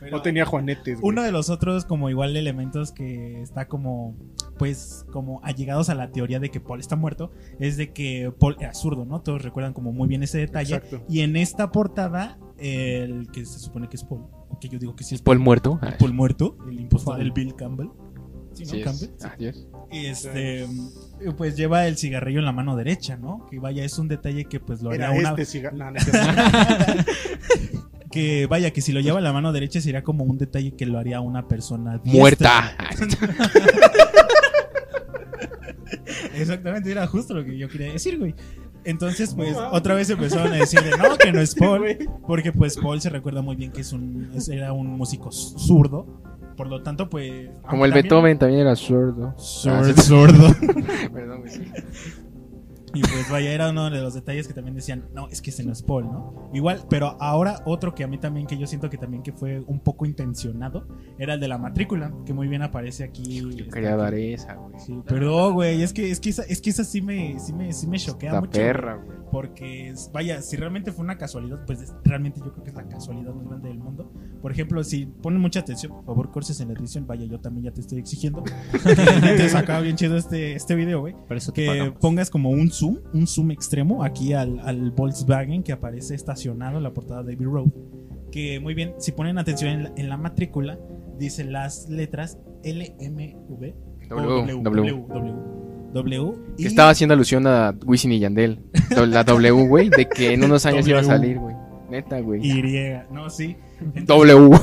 Pero 0.01 0.17
No 0.17 0.23
tenía 0.23 0.47
juanetes, 0.47 1.01
güey. 1.01 1.13
Uno 1.13 1.23
de 1.23 1.33
los 1.33 1.51
otros, 1.51 1.85
como 1.85 2.09
igual 2.09 2.35
elementos 2.37 2.93
que 2.93 3.43
está 3.43 3.69
como, 3.69 4.17
pues, 4.59 5.05
como 5.13 5.41
allegados 5.45 5.91
a 5.91 5.95
la 5.95 6.11
teoría 6.11 6.41
de 6.41 6.51
que 6.51 6.61
Paul 6.61 6.81
está 6.81 6.97
muerto, 6.97 7.31
es 7.61 7.77
de 7.77 7.93
que 7.93 8.33
Paul 8.39 8.57
era 8.59 8.73
zurdo, 8.75 9.05
¿no? 9.05 9.21
Todos 9.21 9.43
recuerdan 9.43 9.75
como 9.75 9.93
muy 9.93 10.09
bien 10.09 10.23
ese 10.23 10.39
detalle. 10.39 10.77
Exacto. 10.77 11.05
Y 11.09 11.21
en 11.21 11.37
esta 11.37 11.71
portada, 11.71 12.39
el 12.59 13.29
que 13.31 13.45
se 13.45 13.59
supone 13.59 13.89
que 13.89 13.97
es 13.97 14.05
Paul, 14.05 14.25
que 14.61 14.69
yo 14.69 14.79
digo 14.79 14.97
que 14.97 15.05
sí 15.05 15.15
es 15.15 15.23
Paul 15.23 15.39
muerto. 15.39 15.79
el 15.83 15.95
Paul 15.95 16.15
muerto, 16.15 16.57
el 16.69 16.81
impostor, 16.81 17.15
Paul. 17.15 17.27
el 17.27 17.33
Bill 17.33 17.55
Campbell. 17.55 17.89
Sí, 18.65 18.79
¿no? 18.79 18.85
Campbell. 18.85 19.11
es. 19.17 19.25
Adiós. 19.25 19.67
Este, 19.91 20.67
pues 21.37 21.57
lleva 21.57 21.87
el 21.87 21.97
cigarrillo 21.97 22.39
en 22.41 22.45
la 22.45 22.53
mano 22.53 22.77
derecha, 22.77 23.17
¿no? 23.17 23.47
Que 23.51 23.59
vaya, 23.59 23.85
es 23.85 23.99
un 23.99 24.09
detalle 24.09 24.45
que 24.45 24.61
pues 24.61 24.83
lo 24.83 24.91
haría 24.91 25.07
Era 25.15 25.33
una... 25.33 25.43
este. 25.43 25.63
No, 25.73 25.91
no 25.91 25.99
que 28.11 28.47
vaya, 28.47 28.71
que 28.73 28.81
si 28.81 28.93
lo 28.93 29.01
lleva 29.01 29.19
en 29.19 29.25
la 29.25 29.33
mano 29.33 29.53
derecha 29.53 29.81
sería 29.81 30.03
como 30.03 30.25
un 30.25 30.39
detalle 30.39 30.73
que 30.73 30.87
lo 30.87 30.99
haría 30.99 31.21
una 31.21 31.47
persona 31.47 31.99
diestra. 31.99 32.19
Muerta. 32.19 32.77
Exactamente, 36.35 36.91
era 36.91 37.07
justo 37.07 37.35
lo 37.35 37.45
que 37.45 37.59
yo 37.59 37.69
quería 37.69 37.93
decir, 37.93 38.19
güey. 38.19 38.35
Entonces, 38.85 39.35
pues, 39.35 39.53
No, 39.53 39.71
otra 39.73 39.95
vez 39.95 40.09
empezaron 40.09 40.53
a 40.53 40.57
decirle, 40.57 40.93
no, 40.97 41.17
que 41.19 41.33
no 41.33 41.41
es 41.41 41.55
Paul. 41.55 41.81
güey. 41.81 41.99
Porque, 42.27 42.53
pues, 42.53 42.77
Paul 42.77 43.01
se 43.01 43.11
recuerda 43.11 43.43
muy 43.43 43.57
bien 43.57 43.73
que 43.73 43.83
es 43.83 43.93
un, 43.93 44.31
era 44.51 44.73
un 44.73 44.87
músico 44.97 45.31
zurdo. 45.33 46.23
Por 46.59 46.67
lo 46.67 46.83
tanto, 46.83 47.09
pues... 47.09 47.51
Como 47.71 47.85
el 47.87 47.93
también- 47.93 48.03
Beethoven 48.03 48.39
también 48.39 48.61
era 48.63 48.75
sordo. 48.77 49.33
Zurdo, 49.39 49.79
Ah, 49.79 49.85
sí. 49.85 49.93
zurdo. 50.03 50.55
Perdón. 51.15 51.45
Y 52.95 53.01
pues 53.01 53.29
vaya, 53.31 53.53
era 53.53 53.71
uno 53.71 53.91
de 53.91 54.01
los 54.01 54.15
detalles 54.15 54.47
que 54.49 54.55
también 54.55 54.75
decían, 54.75 55.05
no, 55.15 55.29
es 55.29 55.43
que 55.43 55.51
ese 55.51 55.65
no 55.65 55.73
es 55.73 55.83
Paul, 55.83 56.05
¿no? 56.05 56.51
Igual, 56.53 56.85
pero 56.89 57.17
ahora 57.21 57.63
otro 57.67 57.95
que 57.95 58.05
a 58.05 58.07
mí 58.09 58.19
también, 58.19 58.47
que 58.47 58.57
yo 58.57 58.67
siento 58.67 58.89
que 58.91 58.97
también 58.99 59.23
que 59.23 59.33
fue 59.33 59.61
un 59.67 59.81
poco 59.81 60.07
intencionado, 60.07 60.87
era 61.19 61.35
el 61.35 61.41
de 61.41 61.49
la 61.49 61.59
matrícula, 61.59 62.13
que 62.25 62.33
muy 62.33 62.49
bien 62.49 62.63
aparece 62.63 63.05
aquí. 63.05 63.41
Yo 63.57 63.69
quería 63.69 63.91
aquí. 63.95 63.99
dar 64.03 64.15
esa, 64.15 64.55
güey. 64.55 64.79
Sí, 64.79 64.99
pero 65.07 65.53
güey, 65.53 65.83
es 65.83 65.93
que, 65.93 66.11
es 66.11 66.21
que 66.21 66.31
esa, 66.31 66.43
es 66.45 66.61
que 66.61 66.71
esa 66.71 66.85
sí 66.85 67.03
me, 67.03 67.39
sí 67.39 67.53
me, 67.53 67.73
sí 67.73 67.87
me 67.87 67.99
choquea 67.99 68.31
Esta 68.31 68.41
mucho. 68.41 68.53
perra, 68.53 68.97
güey. 68.97 69.19
Porque, 69.31 69.93
vaya, 70.13 70.41
si 70.41 70.57
realmente 70.57 70.91
fue 70.91 71.05
una 71.05 71.19
casualidad, 71.19 71.63
pues 71.67 71.83
es- 71.83 71.95
realmente 72.03 72.41
yo 72.43 72.51
creo 72.53 72.65
que 72.65 72.71
es 72.71 72.77
la 72.77 72.89
casualidad 72.89 73.35
más 73.35 73.47
grande 73.47 73.69
del 73.69 73.79
mundo. 73.79 74.11
Por 74.41 74.51
ejemplo, 74.53 74.83
si 74.83 75.05
ponen 75.05 75.41
mucha 75.41 75.61
atención, 75.61 75.93
por 75.93 76.05
favor, 76.07 76.31
corses 76.31 76.59
en 76.61 76.69
la 76.69 76.75
edición, 76.75 77.07
vaya, 77.07 77.27
yo 77.27 77.39
también 77.39 77.65
ya 77.67 77.73
te 77.73 77.83
estoy 77.83 77.99
exigiendo. 77.99 78.43
que 78.73 78.95
te 79.37 79.49
sacaba 79.51 79.81
bien 79.81 79.97
chido 79.97 80.17
este, 80.17 80.55
este 80.55 80.75
video, 80.75 81.01
güey. 81.01 81.15
Que 81.55 81.67
pagamos. 81.67 81.99
pongas 82.01 82.31
como 82.31 82.51
un 82.51 82.71
zoom, 82.79 82.99
un 83.13 83.27
zoom 83.27 83.51
extremo 83.51 84.05
aquí 84.05 84.33
al, 84.33 84.61
al 84.61 84.91
Volkswagen 84.93 85.63
que 85.63 85.73
aparece 85.73 86.15
estacionado 86.15 86.79
en 86.79 86.83
la 86.83 86.93
portada 86.93 87.23
de 87.23 87.35
Abbey 87.35 87.47
Road. 87.47 87.69
Que 88.31 88.61
muy 88.61 88.75
bien, 88.75 88.95
si 88.99 89.13
ponen 89.13 89.39
atención 89.39 89.71
en 89.71 89.83
la, 89.85 89.93
en 89.97 90.09
la 90.09 90.17
matrícula, 90.17 90.79
dice 91.19 91.45
las 91.45 91.89
letras 91.89 92.39
LMV 92.65 93.89
W, 94.09 94.63
W, 94.63 94.63
W. 94.63 95.05
W, 95.09 95.35
W, 95.93 96.35
y 96.57 96.67
estaba 96.67 96.91
haciendo 96.91 97.15
alusión 97.15 97.47
a 97.47 97.75
Wisin 97.85 98.13
y 98.13 98.19
Yandel. 98.21 98.61
La 99.09 99.25
W, 99.25 99.69
güey, 99.69 99.91
de 99.91 100.09
que 100.09 100.33
en 100.33 100.45
unos 100.45 100.65
años 100.67 100.87
iba 100.89 101.01
a 101.01 101.05
salir, 101.05 101.39
güey. 101.39 101.55
Neta, 101.91 102.21
güey. 102.21 102.47
Y, 102.47 102.63
no, 103.11 103.31
sí. 103.31 103.57
Entonces, 103.95 104.35
W. 104.35 104.59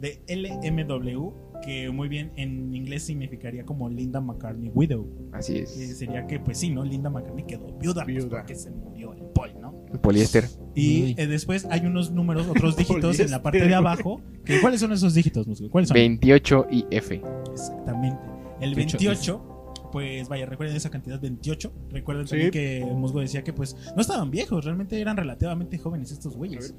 de 0.00 0.22
LMW, 0.28 1.32
que 1.64 1.90
muy 1.90 2.08
bien 2.08 2.32
en 2.36 2.74
inglés 2.74 3.04
significaría 3.04 3.64
como 3.64 3.88
Linda 3.88 4.20
McCartney 4.20 4.70
Widow. 4.74 5.06
Así 5.32 5.54
Que 5.54 5.62
es. 5.62 5.98
sería 5.98 6.26
que, 6.26 6.38
pues 6.40 6.58
sí, 6.58 6.70
¿no? 6.70 6.84
Linda 6.84 7.08
McCartney 7.10 7.44
quedó 7.46 7.66
viuda, 7.78 8.04
pues, 8.04 8.16
Viuda. 8.16 8.38
porque 8.38 8.54
se 8.54 8.70
murió 8.70 9.12
el 9.14 9.22
Paul, 9.34 9.50
¿no? 9.60 9.72
Poliéster. 10.02 10.44
Y 10.74 11.14
eh, 11.20 11.26
después 11.26 11.66
hay 11.70 11.86
unos 11.86 12.10
números, 12.12 12.46
otros 12.48 12.76
dígitos 12.76 13.20
en 13.20 13.30
la 13.30 13.42
parte 13.42 13.66
de 13.66 13.74
abajo. 13.74 14.20
Que, 14.44 14.60
¿Cuáles 14.60 14.80
son 14.80 14.92
esos 14.92 15.14
dígitos, 15.14 15.46
Musgo? 15.46 15.70
¿Cuáles 15.70 15.88
son? 15.88 15.94
28 15.94 16.66
y 16.70 16.84
F. 16.90 17.20
Exactamente. 17.50 18.20
El 18.60 18.74
28 18.74 18.98
28, 19.10 19.48
pues 19.92 20.28
vaya, 20.28 20.46
recuerden 20.46 20.74
esa 20.76 20.88
cantidad 20.90 21.20
28. 21.20 21.72
Recuerden 21.90 22.26
Sí. 22.26 22.30
también 22.30 22.50
que 22.50 22.84
Musgo 22.94 23.20
decía 23.20 23.44
que 23.44 23.52
pues 23.52 23.76
no 23.94 24.00
estaban 24.00 24.30
viejos, 24.30 24.64
realmente 24.64 24.98
eran 25.00 25.16
relativamente 25.16 25.76
jóvenes 25.78 26.10
estos 26.12 26.36
güeyes. 26.36 26.74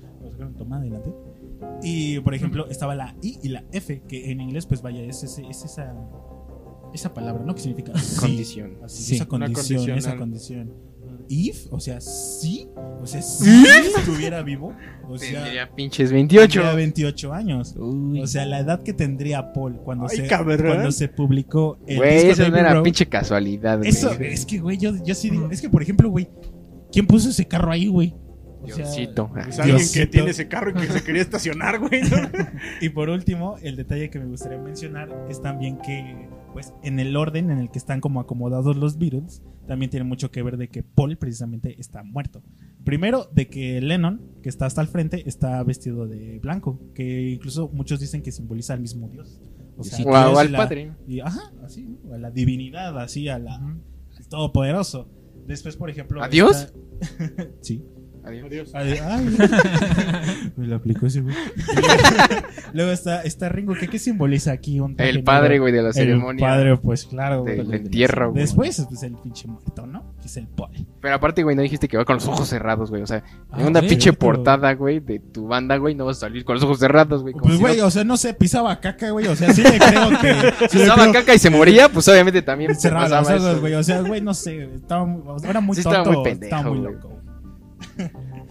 Toma 0.58 0.78
adelante. 0.78 1.12
Y 1.82 2.20
por 2.22 2.34
ejemplo, 2.34 2.68
estaba 2.70 2.96
la 2.96 3.16
I 3.22 3.40
y 3.44 3.50
la 3.50 3.64
F, 3.72 4.02
que 4.08 4.32
en 4.32 4.42
inglés 4.42 4.66
pues 4.66 4.82
vaya, 4.82 5.02
es, 5.04 5.24
ese- 5.24 5.46
es 5.50 5.64
esa 5.66 5.94
esa 6.94 7.12
palabra, 7.14 7.44
¿no? 7.44 7.56
Que 7.56 7.62
significa 7.62 7.98
sí. 7.98 8.20
Condición. 8.20 8.78
Así, 8.84 9.02
Sí. 9.04 9.16
esa 9.16 9.26
condición, 9.26 9.98
esa 9.98 10.16
condición. 10.16 10.72
If, 11.28 11.72
o 11.72 11.80
sea, 11.80 12.00
sí, 12.02 12.68
o 13.02 13.06
sea, 13.08 13.22
si 13.22 13.46
estuviera 13.98 14.44
vivo, 14.44 14.74
o 15.08 15.18
sea, 15.18 15.42
Tendría 15.44 15.74
pinches 15.74 16.12
28. 16.12 16.52
tendría 16.60 16.76
28 16.76 17.34
años. 17.34 17.76
Uy. 17.78 18.22
O 18.22 18.28
sea, 18.28 18.46
la 18.46 18.60
edad 18.60 18.84
que 18.84 18.94
tendría 18.94 19.54
Paul 19.54 19.78
cuando, 19.78 20.06
Ay, 20.10 20.18
se, 20.18 20.28
cabrón. 20.28 20.68
cuando 20.68 20.92
se 20.92 21.08
publicó 21.08 21.80
el 21.88 21.98
Güey, 21.98 22.14
disco 22.28 22.42
eso 22.44 22.50
no 22.52 22.58
era 22.58 22.74
Road. 22.74 22.84
pinche 22.84 23.08
casualidad, 23.08 23.80
güey. 23.80 23.90
Es 23.90 24.46
que, 24.46 24.60
güey, 24.60 24.78
yo, 24.78 24.92
yo 25.04 25.16
sí 25.16 25.30
digo, 25.32 25.50
es 25.50 25.62
que, 25.62 25.70
por 25.70 25.82
ejemplo, 25.82 26.10
güey, 26.10 26.30
¿quién 26.92 27.08
puso 27.08 27.30
ese 27.30 27.46
carro 27.48 27.72
ahí, 27.72 27.88
güey? 27.88 28.14
O 28.64 28.68
sea, 28.68 28.76
Diosito. 28.78 29.30
Pues 29.34 29.60
alguien 29.60 29.80
que 29.94 30.08
tiene 30.08 30.30
ese 30.32 30.48
carro 30.48 30.72
y 30.72 30.74
que 30.74 30.88
se 30.88 31.04
quería 31.04 31.22
estacionar, 31.22 31.80
güey. 31.80 32.02
¿no? 32.02 32.18
Y 32.82 32.90
por 32.90 33.10
último, 33.10 33.58
el 33.62 33.76
detalle 33.76 34.10
que 34.10 34.20
me 34.20 34.26
gustaría 34.26 34.58
mencionar 34.58 35.10
es 35.30 35.42
también 35.42 35.78
que, 35.80 36.30
pues, 36.54 36.74
en 36.84 37.00
el 37.00 37.16
orden 37.16 37.52
en 37.52 37.58
el 37.60 37.70
que 37.72 37.78
están 37.80 38.00
como 38.02 38.20
acomodados 38.20 38.76
los 38.78 38.98
Beatles, 38.98 39.42
también 39.68 39.90
tiene 39.90 40.06
mucho 40.06 40.32
que 40.32 40.42
ver 40.44 40.58
de 40.58 40.68
que 40.70 40.84
Paul 40.84 41.18
precisamente 41.18 41.80
está 41.80 42.04
muerto. 42.04 42.42
Primero, 42.84 43.30
de 43.34 43.48
que 43.48 43.80
Lennon, 43.82 44.22
que 44.42 44.50
está 44.50 44.66
hasta 44.66 44.82
el 44.82 44.88
frente, 44.88 45.28
está 45.28 45.64
vestido 45.64 46.06
de 46.08 46.40
blanco, 46.40 46.80
que 46.94 47.30
incluso 47.30 47.70
muchos 47.70 48.00
dicen 48.00 48.22
que 48.22 48.32
simboliza 48.32 48.74
al 48.74 48.82
mismo 48.82 49.08
Dios. 49.10 49.42
O 49.78 49.84
sea, 49.84 50.06
O, 50.06 50.38
al 50.38 50.52
la- 50.52 50.58
padre. 50.58 50.92
y- 51.08 51.20
ajá, 51.22 51.52
así, 51.64 51.84
¿no? 52.04 52.14
a 52.14 52.18
la 52.18 52.30
divinidad, 52.30 53.00
así, 53.00 53.28
a 53.30 53.40
la, 53.40 53.56
al 53.56 54.28
todopoderoso. 54.30 55.10
Después, 55.48 55.76
por 55.76 55.90
ejemplo... 55.90 56.22
¿A 56.24 56.28
Dios? 56.30 56.70
está- 57.02 57.48
sí. 57.62 57.84
Adiós. 58.26 58.74
Adiós. 58.74 59.00
Ay, 59.02 59.38
me 60.58 60.68
lo 60.68 60.76
aplicó 60.78 61.08
ese 61.08 61.22
güey. 61.22 61.36
Luego 62.74 62.92
está, 62.92 63.22
está 63.22 63.50
Ringo, 63.50 63.74
que 63.76 63.88
¿qué 63.88 64.00
simboliza 64.00 64.52
aquí? 64.52 64.80
Un 64.80 64.96
El 64.98 65.24
padre, 65.24 65.60
güey, 65.60 65.72
de 65.74 65.82
la 65.82 65.90
El 65.90 65.94
ceremonia. 65.94 66.48
padre, 66.48 66.78
pues 66.78 67.06
claro. 67.06 67.44
Del 67.44 67.72
entierro, 67.74 68.32
güey. 68.32 68.42
Después, 68.42 68.84
pues 68.90 69.04
el 69.04 69.16
pinche 69.18 69.48
muerto, 69.48 69.86
¿no? 69.86 70.16
Que 70.20 70.28
es 70.28 70.38
el 70.38 70.48
Paul. 70.48 70.72
Pero 71.02 71.16
aparte, 71.16 71.44
güey, 71.44 71.56
no 71.56 71.62
dijiste 71.62 71.88
que 71.88 71.98
va 71.98 72.06
con 72.06 72.16
los 72.16 72.28
ojos 72.28 72.48
cerrados, 72.48 72.90
güey. 72.90 73.02
O 73.04 73.08
sea, 73.08 73.24
Ah, 73.52 73.62
en 73.62 73.68
una 73.68 73.82
sí, 73.82 73.88
pinche 73.90 74.14
portada, 74.14 74.74
güey, 74.74 75.00
de 75.00 75.20
tu 75.20 75.48
banda, 75.48 75.78
güey, 75.78 75.94
no 75.94 76.06
vas 76.06 76.18
a 76.18 76.20
salir 76.22 76.44
con 76.46 76.56
los 76.56 76.64
ojos 76.64 76.80
cerrados, 76.80 77.22
güey. 77.22 77.34
Pues, 77.36 77.56
si 77.56 77.60
güey, 77.60 77.78
no 77.78 77.86
o 77.88 77.92
sea, 77.92 78.04
no 78.04 78.18
sé, 78.18 78.34
pisaba 78.34 78.80
caca, 78.80 79.12
güey. 79.12 79.28
O 79.28 79.36
sea, 79.36 79.54
sí 79.54 79.62
le 79.62 79.78
creo 79.78 80.10
que. 80.20 80.34
le 80.62 80.70
pisaba 80.70 81.02
creo- 81.04 81.14
caca 81.14 81.36
y 81.36 81.40
se 81.40 81.50
moría, 81.50 81.90
pues 81.90 82.08
obviamente 82.08 82.42
también 82.42 82.74
Cerraba 82.76 83.22
los 83.22 83.30
ojos, 83.30 83.60
güey. 83.60 83.74
O 83.76 83.84
sea, 83.84 84.02
güey, 84.02 84.22
no 84.22 84.34
sé. 84.34 84.64
Estaba, 84.74 85.06
muy- 85.06 85.22
era 85.48 85.60
muy 85.62 85.76
Sí, 85.76 85.84
tonto. 85.84 86.00
estaba 86.00 86.16
muy 86.16 86.24
pendejo, 86.24 86.44
estaba 86.56 86.70
muy 86.72 86.80
güey. 86.80 86.94
loco. 86.94 87.13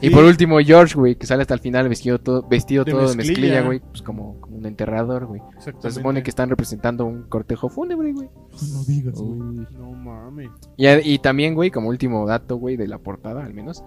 Y 0.01 0.11
por 0.11 0.25
último, 0.25 0.59
George, 0.59 0.95
güey, 0.95 1.15
que 1.15 1.27
sale 1.27 1.43
hasta 1.43 1.55
el 1.55 1.61
final 1.61 1.89
vestido 1.89 2.19
todo, 2.19 2.43
vestido 2.49 2.85
De 2.85 2.93
todo 2.93 3.09
de 3.09 3.17
mezclilla. 3.17 3.41
mezclilla, 3.41 3.63
güey, 3.63 3.81
pues 3.81 4.03
como, 4.03 4.41
como 4.41 4.57
un 4.57 4.67
enterrador, 4.67 5.27
güey. 5.27 5.41
Se 5.59 5.91
supone 5.91 6.23
que 6.23 6.31
están 6.31 6.51
representando 6.51 7.05
un 7.05 7.25
cortejo 7.25 7.69
fúnebre, 7.69 8.13
güey. 8.13 8.29
No 8.73 8.85
digas, 8.85 9.15
güey. 9.15 9.67
No 9.79 9.93
mames. 9.93 10.51
Y, 10.77 11.19
también, 11.19 11.55
güey, 11.55 11.71
como 11.71 11.89
último 11.89 12.27
dato, 12.27 12.57
güey, 12.57 12.77
de 12.77 12.89
la 12.89 12.99
portada, 12.99 13.45
al 13.45 13.55
menos, 13.55 13.85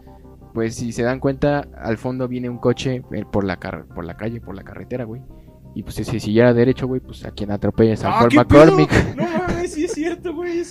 pues 0.53 0.75
si 0.75 0.91
se 0.93 1.03
dan 1.03 1.19
cuenta, 1.19 1.67
al 1.77 1.97
fondo 1.97 2.27
viene 2.27 2.49
un 2.49 2.59
coche 2.59 3.03
eh, 3.11 3.25
por 3.29 3.43
la 3.43 3.57
car 3.57 3.85
por 3.87 4.05
la 4.05 4.15
calle, 4.15 4.39
por 4.39 4.55
la 4.55 4.63
carretera, 4.63 5.03
güey. 5.03 5.21
Y 5.73 5.83
pues 5.83 5.95
si 5.95 6.19
siguiera 6.21 6.53
derecho, 6.53 6.87
güey, 6.87 7.01
pues 7.01 7.25
a 7.25 7.31
quien 7.31 7.51
atropella 7.51 7.93
es 7.93 8.03
a 8.05 8.17
¡Ah, 8.17 8.19
Paul 8.21 8.35
McCormick. 8.35 8.89
pedo! 8.89 9.15
No 9.17 9.37
mames, 9.37 9.73
sí 9.73 9.83
es 9.83 9.91
cierto, 9.91 10.33
güey. 10.33 10.61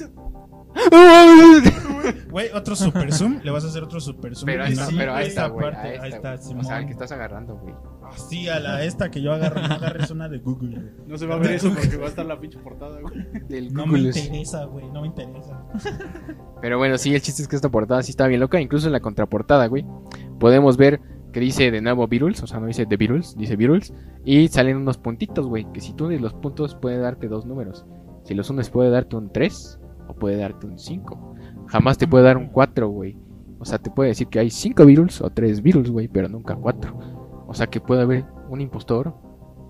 Güey, 2.30 2.48
otro 2.52 2.76
super 2.76 3.12
zoom. 3.12 3.40
Le 3.42 3.50
vas 3.50 3.64
a 3.64 3.68
hacer 3.68 3.82
otro 3.82 4.00
super 4.00 4.34
zoom. 4.34 4.46
pero 4.46 4.64
ahí 4.64 4.72
está, 4.72 4.86
Sí, 4.86 4.94
pero 4.98 5.12
ahí 5.12 5.16
güey, 5.18 5.28
está, 5.28 5.42
esa 5.42 5.48
güey. 5.50 5.64
parte, 5.64 5.88
Ahí 5.88 5.94
está, 6.10 6.30
Ahí 6.32 6.34
está, 6.36 6.48
güey. 6.48 6.58
O 6.58 6.64
sea, 6.64 6.84
que 6.84 6.92
estás 6.92 7.12
agarrando, 7.12 7.56
güey. 7.56 7.74
Así 8.02 8.48
a 8.48 8.60
la 8.60 8.84
esta 8.84 9.10
que 9.10 9.22
yo 9.22 9.32
agarro, 9.32 9.60
no 9.66 9.74
agarres 9.74 10.10
una 10.10 10.28
de 10.28 10.38
Google, 10.38 10.78
güey. 10.80 10.92
No 11.06 11.16
se 11.16 11.26
va 11.26 11.36
a 11.36 11.38
ver 11.38 11.52
eso 11.52 11.70
porque 11.72 11.96
va 11.96 12.06
a 12.06 12.08
estar 12.08 12.26
la 12.26 12.38
pinche 12.38 12.58
portada, 12.58 13.00
güey. 13.00 13.70
No 13.70 13.86
me 13.86 14.00
interesa, 14.00 14.64
güey, 14.64 14.90
no 14.90 15.00
me 15.02 15.06
interesa. 15.08 15.64
Pero 16.60 16.78
bueno, 16.78 16.98
sí, 16.98 17.14
el 17.14 17.22
chiste 17.22 17.42
es 17.42 17.48
que 17.48 17.56
esta 17.56 17.70
portada 17.70 18.02
sí 18.02 18.10
está 18.10 18.26
bien 18.26 18.40
loca. 18.40 18.60
Incluso 18.60 18.86
en 18.88 18.92
la 18.92 19.00
contraportada, 19.00 19.66
güey, 19.66 19.86
podemos 20.38 20.76
ver 20.76 21.00
que 21.32 21.40
dice 21.40 21.70
de 21.70 21.80
nuevo 21.80 22.06
Beatles, 22.06 22.42
o 22.42 22.46
sea, 22.46 22.60
no 22.60 22.66
dice 22.66 22.86
The 22.86 22.96
Beatles, 22.96 23.36
dice 23.36 23.56
Beatles. 23.56 23.92
Y 24.24 24.48
salen 24.48 24.76
unos 24.76 24.98
puntitos, 24.98 25.46
güey, 25.46 25.66
que 25.72 25.80
si 25.80 25.94
tú 25.94 26.06
unes 26.06 26.20
los 26.20 26.34
puntos 26.34 26.74
puede 26.74 26.98
darte 26.98 27.28
dos 27.28 27.46
números. 27.46 27.86
Si 28.24 28.34
los 28.34 28.50
unes 28.50 28.70
puede 28.70 28.90
darte 28.90 29.16
un 29.16 29.32
3 29.32 29.80
o 30.08 30.14
puede 30.14 30.36
darte 30.36 30.66
un 30.66 30.78
5. 30.78 31.34
Jamás 31.66 31.98
te 31.98 32.06
puede 32.06 32.24
dar 32.24 32.36
un 32.36 32.48
4, 32.48 32.88
güey. 32.88 33.16
O 33.58 33.64
sea, 33.64 33.78
te 33.78 33.90
puede 33.90 34.10
decir 34.10 34.28
que 34.28 34.38
hay 34.38 34.50
5 34.50 34.84
Beatles 34.84 35.20
o 35.20 35.30
3 35.30 35.62
Beatles, 35.62 35.90
güey, 35.90 36.08
pero 36.08 36.28
nunca 36.28 36.54
4. 36.54 36.98
O 37.46 37.54
sea, 37.54 37.66
que 37.66 37.80
puede 37.80 38.02
haber 38.02 38.24
un 38.48 38.60
impostor 38.60 39.14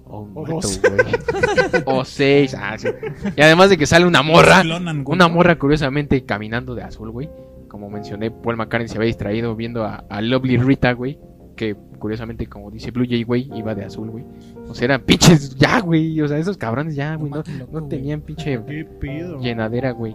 o 0.06 0.20
un 0.20 0.30
O 0.34 0.46
muerto, 0.46 0.68
güey. 0.82 1.82
o 1.86 2.04
6. 2.04 2.54
Ah, 2.58 2.76
sí. 2.78 2.88
Y 3.36 3.40
además 3.40 3.70
de 3.70 3.76
que 3.76 3.86
sale 3.86 4.06
una 4.06 4.22
morra. 4.22 4.62
Una 5.06 5.28
morra 5.28 5.58
curiosamente 5.58 6.24
caminando 6.24 6.74
de 6.74 6.82
azul, 6.82 7.10
güey. 7.10 7.30
Como 7.68 7.90
mencioné, 7.90 8.30
Paul 8.30 8.56
McCartney 8.56 8.88
se 8.88 8.96
había 8.96 9.08
distraído 9.08 9.54
viendo 9.56 9.84
a, 9.84 10.04
a 10.08 10.20
Lovely 10.20 10.58
Rita, 10.58 10.92
güey. 10.92 11.18
Que 11.56 11.76
curiosamente, 11.98 12.46
como 12.46 12.70
dice 12.70 12.90
Blue 12.90 13.06
Jay, 13.08 13.22
güey, 13.22 13.50
iba 13.54 13.74
de 13.74 13.84
azul, 13.84 14.10
güey. 14.10 14.24
O 14.68 14.74
sea, 14.74 14.86
eran 14.86 15.02
pinches 15.02 15.54
ya, 15.56 15.80
güey. 15.80 16.20
O 16.20 16.28
sea, 16.28 16.38
esos 16.38 16.56
cabrones 16.56 16.94
ya, 16.94 17.14
güey. 17.16 17.30
No, 17.30 17.42
güey. 17.68 17.88
tenían 17.88 18.20
pinche 18.22 18.60
llenadera, 19.40 19.92
güey. 19.92 20.14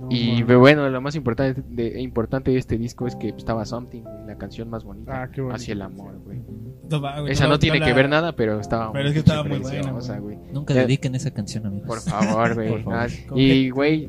No 0.00 0.06
Y 0.10 0.42
bueno, 0.44 0.88
lo 0.88 1.00
más 1.00 1.16
importante 1.16 1.60
de, 1.68 2.00
importante 2.00 2.50
de 2.52 2.58
este 2.58 2.78
disco 2.78 3.06
es 3.06 3.16
que 3.16 3.30
estaba 3.30 3.64
Something, 3.64 4.02
güey, 4.02 4.26
la 4.26 4.38
canción 4.38 4.70
más 4.70 4.84
bonita. 4.84 5.24
Ah. 5.24 5.30
Hacia 5.52 5.72
el 5.72 5.82
amor, 5.82 6.18
güey. 6.24 6.38
Güey, 6.40 7.32
Esa 7.32 7.48
no 7.48 7.58
tiene 7.58 7.80
que 7.80 7.92
ver 7.92 8.08
nada, 8.08 8.34
pero 8.34 8.60
estaba 8.60 8.92
Pero 8.92 9.08
es 9.08 9.12
que 9.12 9.18
estaba 9.18 9.42
muy 9.42 9.58
buena, 9.58 9.80
preciosa, 9.82 10.18
güey. 10.18 10.38
Nunca 10.52 10.72
Ya- 10.74 10.82
dediquen 10.82 11.14
esa 11.14 11.32
canción, 11.32 11.66
amigos. 11.66 11.86
Por 11.86 12.00
favor, 12.00 12.54
güey. 12.54 12.68
Por 12.70 12.82
favor. 12.84 12.98
Ah, 13.00 13.06
y, 13.34 13.70
güey, 13.70 14.08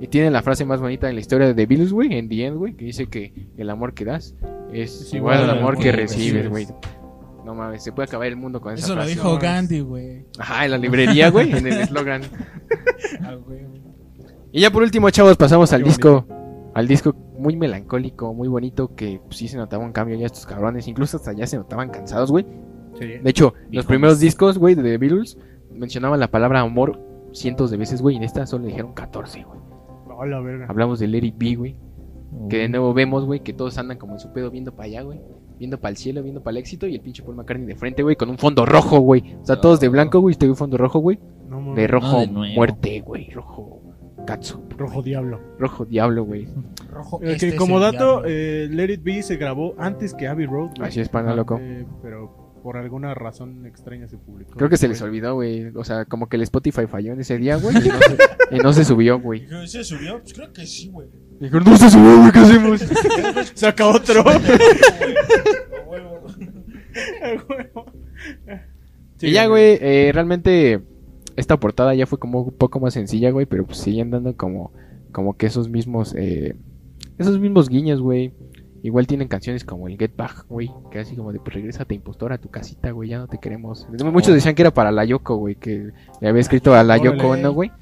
y 0.00 0.06
tiene 0.08 0.30
la 0.30 0.42
frase 0.42 0.64
más 0.64 0.80
bonita 0.80 1.08
en 1.08 1.14
la 1.14 1.20
historia 1.20 1.46
de 1.46 1.54
The 1.54 1.66
Beatles, 1.66 1.92
güey, 1.92 2.14
en 2.18 2.28
The 2.28 2.46
End, 2.46 2.56
güey, 2.56 2.74
que 2.74 2.86
dice 2.86 3.06
que 3.06 3.32
el 3.56 3.68
amor 3.70 3.92
que 3.94 4.04
das 4.06 4.34
es, 4.72 5.02
Es 5.02 5.14
igual 5.14 5.36
al 5.38 5.44
igual 5.44 5.58
amor 5.58 5.76
al 5.76 5.82
que 5.82 5.92
recibes. 5.92 6.48
güey. 6.48 6.66
No 7.46 7.54
mames, 7.54 7.84
se 7.84 7.92
puede 7.92 8.08
acabar 8.08 8.26
el 8.26 8.34
mundo 8.34 8.60
con 8.60 8.74
esa 8.74 8.86
Eso 8.86 8.96
lo 8.96 9.06
dijo 9.06 9.34
No, 9.34 9.38
Gandhi, 9.38 9.78
güey. 9.78 10.26
Ajá, 10.36 10.64
en 10.64 10.72
la 10.72 10.78
librería, 10.78 11.30
güey, 11.30 11.52
en 11.52 11.64
el 11.64 11.72
eslogan. 11.80 12.22
Ah, 13.22 13.36
güey. 13.36 13.60
Y 14.50 14.62
ya 14.62 14.72
por 14.72 14.82
último, 14.82 15.08
chavos, 15.10 15.36
pasamos 15.36 15.72
al 15.72 15.84
Qué 15.84 15.90
disco. 15.90 16.26
Al 16.74 16.88
disco 16.88 17.14
muy 17.38 17.54
melancólico, 17.54 18.34
muy 18.34 18.48
bonito, 18.48 18.96
que 18.96 19.20
pues, 19.24 19.36
sí 19.36 19.46
se 19.46 19.58
notaba 19.58 19.84
un 19.84 19.92
cambio 19.92 20.16
ya 20.16 20.26
estos 20.26 20.44
cabrones. 20.44 20.88
Incluso 20.88 21.18
hasta 21.18 21.34
ya 21.34 21.46
se 21.46 21.56
notaban 21.56 21.90
cansados, 21.90 22.32
güey. 22.32 22.44
Sí. 22.98 23.06
De 23.06 23.30
hecho, 23.30 23.54
los 23.70 23.86
primeros 23.86 24.18
discos, 24.18 24.58
güey, 24.58 24.74
de 24.74 24.82
The 24.82 24.98
Beatles 24.98 25.38
mencionaban 25.70 26.18
la 26.18 26.28
palabra 26.32 26.58
amor 26.60 27.00
cientos 27.32 27.70
de 27.70 27.76
veces, 27.76 28.02
güey. 28.02 28.16
Y 28.16 28.18
en 28.18 28.24
esta 28.24 28.44
solo 28.44 28.66
dijeron 28.66 28.92
14, 28.92 29.44
güey. 29.44 29.60
A 30.20 30.26
la 30.26 30.40
verga. 30.40 30.66
Hablamos 30.68 30.98
de 30.98 31.06
It 31.06 31.34
Be, 31.38 31.54
güey. 31.54 31.76
Oh. 32.32 32.48
Que 32.48 32.58
de 32.58 32.68
nuevo 32.70 32.92
vemos, 32.92 33.24
güey, 33.24 33.40
que 33.40 33.52
todos 33.52 33.78
andan 33.78 33.98
como 33.98 34.14
en 34.14 34.18
su 34.18 34.32
pedo 34.32 34.50
viendo 34.50 34.74
para 34.74 34.86
allá, 34.86 35.02
güey. 35.02 35.20
Viendo 35.58 35.80
para 35.80 35.90
el 35.90 35.96
cielo, 35.96 36.22
viendo 36.22 36.42
para 36.42 36.52
el 36.52 36.56
éxito. 36.58 36.86
Y 36.86 36.94
el 36.94 37.00
pinche 37.00 37.22
Paul 37.22 37.36
McCartney 37.36 37.66
de 37.66 37.76
frente, 37.76 38.02
güey, 38.02 38.16
con 38.16 38.28
un 38.30 38.38
fondo 38.38 38.66
rojo, 38.66 38.98
güey. 39.00 39.34
O 39.40 39.44
sea, 39.46 39.60
todos 39.60 39.80
de 39.80 39.88
blanco, 39.88 40.20
güey. 40.20 40.32
Este 40.32 40.48
un 40.48 40.56
fondo 40.56 40.76
rojo, 40.76 40.98
güey. 40.98 41.18
No. 41.48 41.74
De 41.74 41.86
rojo 41.86 42.20
de 42.20 42.26
muerte, 42.28 43.00
güey. 43.00 43.30
Rojo 43.30 43.82
katsu. 44.26 44.60
Rojo 44.76 45.02
Diablo. 45.02 45.40
Rojo 45.58 45.84
diablo, 45.84 46.24
güey. 46.24 46.48
Rojo, 46.90 47.20
Eh, 47.22 47.32
este 47.32 47.52
que 47.52 47.56
como 47.56 47.78
dato, 47.80 48.22
eh, 48.26 48.66
Let 48.70 48.92
It 48.94 49.02
Be 49.04 49.22
se 49.22 49.36
grabó 49.36 49.74
antes 49.78 50.12
que 50.14 50.26
Abbey 50.26 50.46
Road. 50.46 50.70
güey. 50.76 50.88
Así 50.88 51.00
es, 51.00 51.08
pana 51.08 51.34
loco. 51.34 51.58
Eh, 51.60 51.86
pero 52.02 52.58
por 52.62 52.76
alguna 52.76 53.14
razón 53.14 53.64
extraña 53.66 54.08
se 54.08 54.18
publicó. 54.18 54.54
Creo 54.56 54.68
que 54.68 54.76
se 54.76 54.88
les 54.88 55.00
olvidó, 55.00 55.34
güey. 55.34 55.68
O 55.76 55.84
sea, 55.84 56.04
como 56.06 56.28
que 56.28 56.36
el 56.36 56.42
Spotify 56.42 56.86
falló 56.88 57.12
en 57.12 57.20
ese 57.20 57.38
día, 57.38 57.56
güey. 57.56 57.76
Y, 57.84 57.88
no 57.88 57.98
se- 58.00 58.56
y 58.56 58.58
no 58.58 58.72
se 58.72 58.84
subió, 58.84 59.20
güey. 59.20 59.46
¿Se 59.66 59.84
subió? 59.84 60.20
Pues 60.20 60.34
creo 60.34 60.52
que 60.52 60.66
sí, 60.66 60.88
güey. 60.90 61.08
Dijeron, 61.38 61.64
no 61.64 61.76
se 61.76 61.90
subió, 61.90 62.18
güey, 62.18 62.32
¿qué 62.32 62.38
hacemos? 62.40 62.80
Saca 63.54 63.86
otro. 63.86 64.24
Huevo. 67.48 67.86
y 69.20 69.32
ya, 69.32 69.46
güey, 69.46 69.78
eh, 69.80 70.10
realmente 70.12 70.82
esta 71.36 71.58
portada 71.58 71.94
ya 71.94 72.06
fue 72.06 72.18
como 72.18 72.42
un 72.42 72.52
poco 72.52 72.80
más 72.80 72.94
sencilla, 72.94 73.30
güey, 73.30 73.46
pero 73.46 73.64
pues 73.66 73.78
siguen 73.78 74.10
dando 74.10 74.36
como, 74.36 74.72
como 75.12 75.36
que 75.36 75.46
esos 75.46 75.68
mismos, 75.68 76.14
eh, 76.16 76.56
esos 77.18 77.38
mismos 77.38 77.68
guiños, 77.68 78.00
güey. 78.00 78.32
Igual 78.82 79.06
tienen 79.08 79.26
canciones 79.26 79.64
como 79.64 79.88
el 79.88 79.98
Get 79.98 80.14
Back, 80.16 80.46
güey, 80.48 80.70
que 80.92 81.00
así 81.00 81.16
como 81.16 81.32
de 81.32 81.40
pues 81.40 81.54
regrésate 81.54 81.94
impostor 81.94 82.32
a 82.32 82.38
tu 82.38 82.50
casita, 82.50 82.92
güey, 82.92 83.08
ya 83.08 83.18
no 83.18 83.26
te 83.26 83.38
queremos. 83.38 83.88
Muchos 84.12 84.32
decían 84.32 84.54
que 84.54 84.62
era 84.62 84.72
para 84.72 84.92
la 84.92 85.04
Yoko, 85.04 85.36
güey, 85.36 85.56
que 85.56 85.90
le 86.20 86.28
había 86.28 86.40
escrito 86.40 86.72
a 86.74 86.84
la. 86.84 86.96
Yoko, 86.96 87.36
¿no, 87.36 87.52
güey? 87.52 87.72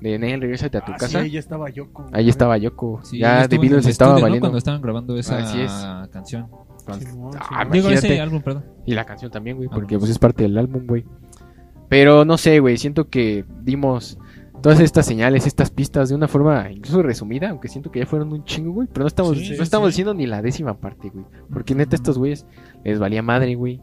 De 0.00 0.18
Nel, 0.18 0.40
regrésate 0.40 0.78
a 0.78 0.84
tu 0.84 0.92
Ah, 0.92 0.96
casa. 0.96 1.20
Sí, 1.20 1.26
ahí 1.26 1.36
estaba 1.36 1.70
Yoko. 1.70 2.06
Ahí 2.12 2.28
estaba 2.28 2.56
Yoko. 2.58 3.00
Sí, 3.04 3.18
ya 3.18 3.44
en 3.44 3.48
Beatles 3.50 3.86
estaba 3.86 4.12
estudio, 4.12 4.14
¿no? 4.14 4.22
valiendo. 4.22 4.40
Cuando 4.46 4.58
estaban 4.58 4.80
grabando 4.80 5.16
esa 5.18 5.38
Así 5.38 5.60
es. 5.60 5.72
canción. 6.12 6.48
Simón, 6.94 7.32
Ah, 7.38 7.46
Simón. 7.48 7.72
Digo, 7.72 7.88
ese 7.88 8.06
Imagínate. 8.06 8.20
álbum, 8.20 8.42
perdón. 8.42 8.64
Y 8.86 8.94
la 8.94 9.04
canción 9.04 9.30
también, 9.30 9.56
güey, 9.56 9.68
Ah, 9.70 9.74
porque 9.74 9.94
no. 9.94 10.00
pues 10.00 10.10
es 10.10 10.18
parte 10.18 10.42
del 10.44 10.56
álbum, 10.58 10.86
güey. 10.86 11.04
Pero 11.88 12.24
no 12.24 12.36
sé, 12.36 12.60
güey, 12.60 12.76
siento 12.76 13.08
que 13.08 13.44
dimos 13.62 14.18
todas 14.62 14.80
estas 14.80 15.06
señales, 15.06 15.46
estas 15.46 15.70
pistas 15.70 16.08
de 16.08 16.14
una 16.14 16.28
forma 16.28 16.70
incluso 16.70 17.02
resumida, 17.02 17.50
aunque 17.50 17.68
siento 17.68 17.90
que 17.90 18.00
ya 18.00 18.06
fueron 18.06 18.32
un 18.32 18.44
chingo, 18.44 18.72
güey. 18.72 18.88
Pero 18.92 19.04
no 19.04 19.08
estamos, 19.08 19.38
Sí, 19.38 19.50
no 19.50 19.56
sí, 19.56 19.62
estamos 19.62 19.86
sí. 19.88 19.90
diciendo 19.92 20.14
ni 20.14 20.26
la 20.26 20.42
décima 20.42 20.74
parte, 20.78 21.08
güey. 21.10 21.24
Porque 21.52 21.74
neta 21.74 21.96
estos 21.96 22.18
güeyes 22.18 22.46
les 22.84 22.98
valía 22.98 23.22
madre, 23.22 23.54
güey. 23.54 23.80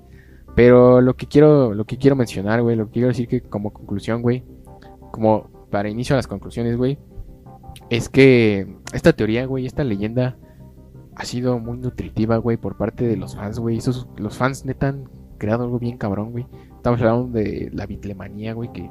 Pero 0.56 1.02
lo 1.02 1.16
que 1.16 1.28
quiero, 1.28 1.74
lo 1.74 1.86
que 1.86 1.98
quiero 1.98 2.16
mencionar, 2.16 2.62
güey, 2.62 2.76
lo 2.76 2.86
que 2.88 2.92
quiero 2.94 3.08
decir 3.10 3.28
que 3.28 3.42
como 3.42 3.74
conclusión, 3.74 4.22
güey, 4.22 4.44
como 5.12 5.50
para 5.72 5.90
inicio 5.90 6.16
a 6.16 6.18
las 6.18 6.28
conclusiones, 6.28 6.78
güey, 6.78 6.98
es 7.90 8.08
que 8.08 8.68
esta 8.94 9.14
teoría, 9.14 9.46
güey, 9.46 9.66
esta 9.66 9.84
leyenda 9.84 10.38
ha 11.16 11.26
sido 11.26 11.60
muy 11.60 11.78
nutritiva, 11.78 12.38
güey, 12.38 12.58
por 12.58 12.78
parte 12.78 13.06
de 13.08 13.18
los 13.18 13.36
fans, 13.36 13.60
güey. 13.60 13.78
Esos, 13.78 14.08
los 14.18 14.38
fans 14.38 14.66
neta 14.66 14.90
han 14.90 15.10
creado 15.38 15.64
algo 15.64 15.80
bien 15.80 15.98
cabrón, 15.98 16.32
güey. 16.32 16.46
Estamos 16.76 17.02
hablando 17.02 17.28
de 17.40 17.70
la 17.74 17.86
bitlemanía, 17.86 18.54
güey, 18.54 18.72
que 18.72 18.90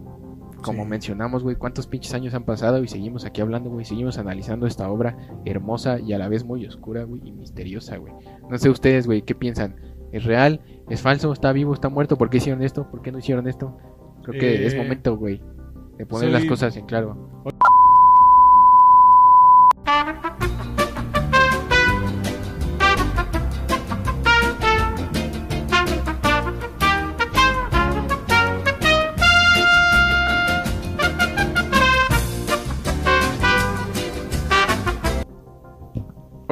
como 0.63 0.85
Sí. 0.85 0.89
mencionamos, 0.89 1.43
güey, 1.43 1.57
cuántos 1.57 1.87
pinches 1.87 2.15
años 2.15 2.33
han 2.33 2.45
pasado 2.45 2.83
y 2.83 2.89
seguimos 2.89 3.27
aquí 3.27 3.43
hablando, 3.43 3.69
güey, 3.71 3.85
seguimos 3.85 4.17
analizando 4.17 4.67
esta 4.67 4.91
obra 4.91 5.17
hermosa 5.45 6.01
y 6.01 6.15
a 6.15 6.19
la 6.19 6.29
vez 6.29 6.45
muy 6.45 6.67
oscura, 6.67 7.05
güey, 7.05 7.21
y 7.25 7.33
misteriosa, 7.33 7.99
güey. 7.99 8.15
No 8.49 8.57
sé 8.59 8.71
ustedes, 8.71 9.07
güey, 9.07 9.21
¿qué 9.23 9.35
piensan? 9.35 9.77
¿Es 10.11 10.25
real? 10.25 10.61
¿Es 10.89 11.03
falso? 11.03 11.33
¿Está 11.33 11.53
vivo? 11.53 11.75
¿Está 11.75 11.89
muerto? 11.91 12.17
¿Por 12.17 12.31
qué 12.31 12.39
hicieron 12.39 12.63
esto? 12.63 12.89
¿Por 12.91 13.03
qué 13.03 13.13
no 13.13 13.19
hicieron 13.19 13.47
esto? 13.47 13.77
Creo 14.23 14.41
que 14.41 14.55
Eh, 14.63 14.67
es 14.67 14.75
momento, 14.75 15.17
güey, 15.19 15.43
de 15.99 16.07
poner 16.07 16.31
soy- 16.31 16.33
las 16.33 16.45
cosas 16.47 16.75
en 16.79 16.87
claro. 16.87 17.43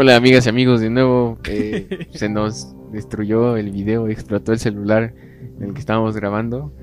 Hola 0.02 0.16
amigas 0.16 0.46
y 0.46 0.48
amigos, 0.48 0.80
de 0.80 0.90
nuevo 0.90 1.38
eh, 1.44 2.08
se 2.10 2.28
nos 2.28 2.74
destruyó 2.90 3.56
el 3.56 3.70
video, 3.70 4.08
explotó 4.08 4.50
el 4.50 4.58
celular 4.58 5.14
en 5.60 5.62
el 5.62 5.74
que 5.74 5.78
estábamos 5.78 6.16
grabando, 6.16 6.74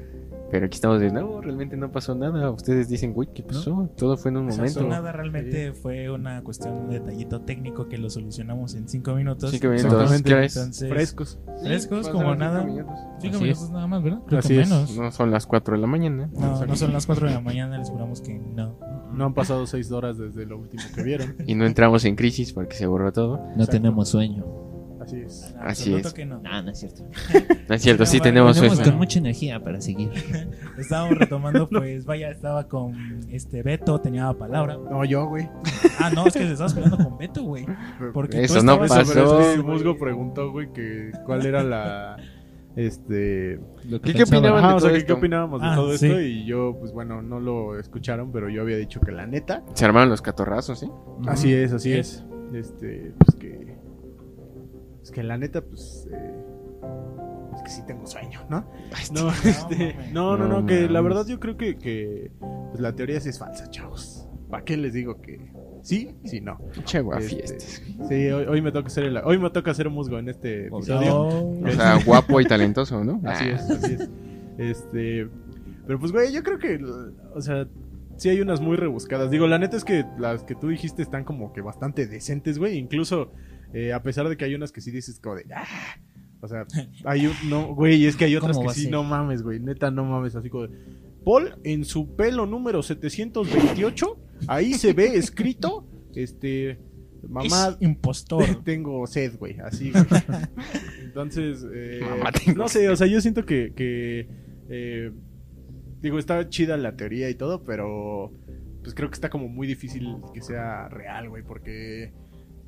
pero 0.51 0.65
aquí 0.65 0.75
estamos 0.75 0.99
de 0.99 1.11
nuevo, 1.11 1.41
realmente 1.41 1.77
no 1.77 1.91
pasó 1.91 2.15
nada, 2.15 2.49
ustedes 2.51 2.89
dicen, 2.89 3.13
güey, 3.13 3.29
¿qué 3.33 3.43
pasó? 3.43 3.89
Todo 3.95 4.17
fue 4.17 4.31
en 4.31 4.37
un 4.37 4.47
O 4.47 4.51
sea, 4.51 4.63
momento. 4.63 4.87
nada 4.87 5.11
realmente 5.11 5.73
fue 5.73 6.09
una 6.09 6.41
cuestión, 6.43 6.73
un 6.73 6.89
detallito 6.89 7.41
técnico 7.41 7.87
que 7.87 7.97
lo 7.97 8.09
solucionamos 8.09 8.75
en 8.75 8.87
cinco 8.87 9.13
minutos. 9.15 9.51
Cinco 9.51 9.67
minutos. 9.69 10.11
Entonces, 10.11 10.89
Frescos. 10.89 11.39
frescos 11.61 12.05
Sí, 12.07 12.11
como 12.11 12.35
nada. 12.35 12.59
cinco 12.61 12.73
minutos. 12.73 12.95
Cinco 13.19 13.35
Así 13.35 13.43
minutos 13.43 13.71
nada 13.71 13.87
más, 13.87 14.03
¿verdad? 14.03 14.19
Creo 14.27 14.39
Así 14.39 14.49
que 14.55 14.61
es. 14.61 14.69
menos. 14.69 14.97
No 14.97 15.11
son 15.11 15.31
las 15.31 15.45
4 15.45 15.75
de 15.75 15.81
la 15.81 15.87
mañana. 15.87 16.29
No, 16.33 16.65
no 16.65 16.75
son 16.75 16.93
las 16.93 17.05
4 17.05 17.27
de 17.27 17.33
la 17.33 17.41
mañana, 17.41 17.77
les 17.77 17.89
juramos 17.89 18.21
que 18.21 18.33
no. 18.37 18.77
No 19.13 19.25
han 19.25 19.33
pasado 19.33 19.65
seis 19.65 19.91
horas 19.91 20.17
desde 20.17 20.45
lo 20.45 20.57
último 20.59 20.83
que 20.95 21.03
vieron. 21.03 21.35
Y 21.47 21.55
no 21.55 21.65
entramos 21.65 22.05
en 22.05 22.15
crisis 22.15 22.53
porque 22.53 22.75
se 22.75 22.85
borró 22.85 23.11
todo. 23.11 23.37
No 23.37 23.45
Exacto. 23.53 23.71
tenemos 23.71 24.09
sueño. 24.09 24.45
Así 25.09 25.21
es. 25.21 25.51
En 25.55 25.61
Así 25.67 25.93
es. 25.95 26.13
que 26.13 26.25
no. 26.25 26.39
No, 26.41 26.61
no 26.61 26.71
es 26.71 26.79
cierto. 26.79 27.03
No 27.69 27.75
es 27.75 27.81
cierto, 27.83 28.05
Sí, 28.05 28.11
sí 28.13 28.17
no, 28.17 28.23
tenemos 28.23 28.57
bueno, 28.59 28.73
sueño. 28.75 28.89
con 28.91 28.97
mucha 28.99 29.19
energía 29.19 29.63
para 29.63 29.79
seguir. 29.81 30.09
Estábamos 30.77 31.17
retomando, 31.17 31.67
pues 31.69 32.05
vaya, 32.05 32.29
estaba 32.31 32.67
con 32.67 32.95
este 33.31 33.61
Beto, 33.63 33.99
tenía 33.99 34.25
la 34.25 34.33
palabra. 34.33 34.75
No, 34.77 35.03
yo, 35.05 35.27
güey. 35.27 35.47
Ah, 35.99 36.09
no, 36.13 36.25
es 36.27 36.33
que 36.33 36.39
te 36.39 36.51
estabas 36.53 36.73
peleando 36.73 36.97
con 36.97 37.17
Beto, 37.17 37.43
güey. 37.43 37.65
Porque 38.13 38.43
Eso 38.43 38.59
tú 38.59 38.65
no 38.65 38.79
pasó. 38.79 39.01
Es 39.01 39.11
que. 39.57 39.61
Musgo 39.63 39.97
preguntó, 39.97 40.51
güey, 40.51 40.71
que 40.73 41.11
cuál 41.25 41.45
era 41.45 41.63
la. 41.63 42.17
Este. 42.75 43.59
Lo 43.89 43.99
¿Qué- 44.01 44.13
qué 44.13 44.23
opinaban? 44.23 44.69
De 44.69 44.73
o 44.75 44.79
sea, 44.79 44.93
que 44.93 45.05
¿qué 45.05 45.13
opinábamos 45.13 45.61
de 45.61 45.67
Ah, 45.67 45.75
todo 45.75 45.97
sí. 45.97 46.05
esto? 46.07 46.21
Y 46.21 46.45
yo, 46.45 46.75
pues 46.79 46.91
bueno, 46.91 47.21
no 47.21 47.39
lo 47.39 47.77
escucharon, 47.79 48.31
pero 48.31 48.49
yo 48.49 48.61
había 48.61 48.77
dicho 48.77 49.01
que 49.01 49.11
la 49.11 49.25
neta. 49.25 49.63
Se 49.73 49.85
armaron 49.85 50.09
los 50.09 50.21
catorrazos, 50.21 50.79
¿sí? 50.79 50.89
Así 51.27 51.53
es, 51.53 51.73
así 51.73 51.91
Sí. 51.93 51.97
es. 51.99 52.23
Este, 52.53 53.11
pues 53.17 53.35
que. 53.35 53.68
Es 55.09 55.13
que 55.15 55.23
la 55.23 55.39
neta, 55.39 55.61
pues. 55.61 56.07
eh, 56.13 56.35
es 57.55 57.63
que 57.63 57.69
sí 57.71 57.81
tengo 57.87 58.05
sueño, 58.05 58.41
¿no? 58.47 58.63
No, 59.11 59.23
no 59.23 59.31
este, 59.31 59.95
no, 60.13 60.37
no, 60.37 60.47
No 60.47 60.61
no, 60.61 60.67
que 60.67 60.87
la 60.87 61.01
verdad 61.01 61.25
yo 61.25 61.39
creo 61.39 61.57
que, 61.57 61.79
que 61.79 62.31
pues, 62.39 62.79
la 62.79 62.93
teoría 62.93 63.19
sí 63.19 63.29
es 63.29 63.39
falsa, 63.39 63.67
chavos. 63.71 64.27
¿Para 64.51 64.63
qué 64.63 64.77
les 64.77 64.93
digo 64.93 65.19
que 65.19 65.51
sí? 65.81 66.15
Sí, 66.25 66.41
no. 66.41 66.59
Pinche 66.71 67.03
Este, 67.17 67.59
sí, 67.59 68.29
hoy, 68.29 68.45
hoy 68.45 68.61
me 68.61 68.71
toca 68.71 68.87
ser 68.91 69.05
el, 69.05 69.17
hoy 69.17 69.39
me 69.39 69.49
toca 69.49 69.73
ser 69.73 69.89
musgo 69.89 70.19
en 70.19 70.29
este 70.29 70.67
episodio. 70.67 71.09
No. 71.09 71.67
O 71.67 71.71
sea, 71.71 71.97
guapo 72.05 72.39
y 72.39 72.45
talentoso, 72.45 73.03
¿no? 73.03 73.19
Así 73.27 73.49
es, 73.49 73.61
así 73.61 73.93
es. 73.95 74.09
Este, 74.59 75.27
pero 75.87 75.99
pues 75.99 76.11
güey, 76.11 76.31
yo 76.31 76.43
creo 76.43 76.59
que 76.59 76.79
o 77.33 77.41
sea, 77.41 77.67
sí 78.17 78.29
hay 78.29 78.41
unas 78.41 78.61
muy 78.61 78.77
rebuscadas. 78.77 79.31
Digo, 79.31 79.47
la 79.47 79.57
neta 79.57 79.75
es 79.75 79.83
que 79.83 80.05
las 80.19 80.43
que 80.43 80.53
tú 80.53 80.67
dijiste 80.67 81.01
están 81.01 81.23
como 81.23 81.51
que 81.51 81.61
bastante 81.61 82.05
decentes, 82.05 82.59
güey, 82.59 82.77
incluso 82.77 83.31
eh, 83.73 83.93
a 83.93 84.01
pesar 84.01 84.27
de 84.29 84.37
que 84.37 84.45
hay 84.45 84.55
unas 84.55 84.71
que 84.71 84.81
sí 84.81 84.91
dices 84.91 85.19
como 85.19 85.35
de 85.35 85.45
ah, 85.53 85.97
o 86.41 86.47
sea, 86.47 86.65
hay 87.05 87.27
un, 87.27 87.33
no, 87.49 87.73
güey, 87.75 88.05
es 88.05 88.15
que 88.15 88.25
hay 88.25 88.35
otras 88.35 88.57
¿Cómo 88.57 88.69
que 88.69 88.75
sí 88.75 88.89
no 88.89 89.03
mames, 89.03 89.41
güey, 89.41 89.59
neta 89.59 89.91
no 89.91 90.05
mames, 90.05 90.35
así 90.35 90.49
como 90.49 90.67
de 90.67 90.77
Paul 91.23 91.55
en 91.63 91.85
su 91.85 92.15
pelo 92.15 92.45
número 92.45 92.81
728, 92.81 94.19
ahí 94.47 94.73
se 94.73 94.93
ve 94.93 95.15
escrito 95.15 95.85
este 96.15 96.79
mamá 97.27 97.69
Es 97.69 97.81
impostor. 97.81 98.45
tengo 98.63 99.05
sed, 99.07 99.37
güey, 99.37 99.59
así, 99.59 99.91
güey. 99.91 100.05
Entonces, 101.03 101.65
eh, 101.73 101.99
Mamá, 102.01 102.31
tengo 102.31 102.63
no 102.63 102.67
sé, 102.67 102.89
o 102.89 102.95
sea, 102.95 103.07
yo 103.07 103.19
siento 103.21 103.45
que, 103.45 103.73
que 103.75 104.27
eh, 104.69 105.11
digo, 106.01 106.19
está 106.19 106.47
chida 106.49 106.77
la 106.77 106.95
teoría 106.95 107.29
y 107.29 107.35
todo, 107.35 107.63
pero 107.63 108.31
pues 108.81 108.93
creo 108.95 109.09
que 109.09 109.15
está 109.15 109.29
como 109.29 109.49
muy 109.49 109.67
difícil 109.67 110.17
que 110.33 110.41
sea 110.41 110.87
real, 110.89 111.29
güey, 111.29 111.43
porque, 111.43 112.13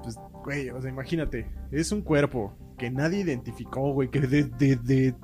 pues, 0.04 0.18
güey, 0.44 0.70
o 0.70 0.82
sea, 0.82 0.90
imagínate, 0.92 1.48
es 1.72 1.92
un 1.92 2.02
cuerpo 2.02 2.54
que 2.78 2.90
nadie 2.92 3.20
identificó, 3.22 3.94
güey, 3.94 4.10
que 4.10 4.22
de, 4.22 4.44
de, 4.44 4.76
de- 4.78 5.16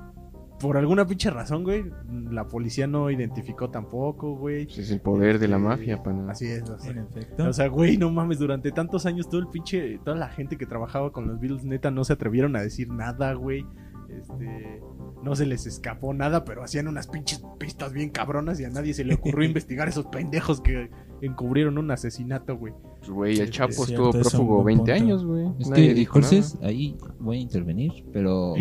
por 0.60 0.76
alguna 0.76 1.06
pinche 1.06 1.30
razón, 1.30 1.62
güey, 1.62 1.84
la 2.30 2.48
policía 2.48 2.88
no 2.88 3.10
identificó 3.12 3.70
tampoco, 3.70 4.34
güey. 4.36 4.64
Pues 4.64 4.78
es 4.78 4.90
el 4.90 5.00
poder 5.00 5.38
de 5.38 5.46
la 5.46 5.56
Este, 5.56 5.68
mafia, 5.68 6.02
pana. 6.02 6.32
Así 6.32 6.46
es, 6.46 6.68
o 6.68 6.76
sea, 6.78 6.90
En 6.90 6.98
efecto. 6.98 7.44
o 7.48 7.52
sea, 7.52 7.68
güey, 7.68 7.96
no 7.96 8.10
mames, 8.10 8.40
durante 8.40 8.72
tantos 8.72 9.06
años 9.06 9.28
todo 9.28 9.40
el 9.40 9.46
pinche, 9.48 10.00
toda 10.04 10.16
la 10.16 10.28
gente 10.28 10.56
que 10.56 10.66
trabajaba 10.66 11.12
con 11.12 11.28
los 11.28 11.38
Beatles, 11.38 11.64
neta, 11.64 11.92
no 11.92 12.02
se 12.02 12.12
atrevieron 12.14 12.56
a 12.56 12.60
decir 12.62 12.88
nada, 12.90 13.34
güey. 13.34 13.64
Este, 14.08 14.80
no 15.22 15.36
se 15.36 15.46
les 15.46 15.66
escapó 15.66 16.12
nada, 16.14 16.44
pero 16.44 16.64
hacían 16.64 16.88
unas 16.88 17.06
pinches 17.06 17.42
pistas 17.58 17.92
bien 17.92 18.10
cabronas 18.10 18.58
y 18.58 18.64
a 18.64 18.70
nadie 18.70 18.94
se 18.94 19.04
le 19.04 19.14
ocurrió 19.14 19.46
investigar 19.48 19.86
esos 19.88 20.06
pendejos 20.06 20.60
que 20.60 20.90
encubrieron 21.20 21.78
un 21.78 21.90
asesinato, 21.90 22.56
güey. 22.56 22.72
Pues, 23.08 23.16
güey, 23.16 23.38
el 23.40 23.50
Chapo 23.50 23.84
estuvo 23.84 24.08
es 24.10 24.14
un 24.16 24.20
prófugo 24.22 24.62
buen 24.62 24.76
20 24.78 24.92
punto. 24.92 24.92
años, 25.04 25.24
güey. 25.24 25.48
Es 25.58 25.68
Nadie 25.68 25.88
que, 25.88 25.94
dijo 25.94 26.12
Jorces, 26.14 26.54
nada. 26.56 26.68
ahí 26.68 26.96
voy 27.18 27.38
a 27.38 27.40
intervenir, 27.40 27.92
pero 28.12 28.54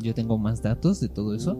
yo 0.00 0.14
tengo 0.14 0.38
más 0.38 0.62
datos 0.62 1.00
de 1.00 1.08
todo 1.08 1.34
eso. 1.34 1.56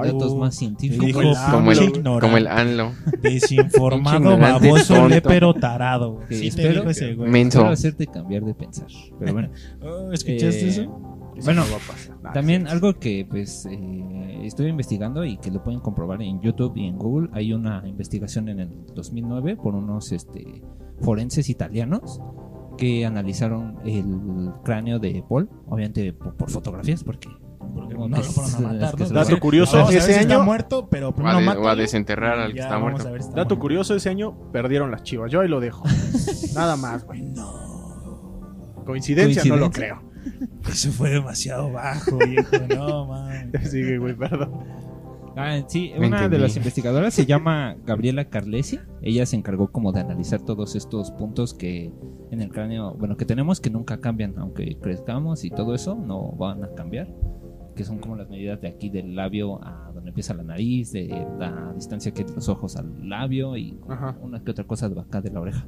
Ay, 0.00 0.12
datos 0.12 0.32
uh, 0.32 0.36
más 0.38 0.54
Te 0.54 0.58
científicos. 0.60 1.06
dijo 1.06 1.20
Como 1.50 1.72
el, 1.72 1.82
ignorante, 1.82 2.20
como 2.26 2.36
el 2.36 2.46
ANLO. 2.46 2.92
desinformado, 3.22 4.38
baboso, 4.38 5.08
lépero, 5.08 5.54
tarado. 5.54 6.20
Sí 6.28 6.40
te 6.40 6.46
espero 6.48 6.80
dijo 6.80 6.90
ese 6.90 7.14
güey. 7.14 7.30
Quiero 7.50 7.68
hacerte 7.68 8.06
cambiar 8.06 8.44
de 8.44 8.54
pensar. 8.54 8.86
Pero 9.18 9.32
bueno, 9.32 9.50
Oh, 9.82 10.12
¿Escuchaste 10.12 10.66
Eh, 10.66 10.68
eso? 10.68 10.82
eso 10.82 11.44
bueno, 11.44 11.64
no 11.64 11.70
va 11.72 11.76
a 11.76 11.86
pasar. 11.92 12.16
Nah, 12.22 12.32
también 12.32 12.62
sí, 12.62 12.66
sí. 12.68 12.72
algo 12.72 12.94
que 12.98 13.26
pues 13.28 13.66
eh, 13.66 14.40
estoy 14.44 14.68
investigando 14.68 15.24
y 15.24 15.36
que 15.38 15.50
lo 15.50 15.62
pueden 15.62 15.80
comprobar 15.80 16.22
en 16.22 16.40
YouTube 16.40 16.72
y 16.76 16.86
en 16.86 16.96
Google. 16.96 17.28
Hay 17.32 17.52
una 17.52 17.82
investigación 17.86 18.48
en 18.48 18.60
el 18.60 18.70
2009 18.94 19.56
por 19.56 19.74
unos 19.74 20.12
este, 20.12 20.62
forenses 21.00 21.48
italianos 21.50 22.20
que 22.78 23.06
analizaron 23.06 23.76
el 23.84 24.50
cráneo 24.64 24.98
de 24.98 25.24
Paul, 25.28 25.48
obviamente 25.68 26.12
por, 26.12 26.34
por 26.36 26.50
fotografías, 26.50 27.04
porque 27.04 27.28
no, 27.28 28.08
no 28.08 28.16
lo 28.16 28.22
fueron 28.24 28.54
a 28.66 28.72
matar, 28.72 28.98
¿no? 29.00 29.08
Dato 29.08 29.38
curioso, 29.40 29.76
Vamos 29.76 29.90
a 29.90 29.92
ver 29.92 30.02
ese 30.02 30.20
está 30.20 30.34
año- 30.34 30.44
muerto, 30.44 30.88
pero 30.90 31.08
O 31.08 31.10
a, 31.10 31.14
primero 31.14 31.38
de- 31.38 31.46
o 31.46 31.50
a 31.50 31.54
mátalo, 31.54 31.76
desenterrar 31.76 32.38
al 32.40 32.50
y 32.50 32.52
que 32.54 32.58
ya 32.58 32.64
está 32.64 32.74
vamos 32.76 32.90
muerto. 32.92 33.08
a 33.08 33.12
ver 33.12 33.22
si 33.22 33.28
está 33.28 33.40
Dato 33.40 33.54
muerto. 33.54 33.60
curioso, 33.62 33.94
ese 33.94 34.08
año 34.10 34.50
perdieron 34.52 34.90
las 34.90 35.02
chivas. 35.04 35.30
Yo 35.30 35.40
ahí 35.40 35.48
lo 35.48 35.60
dejo. 35.60 35.84
Nada 36.54 36.76
más, 36.76 37.04
güey. 37.06 37.24
Coincidencia, 38.84 39.42
no 39.44 39.56
lo 39.56 39.70
creo. 39.70 40.02
Eso 40.68 40.90
fue 40.92 41.10
demasiado 41.10 41.70
bajo, 41.72 42.16
viejo. 42.18 42.50
No, 42.74 43.06
man. 43.06 43.52
Sigue, 43.64 43.98
güey, 43.98 44.14
perdón. 44.14 44.52
Ah, 45.36 45.60
sí, 45.66 45.90
Me 45.98 46.06
una 46.06 46.18
de 46.18 46.24
entendí. 46.26 46.42
las 46.44 46.56
investigadoras 46.56 47.12
se 47.14 47.26
llama 47.26 47.76
Gabriela 47.86 48.26
Carlesi. 48.26 48.78
Ella 49.02 49.26
se 49.26 49.36
encargó 49.36 49.72
como 49.72 49.92
de 49.92 50.00
analizar 50.00 50.40
todos 50.42 50.76
estos 50.76 51.10
puntos 51.12 51.54
que 51.54 51.92
en 52.30 52.40
el 52.40 52.50
cráneo, 52.50 52.94
bueno, 52.94 53.16
que 53.16 53.24
tenemos 53.24 53.60
que 53.60 53.70
nunca 53.70 54.00
cambian, 54.00 54.34
aunque 54.38 54.76
crezcamos 54.80 55.44
y 55.44 55.50
todo 55.50 55.74
eso, 55.74 55.94
no 55.96 56.32
van 56.32 56.62
a 56.64 56.68
cambiar. 56.74 57.08
Que 57.74 57.82
son 57.84 57.98
como 57.98 58.14
las 58.14 58.28
medidas 58.30 58.60
de 58.60 58.68
aquí 58.68 58.88
del 58.88 59.16
labio 59.16 59.58
a 59.64 59.90
donde 59.92 60.10
empieza 60.10 60.32
la 60.34 60.44
nariz, 60.44 60.92
de 60.92 61.26
la 61.38 61.72
distancia 61.74 62.12
que 62.14 62.22
hay 62.22 62.28
de 62.28 62.34
los 62.36 62.48
ojos 62.48 62.76
al 62.76 63.08
labio 63.08 63.56
y 63.56 63.76
Ajá. 63.88 64.16
una 64.22 64.42
que 64.44 64.52
otra 64.52 64.64
cosa 64.64 64.88
de 64.88 65.00
acá 65.00 65.20
de 65.20 65.30
la 65.30 65.40
oreja. 65.40 65.66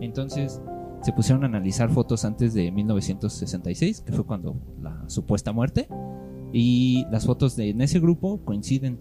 Entonces 0.00 0.60
se 1.02 1.12
pusieron 1.12 1.44
a 1.44 1.46
analizar 1.46 1.90
fotos 1.90 2.24
antes 2.24 2.54
de 2.54 2.72
1966, 2.72 4.00
que 4.00 4.12
fue 4.12 4.24
cuando 4.26 4.56
la 4.82 5.08
supuesta 5.08 5.52
muerte. 5.52 5.88
Y 6.52 7.04
las 7.10 7.26
fotos 7.26 7.56
de, 7.56 7.70
en 7.70 7.80
ese 7.80 8.00
grupo 8.00 8.42
coinciden, 8.44 8.98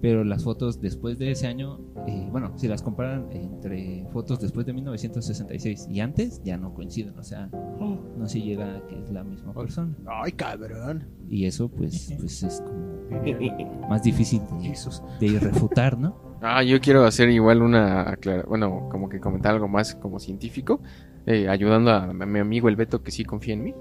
pero 0.00 0.24
las 0.24 0.44
fotos 0.44 0.80
después 0.80 1.18
de 1.18 1.30
ese 1.30 1.46
año, 1.46 1.78
eh, 2.06 2.28
bueno, 2.30 2.52
si 2.56 2.68
las 2.68 2.82
comparan 2.82 3.28
entre 3.32 4.06
fotos 4.12 4.40
después 4.40 4.66
de 4.66 4.72
1966 4.74 5.88
y 5.90 6.00
antes, 6.00 6.40
ya 6.44 6.56
no 6.58 6.74
coinciden, 6.74 7.18
o 7.18 7.22
sea, 7.22 7.48
no 7.48 8.26
se 8.28 8.40
llega 8.40 8.76
a 8.76 8.86
que 8.86 9.00
es 9.02 9.10
la 9.10 9.24
misma 9.24 9.52
persona. 9.54 9.94
Ay, 10.06 10.32
cabrón. 10.32 11.04
Y 11.28 11.46
eso 11.46 11.68
pues, 11.68 12.12
pues 12.18 12.42
es 12.42 12.60
como 12.60 13.06
más 13.88 14.02
difícil 14.02 14.40
de, 14.60 14.74
de 15.20 15.26
irrefutar, 15.26 15.98
¿no? 15.98 16.24
Ah, 16.42 16.62
yo 16.62 16.78
quiero 16.80 17.04
hacer 17.04 17.30
igual 17.30 17.62
una 17.62 18.02
aclara- 18.12 18.44
bueno, 18.46 18.88
como 18.90 19.08
que 19.08 19.18
comentar 19.20 19.54
algo 19.54 19.68
más 19.68 19.94
como 19.94 20.18
científico, 20.20 20.80
eh, 21.26 21.48
ayudando 21.48 21.90
a, 21.90 22.04
a 22.04 22.12
mi 22.12 22.38
amigo 22.38 22.68
el 22.68 22.76
Beto 22.76 23.02
que 23.02 23.10
sí 23.10 23.24
confía 23.24 23.54
en 23.54 23.64
mí. 23.64 23.74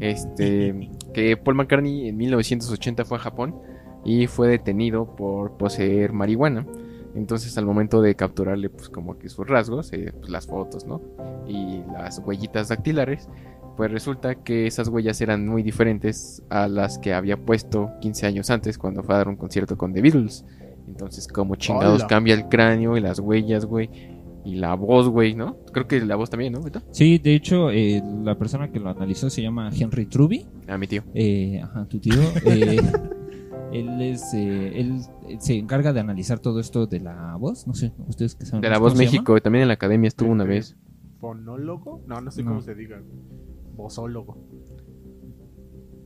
Este, 0.00 0.90
que 1.14 1.38
Paul 1.38 1.56
McCartney 1.56 2.08
en 2.08 2.16
1980 2.18 3.06
fue 3.06 3.16
a 3.16 3.20
Japón 3.20 3.54
y 4.04 4.26
fue 4.26 4.48
detenido 4.48 5.16
por 5.16 5.56
poseer 5.56 6.12
marihuana. 6.12 6.66
Entonces 7.14 7.56
al 7.58 7.64
momento 7.64 8.02
de 8.02 8.14
capturarle 8.14 8.68
pues 8.68 8.88
como 8.88 9.18
que 9.18 9.28
sus 9.30 9.46
rasgos, 9.46 9.92
eh, 9.92 10.12
pues, 10.18 10.30
las 10.30 10.46
fotos, 10.46 10.84
¿no? 10.84 11.00
Y 11.48 11.82
las 11.92 12.18
huellitas 12.18 12.68
dactilares, 12.68 13.28
pues 13.76 13.90
resulta 13.90 14.34
que 14.34 14.66
esas 14.66 14.88
huellas 14.88 15.20
eran 15.22 15.48
muy 15.48 15.62
diferentes 15.62 16.42
a 16.50 16.68
las 16.68 16.98
que 16.98 17.14
había 17.14 17.38
puesto 17.38 17.90
15 18.02 18.26
años 18.26 18.50
antes 18.50 18.76
cuando 18.76 19.02
fue 19.02 19.14
a 19.14 19.18
dar 19.18 19.28
un 19.28 19.36
concierto 19.36 19.78
con 19.78 19.94
The 19.94 20.02
Beatles. 20.02 20.44
Entonces 20.86 21.26
como 21.26 21.56
chingados 21.56 22.04
cambia 22.04 22.34
el 22.34 22.48
cráneo 22.48 22.96
y 22.96 23.00
las 23.00 23.18
huellas, 23.18 23.64
güey. 23.64 23.88
Y 24.44 24.54
la 24.56 24.74
voz, 24.74 25.08
güey, 25.08 25.34
¿no? 25.34 25.58
Creo 25.72 25.86
que 25.86 26.00
la 26.00 26.16
voz 26.16 26.30
también, 26.30 26.52
¿no? 26.54 26.62
Beto? 26.62 26.80
Sí, 26.92 27.18
de 27.18 27.34
hecho, 27.34 27.70
eh, 27.70 28.02
la 28.24 28.38
persona 28.38 28.70
que 28.70 28.80
lo 28.80 28.88
analizó 28.88 29.28
se 29.28 29.42
llama 29.42 29.70
Henry 29.76 30.06
Truby. 30.06 30.46
A 30.66 30.78
mi 30.78 30.86
tío. 30.86 31.02
Eh, 31.14 31.60
ajá, 31.62 31.86
tu 31.86 31.98
tío. 31.98 32.14
eh, 32.46 32.80
él 33.72 34.00
es, 34.00 34.32
eh, 34.34 34.80
él 34.80 35.00
se 35.38 35.58
encarga 35.58 35.92
de 35.92 36.00
analizar 36.00 36.38
todo 36.40 36.58
esto 36.58 36.86
de 36.86 37.00
la 37.00 37.36
voz. 37.36 37.66
No 37.66 37.74
sé, 37.74 37.92
ustedes 38.08 38.34
que 38.34 38.46
saben. 38.46 38.62
De 38.62 38.70
la 38.70 38.78
voz? 38.78 38.96
México, 38.96 39.38
también 39.40 39.62
en 39.62 39.68
la 39.68 39.74
academia 39.74 40.08
estuvo 40.08 40.30
una 40.30 40.44
vez. 40.44 40.76
¿Fonólogo? 41.20 42.02
No, 42.06 42.20
no 42.20 42.30
sé 42.30 42.42
No. 42.42 42.50
cómo 42.50 42.62
se 42.62 42.74
diga. 42.74 43.00
Vozólogo. 43.76 44.36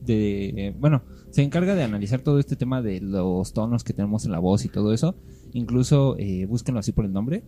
de 0.01 0.49
eh, 0.67 0.75
bueno 0.77 1.01
se 1.31 1.41
encarga 1.41 1.73
de 1.73 1.83
analizar 1.83 2.21
todo 2.21 2.37
este 2.39 2.55
tema 2.55 2.81
de 2.83 3.01
los 3.01 3.53
tonos 3.53 3.83
que 3.83 3.91
tenemos 3.91 4.23
en 4.25 4.31
la 4.33 4.39
voz 4.39 4.63
y 4.63 4.69
todo 4.69 4.93
eso 4.93 5.15
incluso 5.51 6.15
eh, 6.19 6.45
búsquenlo 6.45 6.79
así 6.79 6.91
por 6.91 7.05
el 7.05 7.11
nombre 7.11 7.43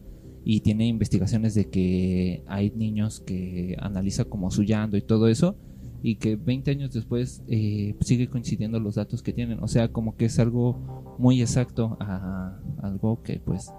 y 0.50 0.62
tiene 0.62 0.88
investigaciones 0.88 1.56
de 1.56 1.70
que 1.70 2.42
hay 2.48 2.72
niños 2.72 3.20
que 3.20 3.76
analiza 3.82 4.24
como 4.24 4.50
su 4.50 4.64
llanto 4.64 4.96
y 4.96 5.02
todo 5.02 5.28
eso 5.28 5.58
y 6.02 6.16
que 6.16 6.38
20 6.38 6.72
años 6.72 6.94
después 6.94 7.44
eh, 7.50 7.96
sigue 8.00 8.30
coincidiendo 8.30 8.80
los 8.80 8.96
datos 8.96 9.22
que 9.22 9.34
tienen 9.34 9.62
o 9.62 9.68
sea 9.68 9.92
como 9.92 10.16
que 10.16 10.24
es 10.26 10.40
algo 10.40 11.16
muy 11.20 11.42
exacto 11.42 11.98
a 12.00 12.58
algo 12.82 13.22
que 13.24 13.42
pues 13.44 13.74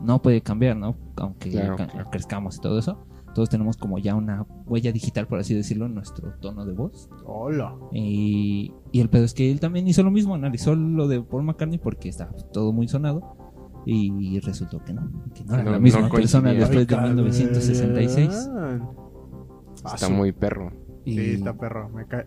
no 0.00 0.22
puede 0.22 0.42
cambiar 0.42 0.76
no 0.76 0.94
aunque 1.16 1.50
Claro, 1.50 1.74
ca- 1.76 1.88
claro. 1.88 2.10
crezcamos 2.10 2.58
y 2.58 2.60
todo 2.60 2.78
eso 2.78 2.98
todos 3.34 3.48
tenemos 3.50 3.76
como 3.76 3.98
ya 3.98 4.14
una 4.14 4.46
huella 4.66 4.92
digital 4.92 5.26
por 5.26 5.40
así 5.40 5.54
decirlo 5.54 5.86
en 5.86 5.94
nuestro 5.94 6.34
tono 6.40 6.64
de 6.66 6.72
voz 6.74 7.08
Hola. 7.26 7.74
y, 7.92 8.72
y 8.92 9.00
el 9.00 9.08
pedo 9.08 9.24
es 9.24 9.34
que 9.34 9.50
él 9.50 9.58
también 9.58 9.88
hizo 9.88 10.02
lo 10.04 10.10
mismo, 10.12 10.34
analizó 10.36 10.76
lo 10.76 11.08
de 11.08 11.20
Paul 11.20 11.42
McCartney 11.42 11.78
porque 11.78 12.08
está 12.08 12.28
todo 12.52 12.72
muy 12.72 12.86
sonado. 12.86 13.36
Y 13.88 14.40
resultó 14.40 14.82
que 14.84 14.92
no, 14.92 15.08
que 15.32 15.44
no 15.44 15.54
era 15.54 15.62
No- 15.62 15.70
la 15.70 15.78
misma 15.78 16.00
no 16.02 16.08
persona 16.10 16.52
después 16.52 16.86
de 16.88 16.96
Ay, 16.96 17.08
1966. 17.14 18.50
cabrón. 18.52 18.88
Ah, 19.84 19.92
Está 19.94 20.08
muy 20.08 20.32
perro. 20.32 20.72
Y, 21.04 21.12
Sí, 21.12 21.30
está 21.34 21.56
perro. 21.56 21.88
Me, 21.90 22.04
ca- 22.06 22.26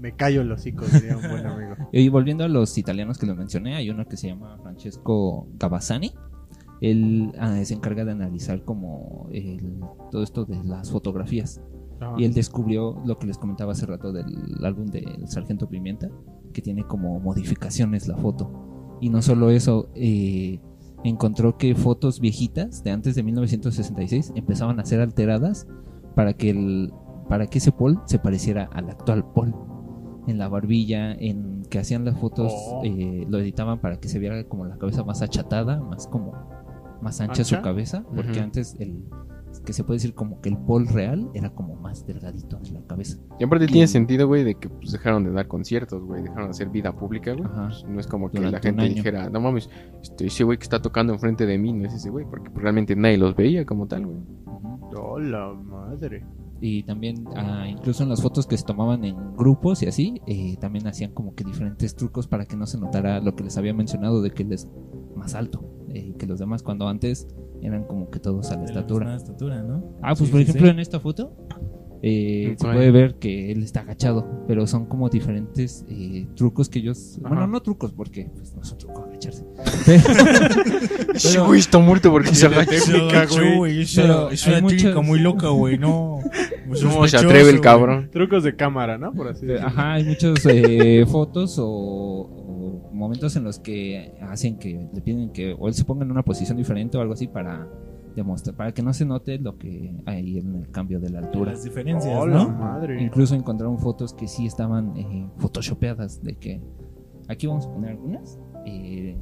me 0.00 0.12
callo 0.14 0.42
el 0.42 0.52
hocico, 0.52 0.84
diría 0.86 1.16
un 1.16 1.28
buen 1.28 1.44
amigo. 1.46 1.74
y 1.92 2.08
volviendo 2.08 2.44
a 2.44 2.48
los 2.48 2.78
italianos 2.78 3.18
que 3.18 3.26
lo 3.26 3.34
mencioné, 3.34 3.74
hay 3.74 3.90
uno 3.90 4.06
que 4.06 4.16
se 4.16 4.28
llama 4.28 4.56
Francesco 4.62 5.48
Gavazzani. 5.58 6.12
Él 6.80 7.32
ah, 7.38 7.58
se 7.64 7.74
encarga 7.74 8.04
de 8.04 8.12
analizar 8.12 8.62
como 8.64 9.28
el- 9.32 9.80
todo 10.12 10.22
esto 10.22 10.44
de 10.44 10.62
las 10.64 10.90
fotografías. 10.92 11.60
Ajá. 12.00 12.14
Y 12.18 12.24
él 12.24 12.32
descubrió 12.32 13.02
lo 13.04 13.18
que 13.18 13.26
les 13.26 13.36
comentaba 13.36 13.72
hace 13.72 13.84
rato 13.84 14.12
del 14.12 14.64
álbum 14.64 14.86
del 14.86 15.26
Sargento 15.28 15.68
Pimienta, 15.68 16.08
que 16.52 16.62
tiene 16.62 16.84
como 16.84 17.18
modificaciones 17.20 18.06
la 18.08 18.16
foto. 18.16 18.96
Y 19.02 19.10
no 19.10 19.20
solo 19.22 19.50
eso, 19.50 19.90
eh, 19.94 20.60
encontró 21.04 21.56
que 21.56 21.74
fotos 21.74 22.20
viejitas 22.20 22.82
de 22.84 22.90
antes 22.90 23.14
de 23.14 23.22
1966 23.22 24.32
empezaban 24.36 24.80
a 24.80 24.84
ser 24.84 25.00
alteradas 25.00 25.66
para 26.14 26.34
que 26.34 26.50
el 26.50 26.92
para 27.28 27.46
que 27.46 27.58
ese 27.58 27.70
Paul 27.70 28.00
se 28.06 28.18
pareciera 28.18 28.68
al 28.72 28.90
actual 28.90 29.24
Paul. 29.32 29.54
En 30.26 30.38
la 30.38 30.48
barbilla, 30.48 31.12
en 31.12 31.62
que 31.70 31.78
hacían 31.78 32.04
las 32.04 32.18
fotos, 32.18 32.52
Oh. 32.54 32.82
eh, 32.84 33.24
lo 33.28 33.38
editaban 33.38 33.80
para 33.80 33.98
que 34.00 34.08
se 34.08 34.18
viera 34.18 34.42
como 34.44 34.66
la 34.66 34.76
cabeza 34.78 35.04
más 35.04 35.22
achatada, 35.22 35.80
más 35.80 36.06
como 36.08 36.32
más 37.00 37.20
ancha, 37.20 37.44
su 37.44 37.60
cabeza, 37.62 38.04
porque 38.14 38.40
antes 38.40 38.76
el 38.78 39.04
que 39.64 39.72
se 39.72 39.84
puede 39.84 39.96
decir 39.96 40.14
como 40.14 40.40
que 40.40 40.48
el 40.48 40.56
Paul 40.58 40.86
real 40.88 41.30
era 41.34 41.50
como 41.50 41.76
más 41.76 42.06
delgadito 42.06 42.58
en 42.64 42.74
la 42.74 42.82
cabeza. 42.86 43.18
Y 43.38 43.44
aparte 43.44 43.66
Y- 43.66 43.68
tiene 43.68 43.86
sentido, 43.86 44.26
güey, 44.26 44.44
de 44.44 44.54
que 44.54 44.68
pues, 44.68 44.92
dejaron 44.92 45.24
de 45.24 45.32
dar 45.32 45.46
conciertos, 45.48 46.02
güey, 46.02 46.22
dejaron 46.22 46.44
de 46.46 46.50
hacer 46.50 46.68
vida 46.68 46.92
pública, 46.96 47.32
güey. 47.32 47.44
Ajá. 47.44 47.66
Pues, 47.68 47.84
no 47.88 48.00
es 48.00 48.06
como 48.06 48.30
que 48.30 48.38
Durante 48.38 48.56
la 48.72 48.82
gente 48.82 48.94
dijera, 48.94 49.28
no 49.30 49.40
mames, 49.40 49.68
este, 50.02 50.26
ese 50.26 50.44
güey 50.44 50.58
que 50.58 50.64
está 50.64 50.80
tocando 50.80 51.12
enfrente 51.12 51.46
de 51.46 51.58
mí 51.58 51.72
no 51.72 51.86
es 51.86 51.94
ese 51.94 52.10
güey, 52.10 52.24
porque 52.28 52.50
pues, 52.50 52.62
realmente 52.62 52.94
nadie 52.96 53.18
los 53.18 53.34
veía 53.36 53.64
como 53.66 53.86
tal, 53.86 54.06
güey. 54.06 54.18
Ujú. 54.46 54.78
Oh, 54.96 55.18
la 55.18 55.52
madre. 55.52 56.24
Y 56.62 56.82
también, 56.82 57.24
ah, 57.36 57.66
incluso 57.66 58.02
en 58.02 58.10
las 58.10 58.20
fotos 58.20 58.46
que 58.46 58.56
se 58.58 58.64
tomaban 58.66 59.02
en 59.04 59.16
grupos 59.34 59.82
y 59.82 59.86
así, 59.86 60.20
eh, 60.26 60.56
también 60.60 60.86
hacían 60.86 61.12
como 61.12 61.34
que 61.34 61.42
diferentes 61.42 61.94
trucos 61.94 62.26
para 62.28 62.44
que 62.44 62.54
no 62.56 62.66
se 62.66 62.78
notara 62.78 63.18
lo 63.20 63.34
que 63.34 63.44
les 63.44 63.56
había 63.56 63.72
mencionado 63.72 64.20
de 64.20 64.30
que 64.30 64.42
él 64.42 64.52
es 64.52 64.68
más 65.16 65.34
alto 65.34 65.64
eh, 65.88 66.14
que 66.18 66.26
los 66.26 66.38
demás, 66.38 66.62
cuando 66.62 66.86
antes 66.86 67.26
eran 67.62 67.84
como 67.84 68.10
que 68.10 68.18
todos 68.18 68.50
a 68.50 68.54
la 68.56 68.62
De 68.62 68.66
la 68.74 68.80
estatura. 68.80 69.04
misma 69.06 69.16
estatura, 69.16 69.62
¿no? 69.62 69.96
Ah, 70.02 70.14
pues 70.16 70.28
Sí, 70.28 70.32
por 70.32 70.38
sí, 70.40 70.42
ejemplo 70.42 70.66
sí. 70.66 70.70
en 70.70 70.78
esta 70.80 71.00
foto 71.00 71.36
eh, 72.02 72.54
se 72.58 72.64
puede 72.66 72.90
ver 72.90 73.16
que 73.16 73.52
él 73.52 73.62
está 73.62 73.80
agachado, 73.80 74.26
pero 74.48 74.66
son 74.66 74.86
como 74.86 75.10
diferentes 75.10 75.84
eh, 75.90 76.26
trucos 76.34 76.70
que 76.70 76.78
ellos... 76.78 77.18
Ajá. 77.22 77.28
Bueno, 77.28 77.46
no 77.46 77.60
trucos 77.60 77.92
porque 77.92 78.30
pues, 78.34 78.54
no 78.54 78.62
es 78.62 78.72
un 78.72 78.78
truco 78.78 79.02
agacharse. 79.04 79.44
Ese 81.14 81.40
güey 81.40 81.60
está 81.60 81.78
muerto 81.78 82.10
porque 82.10 82.34
se 82.34 82.46
agacha. 82.46 82.74
Es, 82.74 82.88
una 82.88 83.08
técnica 84.60 84.60
muchos- 84.62 85.04
muy 85.06 85.18
loca, 85.20 85.48
güey, 85.48 85.78
no. 85.78 86.20
¿Cómo 86.82 87.06
se 87.08 87.16
atreve 87.16 87.50
el 87.50 87.60
cabrón? 87.60 88.08
Trucos 88.12 88.44
de 88.44 88.54
cámara, 88.56 88.96
¿no? 88.96 89.12
Por 89.12 89.28
así 89.28 89.44
decirlo. 89.44 89.68
Ajá, 89.68 89.92
hay 89.94 90.04
muchas 90.04 90.34
eh, 90.46 91.04
fotos 91.06 91.56
o 91.58 92.39
momentos 93.00 93.34
en 93.36 93.44
los 93.44 93.58
que 93.58 94.14
hacen 94.20 94.58
que 94.58 94.88
le 94.92 95.00
piden 95.00 95.30
que 95.30 95.56
o 95.58 95.66
él 95.66 95.74
se 95.74 95.84
ponga 95.84 96.04
en 96.04 96.10
una 96.10 96.22
posición 96.22 96.56
diferente 96.56 96.96
o 96.96 97.00
algo 97.00 97.14
así 97.14 97.26
para 97.26 97.66
demostrar, 98.14 98.56
para 98.56 98.72
que 98.72 98.82
no 98.82 98.92
se 98.92 99.04
note 99.04 99.38
lo 99.38 99.56
que 99.56 99.94
hay 100.06 100.38
en 100.38 100.54
el 100.56 100.70
cambio 100.70 101.00
de 101.00 101.10
la 101.10 101.20
altura. 101.20 101.52
Las 101.52 101.64
diferencias, 101.64 102.12
Oh, 102.16 102.26
madre. 102.26 103.02
Incluso 103.02 103.34
encontraron 103.34 103.78
fotos 103.78 104.12
que 104.12 104.28
sí 104.28 104.46
estaban 104.46 104.96
eh, 104.96 105.28
photoshopeadas 105.38 106.22
de 106.22 106.34
que 106.36 106.60
aquí 107.28 107.46
vamos 107.46 107.66
a 107.66 107.72
poner 107.72 107.90
algunas 107.92 108.38
eh, 108.66 109.16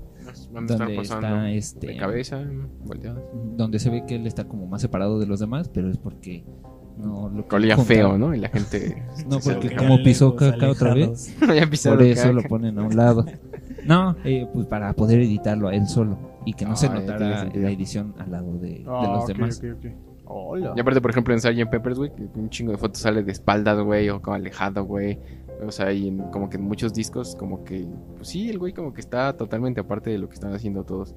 Van 0.53 0.65
a 0.65 0.67
estar 0.67 0.79
donde 0.79 0.97
pasando 0.97 1.27
está 1.27 1.51
este 1.51 1.87
de 1.87 1.97
cabeza, 1.97 2.45
volteadas. 2.85 3.23
donde 3.57 3.79
se 3.79 3.89
ve 3.89 4.05
que 4.07 4.17
él 4.17 4.27
está 4.27 4.47
como 4.49 4.67
más 4.67 4.83
separado 4.83 5.19
de 5.19 5.27
los 5.27 5.41
demás, 5.41 5.69
pero 5.69 5.89
es 5.89 5.97
porque 5.97 6.45
no 6.99 7.29
lo 7.29 7.47
Olía 7.53 7.77
feo, 7.79 8.19
¿no? 8.19 8.35
Y 8.35 8.39
la 8.41 8.49
gente... 8.49 9.05
No, 9.29 9.39
porque 9.45 9.75
como 9.77 10.03
pisó 10.03 10.35
caca 10.35 10.69
otra 10.71 10.95
vez, 10.95 11.35
Por 11.41 11.53
eso 11.53 11.91
caca. 11.97 12.33
lo 12.33 12.43
ponen 12.43 12.79
a 12.79 12.83
un 12.83 12.97
lado. 12.97 13.25
No, 13.89 14.15
eh, 14.25 14.47
pues 14.53 14.67
para 14.67 14.93
poder 14.93 15.21
editarlo 15.21 15.69
a 15.69 15.75
él 15.75 15.87
solo 15.87 16.19
y 16.45 16.53
que 16.53 16.65
no 16.67 16.77
se 16.77 16.87
Ah, 16.87 16.95
notara 16.95 17.45
la 17.55 17.71
edición 17.71 18.15
al 18.19 18.31
lado 18.31 18.53
de, 18.59 18.69
de 18.69 18.85
Ah, 18.87 19.13
los 19.17 19.27
demás. 19.27 19.61
Hola. 20.31 20.75
Y 20.77 20.81
aparte, 20.81 21.01
por 21.01 21.11
ejemplo, 21.11 21.33
en 21.33 21.41
Sgt. 21.41 21.71
Peppers, 21.71 21.97
güey, 21.99 22.15
que 22.15 22.29
un 22.39 22.51
chingo 22.51 22.73
de 22.73 22.77
fotos 22.79 23.01
sale 23.01 23.23
de 23.23 23.33
espaldas, 23.33 23.81
güey, 23.81 24.11
o 24.11 24.21
como 24.21 24.37
alejado, 24.37 24.85
güey. 24.85 25.19
O 25.67 25.73
sea, 25.73 25.91
y 25.93 26.09
en, 26.09 26.19
como 26.31 26.51
que 26.51 26.59
en 26.59 26.65
muchos 26.65 26.93
discos, 26.93 27.35
como 27.35 27.65
que, 27.65 27.87
pues 28.17 28.29
sí, 28.29 28.49
el 28.51 28.59
güey 28.59 28.75
como 28.75 28.93
que 28.93 29.01
está 29.01 29.35
totalmente 29.37 29.81
aparte 29.81 30.11
de 30.11 30.19
lo 30.19 30.29
que 30.29 30.35
están 30.35 30.53
haciendo 30.53 30.85
todos. 30.85 31.15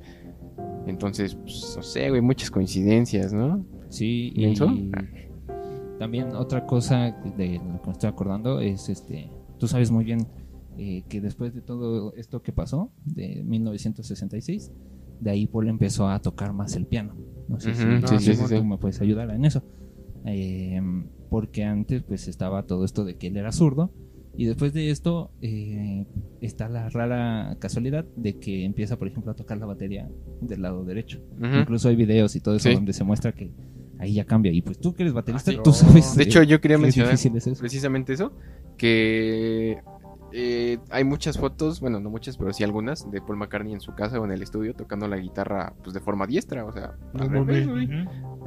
Entonces, 0.87 1.35
pues, 1.35 1.73
no 1.75 1.83
sé, 1.83 2.09
güey, 2.09 2.21
muchas 2.21 2.49
coincidencias, 2.49 3.33
¿no? 3.33 3.65
Sí, 3.89 4.31
y 4.33 4.45
¿Menso? 4.45 4.67
también 5.99 6.33
otra 6.35 6.65
cosa 6.65 7.15
de 7.37 7.59
lo 7.59 7.81
que 7.81 7.87
me 7.87 7.91
estoy 7.91 8.09
acordando 8.09 8.59
es 8.59 8.89
este, 8.89 9.29
tú 9.59 9.67
sabes 9.67 9.91
muy 9.91 10.03
bien 10.03 10.25
eh, 10.77 11.03
que 11.09 11.21
después 11.21 11.53
de 11.53 11.61
todo 11.61 12.13
esto 12.15 12.41
que 12.41 12.51
pasó 12.51 12.91
de 13.05 13.43
1966, 13.43 14.71
de 15.19 15.29
ahí 15.31 15.47
Paul 15.47 15.67
empezó 15.67 16.07
a 16.09 16.19
tocar 16.19 16.53
más 16.53 16.75
el 16.75 16.85
piano. 16.85 17.15
No 17.47 17.59
sé 17.59 17.73
si, 17.75 17.83
Ujú, 17.85 18.07
sí, 18.07 18.17
sí, 18.19 18.31
tú 18.31 18.47
sí, 18.47 18.55
sí. 18.57 18.63
me 18.63 18.77
puedes 18.77 19.01
ayudar 19.01 19.29
en 19.31 19.45
eso. 19.45 19.63
Eh, 20.25 20.79
porque 21.29 21.63
antes 21.63 22.03
pues 22.03 22.27
estaba 22.27 22.63
todo 22.63 22.85
esto 22.85 23.03
de 23.05 23.15
que 23.17 23.27
él 23.27 23.37
era 23.37 23.51
zurdo 23.51 23.91
y 24.37 24.45
después 24.45 24.71
de 24.73 24.91
esto 24.91 25.31
eh, 25.41 26.05
está 26.41 26.69
la 26.69 26.89
rara 26.89 27.55
casualidad 27.59 28.05
de 28.15 28.37
que 28.37 28.63
empieza 28.65 28.97
por 28.97 29.07
ejemplo 29.07 29.31
a 29.31 29.35
tocar 29.35 29.57
la 29.57 29.65
batería 29.65 30.09
del 30.41 30.61
lado 30.61 30.83
derecho. 30.85 31.19
Incluso 31.41 31.89
hay 31.89 31.95
videos 31.95 32.35
y 32.35 32.39
todo 32.41 32.55
eso 32.55 32.69
donde 32.71 32.93
se 32.93 33.03
muestra 33.03 33.33
que 33.33 33.51
ahí 33.99 34.13
ya 34.13 34.25
cambia. 34.25 34.51
Y 34.51 34.61
pues 34.61 34.79
tú 34.79 34.93
que 34.93 35.03
eres 35.03 35.13
baterista, 35.13 35.51
Ah, 35.51 35.61
tú 35.63 35.73
sabes. 35.73 36.15
De 36.15 36.23
hecho, 36.23 36.43
yo 36.43 36.59
quería 36.61 36.77
mencionar 36.77 37.11
difícil 37.11 37.35
es 37.35 37.47
eso. 37.47 37.59
precisamente 37.59 38.13
eso, 38.13 38.31
que 38.77 39.77
eh, 40.33 40.79
hay 40.89 41.03
muchas 41.03 41.37
fotos, 41.37 41.79
bueno, 41.81 41.99
no 41.99 42.09
muchas, 42.09 42.37
pero 42.37 42.53
sí 42.53 42.63
algunas, 42.63 43.09
de 43.11 43.21
Paul 43.21 43.37
McCartney 43.37 43.73
en 43.73 43.81
su 43.81 43.93
casa 43.95 44.19
o 44.19 44.25
en 44.25 44.31
el 44.31 44.41
estudio 44.41 44.73
tocando 44.73 45.07
la 45.07 45.17
guitarra, 45.17 45.73
pues 45.83 45.93
de 45.93 45.99
forma 45.99 46.25
diestra, 46.27 46.65
o 46.65 46.71
sea, 46.71 46.93
No 47.13 47.23
al 47.23 47.29
revés, 47.29 47.67
mames. 47.67 47.87
güey. 47.89 48.03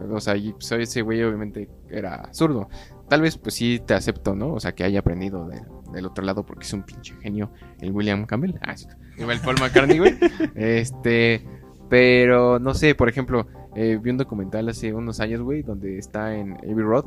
Ujú. 0.08 0.14
O 0.16 0.20
sea, 0.20 0.36
y, 0.36 0.52
pues, 0.52 0.70
ese 0.72 1.02
güey 1.02 1.22
obviamente 1.22 1.68
era 1.90 2.28
zurdo. 2.32 2.68
Tal 3.08 3.20
vez, 3.20 3.36
pues 3.38 3.54
sí 3.54 3.80
te 3.84 3.94
acepto, 3.94 4.34
¿no? 4.34 4.52
O 4.54 4.60
sea, 4.60 4.72
que 4.74 4.84
haya 4.84 5.00
aprendido 5.00 5.46
de- 5.48 5.62
del 5.92 6.06
otro 6.06 6.24
lado 6.24 6.44
porque 6.44 6.64
es 6.64 6.72
un 6.72 6.82
pinche 6.82 7.14
genio 7.22 7.50
el 7.80 7.92
William 7.92 8.24
Campbell. 8.26 8.54
Ah, 8.62 8.76
sí. 8.76 8.86
Igual 9.18 9.38
Paul 9.44 9.56
McCartney, 9.60 9.98
güey. 9.98 10.14
Este, 10.56 11.44
pero 11.88 12.58
no 12.58 12.74
sé, 12.74 12.94
por 12.94 13.08
ejemplo, 13.08 13.46
eh, 13.76 13.98
vi 14.02 14.10
un 14.10 14.16
documental 14.16 14.68
hace 14.68 14.92
unos 14.94 15.20
años, 15.20 15.40
güey, 15.42 15.62
donde 15.62 15.98
está 15.98 16.34
en 16.34 16.54
Abbey 16.54 16.82
Road 16.82 17.04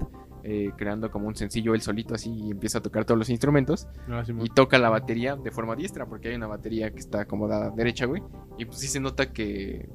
eh, 0.50 0.72
creando 0.78 1.12
como 1.12 1.28
un 1.28 1.36
sencillo 1.36 1.76
él 1.76 1.82
solito 1.82 2.16
así 2.16 2.32
y 2.34 2.52
empieza 2.52 2.78
a 2.78 2.82
tocar 2.82 3.04
todos 3.04 3.18
los 3.18 3.30
instrumentos 3.30 3.88
Ah, 4.08 4.24
y 4.42 4.50
toca 4.50 4.78
la 4.78 4.90
batería 4.90 5.36
de 5.36 5.52
forma 5.52 5.76
diestra 5.76 6.06
porque 6.06 6.30
hay 6.30 6.36
una 6.36 6.48
batería 6.48 6.90
que 6.92 7.00
está 7.00 7.22
acomodada 7.22 7.70
derecha, 7.72 8.06
güey. 8.06 8.24
Y 8.58 8.64
pues 8.66 8.78
sí 8.80 8.88
se 8.88 9.00
nota 9.02 9.34
que 9.34 9.90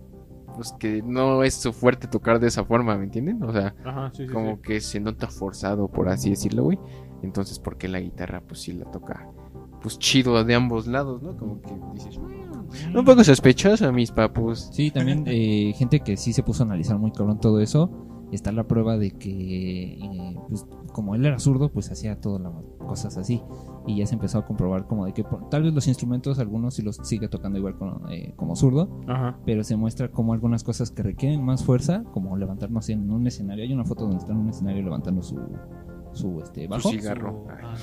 pues 0.55 0.75
que 0.79 1.01
no 1.03 1.43
es 1.43 1.55
su 1.55 1.73
fuerte 1.73 2.07
tocar 2.09 2.39
de 2.39 2.49
esa 2.49 2.65
forma, 2.67 2.99
¿me 2.99 3.05
entienden? 3.05 3.43
O 3.43 3.51
sea, 3.53 3.75
Ajá, 3.83 4.11
sí, 4.15 4.27
sí, 4.27 4.33
como 4.33 4.57
sí. 4.57 4.63
que 4.63 4.81
se 4.83 5.01
nota 5.01 5.29
forzado, 5.29 5.89
por 5.89 6.11
así 6.11 6.29
decirlo, 6.29 6.65
güey. 6.65 6.79
Entonces, 7.23 7.59
porque 7.59 7.89
la 7.89 8.01
guitarra, 8.01 8.43
pues 8.47 8.61
sí 8.61 8.73
la 8.75 8.85
toca, 8.91 9.27
pues 9.81 9.99
chido 9.99 10.45
de 10.45 10.55
ambos 10.55 10.87
lados, 10.87 11.23
¿no? 11.23 11.35
Como 11.39 11.63
que 11.63 11.71
dices, 11.95 12.19
"Mm, 12.19 12.99
un 12.99 13.05
poco 13.07 13.25
sospechoso, 13.25 13.91
mis 13.95 14.11
papus. 14.11 14.69
Sí, 14.73 14.91
también 14.91 15.25
eh, 15.27 15.73
gente 15.77 16.01
que 16.01 16.19
sí 16.19 16.35
se 16.35 16.43
puso 16.43 16.63
a 16.65 16.67
analizar 16.67 16.99
muy 16.99 17.13
cabrón 17.13 17.41
todo 17.41 17.59
eso. 17.61 17.91
Está 18.33 18.51
la 18.51 18.65
prueba 18.67 18.97
de 18.97 19.11
que, 19.13 19.93
eh, 19.95 20.37
pues, 20.49 20.67
como 20.93 21.15
él 21.15 21.25
era 21.27 21.39
zurdo, 21.39 21.71
pues 21.71 21.91
hacía 21.93 22.19
todas 22.21 22.41
las 22.41 22.53
cosas 22.79 23.17
así. 23.19 23.43
Y 23.87 23.97
ya 23.99 24.07
se 24.07 24.15
empezó 24.15 24.39
a 24.39 24.47
comprobar 24.47 24.87
como 24.87 25.05
de 25.07 25.13
que 25.13 25.23
por- 25.23 25.49
tal 25.51 25.63
vez 25.65 25.75
los 25.75 25.87
instrumentos, 25.87 26.39
algunos 26.39 26.75
sí 26.75 26.83
los 26.83 26.97
sigue 27.03 27.29
tocando 27.29 27.59
igual 27.59 27.77
con, 27.77 28.11
eh, 28.11 28.33
como 28.37 28.57
zurdo, 28.57 28.89
Ajá. 29.07 29.39
pero 29.45 29.63
se 29.65 29.77
muestra 29.77 30.11
como 30.11 30.33
algunas 30.33 30.65
cosas 30.65 30.91
que 30.91 31.03
requieren 31.03 31.45
más 31.45 31.63
fuerza, 31.63 32.05
como 32.13 32.37
levantarnos 32.37 32.89
en 32.89 33.11
un 33.11 33.27
escenario. 33.27 33.65
Hay 33.65 33.73
una 33.73 33.85
foto 33.85 34.03
donde 34.05 34.19
está 34.19 34.33
en 34.33 34.39
un 34.39 34.49
escenario 34.49 34.83
levantando 34.83 35.23
su, 35.23 35.39
su 36.13 36.41
este, 36.41 36.65
Su 36.65 36.71
bajo. 36.71 36.89
cigarro. 36.91 37.45
Ah, 37.51 37.75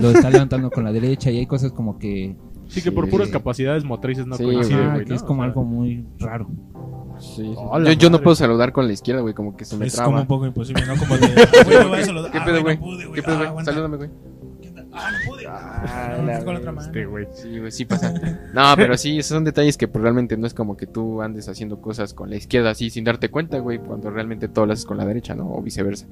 Lo 0.00 0.10
está 0.10 0.28
levantando 0.30 0.70
con 0.70 0.82
la 0.84 0.92
derecha 0.92 1.30
y 1.30 1.38
hay 1.38 1.46
cosas 1.46 1.72
como 1.72 1.98
que, 1.98 2.36
Sí, 2.66 2.80
que 2.80 2.90
por 2.90 3.10
puras 3.10 3.28
capacidades 3.28 3.84
motrices 3.84 4.26
no 4.26 4.36
Sí, 4.36 4.44
coincide, 4.44 4.74
ajá, 4.82 4.92
güey. 4.94 5.04
que 5.04 5.10
¿no? 5.10 5.16
es 5.16 5.22
como 5.22 5.40
O 5.42 5.44
sea, 5.44 5.48
algo 5.50 5.64
muy 5.64 6.06
raro. 6.18 6.48
Sí, 7.36 7.42
sí. 7.42 7.54
Oh, 7.56 7.78
la 7.78 7.92
yo, 7.92 7.98
yo 7.98 8.10
no 8.10 8.20
puedo 8.20 8.34
saludar 8.36 8.72
con 8.72 8.86
la 8.86 8.92
izquierda, 8.92 9.20
güey, 9.22 9.34
como 9.34 9.56
que 9.56 9.64
se 9.64 9.76
me 9.76 9.86
Es 9.86 9.94
traba. 9.94 10.06
como 10.10 10.20
un 10.20 10.26
poco 10.26 10.46
imposible, 10.46 10.84
¿no? 10.86 10.96
Como 10.96 11.16
de. 11.16 11.26
Güey, 11.64 11.88
voy 11.88 11.98
a 12.00 12.04
saludar. 12.04 12.30
¿Qué 12.32 12.38
Ah, 12.38 12.44
pedo, 12.44 12.62
güey? 12.62 12.76
no 12.76 12.82
pude, 12.82 13.12
¿Qué 13.14 13.22
pedo, 13.22 13.38
Ah, 13.38 13.50
güey? 13.50 13.64
Salúdame, 13.64 13.96
güey. 13.96 14.10
Ah, 14.96 15.10
no 15.10 15.30
pude. 15.30 15.46
Ah, 15.48 16.16
No, 16.20 16.26
la 16.26 16.44
con 16.44 16.54
la 16.54 16.60
otra 16.60 16.72
mano. 16.72 16.86
Este, 16.86 17.04
güey. 17.06 17.26
Sí, 17.32 17.58
güey, 17.58 17.72
sí 17.72 17.84
pasa. 17.84 18.14
No, 18.54 18.62
pero 18.76 18.96
sí, 18.96 19.18
esos 19.18 19.34
son 19.36 19.44
detalles 19.44 19.76
que 19.76 19.88
pues, 19.88 20.02
realmente 20.02 20.36
no 20.36 20.46
es 20.46 20.54
como 20.54 20.76
que 20.76 20.86
tú 20.86 21.20
andes 21.22 21.48
haciendo 21.48 21.80
cosas 21.80 22.14
con 22.14 22.30
la 22.30 22.36
izquierda 22.36 22.70
así 22.70 22.90
sin 22.90 23.02
darte 23.04 23.28
cuenta, 23.28 23.58
güey, 23.58 23.78
cuando 23.78 24.10
realmente 24.10 24.46
todo 24.48 24.66
lo 24.66 24.72
haces 24.72 24.84
con 24.84 24.96
la 24.96 25.04
derecha, 25.04 25.34
¿no? 25.34 25.50
O 25.52 25.60
viceversa. 25.62 26.06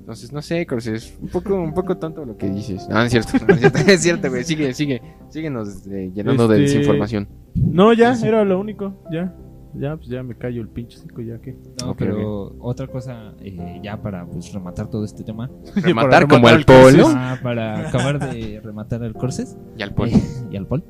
Entonces, 0.00 0.32
no 0.32 0.40
sé, 0.40 0.64
Cross, 0.66 0.86
es 0.86 1.14
un 1.20 1.28
poco, 1.28 1.54
un 1.54 1.74
poco 1.74 1.96
tonto 1.98 2.24
lo 2.24 2.36
que 2.36 2.48
dices. 2.48 2.88
No, 2.88 3.00
es 3.02 3.10
cierto, 3.10 3.32
no 3.46 3.54
es 3.54 3.60
cierto, 3.60 3.78
es 3.78 4.00
cierto, 4.02 4.28
güey. 4.30 4.44
Sigue, 4.44 4.72
sigue, 4.74 5.02
síguenos 5.30 5.86
eh, 5.86 6.10
llenando 6.14 6.48
de 6.48 6.64
Este- 6.64 6.76
desinformación. 6.78 7.28
No, 7.54 7.92
ya, 7.92 8.14
era 8.24 8.44
lo 8.44 8.58
único. 8.60 8.94
Ya. 9.10 9.34
Ya, 9.74 9.96
pues 9.96 10.08
ya 10.08 10.22
me 10.22 10.34
callo 10.34 10.62
el 10.62 10.68
pinche 10.68 10.98
cico, 10.98 11.20
ya 11.20 11.38
que. 11.40 11.56
No, 11.84 11.94
pero 11.96 12.56
otra 12.60 12.86
cosa, 12.86 13.34
eh, 13.40 13.80
ya 13.82 14.00
para 14.00 14.26
pues 14.26 14.52
rematar 14.52 14.88
todo 14.88 15.04
este 15.04 15.24
tema, 15.24 15.50
Rematar 15.76 16.26
Para 16.26 16.28
como 16.28 16.42
Corses. 16.48 16.64
polo 17.02 17.08
ah, 17.14 17.36
para 17.42 17.88
acabar 17.88 18.18
de 18.18 18.60
rematar 18.60 19.02
al 19.02 19.14
Corses 19.14 19.56
y 19.76 19.82
al 19.82 19.94
polo. 19.94 20.10
eh, 20.12 20.22
y 20.50 20.56
al 20.56 20.66
Paul, 20.66 20.84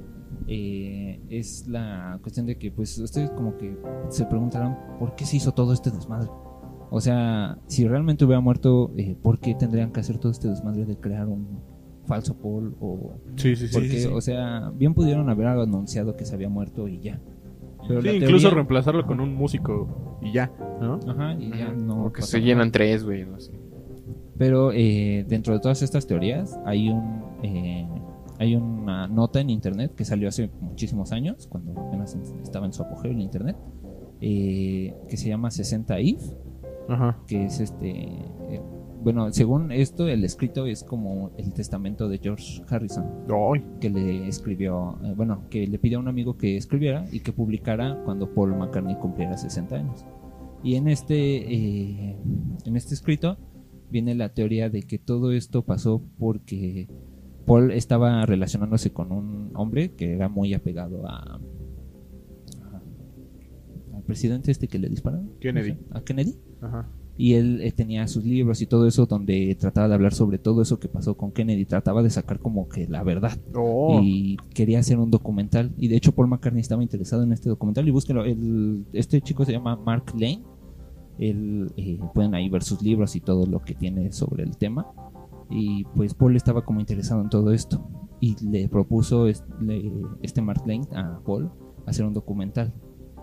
eh, 0.47 1.21
es 1.29 1.67
la 1.69 2.19
cuestión 2.23 2.47
de 2.47 2.57
que 2.57 2.71
pues 2.71 2.97
ustedes 2.99 3.31
como 3.31 3.57
que 3.59 3.77
se 4.09 4.25
preguntarán 4.27 4.79
por 4.99 5.15
qué 5.17 5.27
se 5.27 5.37
hizo 5.37 5.53
todo 5.53 5.73
este 5.73 5.91
desmadre. 5.91 6.31
O 6.91 7.01
sea, 7.01 7.59
si 7.67 7.87
realmente 7.87 8.25
hubiera 8.25 8.41
muerto, 8.41 8.93
eh, 8.97 9.15
¿por 9.21 9.41
qué 9.41 9.55
tendrían 9.55 9.93
que 9.93 10.01
hacer 10.01 10.19
todo 10.19 10.33
este 10.33 10.49
desmadre 10.49 10.87
de 10.87 10.97
crear 10.97 11.27
un 11.27 11.61
falso 12.07 12.35
Paul 12.39 12.75
o 12.81 13.19
Sí, 13.37 13.55
sí, 13.57 13.69
sí. 13.69 13.75
porque, 13.75 13.89
sí, 13.91 13.99
sí. 14.01 14.09
o 14.11 14.21
sea, 14.23 14.71
bien 14.75 14.95
pudieron 14.95 15.29
haber 15.29 15.49
anunciado 15.49 16.17
que 16.17 16.25
se 16.25 16.35
había 16.35 16.49
muerto 16.49 16.89
y 16.89 17.01
ya. 17.01 17.21
Pero 17.89 18.03
Sí, 18.03 18.09
la 18.09 18.15
incluso 18.15 18.37
teoría- 18.49 18.55
reemplazarlo 18.55 19.07
con 19.07 19.21
un 19.21 19.35
músico 19.35 20.19
y 20.23 20.33
ya, 20.33 20.53
¿no? 20.81 21.01
Ajá, 21.09 21.35
y 21.35 21.51
ya 21.51 21.73
no. 21.73 22.03
Porque 22.05 22.23
se 22.23 22.41
llenan 22.41 22.71
tres, 22.71 23.03
güey, 23.05 23.25
no 23.25 23.41
sé. 23.41 23.51
Pero 24.37 24.71
eh, 24.73 25.25
dentro 25.27 25.55
de 25.55 25.61
todas 25.61 25.83
estas 25.83 26.07
teorías 26.07 26.57
hay 26.65 26.91
un 26.91 27.25
eh, 27.43 27.89
hay 28.39 28.55
una 28.55 29.09
nota 29.09 29.41
en 29.41 29.51
internet 29.51 29.95
que 29.97 30.05
salió 30.05 30.29
hace 30.29 30.49
muchísimos 30.61 31.11
años, 31.11 31.49
cuando 31.49 31.73
apenas 31.81 32.17
estaba 32.43 32.67
en 32.67 32.73
su 32.73 32.83
apogeo 32.83 33.11
el 33.11 33.21
internet, 33.21 33.57
eh, 34.21 34.95
que 35.09 35.17
se 35.17 35.29
llama 35.29 35.51
60 35.51 35.99
if, 36.01 36.23
Ajá. 36.89 37.19
que 37.27 37.47
es 37.47 37.59
este 37.59 37.91
eh, 37.91 38.61
bueno, 39.03 39.33
según 39.33 39.71
esto 39.73 40.09
el 40.09 40.25
escrito 40.25 40.67
es 40.67 40.83
como 40.85 41.31
el 41.37 41.53
testamento 41.53 42.09
de 42.09 42.19
George 42.19 42.63
Harrison, 42.69 43.05
Ay, 43.29 43.65
que 43.81 43.91
le 43.91 44.27
escribió, 44.29 44.99
eh, 45.05 45.13
bueno, 45.17 45.45
que 45.51 45.67
le 45.67 45.79
pidió 45.79 45.99
a 45.99 46.01
un 46.01 46.09
amigo 46.09 46.37
que 46.37 46.57
escribiera 46.57 47.07
y 47.13 47.21
que 47.21 47.33
publicara 47.33 48.03
cuando 48.05 48.33
Paul 48.35 48.57
McCartney 48.57 48.97
cumpliera 48.97 49.37
60 49.37 49.77
años. 49.77 50.05
Y 50.63 50.75
en 50.75 50.89
este, 50.89 51.15
eh, 51.55 52.17
en 52.65 52.77
este 52.77 52.95
escrito 52.95 53.37
viene 53.91 54.15
la 54.15 54.31
teoría 54.35 54.69
de 54.69 54.83
que 54.83 54.99
todo 54.99 55.33
esto 55.33 55.63
pasó 55.65 56.03
porque 56.19 56.89
Paul 57.47 57.71
estaba 57.71 58.27
relacionándose 58.27 58.93
con 58.93 59.13
un 59.13 59.53
hombre 59.55 59.93
que 59.93 60.13
era 60.13 60.29
muy 60.29 60.53
apegado 60.55 61.07
a, 61.09 61.41
a- 62.73 62.83
al 63.97 64.03
presidente 64.03 64.51
este 64.51 64.69
que 64.69 64.79
le 64.79 64.89
dispararon. 64.89 65.31
Kennedy. 65.41 65.71
No 65.73 65.77
sé, 65.77 65.85
a 65.93 66.01
Kennedy. 66.03 66.37
Ajá. 66.61 66.89
Y 67.21 67.35
él 67.35 67.61
eh, 67.63 67.73
tenía 67.73 68.07
sus 68.07 68.25
libros 68.25 68.63
y 68.63 68.67
todo 68.67 68.87
eso 68.87 69.05
donde 69.07 69.57
trataba 69.59 69.89
de 69.89 69.95
hablar 69.95 70.15
sobre 70.15 70.39
todo 70.39 70.63
eso 70.63 70.79
que 70.79 70.89
pasó 70.89 71.17
con 71.17 71.33
Kennedy, 71.33 71.65
trataba 71.65 72.01
de 72.01 72.11
sacar 72.11 72.39
como 72.39 72.69
que 72.69 72.87
la 72.87 73.03
verdad. 73.03 73.37
Oh. 73.57 74.01
y 74.01 74.37
quería 74.55 74.79
hacer 74.79 74.99
un 75.01 75.11
documental. 75.11 75.73
Y 75.77 75.89
de 75.89 75.97
hecho 75.97 76.13
Paul 76.13 76.29
McCartney 76.29 76.61
estaba 76.61 76.81
interesado 76.81 77.25
en 77.25 77.33
este 77.33 77.49
documental. 77.49 77.89
Y 77.89 77.91
búsquelo, 77.91 78.25
el, 78.25 78.87
este 78.93 79.21
chico 79.21 79.45
se 79.45 79.51
llama 79.51 79.75
Mark 79.75 80.13
Lane, 80.15 80.45
él, 81.19 81.73
eh, 81.77 81.99
pueden 82.15 82.37
ahí 82.37 82.49
ver 82.49 82.63
sus 82.63 82.81
libros 82.83 83.17
y 83.17 83.21
todo 83.21 83.47
lo 83.47 83.65
que 83.65 83.75
tiene 83.75 84.13
sobre 84.13 84.45
el 84.45 84.57
tema. 84.57 84.87
Y 85.51 85.83
pues 85.97 86.15
Paul 86.15 86.37
estaba 86.37 86.65
como 86.65 86.79
interesado 86.79 87.21
en 87.21 87.31
todo 87.31 87.53
esto. 87.53 87.85
Y 88.21 88.37
le 88.45 88.69
propuso 88.69 89.27
este 89.27 90.41
Mark 90.41 90.63
Lane 90.67 90.87
a 90.95 91.19
Paul 91.27 91.51
hacer 91.85 92.05
un 92.05 92.15
documental 92.15 92.73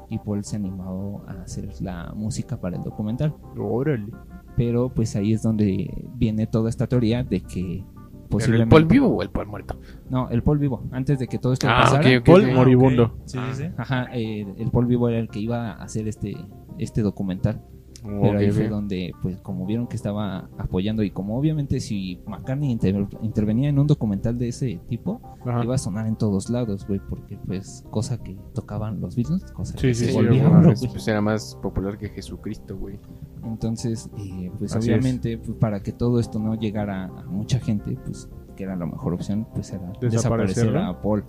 y 0.09 0.19
Paul 0.19 0.43
se 0.43 0.55
animó 0.57 1.23
a 1.27 1.41
hacer 1.43 1.69
la 1.81 2.13
música 2.15 2.59
para 2.59 2.77
el 2.77 2.83
documental 2.83 3.33
Órale. 3.57 4.11
pero 4.55 4.89
pues 4.89 5.15
ahí 5.15 5.33
es 5.33 5.41
donde 5.41 6.07
viene 6.15 6.47
toda 6.47 6.69
esta 6.69 6.87
teoría 6.87 7.23
de 7.23 7.41
que 7.41 7.83
¿Pero 7.83 8.23
el 8.23 8.29
posiblemente 8.29 8.71
Paul 8.75 8.85
vivo 8.85 9.07
o 9.07 9.21
el 9.21 9.29
Paul 9.29 9.47
muerto? 9.47 9.79
no 10.09 10.29
el 10.29 10.41
Paul 10.43 10.57
vivo 10.59 10.83
antes 10.91 11.19
de 11.19 11.27
que 11.27 11.37
todo 11.37 11.53
esto 11.53 11.67
Ah, 11.69 11.81
pasara 11.83 12.01
ok, 12.09 12.15
ok. 12.19 12.25
Paul 12.25 12.53
moribundo. 12.53 13.17
Sí, 13.25 13.37
sí, 13.51 13.63
sí. 13.63 13.69
ajá 13.77 14.07
eh, 14.13 14.45
el 14.57 14.71
Paul 14.71 14.85
vivo 14.87 15.07
era 15.09 15.19
el 15.19 15.29
que 15.29 15.39
iba 15.39 15.71
a 15.71 15.83
hacer 15.83 16.07
este 16.07 16.35
este 16.77 17.01
documental 17.01 17.61
Pero 18.05 18.37
ahí 18.37 18.51
fue 18.51 18.69
donde 18.69 19.11
pues 19.21 19.37
como 19.41 19.65
vieron 19.65 19.87
que 19.87 19.95
estaba 19.95 20.47
apoyando 20.57 21.01
y 21.03 21.11
como 21.11 21.37
obviamente 21.37 21.79
si 21.79 22.19
McCartney 22.27 22.71
inter- 22.71 23.07
intervenía 23.21 23.69
en 23.69 23.79
un 23.79 23.87
documental 23.87 24.37
de 24.37 24.49
ese 24.49 24.79
tipo 24.87 25.21
Ajá. 25.45 25.63
iba 25.63 25.75
a 25.75 25.77
sonar 25.77 26.05
en 26.07 26.15
todos 26.15 26.49
lados 26.49 26.85
güey 26.87 26.99
porque 27.09 27.37
pues 27.45 27.83
cosa 27.89 28.21
que 28.21 28.37
tocaban 28.53 29.01
los 29.01 29.15
Beatles 29.15 29.51
cosa 29.51 29.73
Sí, 29.77 29.87
que 29.87 29.93
sí, 29.95 30.05
se 30.05 30.11
sí, 30.11 30.17
volvía 30.17 30.49
Pues, 30.91 31.07
era 31.07 31.21
más 31.21 31.55
popular 31.61 31.97
que 31.97 32.09
Jesucristo, 32.09 32.77
güey. 32.77 32.99
Entonces, 33.43 34.09
eh, 34.17 34.51
pues 34.57 34.75
Así 34.75 34.89
obviamente, 34.89 35.37
pues, 35.37 35.57
para 35.57 35.81
que 35.81 35.91
todo 35.91 36.19
esto 36.19 36.39
no 36.39 36.55
llegara 36.55 37.05
a 37.05 37.23
mucha 37.25 37.59
gente, 37.59 37.97
pues 38.05 38.29
que 38.55 38.63
era 38.63 38.75
la 38.75 38.85
mejor 38.85 39.13
opción, 39.13 39.45
pues 39.53 39.71
era 39.71 39.91
desaparecer 39.99 40.75
a 40.77 41.01
Paul. 41.01 41.23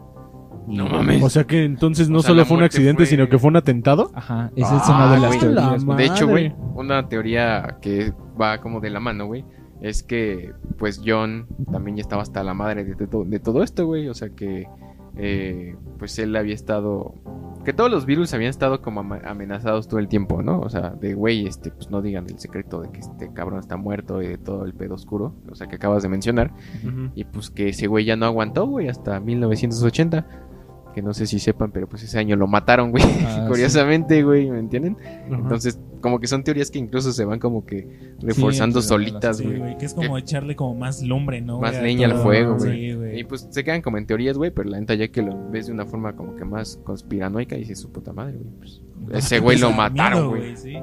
No 0.66 0.88
mames. 0.88 1.22
O 1.22 1.30
sea 1.30 1.44
que 1.44 1.64
entonces 1.64 2.08
no 2.08 2.18
O 2.18 2.20
sea, 2.22 2.28
solo 2.28 2.40
la 2.40 2.44
fue 2.44 2.54
un 2.56 2.60
muerte 2.60 2.76
accidente, 2.76 3.02
fue- 3.04 3.06
sino 3.06 3.28
que 3.28 3.38
fue 3.38 3.48
un 3.48 3.56
atentado. 3.56 4.10
Ajá, 4.14 4.50
esa 4.56 4.76
es 4.76 4.82
Ah, 4.86 4.96
una 4.96 5.14
de 5.14 5.20
las 5.20 5.28
güey, 5.28 5.40
teorías. 5.40 5.84
güey. 5.84 5.98
De 5.98 6.04
hecho, 6.04 6.28
güey, 6.28 6.54
una 6.74 7.08
teoría 7.08 7.76
que 7.80 8.12
va 8.40 8.58
como 8.60 8.80
de 8.80 8.90
la 8.90 9.00
mano, 9.00 9.26
güey, 9.26 9.44
es 9.80 10.02
que 10.02 10.52
pues 10.78 11.00
John 11.04 11.46
también 11.70 11.96
ya 11.98 12.00
estaba 12.02 12.22
hasta 12.22 12.42
la 12.42 12.54
madre 12.54 12.84
de, 12.84 12.94
de 12.94 13.06
to- 13.06 13.24
de 13.24 13.38
todo 13.38 13.62
esto, 13.62 13.86
güey. 13.86 14.08
O 14.08 14.14
sea 14.14 14.30
que 14.30 14.66
eh, 15.18 15.74
pues 15.98 16.18
él 16.18 16.36
había 16.36 16.54
estado... 16.54 17.14
Que 17.64 17.72
todos 17.72 17.90
los 17.90 18.04
virus 18.06 18.32
habían 18.34 18.50
estado 18.50 18.80
como 18.82 19.00
ama- 19.00 19.22
amenazados 19.24 19.88
todo 19.88 19.98
el 19.98 20.08
tiempo, 20.08 20.42
¿no? 20.42 20.60
O 20.60 20.68
sea, 20.68 20.90
de 20.90 21.14
güey, 21.14 21.46
este, 21.46 21.70
pues 21.70 21.90
no 21.90 22.00
digan 22.02 22.26
el 22.28 22.38
secreto 22.38 22.82
de 22.82 22.90
que 22.92 23.00
este 23.00 23.32
cabrón 23.32 23.58
está 23.58 23.76
muerto 23.78 24.20
y 24.22 24.28
de 24.28 24.36
todo 24.38 24.64
el 24.66 24.74
pedo 24.74 24.94
oscuro, 24.94 25.34
o 25.50 25.54
sea, 25.54 25.66
que 25.68 25.76
acabas 25.76 26.02
de 26.04 26.10
mencionar. 26.10 26.52
Y 27.14 27.24
pues 27.24 27.50
que 27.50 27.70
ese 27.70 27.86
güey 27.88 28.04
ya 28.04 28.14
no 28.14 28.26
aguantó, 28.26 28.66
güey, 28.66 28.88
hasta 28.88 29.18
1980. 29.18 30.26
Que 30.96 31.02
no 31.02 31.12
sé 31.12 31.26
si 31.26 31.38
sepan, 31.38 31.70
pero 31.72 31.86
pues 31.86 32.02
ese 32.04 32.18
año 32.18 32.36
lo 32.36 32.46
mataron, 32.46 32.90
güey. 32.90 33.04
Ah, 33.26 33.44
Curiosamente, 33.48 34.22
güey, 34.22 34.50
¿me 34.50 34.58
entienden? 34.58 34.96
Entonces, 35.28 35.78
como 36.00 36.18
que 36.20 36.26
son 36.26 36.42
teorías 36.44 36.70
que 36.70 36.78
incluso 36.78 37.12
se 37.12 37.24
van 37.24 37.38
como 37.38 37.64
que 37.64 38.14
reforzando 38.20 38.80
Sí, 38.82 38.88
solitas, 38.88 39.38
Sí, 39.38 39.44
güey. 39.44 39.76
que 39.78 39.86
es 39.86 39.94
como 39.94 40.16
echarle 40.18 40.56
como 40.56 40.74
más 40.74 41.02
lumbre, 41.02 41.40
¿no? 41.40 41.60
Más 41.60 41.76
a 41.76 41.82
leña 41.82 42.06
al 42.08 42.18
fuego, 42.18 42.58
Sí, 42.58 42.66
güey. 42.66 42.94
güey. 42.94 43.20
y 43.20 43.24
pues 43.24 43.46
se 43.50 43.64
quedan 43.64 43.82
como 43.82 43.98
en 43.98 44.06
teorías, 44.06 44.36
güey, 44.36 44.50
pero 44.50 44.68
la 44.68 44.78
neta 44.80 44.94
ya 44.94 45.08
que 45.08 45.22
lo 45.22 45.50
ves 45.50 45.66
de 45.66 45.72
una 45.72 45.86
forma 45.86 46.14
como 46.14 46.34
que 46.36 46.44
más 46.44 46.78
conspiranoica, 46.84 47.56
dices 47.56 47.78
su 47.80 47.90
puta 47.90 48.12
madre, 48.12 48.38
güey. 48.38 48.50
Pues, 48.58 48.82
ese 49.12 49.38
güey 49.40 49.58
lo 49.58 49.70
mataron, 49.72 50.30
güey. 50.30 50.56
sí. 50.56 50.74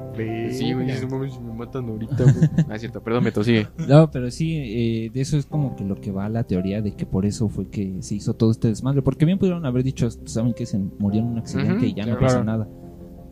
Sí, 0.50 0.72
güey, 0.72 0.86
Verga. 0.86 0.94
dices, 0.94 1.10
"No 1.10 1.18
mames, 1.18 1.40
me 1.40 1.52
matan 1.52 1.88
ahorita, 1.88 2.22
güey. 2.24 2.34
Ah, 2.68 2.74
es 2.76 2.80
cierto, 2.80 3.02
perdón, 3.02 3.24
Meto, 3.24 3.44
sigue. 3.44 3.68
No, 3.88 4.10
pero 4.10 4.30
sí, 4.30 4.56
eh, 4.56 5.10
de 5.12 5.20
eso 5.20 5.36
es 5.36 5.46
como 5.46 5.76
que 5.76 5.84
lo 5.84 5.96
que 6.00 6.10
va 6.10 6.28
la 6.28 6.44
teoría 6.44 6.80
de 6.80 6.92
que 6.94 7.06
por 7.06 7.26
eso 7.26 7.48
fue 7.48 7.68
que 7.68 8.02
se 8.02 8.14
hizo 8.14 8.34
todo 8.34 8.50
este 8.50 8.68
desmadre. 8.68 9.02
Porque 9.02 9.24
bien 9.26 9.38
pudieron 9.38 9.66
haber 9.66 9.82
dicho, 9.82 10.08
saben 10.24 10.54
que 10.54 10.64
se 10.66 10.78
murió 10.78 11.20
en 11.20 11.26
un 11.28 11.38
accidente 11.38 11.86
y 11.86 11.94
ya 11.94 12.04
no 12.06 12.16
claro. 12.16 12.20
pasó 12.34 12.44
nada. 12.44 12.68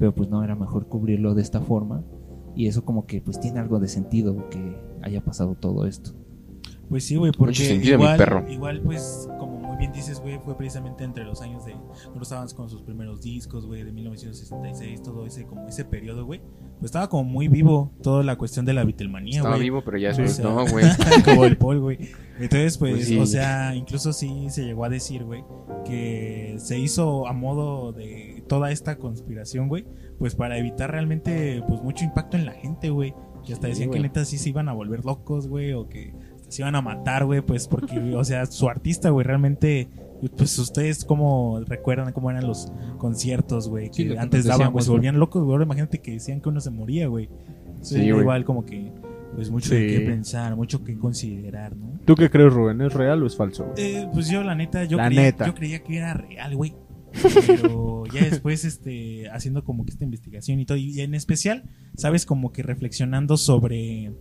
Pero 0.02 0.12
pues 0.16 0.28
no, 0.28 0.42
era 0.42 0.56
mejor 0.56 0.88
cubrirlo 0.88 1.32
de 1.36 1.42
esta 1.42 1.60
forma. 1.60 2.02
Y 2.56 2.66
eso 2.66 2.84
como 2.84 3.06
que 3.06 3.20
pues 3.20 3.38
tiene 3.38 3.60
algo 3.60 3.78
de 3.78 3.86
sentido 3.86 4.48
que 4.50 4.76
haya 5.00 5.20
pasado 5.22 5.54
todo 5.54 5.86
esto. 5.86 6.10
Pues 6.88 7.04
sí, 7.04 7.14
güey, 7.14 7.30
porque 7.30 7.52
Mucho 7.52 7.62
sentido, 7.62 7.98
mi 7.98 8.02
igual, 8.02 8.18
perro. 8.18 8.44
igual, 8.50 8.80
pues, 8.82 9.28
como 9.38 9.58
muy 9.60 9.76
bien 9.76 9.92
dices, 9.92 10.20
güey, 10.20 10.40
fue 10.40 10.56
precisamente 10.56 11.04
entre 11.04 11.24
los 11.24 11.40
años 11.40 11.64
de 11.64 11.74
cuando 12.06 12.22
estaban 12.22 12.48
con 12.48 12.68
sus 12.68 12.82
primeros 12.82 13.22
discos, 13.22 13.64
güey, 13.64 13.84
de 13.84 13.92
1966, 13.92 15.02
todo 15.04 15.24
ese, 15.24 15.46
como 15.46 15.68
ese 15.68 15.84
periodo, 15.84 16.26
güey, 16.26 16.40
pues 16.80 16.86
estaba 16.86 17.08
como 17.08 17.22
muy 17.24 17.46
vivo 17.48 17.92
toda 18.02 18.22
la 18.24 18.36
cuestión 18.36 18.66
de 18.66 18.72
la 18.74 18.84
Beatlemanía, 18.84 19.36
Estaba 19.38 19.54
güey. 19.54 19.68
vivo, 19.68 19.82
pero 19.84 19.96
ya 19.98 20.10
o 20.10 20.26
sea, 20.28 20.44
no, 20.44 20.66
güey. 20.70 20.84
como 21.24 21.44
el 21.44 21.56
Paul, 21.56 21.80
güey. 21.80 21.98
Entonces, 22.40 22.76
pues, 22.76 22.94
Pues 22.96 23.06
sí. 23.06 23.18
o 23.18 23.24
sea, 23.26 23.74
incluso 23.76 24.12
sí 24.12 24.46
se 24.50 24.64
llegó 24.64 24.84
a 24.84 24.88
decir, 24.90 25.24
güey, 25.24 25.44
que 25.86 26.56
se 26.58 26.78
hizo 26.78 27.26
a 27.26 27.32
modo 27.32 27.92
de 27.92 28.41
toda 28.56 28.70
esta 28.70 28.96
conspiración, 28.96 29.68
güey, 29.68 29.86
pues 30.18 30.34
para 30.34 30.58
evitar 30.58 30.90
realmente, 30.90 31.62
pues, 31.66 31.80
mucho 31.82 32.04
impacto 32.04 32.36
en 32.36 32.44
la 32.44 32.52
gente, 32.52 32.90
güey. 32.90 33.14
Que 33.46 33.54
hasta 33.54 33.66
Sí, 33.68 33.70
decían 33.70 33.88
que 33.90 33.98
güey. 33.98 34.02
neta 34.02 34.24
sí 34.26 34.36
se 34.36 34.50
iban 34.50 34.68
a 34.68 34.72
volver 34.74 35.04
locos, 35.06 35.48
güey, 35.48 35.72
o 35.72 35.88
que 35.88 36.12
se 36.48 36.60
iban 36.60 36.74
a 36.74 36.82
matar, 36.82 37.24
güey, 37.24 37.40
pues 37.40 37.66
porque, 37.66 37.98
o 38.14 38.24
sea, 38.24 38.44
su 38.44 38.68
artista, 38.68 39.08
güey, 39.08 39.26
realmente, 39.26 39.88
pues 40.36 40.58
ustedes 40.58 41.04
cómo 41.06 41.60
recuerdan 41.66 42.12
cómo 42.12 42.30
eran 42.30 42.46
los 42.46 42.70
conciertos, 42.98 43.68
güey, 43.70 43.88
que 43.88 43.94
Sí, 43.94 44.08
que 44.10 44.18
antes 44.18 44.44
daban, 44.44 44.70
pues 44.72 44.84
se 44.84 44.90
volvían 44.90 45.18
locos, 45.18 45.42
güey, 45.42 45.52
ahora 45.54 45.64
imagínate 45.64 46.00
que 46.00 46.12
decían 46.12 46.40
que 46.42 46.50
uno 46.50 46.60
se 46.60 46.70
moría, 46.70 47.06
güey. 47.08 47.28
Sí, 47.80 47.94
Sí, 47.96 48.02
igual 48.02 48.44
como 48.44 48.64
que, 48.66 48.92
pues 49.34 49.50
mucho 49.50 49.70
Sí. 49.70 49.86
qué 49.88 50.00
pensar, 50.06 50.54
mucho 50.56 50.84
que 50.84 50.96
considerar, 50.98 51.74
¿no? 51.74 51.98
¿Tú 52.04 52.14
qué 52.16 52.28
crees, 52.30 52.52
Rubén? 52.52 52.80
¿Es 52.82 52.92
real 52.92 53.22
o 53.22 53.26
es 53.26 53.34
falso? 53.34 53.72
Eh, 53.76 54.06
pues 54.12 54.28
yo 54.28 54.42
la 54.44 54.54
neta, 54.54 54.84
yo, 54.84 54.98
La 54.98 55.06
creía, 55.06 55.22
neta. 55.22 55.46
yo 55.46 55.54
creía 55.54 55.82
que 55.82 55.96
era 55.96 56.14
real, 56.14 56.54
güey. 56.54 56.74
Pero 57.46 58.04
ya 58.12 58.24
después, 58.24 58.64
este, 58.64 59.28
haciendo 59.30 59.64
como 59.64 59.84
que 59.84 59.90
esta 59.90 60.04
investigación 60.04 60.60
y 60.60 60.66
todo, 60.66 60.78
y 60.78 61.00
en 61.00 61.14
especial, 61.14 61.64
sabes, 61.96 62.26
como 62.26 62.52
que 62.52 62.62
reflexionando 62.62 63.36
sobre. 63.36 64.12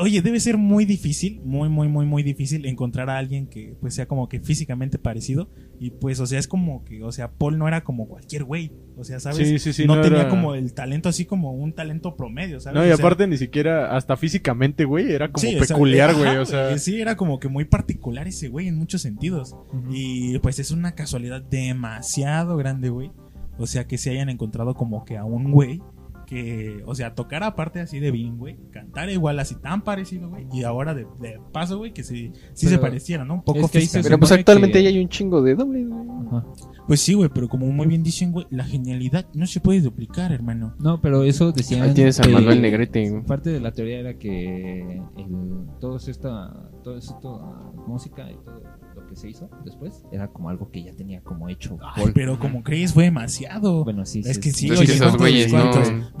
Oye, 0.00 0.22
debe 0.22 0.38
ser 0.40 0.56
muy 0.56 0.84
difícil, 0.84 1.40
muy, 1.44 1.68
muy, 1.68 1.88
muy, 1.88 2.06
muy 2.06 2.22
difícil 2.22 2.66
encontrar 2.66 3.10
a 3.10 3.18
alguien 3.18 3.46
que 3.46 3.74
pues 3.80 3.94
sea 3.94 4.06
como 4.06 4.28
que 4.28 4.40
físicamente 4.40 4.98
parecido. 4.98 5.50
Y 5.80 5.90
pues, 5.90 6.18
o 6.20 6.26
sea, 6.26 6.38
es 6.38 6.48
como 6.48 6.84
que, 6.84 7.02
o 7.04 7.12
sea, 7.12 7.30
Paul 7.32 7.58
no 7.58 7.68
era 7.68 7.84
como 7.84 8.08
cualquier 8.08 8.44
güey. 8.44 8.72
O 8.96 9.04
sea, 9.04 9.20
¿sabes? 9.20 9.46
Sí, 9.48 9.58
sí, 9.58 9.72
sí, 9.72 9.86
no, 9.86 9.96
no 9.96 10.02
tenía 10.02 10.22
era- 10.22 10.28
como 10.28 10.54
el 10.54 10.72
talento 10.74 11.08
así 11.08 11.24
como 11.24 11.52
un 11.52 11.72
talento 11.72 12.16
promedio, 12.16 12.58
¿sabes? 12.60 12.74
No, 12.80 12.84
y 12.86 12.90
O 12.90 12.96
sea, 12.96 13.04
aparte 13.04 13.26
ni 13.28 13.36
siquiera, 13.36 13.96
hasta 13.96 14.16
físicamente, 14.16 14.84
güey, 14.84 15.12
era 15.12 15.30
como 15.30 15.48
peculiar, 15.58 16.14
güey. 16.14 16.36
O 16.38 16.46
sea, 16.46 16.76
Sí, 16.78 17.00
era 17.00 17.16
como 17.16 17.38
que 17.38 17.48
muy 17.48 17.64
particular 17.64 18.26
ese 18.26 18.48
güey 18.48 18.68
en 18.68 18.76
muchos 18.76 19.02
sentidos. 19.02 19.54
Y 19.90 20.38
pues 20.40 20.58
es 20.58 20.70
una 20.70 20.92
casualidad 20.96 21.42
demasiado 21.42 22.56
grande, 22.56 22.88
güey. 22.88 23.10
O 23.58 23.66
sea, 23.66 23.86
que 23.86 23.98
se 23.98 24.10
hayan 24.10 24.28
encontrado 24.28 24.74
como 24.74 25.04
que 25.04 25.16
a 25.16 25.24
un 25.24 25.50
güey 25.50 25.80
que, 26.28 26.82
o 26.84 26.94
sea, 26.94 27.14
tocar 27.14 27.42
aparte 27.42 27.80
así 27.80 28.00
de 28.00 28.10
bien, 28.10 28.36
güey, 28.36 28.58
cantar 28.70 29.08
igual 29.08 29.38
así 29.38 29.54
tan 29.54 29.82
parecido, 29.82 30.28
güey, 30.28 30.46
y 30.52 30.62
ahora 30.62 30.92
de, 30.92 31.06
de 31.20 31.40
paso, 31.52 31.78
güey, 31.78 31.94
que 31.94 32.04
sí, 32.04 32.32
sí 32.52 32.66
Pero 32.66 32.76
se 32.76 32.78
pareciera, 32.78 33.24
¿no? 33.24 33.34
Un 33.36 33.42
poco 33.42 33.60
es 33.60 33.70
que 33.70 33.78
ahí 33.78 33.84
se 33.84 33.86
físicamente. 33.86 34.08
Pero 34.10 34.20
pues 34.20 34.32
actualmente 34.32 34.78
que- 34.78 34.82
ya 34.82 34.90
hay 34.90 35.02
un 35.02 35.08
chingo 35.08 35.40
de 35.40 35.54
doble, 35.54 35.86
güey. 35.86 36.08
Ajá. 36.26 36.44
Pues 36.86 37.00
sí, 37.00 37.14
güey, 37.14 37.30
pero 37.32 37.48
como 37.48 37.66
muy 37.66 37.86
bien 37.86 38.02
dicen, 38.02 38.32
güey, 38.32 38.46
la 38.50 38.64
genialidad 38.64 39.26
no 39.32 39.46
se 39.46 39.60
puede 39.60 39.80
duplicar, 39.80 40.30
hermano. 40.30 40.74
No, 40.78 41.00
pero 41.00 41.22
eso 41.22 41.50
decían. 41.52 41.80
Ahí 41.82 41.94
tienes 41.94 42.20
a 42.20 42.28
Manuel 42.28 42.60
Negrete, 42.60 43.08
güey. 43.08 43.22
Parte 43.24 43.48
de 43.48 43.60
la 43.60 43.72
teoría 43.72 43.98
era 44.00 44.18
que 44.18 45.00
el, 45.16 45.66
todo 45.80 45.96
esta, 45.96 46.70
todo 46.84 46.98
esto, 46.98 47.74
música 47.86 48.30
y 48.30 48.36
todo 48.44 48.62
que 49.08 49.16
se 49.16 49.28
hizo 49.30 49.48
después 49.64 50.04
era 50.12 50.28
como 50.28 50.50
algo 50.50 50.70
que 50.70 50.82
ya 50.84 50.92
tenía 50.92 51.20
como 51.22 51.48
hecho. 51.48 51.78
Ay, 51.94 52.06
pero 52.14 52.38
como 52.38 52.62
crees, 52.62 52.92
fue 52.92 53.04
demasiado. 53.04 53.84
Bueno, 53.84 54.04
sí, 54.06 54.20
es 54.24 54.36
sí, 54.36 54.40
que 54.40 54.50
sí. 54.50 54.70
oye, 54.70 54.84
que 54.86 54.92
esos 54.92 54.98
¿cuántos- 54.98 55.20
güeyes 55.20 55.52
no. 55.52 55.70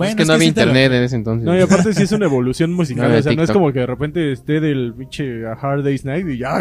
es 0.04 0.14
que 0.16 0.22
es 0.22 0.28
no 0.28 0.34
había 0.34 0.48
internet 0.48 0.92
en 0.92 1.02
ese 1.02 1.16
entonces. 1.16 1.44
No, 1.46 1.56
y 1.56 1.60
aparte 1.60 1.92
sí 1.92 2.02
es 2.02 2.12
una 2.12 2.26
evolución 2.26 2.72
musical. 2.72 3.12
O 3.14 3.22
sea, 3.22 3.32
no 3.34 3.42
es 3.42 3.50
como 3.50 3.72
que 3.72 3.80
de 3.80 3.86
repente 3.86 4.32
esté 4.32 4.60
del 4.60 4.94
pinche 4.96 5.46
Hard 5.46 5.84
Day's 5.84 6.04
Night 6.04 6.26
y 6.28 6.38
ya 6.38 6.58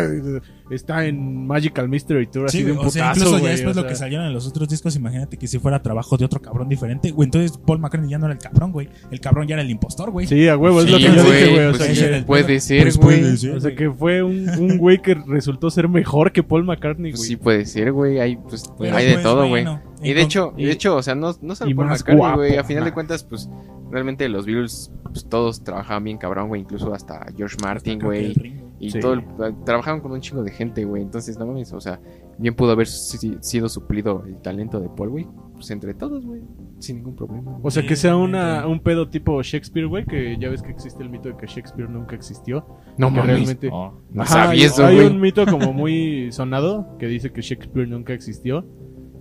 está 0.70 1.06
en 1.06 1.48
Magical 1.48 1.88
Mystery 1.90 2.28
Tour 2.28 2.46
así 2.46 2.58
Sí, 2.60 2.64
de 2.64 2.72
güey, 2.72 2.82
un 2.82 2.88
o 2.88 2.92
sea, 2.92 3.10
putazo, 3.14 3.20
incluso 3.20 3.36
ya 3.38 3.42
güey, 3.42 3.52
después 3.54 3.78
o 3.78 3.82
lo 3.82 3.88
que 3.88 3.96
sea. 3.96 4.06
salieron 4.06 4.26
en 4.28 4.34
los 4.34 4.48
otros 4.48 4.68
discos, 4.70 4.96
imagínate 4.96 5.38
que 5.38 5.48
si 5.48 5.60
fuera 5.60 5.82
trabajo 5.82 6.18
de 6.18 6.26
otro 6.26 6.42
cabrón 6.42 6.68
diferente, 6.70 7.12
güey, 7.12 7.26
entonces 7.28 7.58
Paul 7.66 7.80
McCartney 7.80 8.10
ya 8.10 8.18
no 8.18 8.26
era 8.26 8.34
el 8.34 8.40
cabrón, 8.40 8.72
güey. 8.72 8.90
El 9.12 9.20
cabrón 9.20 9.48
ya 9.48 9.54
era 9.56 9.62
el 9.64 9.70
impostor, 9.70 10.12
güey. 10.12 10.28
Sí, 10.28 10.48
a 10.48 10.58
huevo, 10.58 10.80
es 10.82 10.86
Sí, 10.86 10.92
lo 10.92 10.98
que 10.98 11.04
yo 11.04 11.24
güey, 11.24 11.26
dije, 11.42 11.54
güey. 11.54 11.66
O 11.68 11.72
pues 11.72 11.98
sea, 11.98 12.12
que, 12.20 12.24
puede 12.26 12.60
ser, 12.60 12.84
Pues 12.84 12.98
güey. 12.98 13.20
puede 13.22 13.38
ser. 13.38 13.56
o 13.56 13.60
sea, 13.62 13.76
que 13.76 13.92
fue 13.92 14.24
un, 14.24 14.50
un 14.60 14.78
güey 14.78 15.02
que 15.02 15.16
resultó 15.16 15.70
ser 15.70 15.88
mejor 15.88 16.32
que 16.32 16.44
Paul 16.44 16.64
McCartney, 16.66 17.12
Pues 17.12 17.22
güey. 17.22 17.28
sí 17.30 17.36
puede 17.38 17.66
ser, 17.66 17.92
güey. 17.92 18.20
Hay, 18.20 18.36
pues, 18.36 18.70
Pero 18.78 18.96
hay 18.96 19.06
de 19.06 19.14
pues, 19.14 19.24
todo, 19.24 19.38
güey. 19.48 19.50
bueno, 19.64 19.82
Y 20.02 20.14
de 20.14 20.22
hecho, 20.22 20.54
y- 20.58 20.66
de 20.66 20.72
hecho, 20.72 20.96
o 20.96 21.02
sea, 21.04 21.16
no, 21.16 21.32
no 21.42 21.56
solo 21.56 21.76
más 21.76 22.00
McCartney, 22.02 22.36
güey. 22.36 22.58
A 22.58 22.64
final 22.64 22.84
de 22.84 22.94
cuentas, 22.94 23.24
pues, 23.24 23.50
realmente 23.92 24.28
los 24.30 24.46
Beatles, 24.46 24.92
pues, 25.04 25.26
todos 25.28 25.64
trabajaban 25.64 26.04
bien 26.04 26.18
cabrón, 26.18 26.50
güey. 26.50 26.62
Incluso 26.62 26.94
hasta 26.94 27.26
George 27.36 27.58
Martin, 27.64 28.00
güey. 28.00 28.34
Y 28.80 28.92
Sí. 28.92 29.00
todo 29.00 29.14
el- 29.14 29.24
trabajaban 29.66 30.02
con 30.02 30.12
un 30.12 30.22
chingo 30.22 30.44
de 30.44 30.52
gente, 30.52 30.86
güey. 30.86 31.02
Entonces, 31.02 31.40
no 31.40 31.48
mames, 31.48 31.74
o 31.74 31.82
sea, 31.82 32.00
bien 32.38 32.54
pudo 32.54 32.72
haber 32.74 32.86
si- 32.86 33.38
sido 33.42 33.70
suplido 33.70 34.24
el 34.28 34.38
talento 34.42 34.80
de 34.80 34.88
Paul, 34.90 35.10
güey. 35.10 35.28
Pues 35.56 35.72
entre 35.72 35.96
todos, 35.96 36.24
güey. 36.24 36.42
Sin 36.78 36.98
ningún 36.98 37.16
problema. 37.16 37.58
O 37.64 37.72
sea, 37.72 37.82
que 37.82 37.96
sea 37.96 38.16
una, 38.16 38.68
un 38.68 38.80
pedo 38.82 39.10
tipo 39.10 39.42
Shakespeare, 39.42 39.88
güey, 39.88 40.06
que 40.06 40.38
ya 40.40 40.48
ves 40.50 40.62
que 40.62 40.70
existe 40.70 41.02
el 41.02 41.10
mito 41.10 41.30
de 41.30 41.36
que 41.38 41.48
Shakespeare 41.48 41.90
nunca 41.90 42.16
existió. 42.16 42.68
no 43.00 43.10
mames. 43.10 43.26
realmente- 43.26 43.70
Oh, 43.74 43.94
No 44.12 44.22
Ajá, 44.22 44.34
sabía 44.34 44.50
hay- 44.52 44.62
eso, 44.64 44.86
Hay 44.86 44.96
güey. 44.98 45.08
un 45.08 45.20
mito 45.20 45.46
como 45.48 45.74
muy 45.74 46.32
sonado 46.32 46.96
que 47.00 47.08
dice 47.08 47.32
que 47.32 47.42
Shakespeare 47.42 47.88
nunca 47.88 48.14
existió 48.14 48.64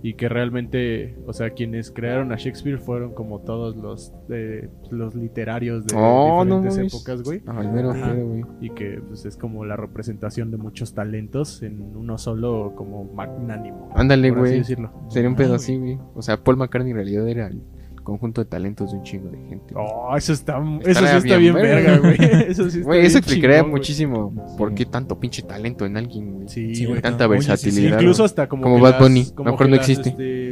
y 0.03 0.13
que 0.13 0.29
realmente, 0.29 1.17
o 1.25 1.33
sea, 1.33 1.51
quienes 1.51 1.91
crearon 1.91 2.31
a 2.31 2.35
Shakespeare 2.35 2.79
fueron 2.79 3.13
como 3.13 3.39
todos 3.39 3.75
los 3.75 4.13
eh, 4.29 4.69
los 4.91 5.15
literarios 5.15 5.85
de 5.85 5.95
Oh, 5.97 6.43
diferentes 6.43 6.93
épocas, 6.93 7.23
güey. 7.23 7.41
Ay, 7.47 7.67
mero 7.67 7.93
güey. 7.93 8.43
Y 8.61 8.69
que 8.71 9.01
pues, 9.07 9.25
es 9.25 9.37
como 9.37 9.65
la 9.65 9.75
representación 9.75 10.51
de 10.51 10.57
muchos 10.57 10.93
talentos 10.93 11.63
en 11.63 11.81
uno 11.95 12.17
solo 12.17 12.73
como 12.75 13.05
magnánimo. 13.05 13.89
Ándale, 13.95 14.31
güey. 14.31 14.63
Sería 14.63 15.29
un 15.29 15.35
pedo 15.35 15.55
así, 15.55 15.77
güey. 15.77 15.97
O 16.15 16.21
sea, 16.21 16.37
Paul 16.37 16.57
McCartney 16.57 16.91
en 16.91 16.97
realidad 16.97 17.27
era 17.27 17.47
el 17.47 17.61
conjunto 18.07 18.41
de 18.41 18.45
talentos 18.49 18.91
de 18.91 18.97
un 18.99 19.03
chingo 19.03 19.29
de 19.29 19.37
gente. 19.49 19.73
Oh, 19.75 20.15
eso 20.15 20.31
está, 20.31 20.57
eso 20.85 20.99
sí 21.01 21.05
está 21.17 21.35
bien 21.37 21.53
bien 21.53 21.55
verga. 21.55 21.97
güey. 21.97 22.15
Eso 22.47 22.69
sí 22.69 22.77
está 22.79 22.87
Güey, 22.87 22.99
bien 22.99 23.05
eso 23.07 23.17
explicaría 23.17 23.57
chingón, 23.57 23.71
güey. 23.71 23.79
muchísimo 23.81 24.55
por 24.57 24.69
Sí. 24.69 24.75
qué 24.75 24.85
tanto 24.85 25.19
pinche 25.19 25.41
talento 25.41 25.85
en 25.85 25.97
alguien, 25.97 26.33
güey. 26.33 26.47
Sí, 26.47 26.73
Sí, 26.73 26.85
güey. 26.85 26.93
güey. 26.93 27.01
Tanta 27.01 27.27
Oye, 27.27 27.41
sí, 27.41 27.43
sí. 27.43 27.49
versatilidad. 27.49 27.99
Incluso 27.99 28.23
güey. 28.23 28.25
hasta 28.27 28.47
como, 28.47 28.63
Como 28.63 28.75
que 28.77 28.81
Bad 28.83 28.91
las- 28.91 29.01
Bunny, 29.01 29.25
como 29.35 29.51
mejor 29.51 29.65
que 29.67 29.71
no 29.71 29.75
las, 29.77 29.89
existe. 29.89 30.09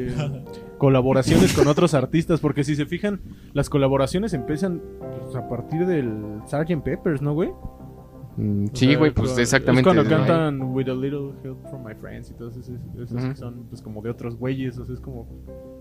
este, 0.09 0.43
colaboraciones 0.77 1.53
con 1.53 1.67
otros 1.69 1.93
artistas, 1.93 2.39
porque 2.41 2.63
si 2.65 2.75
se 2.75 2.85
fijan, 2.85 3.21
las 3.53 3.69
colaboraciones 3.69 4.33
empiezan 4.33 4.81
pues, 5.23 5.35
a 5.35 5.47
partir 5.47 5.85
del 5.85 6.41
Sgt. 6.47 6.83
Peppers, 6.83 7.21
¿no, 7.21 7.33
güey? 7.33 7.51
Mm, 8.37 8.65
sí, 8.73 8.95
güey, 8.95 9.11
pues 9.11 9.37
exactamente. 9.37 9.89
Es 9.89 9.95
cuando 9.95 10.03
¿no? 10.03 10.09
cantan 10.09 10.61
With 10.73 10.89
a 10.89 10.93
Little 10.93 11.31
Help 11.43 11.57
from 11.69 11.85
My 11.85 11.95
Friends 11.95 12.31
y 12.31 12.33
todos 12.33 12.57
esos, 12.57 12.75
esos 13.01 13.11
Ujú. 13.17 13.29
que 13.29 13.35
son 13.37 13.63
pues 13.69 13.81
como 13.81 14.01
de 14.01 14.09
otros 14.09 14.35
güeyes, 14.35 14.77
o 14.77 14.85
sea, 14.85 14.93
es 14.93 14.99
como... 14.99 15.25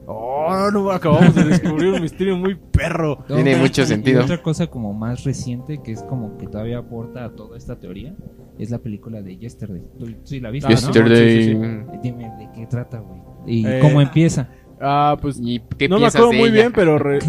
Oh, 0.06 0.68
no, 0.72 0.90
acabamos 0.90 1.34
de 1.34 1.44
descubrir 1.44 1.92
un 1.94 2.02
misterio 2.02 2.36
muy 2.36 2.54
perro. 2.54 3.24
No, 3.28 3.36
Tiene 3.36 3.52
y- 3.52 3.56
mucho 3.56 3.82
y 3.82 3.86
sentido. 3.86 4.22
otra 4.22 4.42
cosa 4.42 4.66
como 4.66 4.92
más 4.92 5.24
reciente 5.24 5.80
que 5.82 5.92
es 5.92 6.02
como 6.02 6.36
que 6.36 6.46
todavía 6.46 6.78
aporta 6.78 7.24
a 7.24 7.30
toda 7.34 7.56
esta 7.56 7.76
teoría 7.80 8.14
es 8.58 8.70
la 8.70 8.78
película 8.78 9.22
de 9.22 9.36
Yesterday. 9.38 9.82
¿Tú 9.98 10.06
sí 10.24 10.40
la 10.40 10.50
viste, 10.50 10.72
Ah, 10.72 10.76
no? 10.76 10.92
Yesterday. 10.92 11.44
Sí, 11.44 11.50
sí, 11.52 11.98
Dime 12.02 12.24
de 12.38 12.48
qué 12.54 12.66
trata, 12.66 12.98
güey. 12.98 13.20
Y 13.46 13.66
Eh, 13.66 13.78
cómo 13.80 14.00
empieza. 14.00 14.48
Ah, 14.80 15.16
pues 15.20 15.38
¿Y 15.40 15.60
qué 15.78 15.88
no 15.88 15.98
me 15.98 16.06
acuerdo 16.06 16.32
muy 16.32 16.48
ella? 16.48 16.52
bien, 16.52 16.72
pero 16.74 16.98
re- 16.98 17.20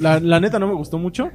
la, 0.00 0.18
la 0.18 0.40
neta 0.40 0.58
no 0.58 0.66
me 0.66 0.74
gustó 0.74 0.98
mucho. 0.98 1.30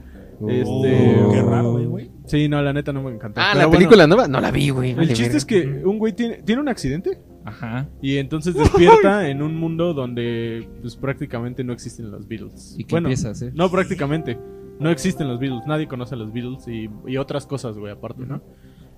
Este- 0.48 1.18
Oh, 1.22 1.32
qué 1.32 1.42
raro, 1.42 1.72
güey, 1.74 1.86
güey. 1.86 2.12
Sí, 2.26 2.48
no, 2.48 2.62
la 2.62 2.72
neta 2.74 2.94
no 2.94 3.04
me 3.04 3.12
encantó. 3.12 3.42
Ah, 3.42 3.50
Pero 3.52 3.60
la 3.62 3.66
bueno, 3.68 3.80
película 3.80 4.08
nueva 4.08 4.28
no 4.28 4.40
la 4.40 4.52
vi, 4.52 4.70
güey. 4.70 4.92
El 4.92 5.14
chiste 5.14 5.36
es 5.38 5.46
que 5.46 5.82
un 5.86 5.98
güey 5.98 6.14
tiene, 6.14 6.42
tiene 6.44 6.62
un 6.62 6.70
accidente 6.70 7.18
Ajá. 7.50 7.90
y 8.02 8.18
entonces 8.18 8.56
despierta 8.56 9.30
en 9.30 9.42
un 9.42 9.56
mundo 9.56 9.94
donde 9.94 10.68
pues 10.82 10.96
prácticamente 10.96 11.64
no 11.64 11.74
existen 11.74 12.12
los 12.12 12.28
Beatles. 12.28 12.76
¿Y 12.78 12.84
qué 12.86 12.96
bueno, 12.96 13.08
empieza 13.08 13.30
a 13.30 13.32
hacer? 13.32 13.54
no 13.54 13.70
prácticamente. 13.70 14.38
No 14.80 14.90
existen 14.90 15.28
los 15.28 15.40
Beatles, 15.40 15.68
nadie 15.68 15.88
conoce 15.88 16.16
a 16.16 16.18
los 16.18 16.32
Beatles 16.32 16.66
y, 16.70 16.90
y 17.06 17.18
otras 17.18 17.46
cosas, 17.46 17.78
güey, 17.78 17.92
aparte, 17.92 18.26
¿no? 18.26 18.42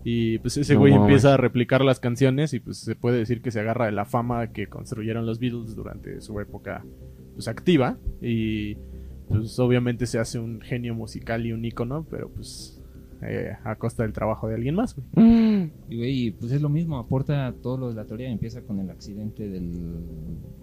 Y 0.04 0.40
pues 0.40 0.58
ese 0.58 0.76
güey 0.76 0.94
empieza 0.94 1.34
a 1.34 1.38
replicar 1.38 1.84
las 1.84 2.00
canciones 2.00 2.54
y 2.54 2.60
pues 2.60 2.78
se 2.78 2.96
puede 2.96 3.18
decir 3.20 3.42
que 3.42 3.52
se 3.52 3.60
agarra 3.60 3.86
de 3.86 3.92
la 3.92 4.06
fama 4.06 4.52
que 4.52 4.68
construyeron 4.68 5.26
los 5.26 5.40
Beatles 5.40 5.76
durante 5.76 6.22
su 6.22 6.40
época 6.40 6.84
pues 7.34 7.48
activa 7.48 7.98
y 8.22 8.76
pues 9.28 9.58
obviamente 9.60 10.08
se 10.08 10.20
hace 10.20 10.40
un 10.40 10.62
genio 10.62 10.96
musical 10.96 11.46
y 11.46 11.54
un 11.54 11.64
ícono, 11.64 12.06
pero 12.10 12.30
pues 12.30 12.81
eh, 13.24 13.52
a 13.64 13.76
costa 13.76 14.04
del 14.04 14.14
trabajo 14.14 14.48
de 14.48 14.56
alguien 14.56 14.76
más, 14.76 14.96
güey. 14.96 15.08
Mm, 15.26 15.72
Y, 15.90 15.98
güey, 15.98 16.32
pues 16.32 16.52
es 16.52 16.62
lo 16.62 16.70
mismo, 16.70 16.98
aporta 16.98 17.54
todo 17.62 17.78
lo 17.78 17.90
de 17.90 17.96
la 17.96 18.06
teoría, 18.06 18.30
empieza 18.30 18.62
con 18.62 18.80
el 18.80 18.90
accidente 18.90 19.48
del 19.50 19.72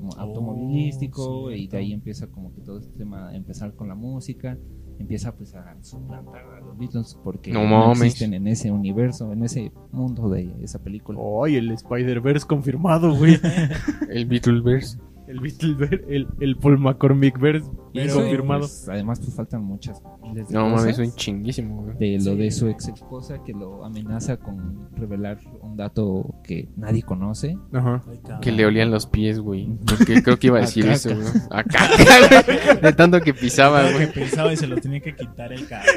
mo- 0.00 0.10
Oh, 0.16 0.20
automovilístico 0.20 1.50
y 1.52 1.66
de 1.68 1.76
ahí 1.78 1.92
empieza 1.92 2.26
como 2.28 2.54
que 2.54 2.60
todo 2.62 2.78
este 2.78 2.92
tema, 2.96 3.34
empezar 3.34 3.74
con 3.74 3.88
la 3.88 3.94
música, 3.94 4.56
empieza 4.98 5.34
pues 5.36 5.54
a 5.54 5.76
suplantar 5.82 6.44
a 6.44 6.60
los 6.60 6.76
Beatles 6.78 7.16
porque 7.22 7.52
No 7.52 7.68
no, 7.68 7.92
existen 7.92 8.34
en 8.34 8.48
ese 8.48 8.70
universo, 8.70 9.32
en 9.32 9.44
ese 9.44 9.70
mundo 9.92 10.28
de 10.28 10.52
esa 10.62 10.78
película. 10.82 11.18
¡Ay, 11.44 11.56
el 11.56 11.70
Spider-Verse 11.70 12.46
confirmado, 12.46 13.14
güey! 13.16 13.38
El 14.10 14.26
Beetleverse. 14.26 14.98
El 15.28 15.40
Beatleverse, 15.40 16.04
el, 16.08 16.26
el 16.40 16.56
Paul 16.56 16.78
McCormick-verse 16.78 17.68
Y 17.92 18.00
eso, 18.00 18.20
confirmado. 18.20 18.60
pues, 18.60 18.88
además 18.88 19.20
pues 19.20 19.34
faltan 19.34 19.62
muchas 19.62 20.02
miles 20.22 20.48
de 20.48 20.54
No 20.54 20.70
cosas 20.70 20.80
mames, 20.80 20.98
un 20.98 21.14
chinguísimo, 21.14 21.82
güey. 21.82 21.96
de 21.98 22.16
lo 22.24 22.32
Sí. 22.32 22.36
de 22.38 22.50
su 22.50 22.68
ex 22.68 22.88
esposa 22.88 23.42
que 23.44 23.52
lo 23.52 23.84
amenaza 23.84 24.36
con 24.38 24.88
revelar 24.96 25.38
un 25.62 25.76
dato 25.76 26.34
que 26.44 26.68
nadie 26.76 27.02
conoce. 27.02 27.56
Ajá. 27.72 28.02
Que 28.40 28.52
le 28.52 28.66
olían 28.66 28.90
los 28.90 29.06
pies, 29.06 29.38
güey. 29.40 29.68
Porque 29.86 30.22
creo 30.22 30.38
que 30.38 30.46
iba 30.48 30.58
a 30.58 30.62
A 30.62 30.64
decir 30.64 30.84
caca. 30.84 30.94
eso, 30.94 31.10
güey. 31.14 31.26
A 31.50 31.62
caca, 31.64 32.42
güey. 32.46 32.80
De 32.82 32.92
tanto 32.94 33.20
que 33.20 33.34
pisaba, 33.34 33.82
lo 33.82 33.92
güey. 33.92 34.06
que 34.12 34.20
pensaba 34.20 34.52
y 34.52 34.56
se 34.56 34.66
lo 34.66 34.76
tenía 34.76 35.00
que 35.00 35.14
quitar 35.14 35.52
el 35.52 35.66
cabrón. 35.68 35.94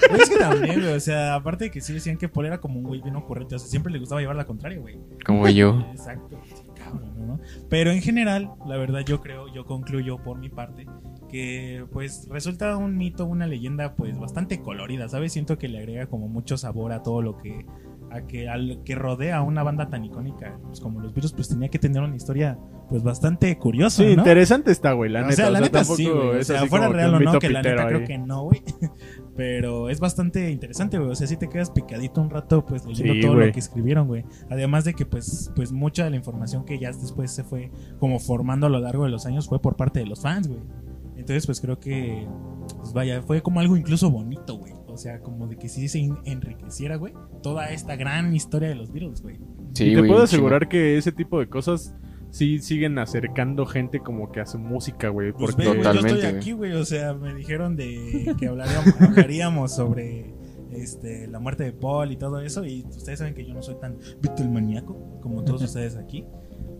Pero 0.00 0.16
es 0.22 0.30
que 0.30 0.36
también, 0.38 0.80
güey, 0.80 0.94
o 0.94 1.00
sea, 1.00 1.34
aparte 1.34 1.64
de 1.64 1.70
que 1.70 1.80
sí 1.80 1.92
decían 1.92 2.16
que 2.16 2.28
Paul 2.28 2.46
era 2.46 2.58
como 2.58 2.78
un 2.78 2.84
güey 2.84 3.02
bien 3.02 3.16
ocurrente, 3.16 3.54
o 3.54 3.58
sea, 3.58 3.68
siempre 3.68 3.92
le 3.92 3.98
gustaba 3.98 4.20
llevar 4.20 4.36
la 4.36 4.46
contraria, 4.46 4.78
güey. 4.80 4.98
Como 5.26 5.46
yo. 5.48 5.80
Exacto, 5.92 6.38
Pero 7.68 7.90
en 7.90 8.02
general, 8.02 8.50
la 8.66 8.76
verdad 8.76 9.00
yo 9.00 9.20
creo, 9.20 9.52
yo 9.52 9.64
concluyo 9.64 10.18
por 10.22 10.38
mi 10.38 10.48
parte, 10.48 10.86
que 11.28 11.86
pues 11.92 12.28
resulta 12.30 12.76
un 12.76 12.96
mito, 12.96 13.26
una 13.26 13.46
leyenda 13.46 13.94
pues 13.94 14.18
bastante 14.18 14.60
colorida, 14.60 15.08
¿sabes? 15.08 15.32
Siento 15.32 15.58
que 15.58 15.68
le 15.68 15.78
agrega 15.78 16.06
como 16.06 16.28
mucho 16.28 16.56
sabor 16.56 16.92
a 16.92 17.02
todo 17.02 17.22
lo 17.22 17.38
que 17.38 17.66
a 18.14 18.26
que 18.26 18.48
al 18.48 18.82
que 18.84 18.94
rodea 18.94 19.38
a 19.38 19.42
una 19.42 19.62
banda 19.62 19.88
tan 19.88 20.04
icónica, 20.04 20.58
pues 20.66 20.80
como 20.80 21.00
los 21.00 21.14
virus 21.14 21.32
pues 21.32 21.48
tenía 21.48 21.68
que 21.68 21.78
tener 21.78 22.02
una 22.02 22.14
historia 22.16 22.58
pues 22.88 23.02
bastante 23.02 23.56
curiosa, 23.58 23.96
Sí, 24.02 24.04
¿no? 24.04 24.10
interesante 24.22 24.70
está, 24.70 24.92
güey, 24.92 25.10
la 25.10 25.20
o 25.20 25.22
neta. 25.24 25.36
sea, 25.36 25.50
la 25.50 25.60
neta 25.60 25.82
sí, 25.84 26.06
güey. 26.08 26.40
O 26.40 26.44
sea, 26.44 26.66
fuera 26.66 26.88
real 26.88 27.14
o 27.14 27.20
no, 27.20 27.38
que 27.38 27.48
la 27.48 27.62
neta 27.62 27.86
creo 27.86 28.04
que 28.04 28.18
no, 28.18 28.42
güey. 28.44 28.62
Pero 29.36 29.88
es 29.88 29.98
bastante 30.00 30.50
interesante, 30.50 30.98
güey. 30.98 31.10
O 31.10 31.14
sea, 31.14 31.26
si 31.26 31.36
te 31.38 31.48
quedas 31.48 31.70
picadito 31.70 32.20
un 32.20 32.28
rato, 32.30 32.66
pues 32.66 32.84
leyendo 32.84 33.14
Sí, 33.14 33.20
todo 33.22 33.34
güey. 33.34 33.46
lo 33.46 33.52
que 33.52 33.60
escribieron, 33.60 34.06
güey. 34.08 34.24
Además 34.50 34.84
de 34.84 34.92
que, 34.94 35.06
pues, 35.06 35.50
pues 35.56 35.72
mucha 35.72 36.04
de 36.04 36.10
la 36.10 36.16
información 36.16 36.64
que 36.66 36.78
ya 36.78 36.88
después 36.92 37.30
se 37.30 37.44
fue 37.44 37.70
como 37.98 38.18
formando 38.18 38.66
a 38.66 38.70
lo 38.70 38.78
largo 38.78 39.04
de 39.04 39.10
los 39.10 39.24
años 39.24 39.48
fue 39.48 39.60
por 39.60 39.76
parte 39.76 40.00
de 40.00 40.06
los 40.06 40.20
fans, 40.20 40.48
güey. 40.48 40.60
Entonces, 41.16 41.46
pues 41.46 41.60
creo 41.60 41.78
que, 41.80 42.26
pues 42.78 42.92
vaya, 42.92 43.22
fue 43.22 43.40
como 43.42 43.60
algo 43.60 43.76
incluso 43.76 44.10
bonito, 44.10 44.56
güey. 44.56 44.72
O 44.92 44.96
sea, 44.96 45.20
como 45.20 45.46
de 45.46 45.56
que 45.56 45.68
sí 45.68 45.88
se 45.88 45.98
en- 46.00 46.18
enriqueciera, 46.24 46.96
güey, 46.96 47.14
toda 47.42 47.70
esta 47.70 47.96
gran 47.96 48.34
historia 48.34 48.68
de 48.68 48.74
los 48.74 48.92
Beatles, 48.92 49.22
güey. 49.22 49.38
Sí, 49.74 49.84
y 49.92 49.94
te 49.94 50.04
puedo 50.04 50.22
asegurar 50.22 50.68
que 50.68 50.98
ese 50.98 51.12
tipo 51.12 51.40
de 51.40 51.48
cosas 51.48 51.94
sí 52.30 52.58
siguen 52.58 52.98
acercando 52.98 53.66
gente 53.66 54.00
como 54.00 54.30
que 54.32 54.40
a 54.40 54.46
su 54.46 54.58
música, 54.58 55.08
güey. 55.08 55.32
Pues 55.32 55.54
Porque 55.54 55.68
güey, 55.68 55.82
yo 55.82 55.90
estoy 55.92 56.22
aquí, 56.22 56.52
güey. 56.52 56.72
O 56.72 56.84
sea, 56.84 57.14
me 57.14 57.34
dijeron 57.34 57.76
de 57.76 58.34
que 58.38 58.48
hablaríamos, 58.48 58.94
hablaríamos 59.00 59.74
sobre 59.74 60.34
este, 60.72 61.26
la 61.28 61.38
muerte 61.38 61.64
de 61.64 61.72
Paul 61.72 62.12
y 62.12 62.16
todo 62.16 62.40
eso. 62.40 62.64
Y 62.64 62.84
ustedes 62.88 63.18
saben 63.18 63.34
que 63.34 63.44
yo 63.46 63.54
no 63.54 63.62
soy 63.62 63.76
tan 63.80 63.98
maníaco 64.52 65.20
como 65.20 65.44
todos 65.44 65.62
ustedes 65.62 65.96
aquí. 65.96 66.26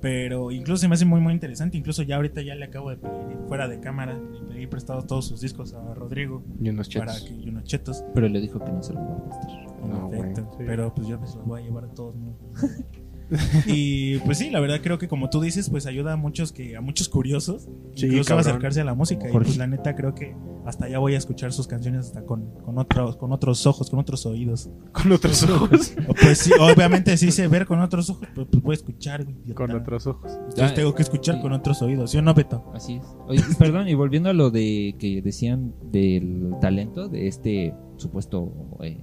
Pero 0.00 0.50
incluso 0.50 0.80
se 0.80 0.88
me 0.88 0.94
hace 0.94 1.04
muy, 1.04 1.20
muy 1.20 1.32
interesante. 1.32 1.76
Incluso 1.76 2.02
ya 2.02 2.16
ahorita 2.16 2.42
ya 2.42 2.54
le 2.54 2.64
acabo 2.64 2.90
de 2.90 2.96
pedir, 2.96 3.38
fuera 3.46 3.68
de 3.68 3.78
cámara, 3.80 4.14
le 4.18 4.40
pedí 4.52 4.66
prestado 4.66 5.02
todos 5.02 5.26
sus 5.28 5.40
discos 5.40 5.74
a 5.74 5.94
Rodrigo. 5.94 6.42
Y 6.60 6.68
unos 6.70 6.88
Para 6.88 7.12
chetos. 7.12 7.28
que, 7.28 7.34
y 7.34 7.48
unos 7.48 7.64
chetos. 7.64 8.04
Pero 8.14 8.28
le 8.28 8.40
dijo 8.40 8.58
que 8.64 8.72
no 8.72 8.82
se 8.82 8.92
lo 8.94 9.00
iba 9.00 9.12
a 9.14 9.22
prestar. 9.24 9.50
No, 9.86 10.12
efecto. 10.12 10.44
güey. 10.44 10.58
Sí. 10.58 10.64
Pero 10.66 10.94
pues 10.94 11.06
yo 11.08 11.18
me 11.20 11.26
los 11.26 11.44
voy 11.46 11.60
a 11.60 11.64
llevar 11.64 11.84
a 11.84 11.88
todos. 11.88 12.16
¿no? 12.16 12.36
y 13.66 14.18
pues 14.18 14.38
sí, 14.38 14.50
la 14.50 14.60
verdad 14.60 14.80
creo 14.82 14.98
que 14.98 15.08
como 15.08 15.30
tú 15.30 15.40
dices, 15.40 15.70
pues 15.70 15.86
ayuda 15.86 16.12
a 16.12 16.16
muchos 16.16 16.52
que 16.52 16.76
a 16.76 16.80
muchos 16.80 17.08
curiosos 17.08 17.68
Sí, 17.94 18.06
incluso 18.06 18.34
a 18.34 18.36
cabrón. 18.36 18.50
acercarse 18.50 18.80
a 18.80 18.84
la 18.84 18.94
música. 18.94 19.28
Y 19.28 19.32
Jorge. 19.32 19.46
pues 19.46 19.56
la 19.58 19.66
neta 19.66 19.94
creo 19.96 20.14
que 20.14 20.34
hasta 20.64 20.88
ya 20.88 20.98
voy 20.98 21.14
a 21.14 21.18
escuchar 21.18 21.52
sus 21.52 21.66
canciones 21.66 22.06
hasta 22.06 22.24
con, 22.24 22.50
con 22.64 22.78
otros 22.78 23.16
con 23.16 23.32
otros 23.32 23.66
ojos, 23.66 23.90
con 23.90 23.98
otros 23.98 24.24
oídos. 24.26 24.70
Con 24.92 25.10
otros 25.12 25.42
ojos. 25.50 25.94
Pues 26.20 26.38
sí, 26.38 26.52
obviamente 26.60 27.16
sí 27.16 27.30
sé 27.32 27.48
ver 27.48 27.66
con 27.66 27.80
otros 27.80 28.10
ojos, 28.10 28.28
pero 28.34 28.46
pues 28.46 28.62
voy 28.62 28.72
a 28.72 28.76
escuchar. 28.76 29.24
güey, 29.24 29.36
idiota. 29.44 29.54
Con 29.54 29.70
otros 29.72 30.06
ojos. 30.06 30.32
Entonces 30.50 30.74
tengo 30.74 30.94
que 30.94 31.02
escuchar 31.02 31.36
sí. 31.36 31.40
con 31.42 31.52
otros 31.52 31.82
oídos, 31.82 32.10
¿sí 32.10 32.18
o 32.18 32.22
no, 32.22 32.34
Beto? 32.34 32.70
Así 32.74 32.94
es. 32.96 33.04
Oye, 33.26 33.42
perdón, 33.58 33.88
y 33.88 33.94
volviendo 33.94 34.28
a 34.30 34.32
lo 34.32 34.50
de 34.50 34.94
que 34.98 35.22
decían 35.22 35.72
del 35.90 36.54
talento 36.60 37.08
de 37.08 37.26
este 37.28 37.74
supuesto 37.96 38.52
eh, 38.82 38.98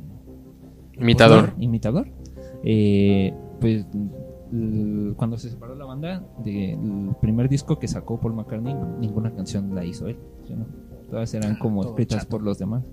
Imitador. 1.00 1.54
imitador, 1.60 2.10
eh, 2.64 3.34
pues 3.62 3.86
cuando 5.16 5.38
se 5.38 5.50
separó 5.50 5.76
la 5.76 5.86
banda, 5.86 6.24
de- 6.44 6.74
el 6.74 7.16
primer 7.22 7.50
disco 7.50 7.78
que 7.80 7.88
sacó 7.88 8.20
Paul 8.20 8.34
McCartney, 8.34 8.76
ninguna 9.00 9.32
canción 9.34 9.74
la 9.76 9.86
hizo 9.86 10.08
él. 10.08 10.18
¿sí 10.48 10.54
o 10.54 10.58
no? 10.58 10.66
Todas 11.10 11.34
eran 11.34 11.58
como 11.58 11.82
todo 11.82 11.92
escritas 11.92 12.20
chato. 12.20 12.30
por 12.30 12.42
los 12.44 12.58
demás. 12.60 12.84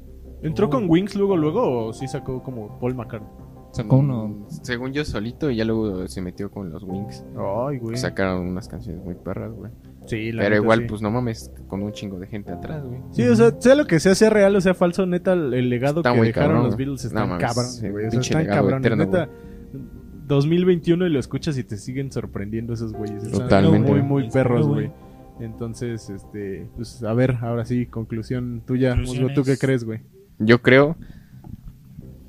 ¿Entró 0.42 0.66
Oh. 0.66 0.70
con 0.70 0.88
Wings 0.88 1.14
luego, 1.16 1.36
luego 1.36 1.86
o 1.86 1.92
sí 1.92 2.06
sacó 2.08 2.42
como 2.42 2.78
Paul 2.78 2.94
McCartney? 2.94 3.30
Sacó 3.72 3.96
uno. 3.98 4.28
Mm, 4.28 4.44
Según 4.62 4.92
yo 4.92 5.04
solito, 5.04 5.50
y 5.50 5.56
ya 5.56 5.64
luego 5.64 6.06
se 6.08 6.22
metió 6.22 6.50
con 6.50 6.70
los 6.70 6.82
Wings. 6.84 7.24
Ay, 7.68 7.78
güey. 7.78 7.96
Sacaron 7.96 8.46
unas 8.46 8.68
canciones 8.68 9.04
muy 9.04 9.14
perras, 9.16 9.52
güey. 9.52 9.70
Sí, 10.06 10.32
la 10.32 10.42
Pero 10.44 10.56
igual, 10.56 10.80
sí. 10.80 10.86
pues 10.88 11.02
no 11.02 11.10
mames, 11.10 11.52
con 11.66 11.82
un 11.82 11.92
chingo 11.92 12.18
de 12.18 12.26
gente 12.26 12.52
atrás, 12.52 12.84
güey. 12.86 13.00
Sí, 13.10 13.22
o 13.24 13.34
sea, 13.34 13.50
sea 13.60 13.74
lo 13.74 13.86
que 13.86 13.98
sea, 14.00 14.14
sea 14.14 14.30
real 14.30 14.54
o 14.56 14.60
sea 14.62 14.72
falso, 14.72 15.04
neta, 15.04 15.32
el 15.34 15.68
legado 15.68 16.00
Está 16.00 16.14
que 16.14 16.20
dejaron 16.22 16.48
cabrón, 16.48 16.64
los 16.64 16.74
güey. 16.76 16.86
Beatles 16.86 17.04
No 17.04 17.08
están 17.08 17.28
mames, 17.28 17.46
cabrón, 17.46 17.66
sí, 17.70 17.88
güey. 17.90 18.06
O 18.06 18.10
sea, 18.10 18.10
pinche 18.12 18.28
están 18.30 18.42
legado 18.44 18.62
cabrones. 18.62 18.86
eterno, 18.86 19.04
Neta, 19.04 19.28
2021 20.26 21.06
y 21.06 21.10
lo 21.10 21.18
escuchas 21.20 21.56
y 21.58 21.64
te 21.64 21.76
siguen 21.76 22.10
sorprendiendo 22.12 22.72
esos 22.74 22.92
güeyes. 22.92 23.22
Están 23.24 23.40
Totalmente. 23.42 23.90
Muy, 23.90 24.02
muy 24.02 24.30
perros, 24.30 24.66
güey. 24.66 24.90
Entonces, 25.40 26.08
este, 26.10 26.66
pues 26.76 27.02
a 27.02 27.12
ver, 27.12 27.36
ahora 27.42 27.64
sí, 27.64 27.86
conclusión 27.86 28.62
tuya. 28.66 28.94
Musgo, 28.94 29.28
¿Tú 29.34 29.42
qué 29.44 29.56
crees, 29.58 29.84
güey? 29.84 30.00
Yo 30.38 30.62
creo. 30.62 30.96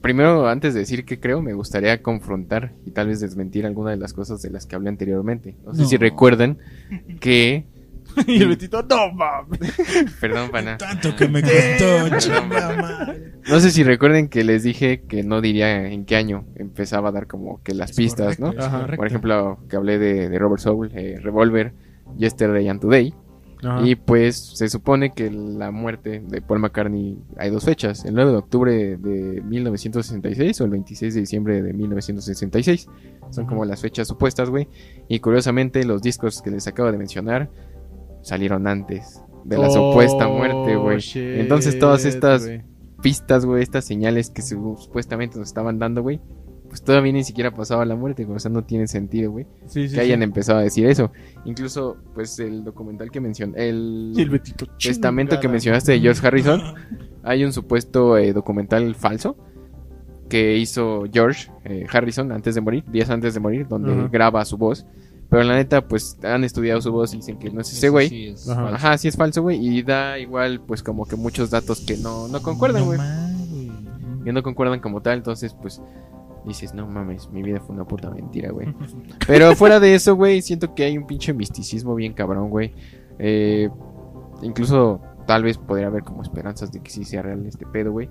Primero, 0.01 0.47
antes 0.47 0.73
de 0.73 0.81
decir 0.81 1.05
qué 1.05 1.19
creo, 1.19 1.41
me 1.41 1.53
gustaría 1.53 2.01
confrontar 2.03 2.73
y 2.85 2.91
tal 2.91 3.07
vez 3.07 3.19
desmentir 3.19 3.65
alguna 3.65 3.91
de 3.91 3.97
las 3.97 4.13
cosas 4.13 4.41
de 4.41 4.49
las 4.51 4.65
que 4.65 4.75
hablé 4.75 4.89
anteriormente. 4.89 5.55
No 5.65 5.73
sé 5.73 5.81
No. 5.83 5.87
si 5.87 5.97
recuerdan 5.97 6.57
que. 7.19 7.65
y 8.27 8.41
el 8.41 8.49
Betito, 8.49 8.83
no 8.83 9.11
mames. 9.13 9.59
Perdón, 10.19 10.49
pana. 10.51 10.77
Tanto 10.77 11.15
que 11.15 11.27
me 11.27 11.41
costó, 11.41 12.17
chingada. 12.17 13.15
No 13.47 13.59
sé 13.59 13.71
si 13.71 13.83
recuerden 13.83 14.27
que 14.27 14.43
les 14.43 14.63
dije 14.63 15.03
que 15.07 15.23
no 15.23 15.41
diría 15.41 15.87
en 15.87 16.05
qué 16.05 16.15
año 16.15 16.45
empezaba 16.55 17.09
a 17.09 17.11
dar 17.11 17.27
como 17.27 17.61
que 17.63 17.73
las 17.73 17.91
Es 17.91 17.97
pistas, 17.97 18.37
correcto, 18.37 18.59
¿no? 18.59 18.65
Ajá. 18.65 18.87
Por 18.95 19.07
ejemplo, 19.07 19.59
que 19.69 19.75
hablé 19.75 19.99
de, 19.99 20.29
de 20.29 20.39
Robert 20.39 20.61
Soul, 20.61 20.91
eh, 20.93 21.19
Revolver, 21.21 21.73
Yesterday 22.17 22.67
and 22.67 22.81
Today. 22.81 23.13
Ajá. 23.63 23.87
Y 23.87 23.95
pues 23.95 24.35
se 24.35 24.69
supone 24.69 25.13
que 25.13 25.31
la 25.31 25.71
muerte 25.71 26.21
de 26.23 26.41
Paul 26.41 26.59
McCartney 26.59 27.17
hay 27.37 27.49
dos 27.49 27.65
fechas, 27.65 28.05
el 28.05 28.13
9 28.13 28.31
de 28.31 28.37
octubre 28.37 28.97
de 28.97 29.41
1966 29.41 30.61
o 30.61 30.65
el 30.65 30.69
26 30.69 31.13
de 31.15 31.19
diciembre 31.21 31.61
de 31.63 31.73
1966. 31.73 32.87
Son 33.31 33.45
Ajá. 33.45 33.49
como 33.49 33.65
las 33.65 33.81
fechas 33.81 34.07
supuestas, 34.07 34.49
güey. 34.49 34.67
Y 35.07 35.19
curiosamente 35.19 35.83
los 35.85 36.01
discos 36.01 36.41
que 36.41 36.51
les 36.51 36.67
acabo 36.67 36.91
de 36.91 36.97
mencionar 36.97 37.49
salieron 38.27 38.67
antes 38.67 39.21
de 39.45 39.57
la 39.57 39.67
Oh, 39.69 39.91
supuesta 39.91 40.27
muerte, 40.27 40.75
güey. 40.75 40.97
shit, 40.99 41.21
Entonces 41.39 41.79
todas 41.79 42.05
estas 42.05 42.45
güey. 42.45 42.61
pistas, 43.01 43.45
güey, 43.45 43.63
estas 43.63 43.85
señales 43.85 44.29
que 44.29 44.41
su- 44.41 44.75
supuestamente 44.77 45.37
nos 45.39 45.47
estaban 45.47 45.79
dando, 45.79 46.01
güey, 46.01 46.19
pues 46.67 46.83
todavía 46.83 47.13
ni 47.13 47.23
siquiera 47.23 47.51
pasaba 47.51 47.85
la 47.85 47.95
muerte, 47.95 48.25
güey. 48.25 48.35
O 48.35 48.39
sea, 48.39 48.51
no 48.51 48.65
tiene 48.65 48.87
sentido, 48.87 49.31
güey 49.31 49.45
Sí, 49.67 49.87
sí, 49.87 49.95
que 49.95 50.01
hayan 50.01 50.19
sí. 50.19 50.23
empezado 50.25 50.59
a 50.59 50.63
decir 50.63 50.85
eso. 50.87 51.11
Incluso, 51.45 51.95
pues 52.13 52.37
el 52.39 52.65
documental 52.65 53.09
que 53.09 53.21
mencioné, 53.21 53.69
el, 53.69 54.41
testamento 54.83 55.39
que 55.39 55.47
mencionaste 55.47 55.93
de 55.93 55.99
George 56.01 56.27
Harrison, 56.27 56.61
hay 57.23 57.45
un 57.45 57.53
supuesto 57.53 58.17
eh, 58.17 58.33
documental 58.33 58.93
falso 58.95 59.37
que 60.29 60.57
hizo 60.57 61.05
George 61.11 61.49
eh, 61.63 61.85
Harrison 61.89 62.33
antes 62.33 62.53
de 62.55 62.59
morir, 62.59 62.83
días 62.91 63.09
antes 63.09 63.33
de 63.33 63.39
morir, 63.39 63.65
donde 63.69 64.09
graba 64.09 64.43
su 64.43 64.57
voz. 64.57 64.85
Pero 65.29 65.43
la 65.43 65.55
neta, 65.55 65.85
pues 65.87 66.17
han 66.23 66.43
estudiado 66.43 66.81
su 66.81 66.91
voz 66.91 67.13
y 67.13 67.17
dicen 67.17 67.37
que 67.37 67.49
no 67.49 67.59
es 67.61 67.71
ese 67.71 67.89
güey. 67.89 68.07
sí 68.09 68.27
es 68.27 68.47
Ajá. 68.49 68.97
sí 68.97 69.07
es 69.09 69.15
falso, 69.17 69.41
güey. 69.41 69.57
Y 69.65 69.83
da 69.83 70.17
igual, 70.19 70.61
pues 70.61 70.81
como 70.83 71.05
que 71.05 71.15
muchos 71.17 71.49
datos 71.49 71.81
que 71.81 71.97
no, 71.97 72.27
no 72.29 72.41
concuerdan, 72.41 72.81
No 72.83 72.87
güey. 72.87 72.97
güey. 72.99 74.23
que 74.23 74.31
no 74.33 74.41
concuerdan 74.43 74.79
como 74.79 75.01
tal, 75.01 75.17
entonces 75.17 75.53
pues 75.53 75.81
dices, 76.45 76.73
no 76.73 76.87
mames, 76.87 77.29
mi 77.29 77.43
vida 77.43 77.59
fue 77.59 77.75
una 77.75 77.83
puta 77.85 78.09
mentira, 78.09 78.51
güey. 78.51 78.73
Pero 79.27 79.53
fuera 79.55 79.81
de 79.81 79.95
eso, 79.95 80.15
güey, 80.15 80.41
siento 80.41 80.73
que 80.73 80.85
hay 80.85 80.97
un 80.97 81.05
pinche 81.05 81.33
misticismo 81.33 81.93
bien 81.93 82.13
cabrón, 82.13 82.49
güey. 82.49 82.73
Eh, 83.19 83.69
incluso 84.41 85.01
tal 85.25 85.43
vez 85.43 85.57
podría 85.57 85.87
haber 85.87 86.03
como 86.03 86.21
esperanzas 86.21 86.71
de 86.71 86.79
que 86.79 86.89
sí 86.89 87.03
sea 87.03 87.21
real 87.21 87.45
este 87.45 87.65
pedo, 87.65 87.91
güey. 87.91 88.09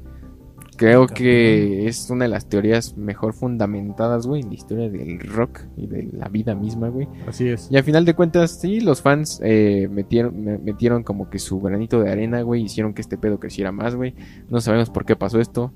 Creo 0.76 1.06
que 1.06 1.86
es 1.88 2.10
una 2.10 2.24
de 2.26 2.28
las 2.28 2.46
teorías 2.46 2.96
mejor 2.96 3.32
fundamentadas, 3.32 4.26
güey, 4.26 4.42
en 4.42 4.48
la 4.48 4.54
historia 4.54 4.88
del 4.90 5.18
rock 5.20 5.60
y 5.76 5.86
de 5.86 6.08
la 6.12 6.28
vida 6.28 6.54
misma, 6.54 6.88
güey. 6.88 7.08
Así 7.26 7.48
es. 7.48 7.68
Y 7.70 7.76
al 7.76 7.82
final 7.84 8.04
de 8.04 8.14
cuentas, 8.14 8.50
sí, 8.60 8.80
los 8.80 9.00
fans 9.02 9.40
eh, 9.42 9.88
metieron, 9.90 10.44
me- 10.44 10.58
metieron 10.58 11.02
como 11.02 11.30
que 11.30 11.38
su 11.38 11.60
granito 11.60 12.00
de 12.00 12.10
arena, 12.10 12.42
güey, 12.42 12.62
hicieron 12.62 12.92
que 12.94 13.00
este 13.02 13.16
pedo 13.16 13.40
creciera 13.40 13.72
más, 13.72 13.94
güey. 13.94 14.14
No 14.50 14.60
sabemos 14.60 14.90
por 14.90 15.04
qué 15.06 15.16
pasó 15.16 15.40
esto. 15.40 15.72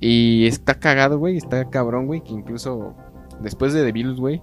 Y 0.00 0.46
está 0.46 0.74
cagado, 0.74 1.18
güey, 1.18 1.36
está 1.36 1.68
cabrón, 1.70 2.06
güey, 2.06 2.22
que 2.22 2.32
incluso 2.32 2.94
después 3.42 3.72
de 3.72 3.84
The 3.84 3.92
Beatles, 3.92 4.18
güey, 4.18 4.42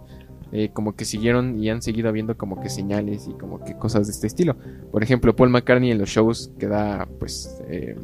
eh, 0.52 0.70
como 0.74 0.96
que 0.96 1.06
siguieron 1.06 1.62
y 1.62 1.70
han 1.70 1.82
seguido 1.82 2.10
habiendo 2.10 2.38
como 2.38 2.60
que 2.62 2.70
señales 2.70 3.28
y 3.28 3.34
como 3.34 3.64
que 3.64 3.76
cosas 3.76 4.08
de 4.08 4.12
este 4.14 4.28
estilo. 4.28 4.56
Por 4.92 5.04
ejemplo, 5.04 5.36
Paul 5.36 5.50
McCartney 5.50 5.92
en 5.92 5.98
los 5.98 6.10
shows 6.10 6.52
que 6.58 6.68
da, 6.68 7.08
pues, 7.20 7.60
eh, 7.70 7.96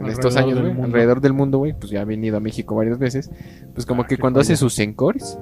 en 0.00 0.06
estos 0.06 0.36
Alrededor 0.36 0.38
años, 0.38 0.54
del 0.64 0.74
mundo. 0.74 0.84
alrededor 0.86 1.20
del 1.20 1.32
mundo, 1.32 1.58
güey, 1.58 1.72
pues 1.78 1.90
ya 1.90 2.00
ha 2.00 2.04
venido 2.04 2.36
a 2.36 2.40
México 2.40 2.74
varias 2.74 2.98
veces. 2.98 3.30
Pues 3.74 3.86
como 3.86 4.02
Ah, 4.02 4.06
que 4.08 4.18
cuando 4.18 4.40
hace 4.40 4.56
sus 4.56 4.78
encores, 4.80 5.38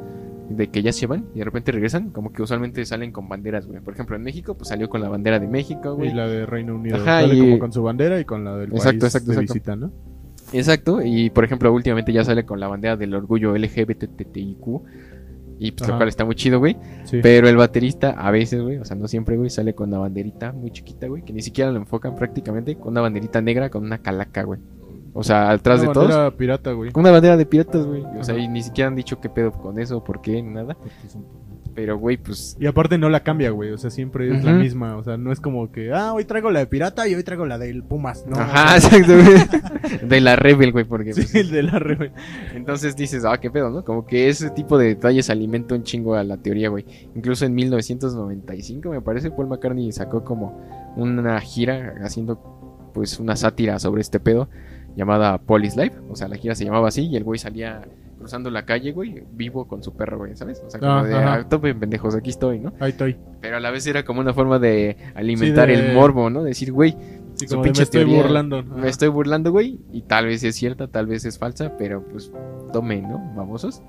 de 0.51 0.69
que 0.69 0.83
ya 0.83 0.93
se 0.93 1.07
van 1.07 1.25
y 1.35 1.39
de 1.39 1.45
repente 1.45 1.73
regresan, 1.73 2.11
como 2.11 2.31
que 2.33 2.43
usualmente 2.43 2.85
salen 2.85 3.11
con 3.13 3.27
banderas, 3.29 3.67
güey. 3.67 3.81
Por 3.81 3.95
ejemplo, 3.95 4.17
en 4.17 4.23
México, 4.23 4.55
pues 4.55 4.69
salió 4.69 4.91
con 4.91 5.01
la 5.01 5.09
bandera 5.09 5.39
de 5.41 5.47
México, 5.49 5.95
güey. 5.95 6.11
Y 6.11 6.15
la 6.15 6.29
de 6.29 6.45
Reino 6.45 6.75
Unido. 6.75 6.97
Ajá, 6.97 7.23
Sale 7.23 7.35
y- 7.35 7.41
como 7.41 7.59
con 7.59 7.73
su 7.73 7.83
bandera 7.83 8.21
y 8.21 8.27
con 8.27 8.45
la 8.45 8.57
del 8.59 8.71
Exacto, 8.75 9.01
país 9.01 9.05
exacto, 9.15 9.31
de 9.31 9.35
exacto. 9.37 9.55
visita, 9.55 9.77
¿no? 9.77 9.91
Exacto, 10.53 11.01
y 11.03 11.31
por 11.31 11.45
ejemplo, 11.45 11.73
últimamente 11.73 12.13
ya 12.13 12.25
sale 12.25 12.45
con 12.45 12.61
la 12.61 12.69
bandera 12.69 12.97
del 12.99 13.15
orgullo 13.15 13.57
LGBTTIQ. 13.57 14.83
Y 15.63 15.73
pues 15.73 15.89
lo 15.89 15.97
cual 15.97 16.09
está 16.09 16.25
muy 16.25 16.35
chido, 16.35 16.59
güey. 16.59 16.77
Sí. 17.05 17.21
Pero 17.23 17.49
el 17.49 17.57
baterista 17.57 18.11
a 18.11 18.31
veces, 18.31 18.61
güey, 18.61 18.79
o 18.79 18.85
sea, 18.85 18.97
no 18.97 19.07
siempre, 19.07 19.37
güey, 19.37 19.49
sale 19.49 19.75
con 19.75 19.91
una 19.91 19.99
banderita 19.99 20.53
muy 20.53 20.71
chiquita, 20.73 21.07
güey, 21.07 21.23
que 21.23 21.33
ni 21.33 21.41
siquiera 21.41 21.71
lo 21.71 21.79
enfocan 21.79 22.17
prácticamente, 22.17 22.77
con 22.77 22.93
una 22.93 23.01
banderita 23.01 23.41
negra 23.41 23.71
con 23.71 23.85
una 23.85 23.99
calaca, 23.99 24.43
güey. 24.43 24.59
O 25.15 25.23
sea, 25.23 25.51
atrás 25.51 25.81
Una 25.81 25.89
de 25.89 25.95
todos. 25.95 26.09
bandera 26.09 26.37
pirata, 26.37 26.73
güey. 26.73 26.91
Una 26.95 27.11
bandera 27.11 27.37
de 27.37 27.47
piratas, 27.47 27.87
güey. 27.87 28.03
O 28.19 28.25
sea, 28.25 28.37
y 28.39 28.49
ni 28.49 28.63
siquiera 28.63 28.89
han 28.89 28.97
dicho 28.97 29.21
qué 29.21 29.29
pedo 29.29 29.53
con 29.53 29.79
eso, 29.79 30.03
por 30.03 30.21
qué, 30.21 30.43
nada. 30.43 30.77
Pero, 31.75 31.99
güey, 31.99 32.19
pues 32.19 32.57
Y 32.61 32.67
aparte 32.67 32.99
no 32.99 33.09
la 33.09 33.21
cambia, 33.21 33.51
güey. 33.51 33.71
O 33.71 33.79
sea, 33.79 33.91
siempre 33.91 34.35
es 34.35 34.45
la 34.45 34.53
misma. 34.53 34.97
O 34.97 35.05
sea, 35.05 35.17
no 35.17 35.33
es 35.33 35.41
como 35.41 35.73
que, 35.73 35.93
ah, 35.93 36.13
hoy 36.13 36.25
traigo 36.25 36.51
la 36.51 36.61
de 36.61 36.67
pirata 36.67 37.09
y 37.09 37.15
hoy 37.15 37.23
traigo 37.23 37.47
la 37.47 37.59
del 37.59 37.83
Pumas. 37.83 38.27
No, 38.27 38.37
Ajá, 38.37 38.77
exacto, 38.77 39.13
güey. 39.15 40.09
De 40.09 40.21
la 40.21 40.37
Rebel, 40.37 40.73
güey, 40.73 40.85
porque. 40.85 41.15
Sí, 41.15 41.23
pues, 41.23 41.35
el 41.35 41.51
de 41.51 41.63
la 41.63 41.79
re... 41.79 42.13
Entonces 42.55 42.95
dices, 42.97 43.25
ah, 43.25 43.39
qué 43.41 43.51
pedo, 43.51 43.71
¿no? 43.71 43.85
Como 43.85 44.07
que 44.07 44.29
ese 44.29 44.51
tipo 44.51 44.77
de 44.77 44.89
detalles 44.89 45.31
alimenta 45.31 45.75
un 45.75 45.83
chingo 45.83 46.15
a 46.15 46.25
la 46.25 46.37
teoría, 46.37 46.69
güey. 46.69 46.85
Incluso 47.15 47.47
en 47.47 47.55
1995, 47.55 48.91
me 48.91 49.01
parece, 49.01 49.31
Paul 49.31 49.49
McCartney 49.49 49.93
sacó 49.93 50.25
como 50.25 50.61
una 50.97 51.41
gira 51.41 51.95
haciendo, 52.03 52.91
pues, 52.93 53.19
una 53.19 53.37
sátira 53.37 53.79
sobre 53.79 54.03
este 54.03 54.21
pedo 54.21 54.49
llamada 54.95 55.39
Police 55.39 55.83
Life. 55.83 55.97
O 56.11 56.17
sea, 56.17 56.29
la 56.29 56.37
gira 56.37 56.55
se 56.55 56.65
llamaba 56.65 56.89
así 56.89 57.07
y 57.07 57.17
el 57.17 57.25
güey 57.25 57.39
salía 57.39 57.83
cruzando 58.23 58.51
la 58.51 58.65
calle, 58.65 58.93
güey, 58.93 59.23
vivo 59.33 59.67
con 59.67 59.83
su 59.83 59.95
perro, 59.95 60.19
güey, 60.19 60.37
¿sabes? 60.37 60.63
O 60.67 60.71
sea, 60.71 60.79
como 60.81 60.93
Ah, 60.93 61.03
de, 61.05 61.15
ah, 61.15 61.47
tope 61.49 61.75
pendejos, 61.75 62.15
aquí 62.15 62.31
estoy, 62.31 62.61
¿no? 62.61 62.73
Ahí 62.81 62.91
estoy. 62.93 63.17
Pero 63.41 63.57
a 63.57 63.61
la 63.61 63.71
vez 63.71 63.87
era 63.87 64.05
como 64.05 64.21
una 64.21 64.33
forma 64.33 64.59
de 64.59 64.97
alimentar 65.15 65.69
Sí, 65.69 65.75
de- 65.77 65.89
el 65.91 65.95
morbo, 65.95 66.31
¿no? 66.31 66.43
Decir, 66.45 66.73
güey, 66.73 66.97
Sí, 67.35 67.47
Su 67.49 67.55
como 67.55 67.63
de 67.65 67.69
me 67.71 67.73
pinche 67.73 67.83
estoy 67.85 68.01
teoría. 68.05 68.23
burlando. 68.23 68.63
me 68.63 68.89
estoy 68.89 69.09
burlando, 69.09 69.51
güey, 69.51 69.81
y 69.93 70.03
tal 70.03 70.27
vez 70.27 70.45
es 70.45 70.55
cierta, 70.55 70.87
tal 70.89 71.07
vez 71.07 71.25
es 71.25 71.39
falsa, 71.39 71.77
pero 71.79 72.05
pues 72.07 72.31
tomen, 72.73 73.03
¿no? 73.09 73.19
Babosos. 73.35 73.83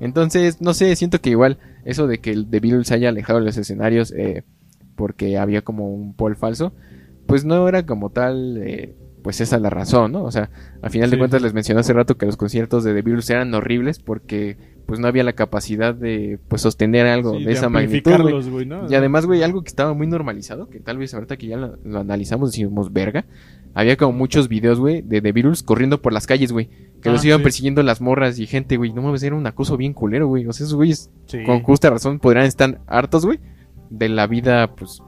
Entonces, 0.00 0.60
no 0.62 0.72
sé, 0.74 0.96
siento 0.96 1.20
que 1.20 1.30
igual 1.30 1.58
eso 1.84 2.06
de 2.06 2.18
que 2.18 2.30
el 2.30 2.48
The 2.48 2.60
Beatles 2.60 2.88
se 2.88 2.94
haya 2.94 3.10
alejado 3.10 3.38
de 3.38 3.44
los 3.44 3.56
escenarios 3.58 4.12
eh, 4.12 4.44
porque 4.96 5.36
había 5.38 5.62
como 5.62 5.92
un 5.92 6.14
Paul 6.14 6.36
falso, 6.36 6.72
pues 7.26 7.44
no 7.44 7.68
era 7.68 7.84
como 7.84 8.10
tal 8.10 8.56
eh, 8.62 8.94
pues 9.22 9.40
esa 9.40 9.56
es 9.56 9.62
la 9.62 9.70
razón, 9.70 10.12
¿no? 10.12 10.24
O 10.24 10.30
sea, 10.30 10.50
al 10.82 10.90
final 10.90 11.10
de 11.10 11.18
cuentas 11.18 11.42
les 11.42 11.52
mencioné 11.54 11.80
hace 11.80 11.92
rato 11.92 12.16
que 12.16 12.26
los 12.26 12.36
conciertos 12.36 12.84
de 12.84 12.94
The 12.94 13.02
Beatles 13.02 13.28
eran 13.30 13.52
horribles 13.54 13.98
porque 13.98 14.56
pues 14.86 14.98
no 14.98 15.06
había 15.06 15.22
la 15.22 15.34
capacidad 15.34 15.94
de 15.94 16.38
pues 16.48 16.62
sostener 16.62 17.06
algo 17.06 17.36
Sí, 17.38 17.44
de 17.44 17.52
esa 17.52 17.68
magnitud. 17.68 18.10
Y 18.90 18.94
además, 18.96 19.24
güey, 19.26 19.42
algo 19.44 19.62
que 19.62 19.68
estaba 19.68 19.94
muy 19.94 20.06
normalizado, 20.08 20.68
que 20.68 20.80
tal 20.80 20.98
vez 20.98 21.14
ahorita 21.14 21.36
que 21.36 21.46
ya 21.46 21.56
lo, 21.56 21.76
lo 21.84 22.00
analizamos 22.00 22.50
decimos 22.50 22.92
verga, 22.92 23.24
había 23.72 23.96
como 23.96 24.12
muchos 24.12 24.48
videos, 24.48 24.80
güey, 24.80 25.02
de 25.02 25.20
The 25.20 25.30
Beatles 25.32 25.62
corriendo 25.62 26.02
por 26.02 26.12
las 26.12 26.26
calles, 26.26 26.50
güey, 26.50 26.68
que 27.00 27.08
Ah, 27.08 27.12
los 27.12 27.24
iban 27.24 27.38
sí. 27.38 27.44
persiguiendo 27.44 27.82
las 27.84 28.00
morras 28.00 28.38
y 28.40 28.46
gente, 28.48 28.76
güey, 28.78 28.92
no 28.92 29.00
mames, 29.02 29.22
era 29.22 29.36
un 29.36 29.46
acoso 29.46 29.76
bien 29.76 29.92
culero, 29.92 30.26
güey, 30.26 30.44
o 30.46 30.52
sea, 30.52 30.64
esos 30.64 30.74
güeyes 30.74 31.10
con 31.46 31.62
justa 31.62 31.88
razón 31.88 32.18
podrían 32.18 32.46
estar 32.46 32.80
hartos, 32.88 33.24
güey, 33.24 33.38
de 33.90 34.08
la 34.08 34.26
vida, 34.26 34.74
pues, 34.74 35.00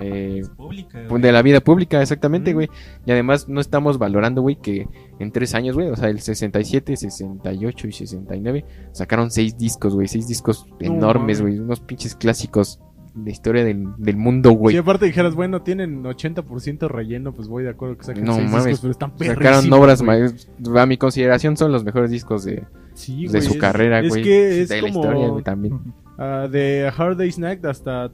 eh, 0.00 0.42
Pública, 0.56 1.04
pues, 1.08 1.22
de 1.22 1.32
la 1.32 1.42
vida 1.42 1.60
pública, 1.60 2.00
exactamente, 2.02 2.52
güey. 2.52 2.68
Y 3.06 3.10
además 3.12 3.48
no 3.48 3.60
estamos 3.60 3.98
valorando, 3.98 4.42
güey, 4.42 4.56
que 4.56 4.86
en 5.18 5.32
tres 5.32 5.54
años, 5.54 5.74
güey, 5.74 5.88
o 5.88 5.96
sea, 5.96 6.08
el 6.08 6.20
67, 6.20 6.96
68 6.96 7.88
y 7.88 7.92
69, 7.92 8.64
sacaron 8.92 9.30
seis 9.30 9.56
discos, 9.56 9.94
güey, 9.94 10.08
seis 10.08 10.28
discos 10.28 10.66
No 10.80 10.86
enormes, 10.94 11.40
güey, 11.40 11.58
unos 11.58 11.80
pinches 11.80 12.14
clásicos 12.14 12.80
de 13.14 13.32
historia 13.32 13.64
del, 13.64 13.86
del 13.96 14.16
mundo, 14.16 14.52
güey. 14.52 14.74
Si 14.74 14.78
aparte 14.78 15.06
dijeras, 15.06 15.34
bueno, 15.34 15.62
tienen 15.62 16.04
80% 16.04 16.88
relleno, 16.88 17.32
pues 17.32 17.48
voy 17.48 17.64
de 17.64 17.70
acuerdo 17.70 17.96
que 17.98 18.04
saquen 18.04 18.24
No 18.24 18.34
seis 18.34 18.48
mames. 18.50 18.64
discos, 18.66 18.80
pero 18.80 18.90
están 18.92 19.12
Sacaron 19.36 19.72
obras, 19.72 20.02
a 20.02 20.86
mi 20.86 20.96
consideración 20.98 21.56
son 21.56 21.72
los 21.72 21.82
mejores 21.82 22.10
discos 22.12 22.44
de, 22.44 22.64
Sí, 22.94 23.22
de 23.24 23.28
güey, 23.30 23.42
su 23.42 23.52
es- 23.54 23.58
carrera, 23.58 24.00
es 24.00 24.08
güey. 24.10 24.22
que 24.22 24.60
es 24.62 24.68
de 24.68 24.82
la 24.82 24.88
como 24.88 25.00
historia, 25.00 25.28
güey, 25.28 25.42
también. 25.42 25.80
ah, 26.18 26.46
de 26.48 26.92
Hard 26.96 27.16
Day's 27.16 27.38
Night 27.40 27.64
hasta 27.64 28.12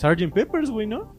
Sgt. 0.00 0.32
Peppers, 0.32 0.70
güey, 0.70 0.86
¿no? 0.86 1.14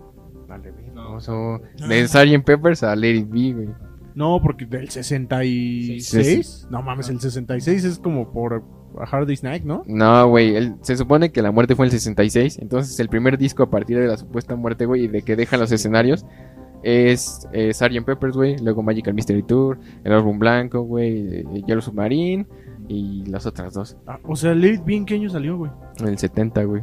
O 1.14 1.20
sea, 1.20 1.60
de 1.88 2.08
Sgt. 2.08 2.44
Peppers 2.46 2.84
a 2.84 2.96
Let 2.96 3.16
It 3.16 3.30
Be, 3.30 3.54
güey. 3.54 3.70
No, 4.16 4.42
porque 4.42 4.66
del 4.66 4.90
66. 4.90 6.68
No 6.70 6.82
mames, 6.82 7.10
el 7.10 7.20
66 7.20 7.84
es 7.86 8.00
como 8.00 8.32
por 8.32 8.64
A 9.00 9.04
Hard 9.10 9.30
Night, 9.44 9.64
¿no? 9.64 9.84
No, 9.88 10.28
güey, 10.28 10.56
el- 10.56 10.76
se 10.82 10.98
supone 10.98 11.32
que 11.32 11.42
la 11.42 11.52
muerte 11.52 11.76
fue 11.76 11.86
en 11.86 11.88
el 11.94 11.98
66, 11.98 12.60
entonces 12.60 13.00
el 13.00 13.08
primer 13.08 13.38
disco 13.38 13.64
a 13.64 13.70
partir 13.70 13.98
de 14.00 14.08
la 14.08 14.18
supuesta 14.18 14.56
muerte, 14.56 14.86
güey, 14.86 15.06
y 15.06 15.08
de 15.08 15.22
que 15.22 15.36
dejan 15.38 15.60
los 15.62 15.72
escenarios, 15.72 16.26
es 16.84 17.48
eh, 17.54 17.74
Sgt. 17.74 18.04
Peppers, 18.06 18.36
güey, 18.36 18.58
luego 18.60 18.84
Magical 18.84 19.14
Mystery 19.14 19.44
Tour, 19.44 19.80
El 20.04 20.12
Álbum 20.14 20.40
Blanco, 20.40 20.82
güey, 20.82 21.38
eh, 21.40 21.46
Yellow 21.66 21.82
Submarine 21.82 22.46
y 22.90 23.24
las 23.28 23.46
otras 23.46 23.74
dos, 23.74 23.96
Ah, 24.08 24.20
o 24.24 24.36
sea, 24.36 24.54
Let 24.54 24.74
It 24.74 24.84
Be, 24.86 24.96
¿en 24.98 25.06
qué 25.06 25.14
año 25.16 25.30
salió, 25.30 25.58
güey? 25.58 25.72
en 26.00 26.08
el 26.10 26.18
70, 26.18 26.64
güey. 26.66 26.82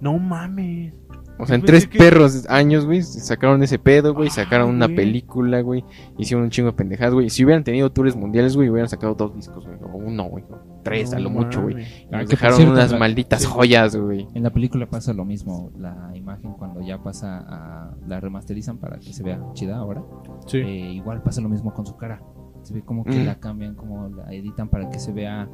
No 0.00 0.16
mames. 0.18 0.92
O 1.38 1.46
sea, 1.46 1.54
en 1.56 1.62
tres 1.62 1.86
que- 1.86 1.98
perros 1.98 2.46
años, 2.48 2.84
güey, 2.86 3.02
sacaron 3.02 3.62
ese 3.62 3.78
pedo, 3.78 4.12
güey, 4.14 4.28
Ah, 4.28 4.32
sacaron 4.32 4.70
una 4.70 4.88
película, 4.88 5.60
güey, 5.60 5.84
hicieron 6.18 6.44
un 6.44 6.50
chingo 6.50 6.70
de 6.70 6.76
pendejadas, 6.76 7.14
güey. 7.14 7.30
Si 7.30 7.44
hubieran 7.44 7.62
tenido 7.64 7.90
tours 7.92 8.16
mundiales, 8.16 8.56
güey, 8.56 8.68
hubieran 8.68 8.88
sacado 8.88 9.14
dos 9.14 9.34
discos, 9.34 9.64
güey, 9.66 9.78
o 9.82 9.96
uno, 9.96 10.24
güey, 10.24 10.44
o 10.50 10.58
tres, 10.82 11.12
a 11.12 11.16
No 11.18 11.24
lo 11.24 11.30
mucho, 11.30 11.62
güey. 11.62 11.76
nos 12.10 12.28
dejaron 12.28 12.56
cierto, 12.56 12.74
unas 12.74 12.90
la- 12.92 12.98
malditas 12.98 13.42
sí. 13.42 13.46
joyas, 13.46 13.94
güey. 13.96 14.26
En 14.34 14.42
la 14.42 14.50
película 14.50 14.86
pasa 14.86 15.12
lo 15.12 15.24
mismo, 15.24 15.70
la 15.78 16.10
imagen 16.14 16.52
cuando 16.54 16.80
ya 16.80 17.02
pasa 17.02 17.38
a 17.48 17.94
la 18.06 18.20
remasterizan 18.20 18.78
para 18.78 18.98
que 18.98 19.12
se 19.12 19.22
vea 19.22 19.40
chida 19.54 19.76
ahora. 19.76 20.02
Sí. 20.46 20.58
Eh, 20.58 20.92
igual 20.94 21.22
pasa 21.22 21.40
lo 21.40 21.48
mismo 21.48 21.72
con 21.72 21.86
su 21.86 21.96
cara. 21.96 22.22
Se 22.62 22.74
ve 22.74 22.82
como 22.82 23.04
que 23.04 23.16
Mm. 23.22 23.26
la 23.26 23.36
cambian, 23.38 23.74
como 23.76 24.08
la 24.08 24.32
editan 24.34 24.68
para 24.68 24.90
que 24.90 24.98
se 24.98 25.12
vea 25.12 25.48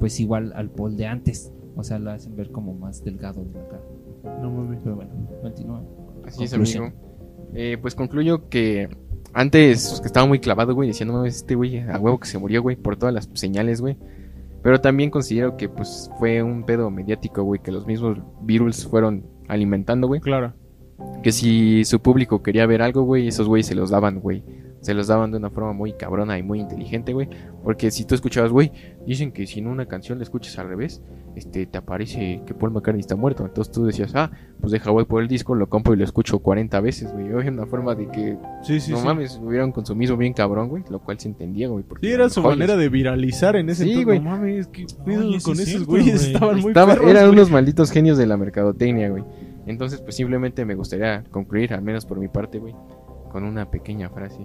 pues 0.00 0.18
igual 0.18 0.52
al 0.56 0.68
Paul 0.70 0.96
de 0.96 1.06
antes. 1.06 1.52
O 1.76 1.82
sea, 1.84 1.98
la 1.98 2.14
hacen 2.14 2.34
ver 2.36 2.50
como 2.50 2.74
más 2.74 3.02
delgado 3.04 3.44
de 3.44 3.52
la 3.52 3.66
cara. 3.68 3.82
No 4.24 4.50
mames. 4.50 4.80
Pero 4.82 4.96
bueno, 4.96 5.10
continúa. 5.40 5.82
Así 6.26 6.44
es, 6.44 6.54
amigo. 6.54 6.92
Eh, 7.54 7.76
pues 7.80 7.94
concluyo 7.94 8.48
que 8.48 8.88
antes 9.34 10.00
que 10.00 10.06
estaba 10.06 10.26
muy 10.26 10.40
clavado, 10.40 10.74
güey, 10.74 10.88
diciendo, 10.88 11.12
no 11.12 11.20
mames, 11.20 11.36
este 11.36 11.54
güey 11.54 11.78
a 11.78 11.98
huevo 11.98 12.18
que 12.18 12.28
se 12.28 12.38
murió, 12.38 12.62
güey, 12.62 12.76
por 12.76 12.96
todas 12.96 13.14
las 13.14 13.28
señales, 13.34 13.80
güey. 13.80 13.96
Pero 14.62 14.80
también 14.80 15.10
considero 15.10 15.56
que, 15.56 15.68
pues, 15.68 16.10
fue 16.18 16.42
un 16.42 16.64
pedo 16.64 16.90
mediático, 16.90 17.42
güey, 17.42 17.60
que 17.60 17.72
los 17.72 17.86
mismos 17.86 18.18
Beatles 18.42 18.86
fueron 18.86 19.26
alimentando, 19.48 20.06
güey. 20.06 20.20
Claro. 20.20 20.54
Que 21.22 21.32
si 21.32 21.84
su 21.84 22.00
público 22.00 22.42
quería 22.42 22.64
ver 22.66 22.80
algo, 22.80 23.02
güey, 23.02 23.28
esos 23.28 23.48
güeyes 23.48 23.66
se 23.66 23.74
los 23.74 23.90
daban, 23.90 24.20
güey. 24.20 24.44
Se 24.80 24.94
los 24.94 25.08
daban 25.08 25.30
de 25.30 25.38
una 25.38 25.50
forma 25.50 25.72
muy 25.72 25.92
cabrona 25.94 26.38
y 26.38 26.42
muy 26.42 26.60
inteligente, 26.60 27.12
güey. 27.12 27.28
Porque 27.64 27.90
si 27.90 28.04
tú 28.04 28.14
escuchabas, 28.14 28.52
güey, 28.52 28.72
dicen 29.06 29.32
que 29.32 29.46
si 29.46 29.60
en 29.60 29.66
una 29.66 29.86
canción 29.86 30.18
la 30.18 30.24
escuchas 30.24 30.58
al 30.58 30.68
revés, 30.68 31.02
este, 31.34 31.66
te 31.66 31.78
aparece 31.78 32.42
que 32.46 32.52
Paul 32.54 32.72
McCartney 32.72 33.00
está 33.00 33.16
muerto. 33.16 33.44
Entonces 33.44 33.72
tú 33.72 33.84
decías, 33.86 34.12
ah, 34.14 34.30
pues 34.60 34.70
deja, 34.72 34.90
voy 34.90 35.04
por 35.06 35.22
el 35.22 35.28
disco, 35.28 35.54
lo 35.54 35.68
compro 35.68 35.94
y 35.94 35.96
lo 35.96 36.04
escucho 36.04 36.38
40 36.40 36.80
veces, 36.80 37.12
güey. 37.12 37.26
Era 37.28 37.50
una 37.50 37.66
forma 37.66 37.94
de 37.94 38.08
que, 38.08 38.36
Sí, 38.62 38.80
sí, 38.80 38.92
no 38.92 38.98
sí. 38.98 39.04
mames, 39.06 39.40
hubiera 39.42 39.64
un 39.64 39.72
consumismo 39.72 40.16
bien 40.16 40.32
cabrón, 40.34 40.68
güey. 40.68 40.84
Lo 40.90 40.98
cual 41.00 41.18
se 41.18 41.28
entendía, 41.28 41.68
güey. 41.68 41.84
porque 41.84 42.06
Sí, 42.06 42.12
era 42.12 42.28
su 42.28 42.42
joyas. 42.42 42.58
manera 42.58 42.76
de 42.76 42.88
viralizar 42.88 43.56
en 43.56 43.70
ese 43.70 43.84
Sí, 43.84 44.04
güey. 44.04 44.20
No 44.20 44.30
mames, 44.30 44.66
qué 44.68 44.86
pedo 45.04 45.26
Oye, 45.28 45.40
sí 45.40 45.44
con 45.44 45.54
es 45.54 45.60
esos 45.60 45.68
cierto, 45.70 45.86
güeyes. 45.90 46.18
güey. 46.20 46.32
Estaban 46.34 46.60
muy 46.60 46.70
Estaba- 46.70 46.92
perros, 46.94 47.10
eran 47.10 47.22
güey. 47.24 47.34
unos 47.38 47.50
malditos 47.50 47.90
genios 47.90 48.18
de 48.18 48.26
la 48.26 48.36
mercadotecnia, 48.36 49.08
güey. 49.10 49.24
Entonces, 49.66 50.00
pues 50.00 50.16
simplemente 50.16 50.64
me 50.64 50.74
gustaría 50.74 51.22
concluir, 51.30 51.72
al 51.72 51.82
menos 51.82 52.04
por 52.04 52.18
mi 52.18 52.28
parte, 52.28 52.58
güey, 52.58 52.74
con 53.30 53.44
una 53.44 53.70
pequeña 53.70 54.10
frase 54.10 54.44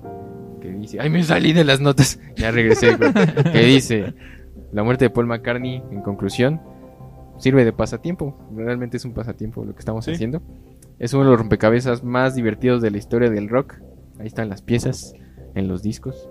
que 0.62 0.70
dice, 0.72 1.00
ay, 1.02 1.10
me 1.10 1.22
salí 1.24 1.52
de 1.54 1.64
las 1.66 1.82
notas, 1.82 2.20
ya 2.38 2.52
regresé, 2.52 2.96
güey, 2.96 3.12
que 3.52 3.60
dice, 3.66 4.14
la 4.72 4.84
muerte 4.84 5.06
de 5.06 5.10
Paul 5.10 5.26
McCartney, 5.28 5.84
en 5.92 6.02
conclusión, 6.02 6.62
sirve 7.38 7.66
de 7.66 7.74
pasatiempo, 7.74 8.38
realmente 8.56 8.98
es 8.98 9.06
un 9.06 9.14
pasatiempo 9.14 9.64
lo 9.66 9.74
que 9.74 9.80
estamos 9.80 10.06
Sí. 10.06 10.12
haciendo. 10.12 10.42
Es 11.00 11.14
uno 11.14 11.24
de 11.26 11.30
los 11.32 11.40
rompecabezas 11.40 12.04
más 12.04 12.36
divertidos 12.36 12.82
de 12.82 12.92
la 12.92 12.98
historia 12.98 13.30
del 13.30 13.50
rock. 13.50 13.76
Ahí 14.20 14.28
están 14.28 14.50
las 14.50 14.62
piezas, 14.62 15.14
en 15.54 15.68
los 15.68 15.84
discos, 15.84 16.28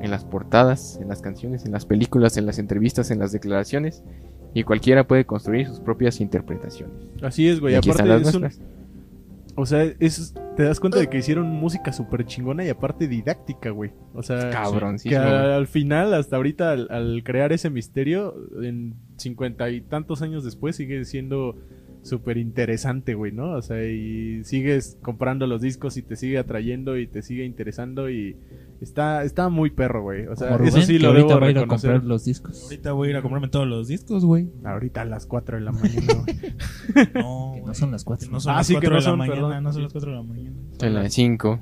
en 0.00 0.10
las 0.10 0.24
portadas, 0.24 0.98
en 1.00 1.08
las 1.08 1.20
canciones, 1.22 1.64
en 1.64 1.72
las 1.72 1.84
películas, 1.86 2.36
en 2.36 2.46
las 2.46 2.58
entrevistas, 2.58 3.10
en 3.10 3.18
las 3.18 3.32
declaraciones. 3.32 4.02
Y 4.54 4.62
cualquiera 4.64 5.06
puede 5.06 5.26
construir 5.26 5.66
sus 5.66 5.80
propias 5.80 6.20
interpretaciones. 6.20 6.94
Así 7.22 7.48
es, 7.48 7.60
güey. 7.60 7.74
Aparte 7.74 8.16
es 8.16 8.34
un. 8.34 8.48
O 9.60 9.66
sea, 9.66 9.82
es, 9.98 10.34
te 10.56 10.62
das 10.62 10.78
cuenta 10.78 11.00
de 11.00 11.08
que 11.08 11.18
hicieron 11.18 11.48
música 11.48 11.92
súper 11.92 12.24
chingona 12.24 12.64
y 12.64 12.68
aparte 12.68 13.08
didáctica, 13.08 13.70
güey. 13.70 13.90
O 14.14 14.22
sea, 14.22 14.52
que 15.02 15.16
al 15.16 15.66
final, 15.66 16.14
hasta 16.14 16.36
ahorita, 16.36 16.70
al, 16.70 16.86
al 16.92 17.22
crear 17.24 17.52
ese 17.52 17.68
misterio, 17.68 18.36
en 18.62 18.94
cincuenta 19.16 19.68
y 19.68 19.80
tantos 19.80 20.22
años 20.22 20.44
después, 20.44 20.76
sigue 20.76 21.04
siendo 21.04 21.56
súper 22.08 22.36
interesante, 22.38 23.14
güey, 23.14 23.32
¿no? 23.32 23.52
O 23.52 23.62
sea, 23.62 23.84
y 23.84 24.42
sigues 24.44 24.98
comprando 25.02 25.46
los 25.46 25.60
discos 25.60 25.96
y 25.96 26.02
te 26.02 26.16
sigue 26.16 26.38
atrayendo 26.38 26.96
y 26.98 27.06
te 27.06 27.22
sigue 27.22 27.44
interesando 27.44 28.10
y 28.10 28.36
está, 28.80 29.22
está 29.24 29.48
muy 29.48 29.70
perro, 29.70 30.02
güey. 30.02 30.26
O 30.26 30.36
sea, 30.36 30.48
Como 30.52 30.64
eso 30.64 30.76
Rubén, 30.76 30.86
sí 30.86 30.92
que 30.94 30.98
lo 31.00 31.08
ahorita 31.08 31.26
debo 31.28 31.40
va 31.40 31.46
a 31.46 31.50
ir 31.50 31.58
a 31.58 31.66
comprar 31.66 32.04
los 32.04 32.24
discos. 32.24 32.64
Ahorita 32.64 32.92
voy 32.92 33.08
a 33.08 33.10
ir 33.12 33.16
a 33.16 33.22
comprarme 33.22 33.48
todos 33.48 33.66
los 33.68 33.88
discos, 33.88 34.24
güey. 34.24 34.48
Ahorita 34.64 35.02
a 35.02 35.04
las 35.04 35.26
4 35.26 35.58
de 35.58 35.62
la 35.64 35.72
mañana, 35.72 36.14
güey. 36.24 36.36
No, 37.14 37.52
Que 37.54 37.62
no 37.62 37.74
son 37.74 37.90
las 37.92 38.04
cuatro. 38.04 38.26
Que 38.28 38.32
No 38.32 38.40
son 38.40 38.52
Ah, 38.52 38.56
las 38.58 38.66
sí, 38.66 38.74
que 38.74 38.80
4 38.88 38.90
no 38.90 38.96
de 38.96 39.00
la 39.02 39.10
son, 39.10 39.18
mañana, 39.18 39.34
perdón. 39.48 39.64
no 39.64 39.72
son 39.72 39.82
las 39.82 39.92
4 39.92 40.10
de 40.10 40.16
la 40.16 40.22
mañana. 40.22 40.56
Son 40.78 40.94
las 40.94 41.12
5. 41.14 41.60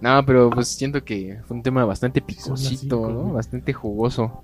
No, 0.00 0.24
pero 0.26 0.50
pues 0.50 0.68
siento 0.68 1.04
que 1.04 1.38
fue 1.46 1.56
un 1.56 1.62
tema 1.62 1.84
bastante 1.84 2.20
picosito, 2.20 3.08
¿no? 3.10 3.20
güey. 3.22 3.34
Bastante 3.34 3.72
jugoso. 3.72 4.42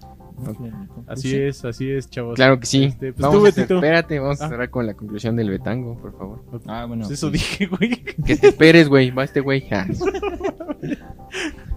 Así 1.06 1.34
es, 1.34 1.64
así 1.64 1.90
es, 1.90 2.08
chavos. 2.10 2.36
Claro 2.36 2.58
que 2.60 2.66
sí. 2.66 2.84
Este, 2.84 3.12
pues 3.12 3.22
vamos 3.22 3.40
tú, 3.40 3.46
a 3.46 3.48
hacer- 3.48 3.72
espérate, 3.72 4.18
vamos 4.18 4.40
a 4.40 4.46
Ah. 4.46 4.48
cerrar 4.48 4.70
con 4.70 4.86
la 4.86 4.94
conclusión 4.94 5.36
del 5.36 5.50
Betango, 5.50 5.96
por 5.98 6.16
favor. 6.16 6.44
Ah, 6.66 6.84
bueno. 6.86 7.02
Pues 7.06 7.18
eso 7.18 7.30
dije, 7.30 7.66
güey. 7.66 8.02
Que 8.02 8.36
te 8.36 8.48
esperes, 8.48 8.88
güey. 8.88 9.10
Va 9.10 9.24
este 9.24 9.40
güey. 9.40 9.64
Ah. 9.70 9.86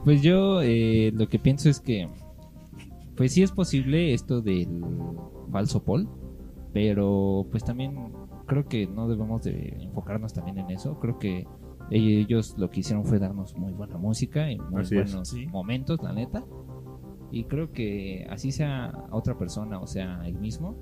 Pues 0.04 0.22
yo 0.22 0.62
eh, 0.62 1.12
lo 1.14 1.28
que 1.30 1.38
pienso 1.40 1.70
es 1.70 1.80
que, 1.80 2.08
pues 3.16 3.34
sí 3.34 3.44
es 3.44 3.52
posible 3.52 4.14
esto 4.14 4.42
del 4.42 4.68
falso 5.52 5.84
Paul, 5.84 6.08
pero 6.74 7.46
pues 7.52 7.64
también 7.64 7.96
creo 8.48 8.68
que 8.68 8.88
no 8.88 9.08
debemos 9.08 9.44
de 9.44 9.78
enfocarnos 9.82 10.34
también 10.34 10.58
en 10.58 10.72
eso. 10.72 11.00
Creo 11.00 11.20
que 11.20 11.46
ellos 11.92 12.56
lo 12.58 12.70
que 12.70 12.80
hicieron 12.80 13.06
fue 13.06 13.20
darnos 13.20 13.56
muy 13.58 13.74
buena 13.74 13.98
música 13.98 14.50
y 14.52 14.58
muy 14.58 14.82
Así 14.82 14.98
es, 14.98 15.12
buenos 15.12 15.30
sí. 15.30 15.46
momentos, 15.48 16.00
la 16.02 16.14
neta. 16.14 16.44
Y 17.32 17.46
creo 17.46 17.72
que 17.72 18.28
así 18.30 18.52
sea 18.52 18.92
otra 19.12 19.38
persona 19.38 19.80
o 19.80 19.88
sea 19.88 20.22
el 20.26 20.36
mismo, 20.36 20.76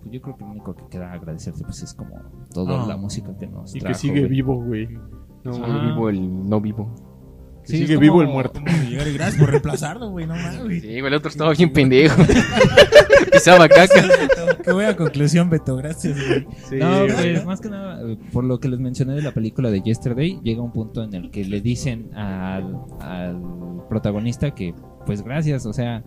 pues 0.00 0.12
yo 0.12 0.20
creo 0.22 0.36
que 0.36 0.44
lo 0.44 0.50
único 0.52 0.74
que 0.76 0.84
queda 0.90 1.12
agradecerte 1.12 1.62
pues 1.64 1.82
es 1.82 1.92
como 1.94 2.14
toda 2.54 2.84
Ah. 2.84 2.86
la 2.86 2.96
música 2.96 3.36
que 3.36 3.46
nos 3.48 3.74
Y 3.74 3.80
que 3.80 3.94
sigue 3.94 4.20
güey. 4.20 4.30
vivo, 4.30 4.54
güey. 4.64 4.88
No, 5.44 5.56
El 5.56 5.62
Ah. 5.64 5.90
vivo, 5.92 6.08
el 6.08 6.46
no 6.46 6.60
vivo. 6.60 6.94
que 7.64 7.72
Sí, 7.72 7.78
sigue 7.78 7.96
vivo 7.98 8.22
el 8.22 8.28
muerto. 8.28 8.60
Llegar 8.88 9.12
gracias 9.12 9.36
por 9.38 9.50
reemplazarlo, 9.50 10.10
güey, 10.10 10.26
no 10.26 10.34
mames. 10.36 10.64
güey. 10.64 10.80
Sí, 10.80 10.86
güey, 11.00 11.06
el 11.06 11.14
otro 11.14 11.28
estaba 11.30 11.52
bien 11.52 11.70
pendejo. 11.72 12.16
Pisaba 13.32 13.68
caca. 13.68 14.00
Qué 14.64 14.72
buena 14.72 14.96
conclusión, 14.96 15.50
Beto, 15.50 15.76
gracias, 15.76 16.16
güey. 16.16 16.46
Sí, 16.68 16.76
No, 16.76 17.04
pues 17.06 17.44
más 17.44 17.60
que 17.60 17.68
nada, 17.68 18.00
por 18.32 18.44
lo 18.44 18.58
que 18.58 18.68
les 18.68 18.78
mencioné 18.80 19.14
de 19.14 19.22
la 19.22 19.32
película 19.32 19.70
de 19.70 19.80
Yesterday, 19.82 20.40
llega 20.42 20.62
un 20.62 20.72
punto 20.72 21.02
en 21.02 21.14
el 21.14 21.30
que 21.30 21.44
le 21.44 21.60
dicen 21.60 22.10
al, 22.16 22.74
al 23.00 23.42
protagonista 23.88 24.54
que, 24.54 24.74
pues 25.08 25.22
gracias, 25.22 25.64
o 25.64 25.72
sea, 25.72 26.04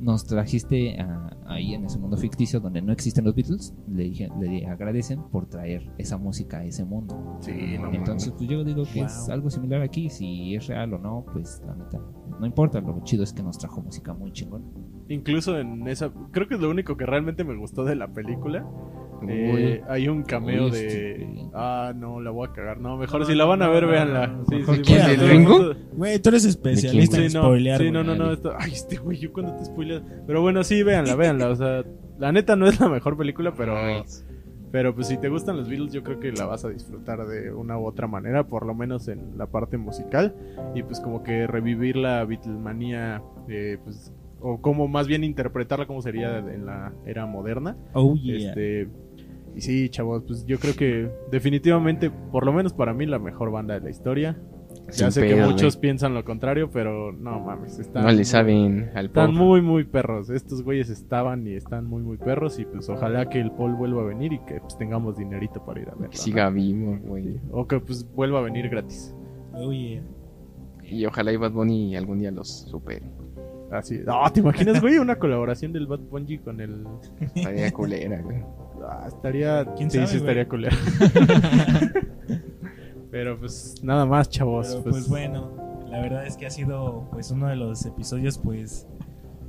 nos 0.00 0.26
trajiste 0.26 1.00
a- 1.00 1.34
ahí 1.46 1.72
en 1.72 1.86
ese 1.86 1.98
mundo 1.98 2.18
ficticio 2.18 2.60
donde 2.60 2.82
no 2.82 2.92
existen 2.92 3.24
los 3.24 3.34
Beatles, 3.34 3.74
le, 3.88 4.02
dije, 4.04 4.28
le 4.38 4.66
agradecen 4.66 5.22
por 5.30 5.46
traer 5.46 5.90
esa 5.96 6.18
música 6.18 6.58
a 6.58 6.64
ese 6.64 6.84
mundo. 6.84 7.38
Sí, 7.40 7.78
no 7.80 7.90
Entonces, 7.90 8.32
pues 8.36 8.50
yo 8.50 8.62
digo 8.64 8.82
que 8.92 9.00
es 9.00 9.28
algo 9.30 9.48
similar 9.48 9.80
aquí. 9.80 10.10
Si 10.10 10.54
es 10.54 10.66
real 10.66 10.92
o 10.92 10.98
no, 10.98 11.24
pues 11.32 11.62
la 11.66 11.74
neta, 11.74 12.00
no 12.38 12.44
importa. 12.44 12.80
Lo 12.82 13.00
chido 13.04 13.24
es 13.24 13.32
que 13.32 13.42
nos 13.42 13.56
trajo 13.56 13.80
música 13.80 14.12
muy 14.12 14.30
chingona. 14.32 14.66
Incluso 15.08 15.58
en 15.58 15.86
esa. 15.88 16.10
Creo 16.32 16.48
que 16.48 16.54
es 16.54 16.60
lo 16.60 16.70
único 16.70 16.96
que 16.96 17.04
realmente 17.06 17.44
me 17.44 17.54
gustó 17.56 17.84
de 17.84 17.94
la 17.96 18.08
película. 18.08 18.66
Eh, 19.26 19.80
hay 19.88 20.08
un 20.08 20.22
cameo 20.22 20.66
Uy, 20.66 20.70
de. 20.70 20.86
este- 20.86 21.28
Ah, 21.54 21.92
no, 21.96 22.20
la 22.20 22.30
voy 22.30 22.48
a 22.48 22.52
cagar. 22.52 22.78
No, 22.78 22.96
mejor 22.98 23.20
No, 23.20 23.26
si 23.26 23.34
la 23.34 23.44
van 23.46 23.62
a 23.62 23.68
ver, 23.68 23.84
no, 23.84 23.88
véanla. 23.90 24.26
no, 24.26 24.44
Sí, 24.46 24.62
sí, 24.84 25.38
mundo- 25.38 25.74
Güey, 25.92 26.18
tú 26.18 26.28
eres 26.30 26.44
especialista 26.44 27.16
en 27.18 27.30
Sí, 27.30 27.36
no, 27.36 27.42
spoilear, 27.44 27.80
sí, 27.80 27.90
no, 27.90 28.04
no, 28.04 28.14
no. 28.14 28.32
esto- 28.32 28.52
Ay, 28.58 28.72
este 28.72 28.96
güey, 28.96 29.18
yo 29.18 29.32
cuando 29.32 29.54
te 29.54 29.64
spoileo. 29.64 30.02
Pero 30.26 30.42
bueno, 30.42 30.62
sí, 30.64 30.82
véanla, 30.82 31.14
véanla. 31.16 31.48
O 31.48 31.56
sea, 31.56 31.84
la 32.18 32.32
neta 32.32 32.56
no 32.56 32.66
es 32.66 32.78
la 32.80 32.88
mejor 32.88 33.16
película, 33.16 33.54
pero. 33.56 33.74
Pero 34.72 34.92
pues 34.94 35.06
si 35.06 35.16
te 35.18 35.28
gustan 35.28 35.56
los 35.56 35.68
Beatles, 35.68 35.92
yo 35.92 36.02
creo 36.02 36.18
que 36.18 36.32
la 36.32 36.46
vas 36.46 36.64
a 36.64 36.68
disfrutar 36.68 37.24
de 37.28 37.52
una 37.52 37.78
u 37.78 37.86
otra 37.86 38.08
manera, 38.08 38.48
por 38.48 38.66
lo 38.66 38.74
menos 38.74 39.06
en 39.06 39.38
la 39.38 39.46
parte 39.46 39.78
musical. 39.78 40.34
Y 40.74 40.82
pues 40.82 40.98
como 41.00 41.22
que 41.22 41.46
revivir 41.46 41.94
la 41.96 42.24
Beatlemanía, 42.24 43.22
eh, 43.48 43.78
pues, 43.84 44.12
o 44.44 44.60
como 44.60 44.86
más 44.88 45.08
bien 45.08 45.24
interpretarla 45.24 45.86
como 45.86 46.02
sería 46.02 46.38
en 46.38 46.66
la 46.66 46.92
era 47.06 47.24
moderna. 47.24 47.76
Oh, 47.94 48.14
yeah. 48.14 48.50
Este, 48.50 48.88
y 49.56 49.60
sí, 49.62 49.88
chavos, 49.88 50.22
pues 50.26 50.44
yo 50.44 50.58
creo 50.58 50.76
que 50.76 51.10
definitivamente, 51.30 52.10
por 52.10 52.44
lo 52.44 52.52
menos 52.52 52.74
para 52.74 52.92
mí, 52.92 53.06
la 53.06 53.18
mejor 53.18 53.50
banda 53.50 53.74
de 53.74 53.80
la 53.80 53.90
historia. 53.90 54.36
Ya 54.88 55.10
sin 55.10 55.12
sé 55.12 55.28
que 55.28 55.36
muchos 55.36 55.76
piensan 55.78 56.12
lo 56.12 56.24
contrario, 56.24 56.68
pero 56.70 57.12
no 57.12 57.40
mames, 57.40 57.78
están 57.78 58.02
No 58.02 58.10
le 58.10 58.16
muy- 58.16 58.24
saben 58.24 58.90
al 58.94 59.06
están 59.06 59.32
muy, 59.32 59.62
muy 59.62 59.84
perros. 59.84 60.28
Estos 60.28 60.62
güeyes 60.62 60.90
estaban 60.90 61.46
y 61.46 61.54
están 61.54 61.86
muy, 61.86 62.02
muy 62.02 62.18
perros. 62.18 62.58
Y 62.58 62.66
pues 62.66 62.88
ojalá 62.90 63.28
que 63.30 63.40
el 63.40 63.50
Paul 63.52 63.74
vuelva 63.76 64.02
a 64.02 64.04
venir 64.04 64.32
y 64.34 64.40
que 64.40 64.60
pues, 64.60 64.76
tengamos 64.76 65.16
dinerito 65.16 65.64
para 65.64 65.80
ir 65.80 65.88
a 65.88 65.92
verlo. 65.92 66.10
Que 66.10 66.18
¿no? 66.18 66.22
siga 66.22 66.50
vivo, 66.50 66.98
güey. 67.02 67.24
Sí. 67.24 67.40
O 67.52 67.66
que 67.66 67.80
pues 67.80 68.06
vuelva 68.14 68.40
a 68.40 68.42
venir 68.42 68.68
gratis. 68.68 69.14
Oh, 69.54 69.72
yeah. 69.72 70.02
Y 70.82 71.06
ojalá 71.06 71.32
y 71.32 71.36
Bad 71.36 71.52
Bunny 71.52 71.96
algún 71.96 72.18
día 72.18 72.30
los 72.30 72.48
supere. 72.68 73.06
Así. 73.74 74.00
No, 74.06 74.30
¿te 74.32 74.40
imaginas, 74.40 74.80
güey? 74.80 74.98
Una 74.98 75.16
colaboración 75.16 75.72
del 75.72 75.86
Bad 75.86 76.00
Bunny 76.00 76.38
con 76.38 76.60
el. 76.60 76.84
Estaría 77.34 77.72
culera, 77.72 78.20
güey. 78.22 78.42
Ah, 78.88 79.04
estaría. 79.08 79.64
¿Quién 79.76 79.90
sí, 79.90 79.96
sabe, 79.98 80.08
sí, 80.08 80.16
estaría 80.18 80.44
güey? 80.44 80.68
culero. 80.68 80.76
Pero 83.10 83.38
pues 83.38 83.82
nada 83.82 84.06
más, 84.06 84.28
chavos. 84.28 84.68
Pero, 84.68 84.82
pues, 84.82 84.94
pues 84.94 85.08
bueno, 85.08 85.84
la 85.88 86.00
verdad 86.00 86.26
es 86.26 86.36
que 86.36 86.46
ha 86.46 86.50
sido 86.50 87.08
pues 87.12 87.30
uno 87.30 87.48
de 87.48 87.56
los 87.56 87.84
episodios 87.84 88.38
pues 88.38 88.86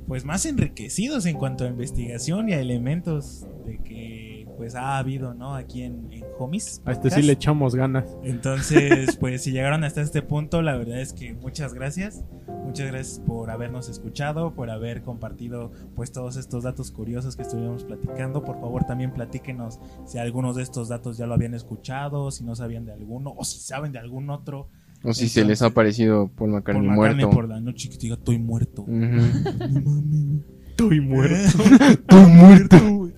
pues 0.06 0.24
más 0.24 0.46
enriquecidos 0.46 1.26
en 1.26 1.36
cuanto 1.36 1.64
a 1.64 1.68
investigación 1.68 2.48
y 2.48 2.52
a 2.52 2.60
elementos 2.60 3.46
de 3.64 3.78
que 3.78 4.25
pues 4.56 4.74
ha 4.74 4.98
habido, 4.98 5.34
¿no? 5.34 5.54
Aquí 5.54 5.82
en, 5.82 6.08
en 6.12 6.24
Homies. 6.38 6.82
a 6.84 6.92
este 6.92 7.10
sí 7.10 7.22
le 7.22 7.32
echamos 7.32 7.74
ganas. 7.74 8.04
Entonces, 8.22 9.16
pues 9.20 9.42
si 9.42 9.52
llegaron 9.52 9.84
hasta 9.84 10.00
este 10.00 10.22
punto, 10.22 10.62
la 10.62 10.76
verdad 10.76 11.00
es 11.00 11.12
que 11.12 11.34
muchas 11.34 11.74
gracias. 11.74 12.24
Muchas 12.64 12.88
gracias 12.88 13.20
por 13.24 13.50
habernos 13.50 13.88
escuchado, 13.88 14.54
por 14.54 14.70
haber 14.70 15.02
compartido 15.02 15.70
pues 15.94 16.10
todos 16.12 16.36
estos 16.36 16.64
datos 16.64 16.90
curiosos 16.90 17.36
que 17.36 17.42
estuvimos 17.42 17.84
platicando. 17.84 18.42
Por 18.42 18.58
favor, 18.60 18.84
también 18.84 19.12
platíquenos 19.12 19.78
si 20.04 20.18
algunos 20.18 20.56
de 20.56 20.62
estos 20.64 20.88
datos 20.88 21.16
ya 21.16 21.26
lo 21.26 21.34
habían 21.34 21.54
escuchado, 21.54 22.30
si 22.30 22.44
no 22.44 22.56
sabían 22.56 22.84
de 22.84 22.92
alguno 22.92 23.34
o 23.36 23.44
si 23.44 23.60
saben 23.60 23.92
de 23.92 23.98
algún 24.00 24.30
otro. 24.30 24.68
O 25.04 25.12
si 25.12 25.28
se 25.28 25.44
les 25.44 25.62
ha 25.62 25.70
parecido 25.70 26.26
Paul 26.28 26.36
Por 26.36 26.48
McCartney 26.50 26.88
McCartney 26.88 27.24
muerto. 27.24 27.30
por 27.30 27.48
la 27.48 27.60
noche 27.60 27.88
que 27.88 27.96
te 27.96 28.02
diga 28.02 28.16
estoy 28.16 28.38
muerto. 28.38 28.84
No 28.88 29.80
mames. 29.80 30.40
Estoy 30.70 31.00
muerto. 31.00 31.62
Estoy 31.90 32.26
muerto. 32.32 32.76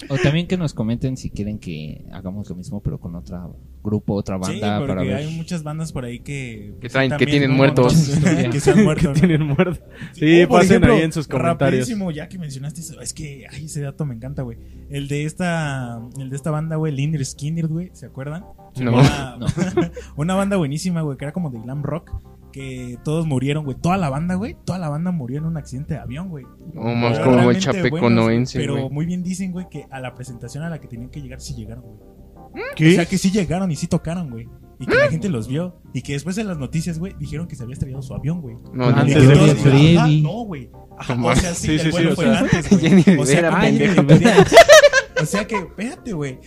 O 0.08 0.16
también 0.16 0.46
que 0.46 0.56
nos 0.56 0.74
comenten 0.74 1.16
si 1.16 1.30
quieren 1.30 1.58
que 1.58 2.04
hagamos 2.12 2.48
lo 2.48 2.56
mismo, 2.56 2.80
pero 2.82 2.98
con 3.00 3.14
otro 3.14 3.56
grupo, 3.82 4.14
otra 4.14 4.36
Sí, 4.42 4.52
banda 4.60 4.80
para 4.80 4.94
porque 4.94 5.08
ver. 5.08 5.16
hay 5.16 5.36
muchas 5.36 5.62
bandas 5.62 5.92
por 5.92 6.04
ahí 6.04 6.20
que 6.20 6.74
Que 6.80 6.88
traen- 6.88 7.16
que 7.16 7.26
tienen 7.26 7.50
muertos. 7.52 7.94
que 8.52 8.60
se 8.60 8.70
han 8.72 8.84
muerto. 8.84 9.02
que 9.02 9.08
¿no? 9.08 9.14
tienen 9.14 9.42
muerto. 9.46 9.84
Sí, 10.12 10.46
pasen 10.46 10.66
ejemplo, 10.70 10.94
ahí 10.94 11.02
en 11.02 11.12
sus 11.12 11.26
comentarios. 11.26 11.80
Rapidísimo, 11.80 12.10
ya 12.10 12.28
que 12.28 12.38
mencionaste 12.38 12.80
eso, 12.80 13.00
es 13.00 13.12
que 13.14 13.46
ay, 13.50 13.64
ese 13.64 13.80
dato 13.80 14.04
me 14.04 14.14
encanta, 14.14 14.42
güey. 14.42 14.58
El 14.90 15.08
de 15.08 15.24
esta 15.24 16.00
el 16.18 16.30
de 16.30 16.36
esta 16.36 16.50
banda, 16.50 16.76
güey, 16.76 16.92
Linder 16.94 17.24
Skinner, 17.24 17.66
güey, 17.66 17.90
¿se 17.92 18.06
acuerdan? 18.06 18.44
No. 18.80 18.92
Una, 18.98 19.36
No. 19.40 19.46
una 20.16 20.34
banda 20.34 20.56
buenísima, 20.56 21.00
güey, 21.02 21.16
que 21.18 21.24
era 21.24 21.32
como 21.32 21.50
de 21.50 21.58
glam 21.60 21.82
rock, 21.82 22.10
que 22.58 22.98
todos 23.04 23.26
murieron, 23.26 23.64
güey. 23.64 23.76
Toda 23.80 23.96
la 23.96 24.10
banda, 24.10 24.34
güey, 24.34 24.56
toda 24.64 24.78
la 24.78 24.88
banda 24.88 25.12
murió 25.12 25.38
en 25.38 25.44
un 25.44 25.56
accidente 25.56 25.94
de 25.94 26.00
avión, 26.00 26.28
güey. 26.28 26.44
No 26.74 26.94
más 26.94 27.12
Pero 27.12 27.24
como 27.24 27.30
el 27.30 27.38
realmente 27.38 27.60
chapeco 27.60 27.98
buenos, 28.00 28.24
noense, 28.24 28.58
Pero 28.58 28.90
muy 28.90 29.06
bien 29.06 29.22
dicen, 29.22 29.52
güey, 29.52 29.68
que 29.70 29.86
a 29.90 30.00
la 30.00 30.14
presentación 30.14 30.64
a 30.64 30.70
la 30.70 30.80
que 30.80 30.88
tenían 30.88 31.10
que 31.10 31.20
llegar 31.20 31.40
sí 31.40 31.54
llegaron, 31.54 31.84
güey. 31.84 31.98
¿Qué? 32.74 32.92
O 32.92 32.94
sea, 32.94 33.06
que 33.06 33.18
sí 33.18 33.30
llegaron 33.30 33.70
y 33.70 33.76
sí 33.76 33.86
tocaron, 33.86 34.30
güey. 34.30 34.48
Y 34.80 34.86
que 34.86 34.94
la 34.94 35.08
gente 35.08 35.28
los 35.28 35.48
vio. 35.48 35.80
Y 35.92 36.02
que 36.02 36.12
después 36.12 36.38
en 36.38 36.46
las 36.46 36.58
noticias, 36.58 36.98
güey, 36.98 37.14
dijeron 37.18 37.48
que 37.48 37.56
se 37.56 37.62
había 37.64 37.74
estrellado 37.74 38.02
su 38.02 38.14
avión, 38.14 38.40
güey. 38.40 38.56
No, 38.72 38.86
Antes 38.86 39.28
de 39.28 39.34
todos 39.34 39.54
Freddy. 39.58 40.22
No, 40.22 40.44
güey. 40.44 40.70
O 40.72 41.34
sea, 41.34 41.54
sí, 41.54 41.66
Sí, 41.66 41.72
el 41.72 41.80
sí, 41.80 41.90
vuelo 41.90 42.16
sí, 42.16 42.22
o 42.22 42.24
sea, 42.24 42.38
antes, 42.38 42.70
güey. 42.70 42.80
Jenny 42.80 43.18
O 43.18 43.26
sea, 43.26 43.60
pendejo. 43.60 44.02
O 45.20 45.26
sea 45.26 45.46
que, 45.46 45.56
espérate, 45.56 46.12
güey. 46.12 46.38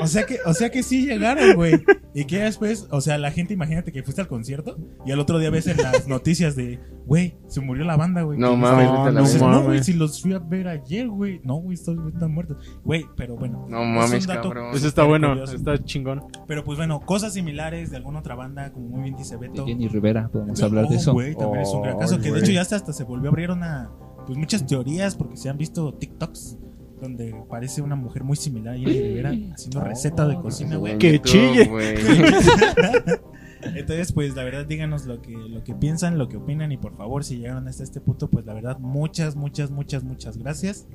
O 0.00 0.06
sea 0.06 0.24
que, 0.26 0.38
o 0.44 0.52
sea 0.54 0.70
que 0.70 0.82
sí 0.82 1.06
llegaron, 1.06 1.54
güey. 1.54 1.82
Y 2.14 2.24
que 2.24 2.38
después, 2.40 2.86
o 2.90 3.00
sea, 3.00 3.16
la 3.18 3.30
gente, 3.30 3.54
imagínate 3.54 3.92
que 3.92 4.02
fuiste 4.02 4.20
al 4.20 4.28
concierto 4.28 4.76
y 5.06 5.12
al 5.12 5.20
otro 5.20 5.38
día 5.38 5.50
ves 5.50 5.66
en 5.66 5.76
las 5.78 6.08
noticias 6.08 6.56
de, 6.56 6.78
güey, 7.06 7.36
se 7.46 7.60
murió 7.60 7.84
la 7.84 7.96
banda, 7.96 8.22
güey. 8.22 8.38
No 8.38 8.56
mames, 8.56 8.88
dices, 9.22 9.40
verga. 9.40 9.50
no, 9.56 9.62
güey, 9.64 9.82
si 9.84 9.92
los 9.92 10.20
fui 10.20 10.32
a 10.34 10.38
ver 10.38 10.68
ayer, 10.68 11.08
güey. 11.08 11.40
No, 11.44 11.56
güey, 11.56 11.74
están 11.74 12.32
muertos. 12.32 12.56
Güey, 12.84 13.04
pero 13.16 13.36
bueno. 13.36 13.66
No 13.68 13.82
es 13.82 13.88
mames, 13.88 14.22
un 14.22 14.28
dato- 14.34 14.48
cabrón. 14.50 14.74
Eso 14.74 14.88
está 14.88 15.04
bueno, 15.04 15.28
curioso. 15.28 15.54
está 15.56 15.82
chingón. 15.84 16.24
Pero 16.46 16.64
pues 16.64 16.76
bueno, 16.78 17.00
cosas 17.00 17.32
similares 17.34 17.90
de 17.90 17.96
alguna 17.96 18.20
otra 18.20 18.34
banda, 18.34 18.72
como 18.72 18.88
muy 18.88 19.02
bien 19.02 19.16
dice 19.16 19.36
De 19.36 19.48
Beto. 19.48 19.66
Jenny 19.66 19.88
Rivera, 19.88 20.28
podemos 20.28 20.58
No, 20.58 20.66
hablar 20.66 20.88
de 20.88 20.96
eso. 20.96 21.12
güey, 21.12 21.34
también 21.34 21.62
es 21.62 21.68
un 21.70 21.82
gran 21.82 21.98
caso. 21.98 22.18
Que 22.18 22.32
de 22.32 22.40
hecho 22.40 22.52
ya 22.52 22.62
hasta, 22.62 22.76
hasta 22.76 22.92
se 22.92 23.04
volvió 23.04 23.28
a 23.28 23.32
abrir 23.32 23.50
una. 23.50 23.90
Pues 24.26 24.36
muchas 24.36 24.66
teorías, 24.66 25.14
porque 25.14 25.36
se 25.38 25.48
han 25.48 25.56
visto 25.56 25.94
TikToks 25.94 26.58
donde 27.00 27.34
parece 27.48 27.82
una 27.82 27.96
mujer 27.96 28.24
muy 28.24 28.36
similar 28.36 28.74
a 28.74 28.78
Jenny 28.78 28.92
Rivera 29.00 29.30
haciendo 29.54 29.80
receta 29.80 30.26
de 30.26 30.36
cocina, 30.36 30.76
güey. 30.76 30.98
Que 30.98 31.20
chille. 31.20 31.70
Entonces, 33.62 34.12
pues 34.12 34.36
la 34.36 34.44
verdad, 34.44 34.66
díganos 34.66 35.06
lo 35.06 35.20
que, 35.20 35.32
lo 35.32 35.64
que 35.64 35.74
piensan, 35.74 36.16
lo 36.16 36.28
que 36.28 36.36
opinan. 36.36 36.70
Y 36.72 36.76
por 36.76 36.96
favor, 36.96 37.24
si 37.24 37.38
llegaron 37.38 37.66
hasta 37.68 37.82
este 37.82 38.00
punto, 38.00 38.28
pues 38.28 38.46
la 38.46 38.54
verdad, 38.54 38.78
muchas, 38.78 39.34
muchas, 39.36 39.70
muchas, 39.70 40.04
muchas 40.04 40.38
gracias. 40.38 40.86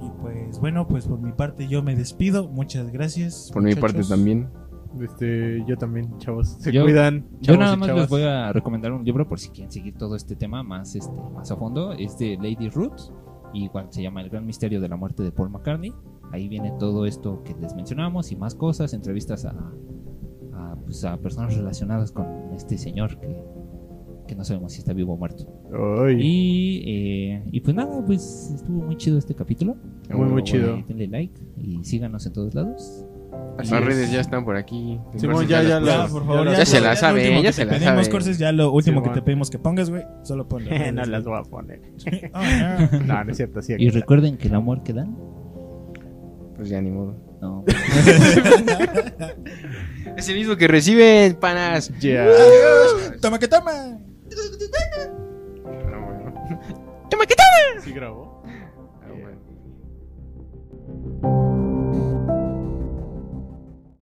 Y 0.00 0.10
pues 0.20 0.58
bueno, 0.60 0.86
pues 0.86 1.06
por 1.06 1.20
mi 1.20 1.32
parte 1.32 1.66
yo 1.68 1.82
me 1.82 1.96
despido. 1.96 2.48
Muchas 2.48 2.90
gracias. 2.92 3.50
Por 3.52 3.62
mi 3.62 3.74
parte 3.74 3.98
muchachos. 3.98 4.08
también. 4.08 4.48
Este, 5.02 5.64
yo 5.66 5.76
también, 5.76 6.16
chavos. 6.18 6.56
Se 6.60 6.70
Yo- 6.70 6.84
cuidan. 6.84 7.26
Yo 7.40 7.56
nada 7.56 7.74
más 7.74 7.88
les 7.92 8.08
voy 8.08 8.22
a 8.22 8.52
recomendar 8.52 8.92
un 8.92 9.04
libro 9.04 9.28
por 9.28 9.40
si 9.40 9.48
quieren 9.48 9.72
seguir 9.72 9.94
todo 9.98 10.14
este 10.14 10.36
tema 10.36 10.62
más, 10.62 10.94
este, 10.94 11.12
más 11.34 11.50
a 11.50 11.56
fondo. 11.56 11.92
Es 11.94 12.16
de 12.16 12.36
Lady 12.36 12.68
Roots, 12.68 13.12
igual 13.54 13.86
se 13.90 14.02
llama 14.02 14.20
El 14.22 14.30
Gran 14.30 14.46
Misterio 14.46 14.80
de 14.80 14.88
la 14.88 14.96
Muerte 14.96 15.22
de 15.22 15.32
Paul 15.32 15.50
McCartney. 15.50 15.92
Ahí 16.32 16.48
viene 16.48 16.72
todo 16.78 17.06
esto 17.06 17.42
que 17.44 17.54
les 17.54 17.74
mencionamos 17.74 18.32
y 18.32 18.36
más 18.36 18.54
cosas, 18.54 18.92
entrevistas 18.92 19.44
a, 19.44 19.54
a, 20.52 20.76
pues, 20.84 21.04
a 21.04 21.16
personas 21.18 21.56
relacionadas 21.56 22.10
con 22.12 22.26
este 22.54 22.76
señor 22.76 23.18
que, 23.20 23.42
que 24.26 24.34
no 24.34 24.44
sabemos 24.44 24.72
si 24.72 24.80
está 24.80 24.92
vivo 24.92 25.14
o 25.14 25.16
muerto. 25.16 25.46
Y, 26.18 26.82
eh, 26.86 27.42
y 27.52 27.60
pues 27.60 27.76
nada, 27.76 28.04
pues 28.04 28.52
estuvo 28.54 28.82
muy 28.82 28.96
chido 28.96 29.18
este 29.18 29.34
capítulo. 29.34 29.76
muy, 30.10 30.28
muy 30.28 30.42
chido. 30.42 30.82
Denle 30.88 31.08
like 31.08 31.40
y 31.56 31.84
síganos 31.84 32.26
en 32.26 32.32
todos 32.32 32.54
lados. 32.54 33.04
Las 33.56 33.70
redes 33.84 34.10
ya 34.10 34.20
están 34.20 34.44
por 34.44 34.56
aquí. 34.56 35.00
Simón, 35.16 35.46
ya, 35.46 35.62
ya 35.62 35.80
Ya, 35.80 36.06
por 36.08 36.26
favor, 36.26 36.44
ya 36.46 36.52
ya, 36.52 36.58
Ya 36.58 36.66
se 36.66 36.80
la 36.80 36.96
sabe, 36.96 37.22
ya 37.34 37.42
que 37.42 37.52
se 37.52 37.64
la 37.64 37.72
pedimos, 37.74 37.94
sabe. 37.94 38.10
Corses, 38.10 38.38
ya 38.38 38.50
lo 38.52 38.72
último 38.72 39.02
que 39.02 39.10
te 39.10 39.22
pedimos 39.22 39.48
que 39.48 39.58
pongas, 39.58 39.90
güey. 39.90 40.02
Solo 40.22 40.48
ponlo. 40.48 40.70
no 40.92 41.04
las 41.04 41.24
voy 41.24 41.38
a 41.38 41.42
poner. 41.42 41.80
Oh, 42.34 42.42
no. 42.42 43.00
No, 43.06 43.24
no 43.24 43.30
es 43.30 43.36
cierto, 43.36 43.62
sí. 43.62 43.74
Y 43.78 43.90
recuerden 43.90 44.36
que 44.36 44.48
el 44.48 44.54
amor 44.56 44.82
que 44.82 44.92
dan, 44.92 45.16
Pues 46.56 46.68
ya 46.68 46.80
ni 46.82 46.90
modo. 46.90 47.16
no. 47.40 47.64
Es 50.16 50.28
el 50.28 50.36
mismo 50.36 50.56
que 50.56 50.68
reciben, 50.68 51.34
panas. 51.34 51.90
Ya. 51.98 52.26
Toma 53.20 53.38
que 53.38 53.48
toma. 53.48 53.72
No, 55.90 56.06
bueno. 56.06 56.32
Sí 57.82 57.92
grabó. 57.92 58.23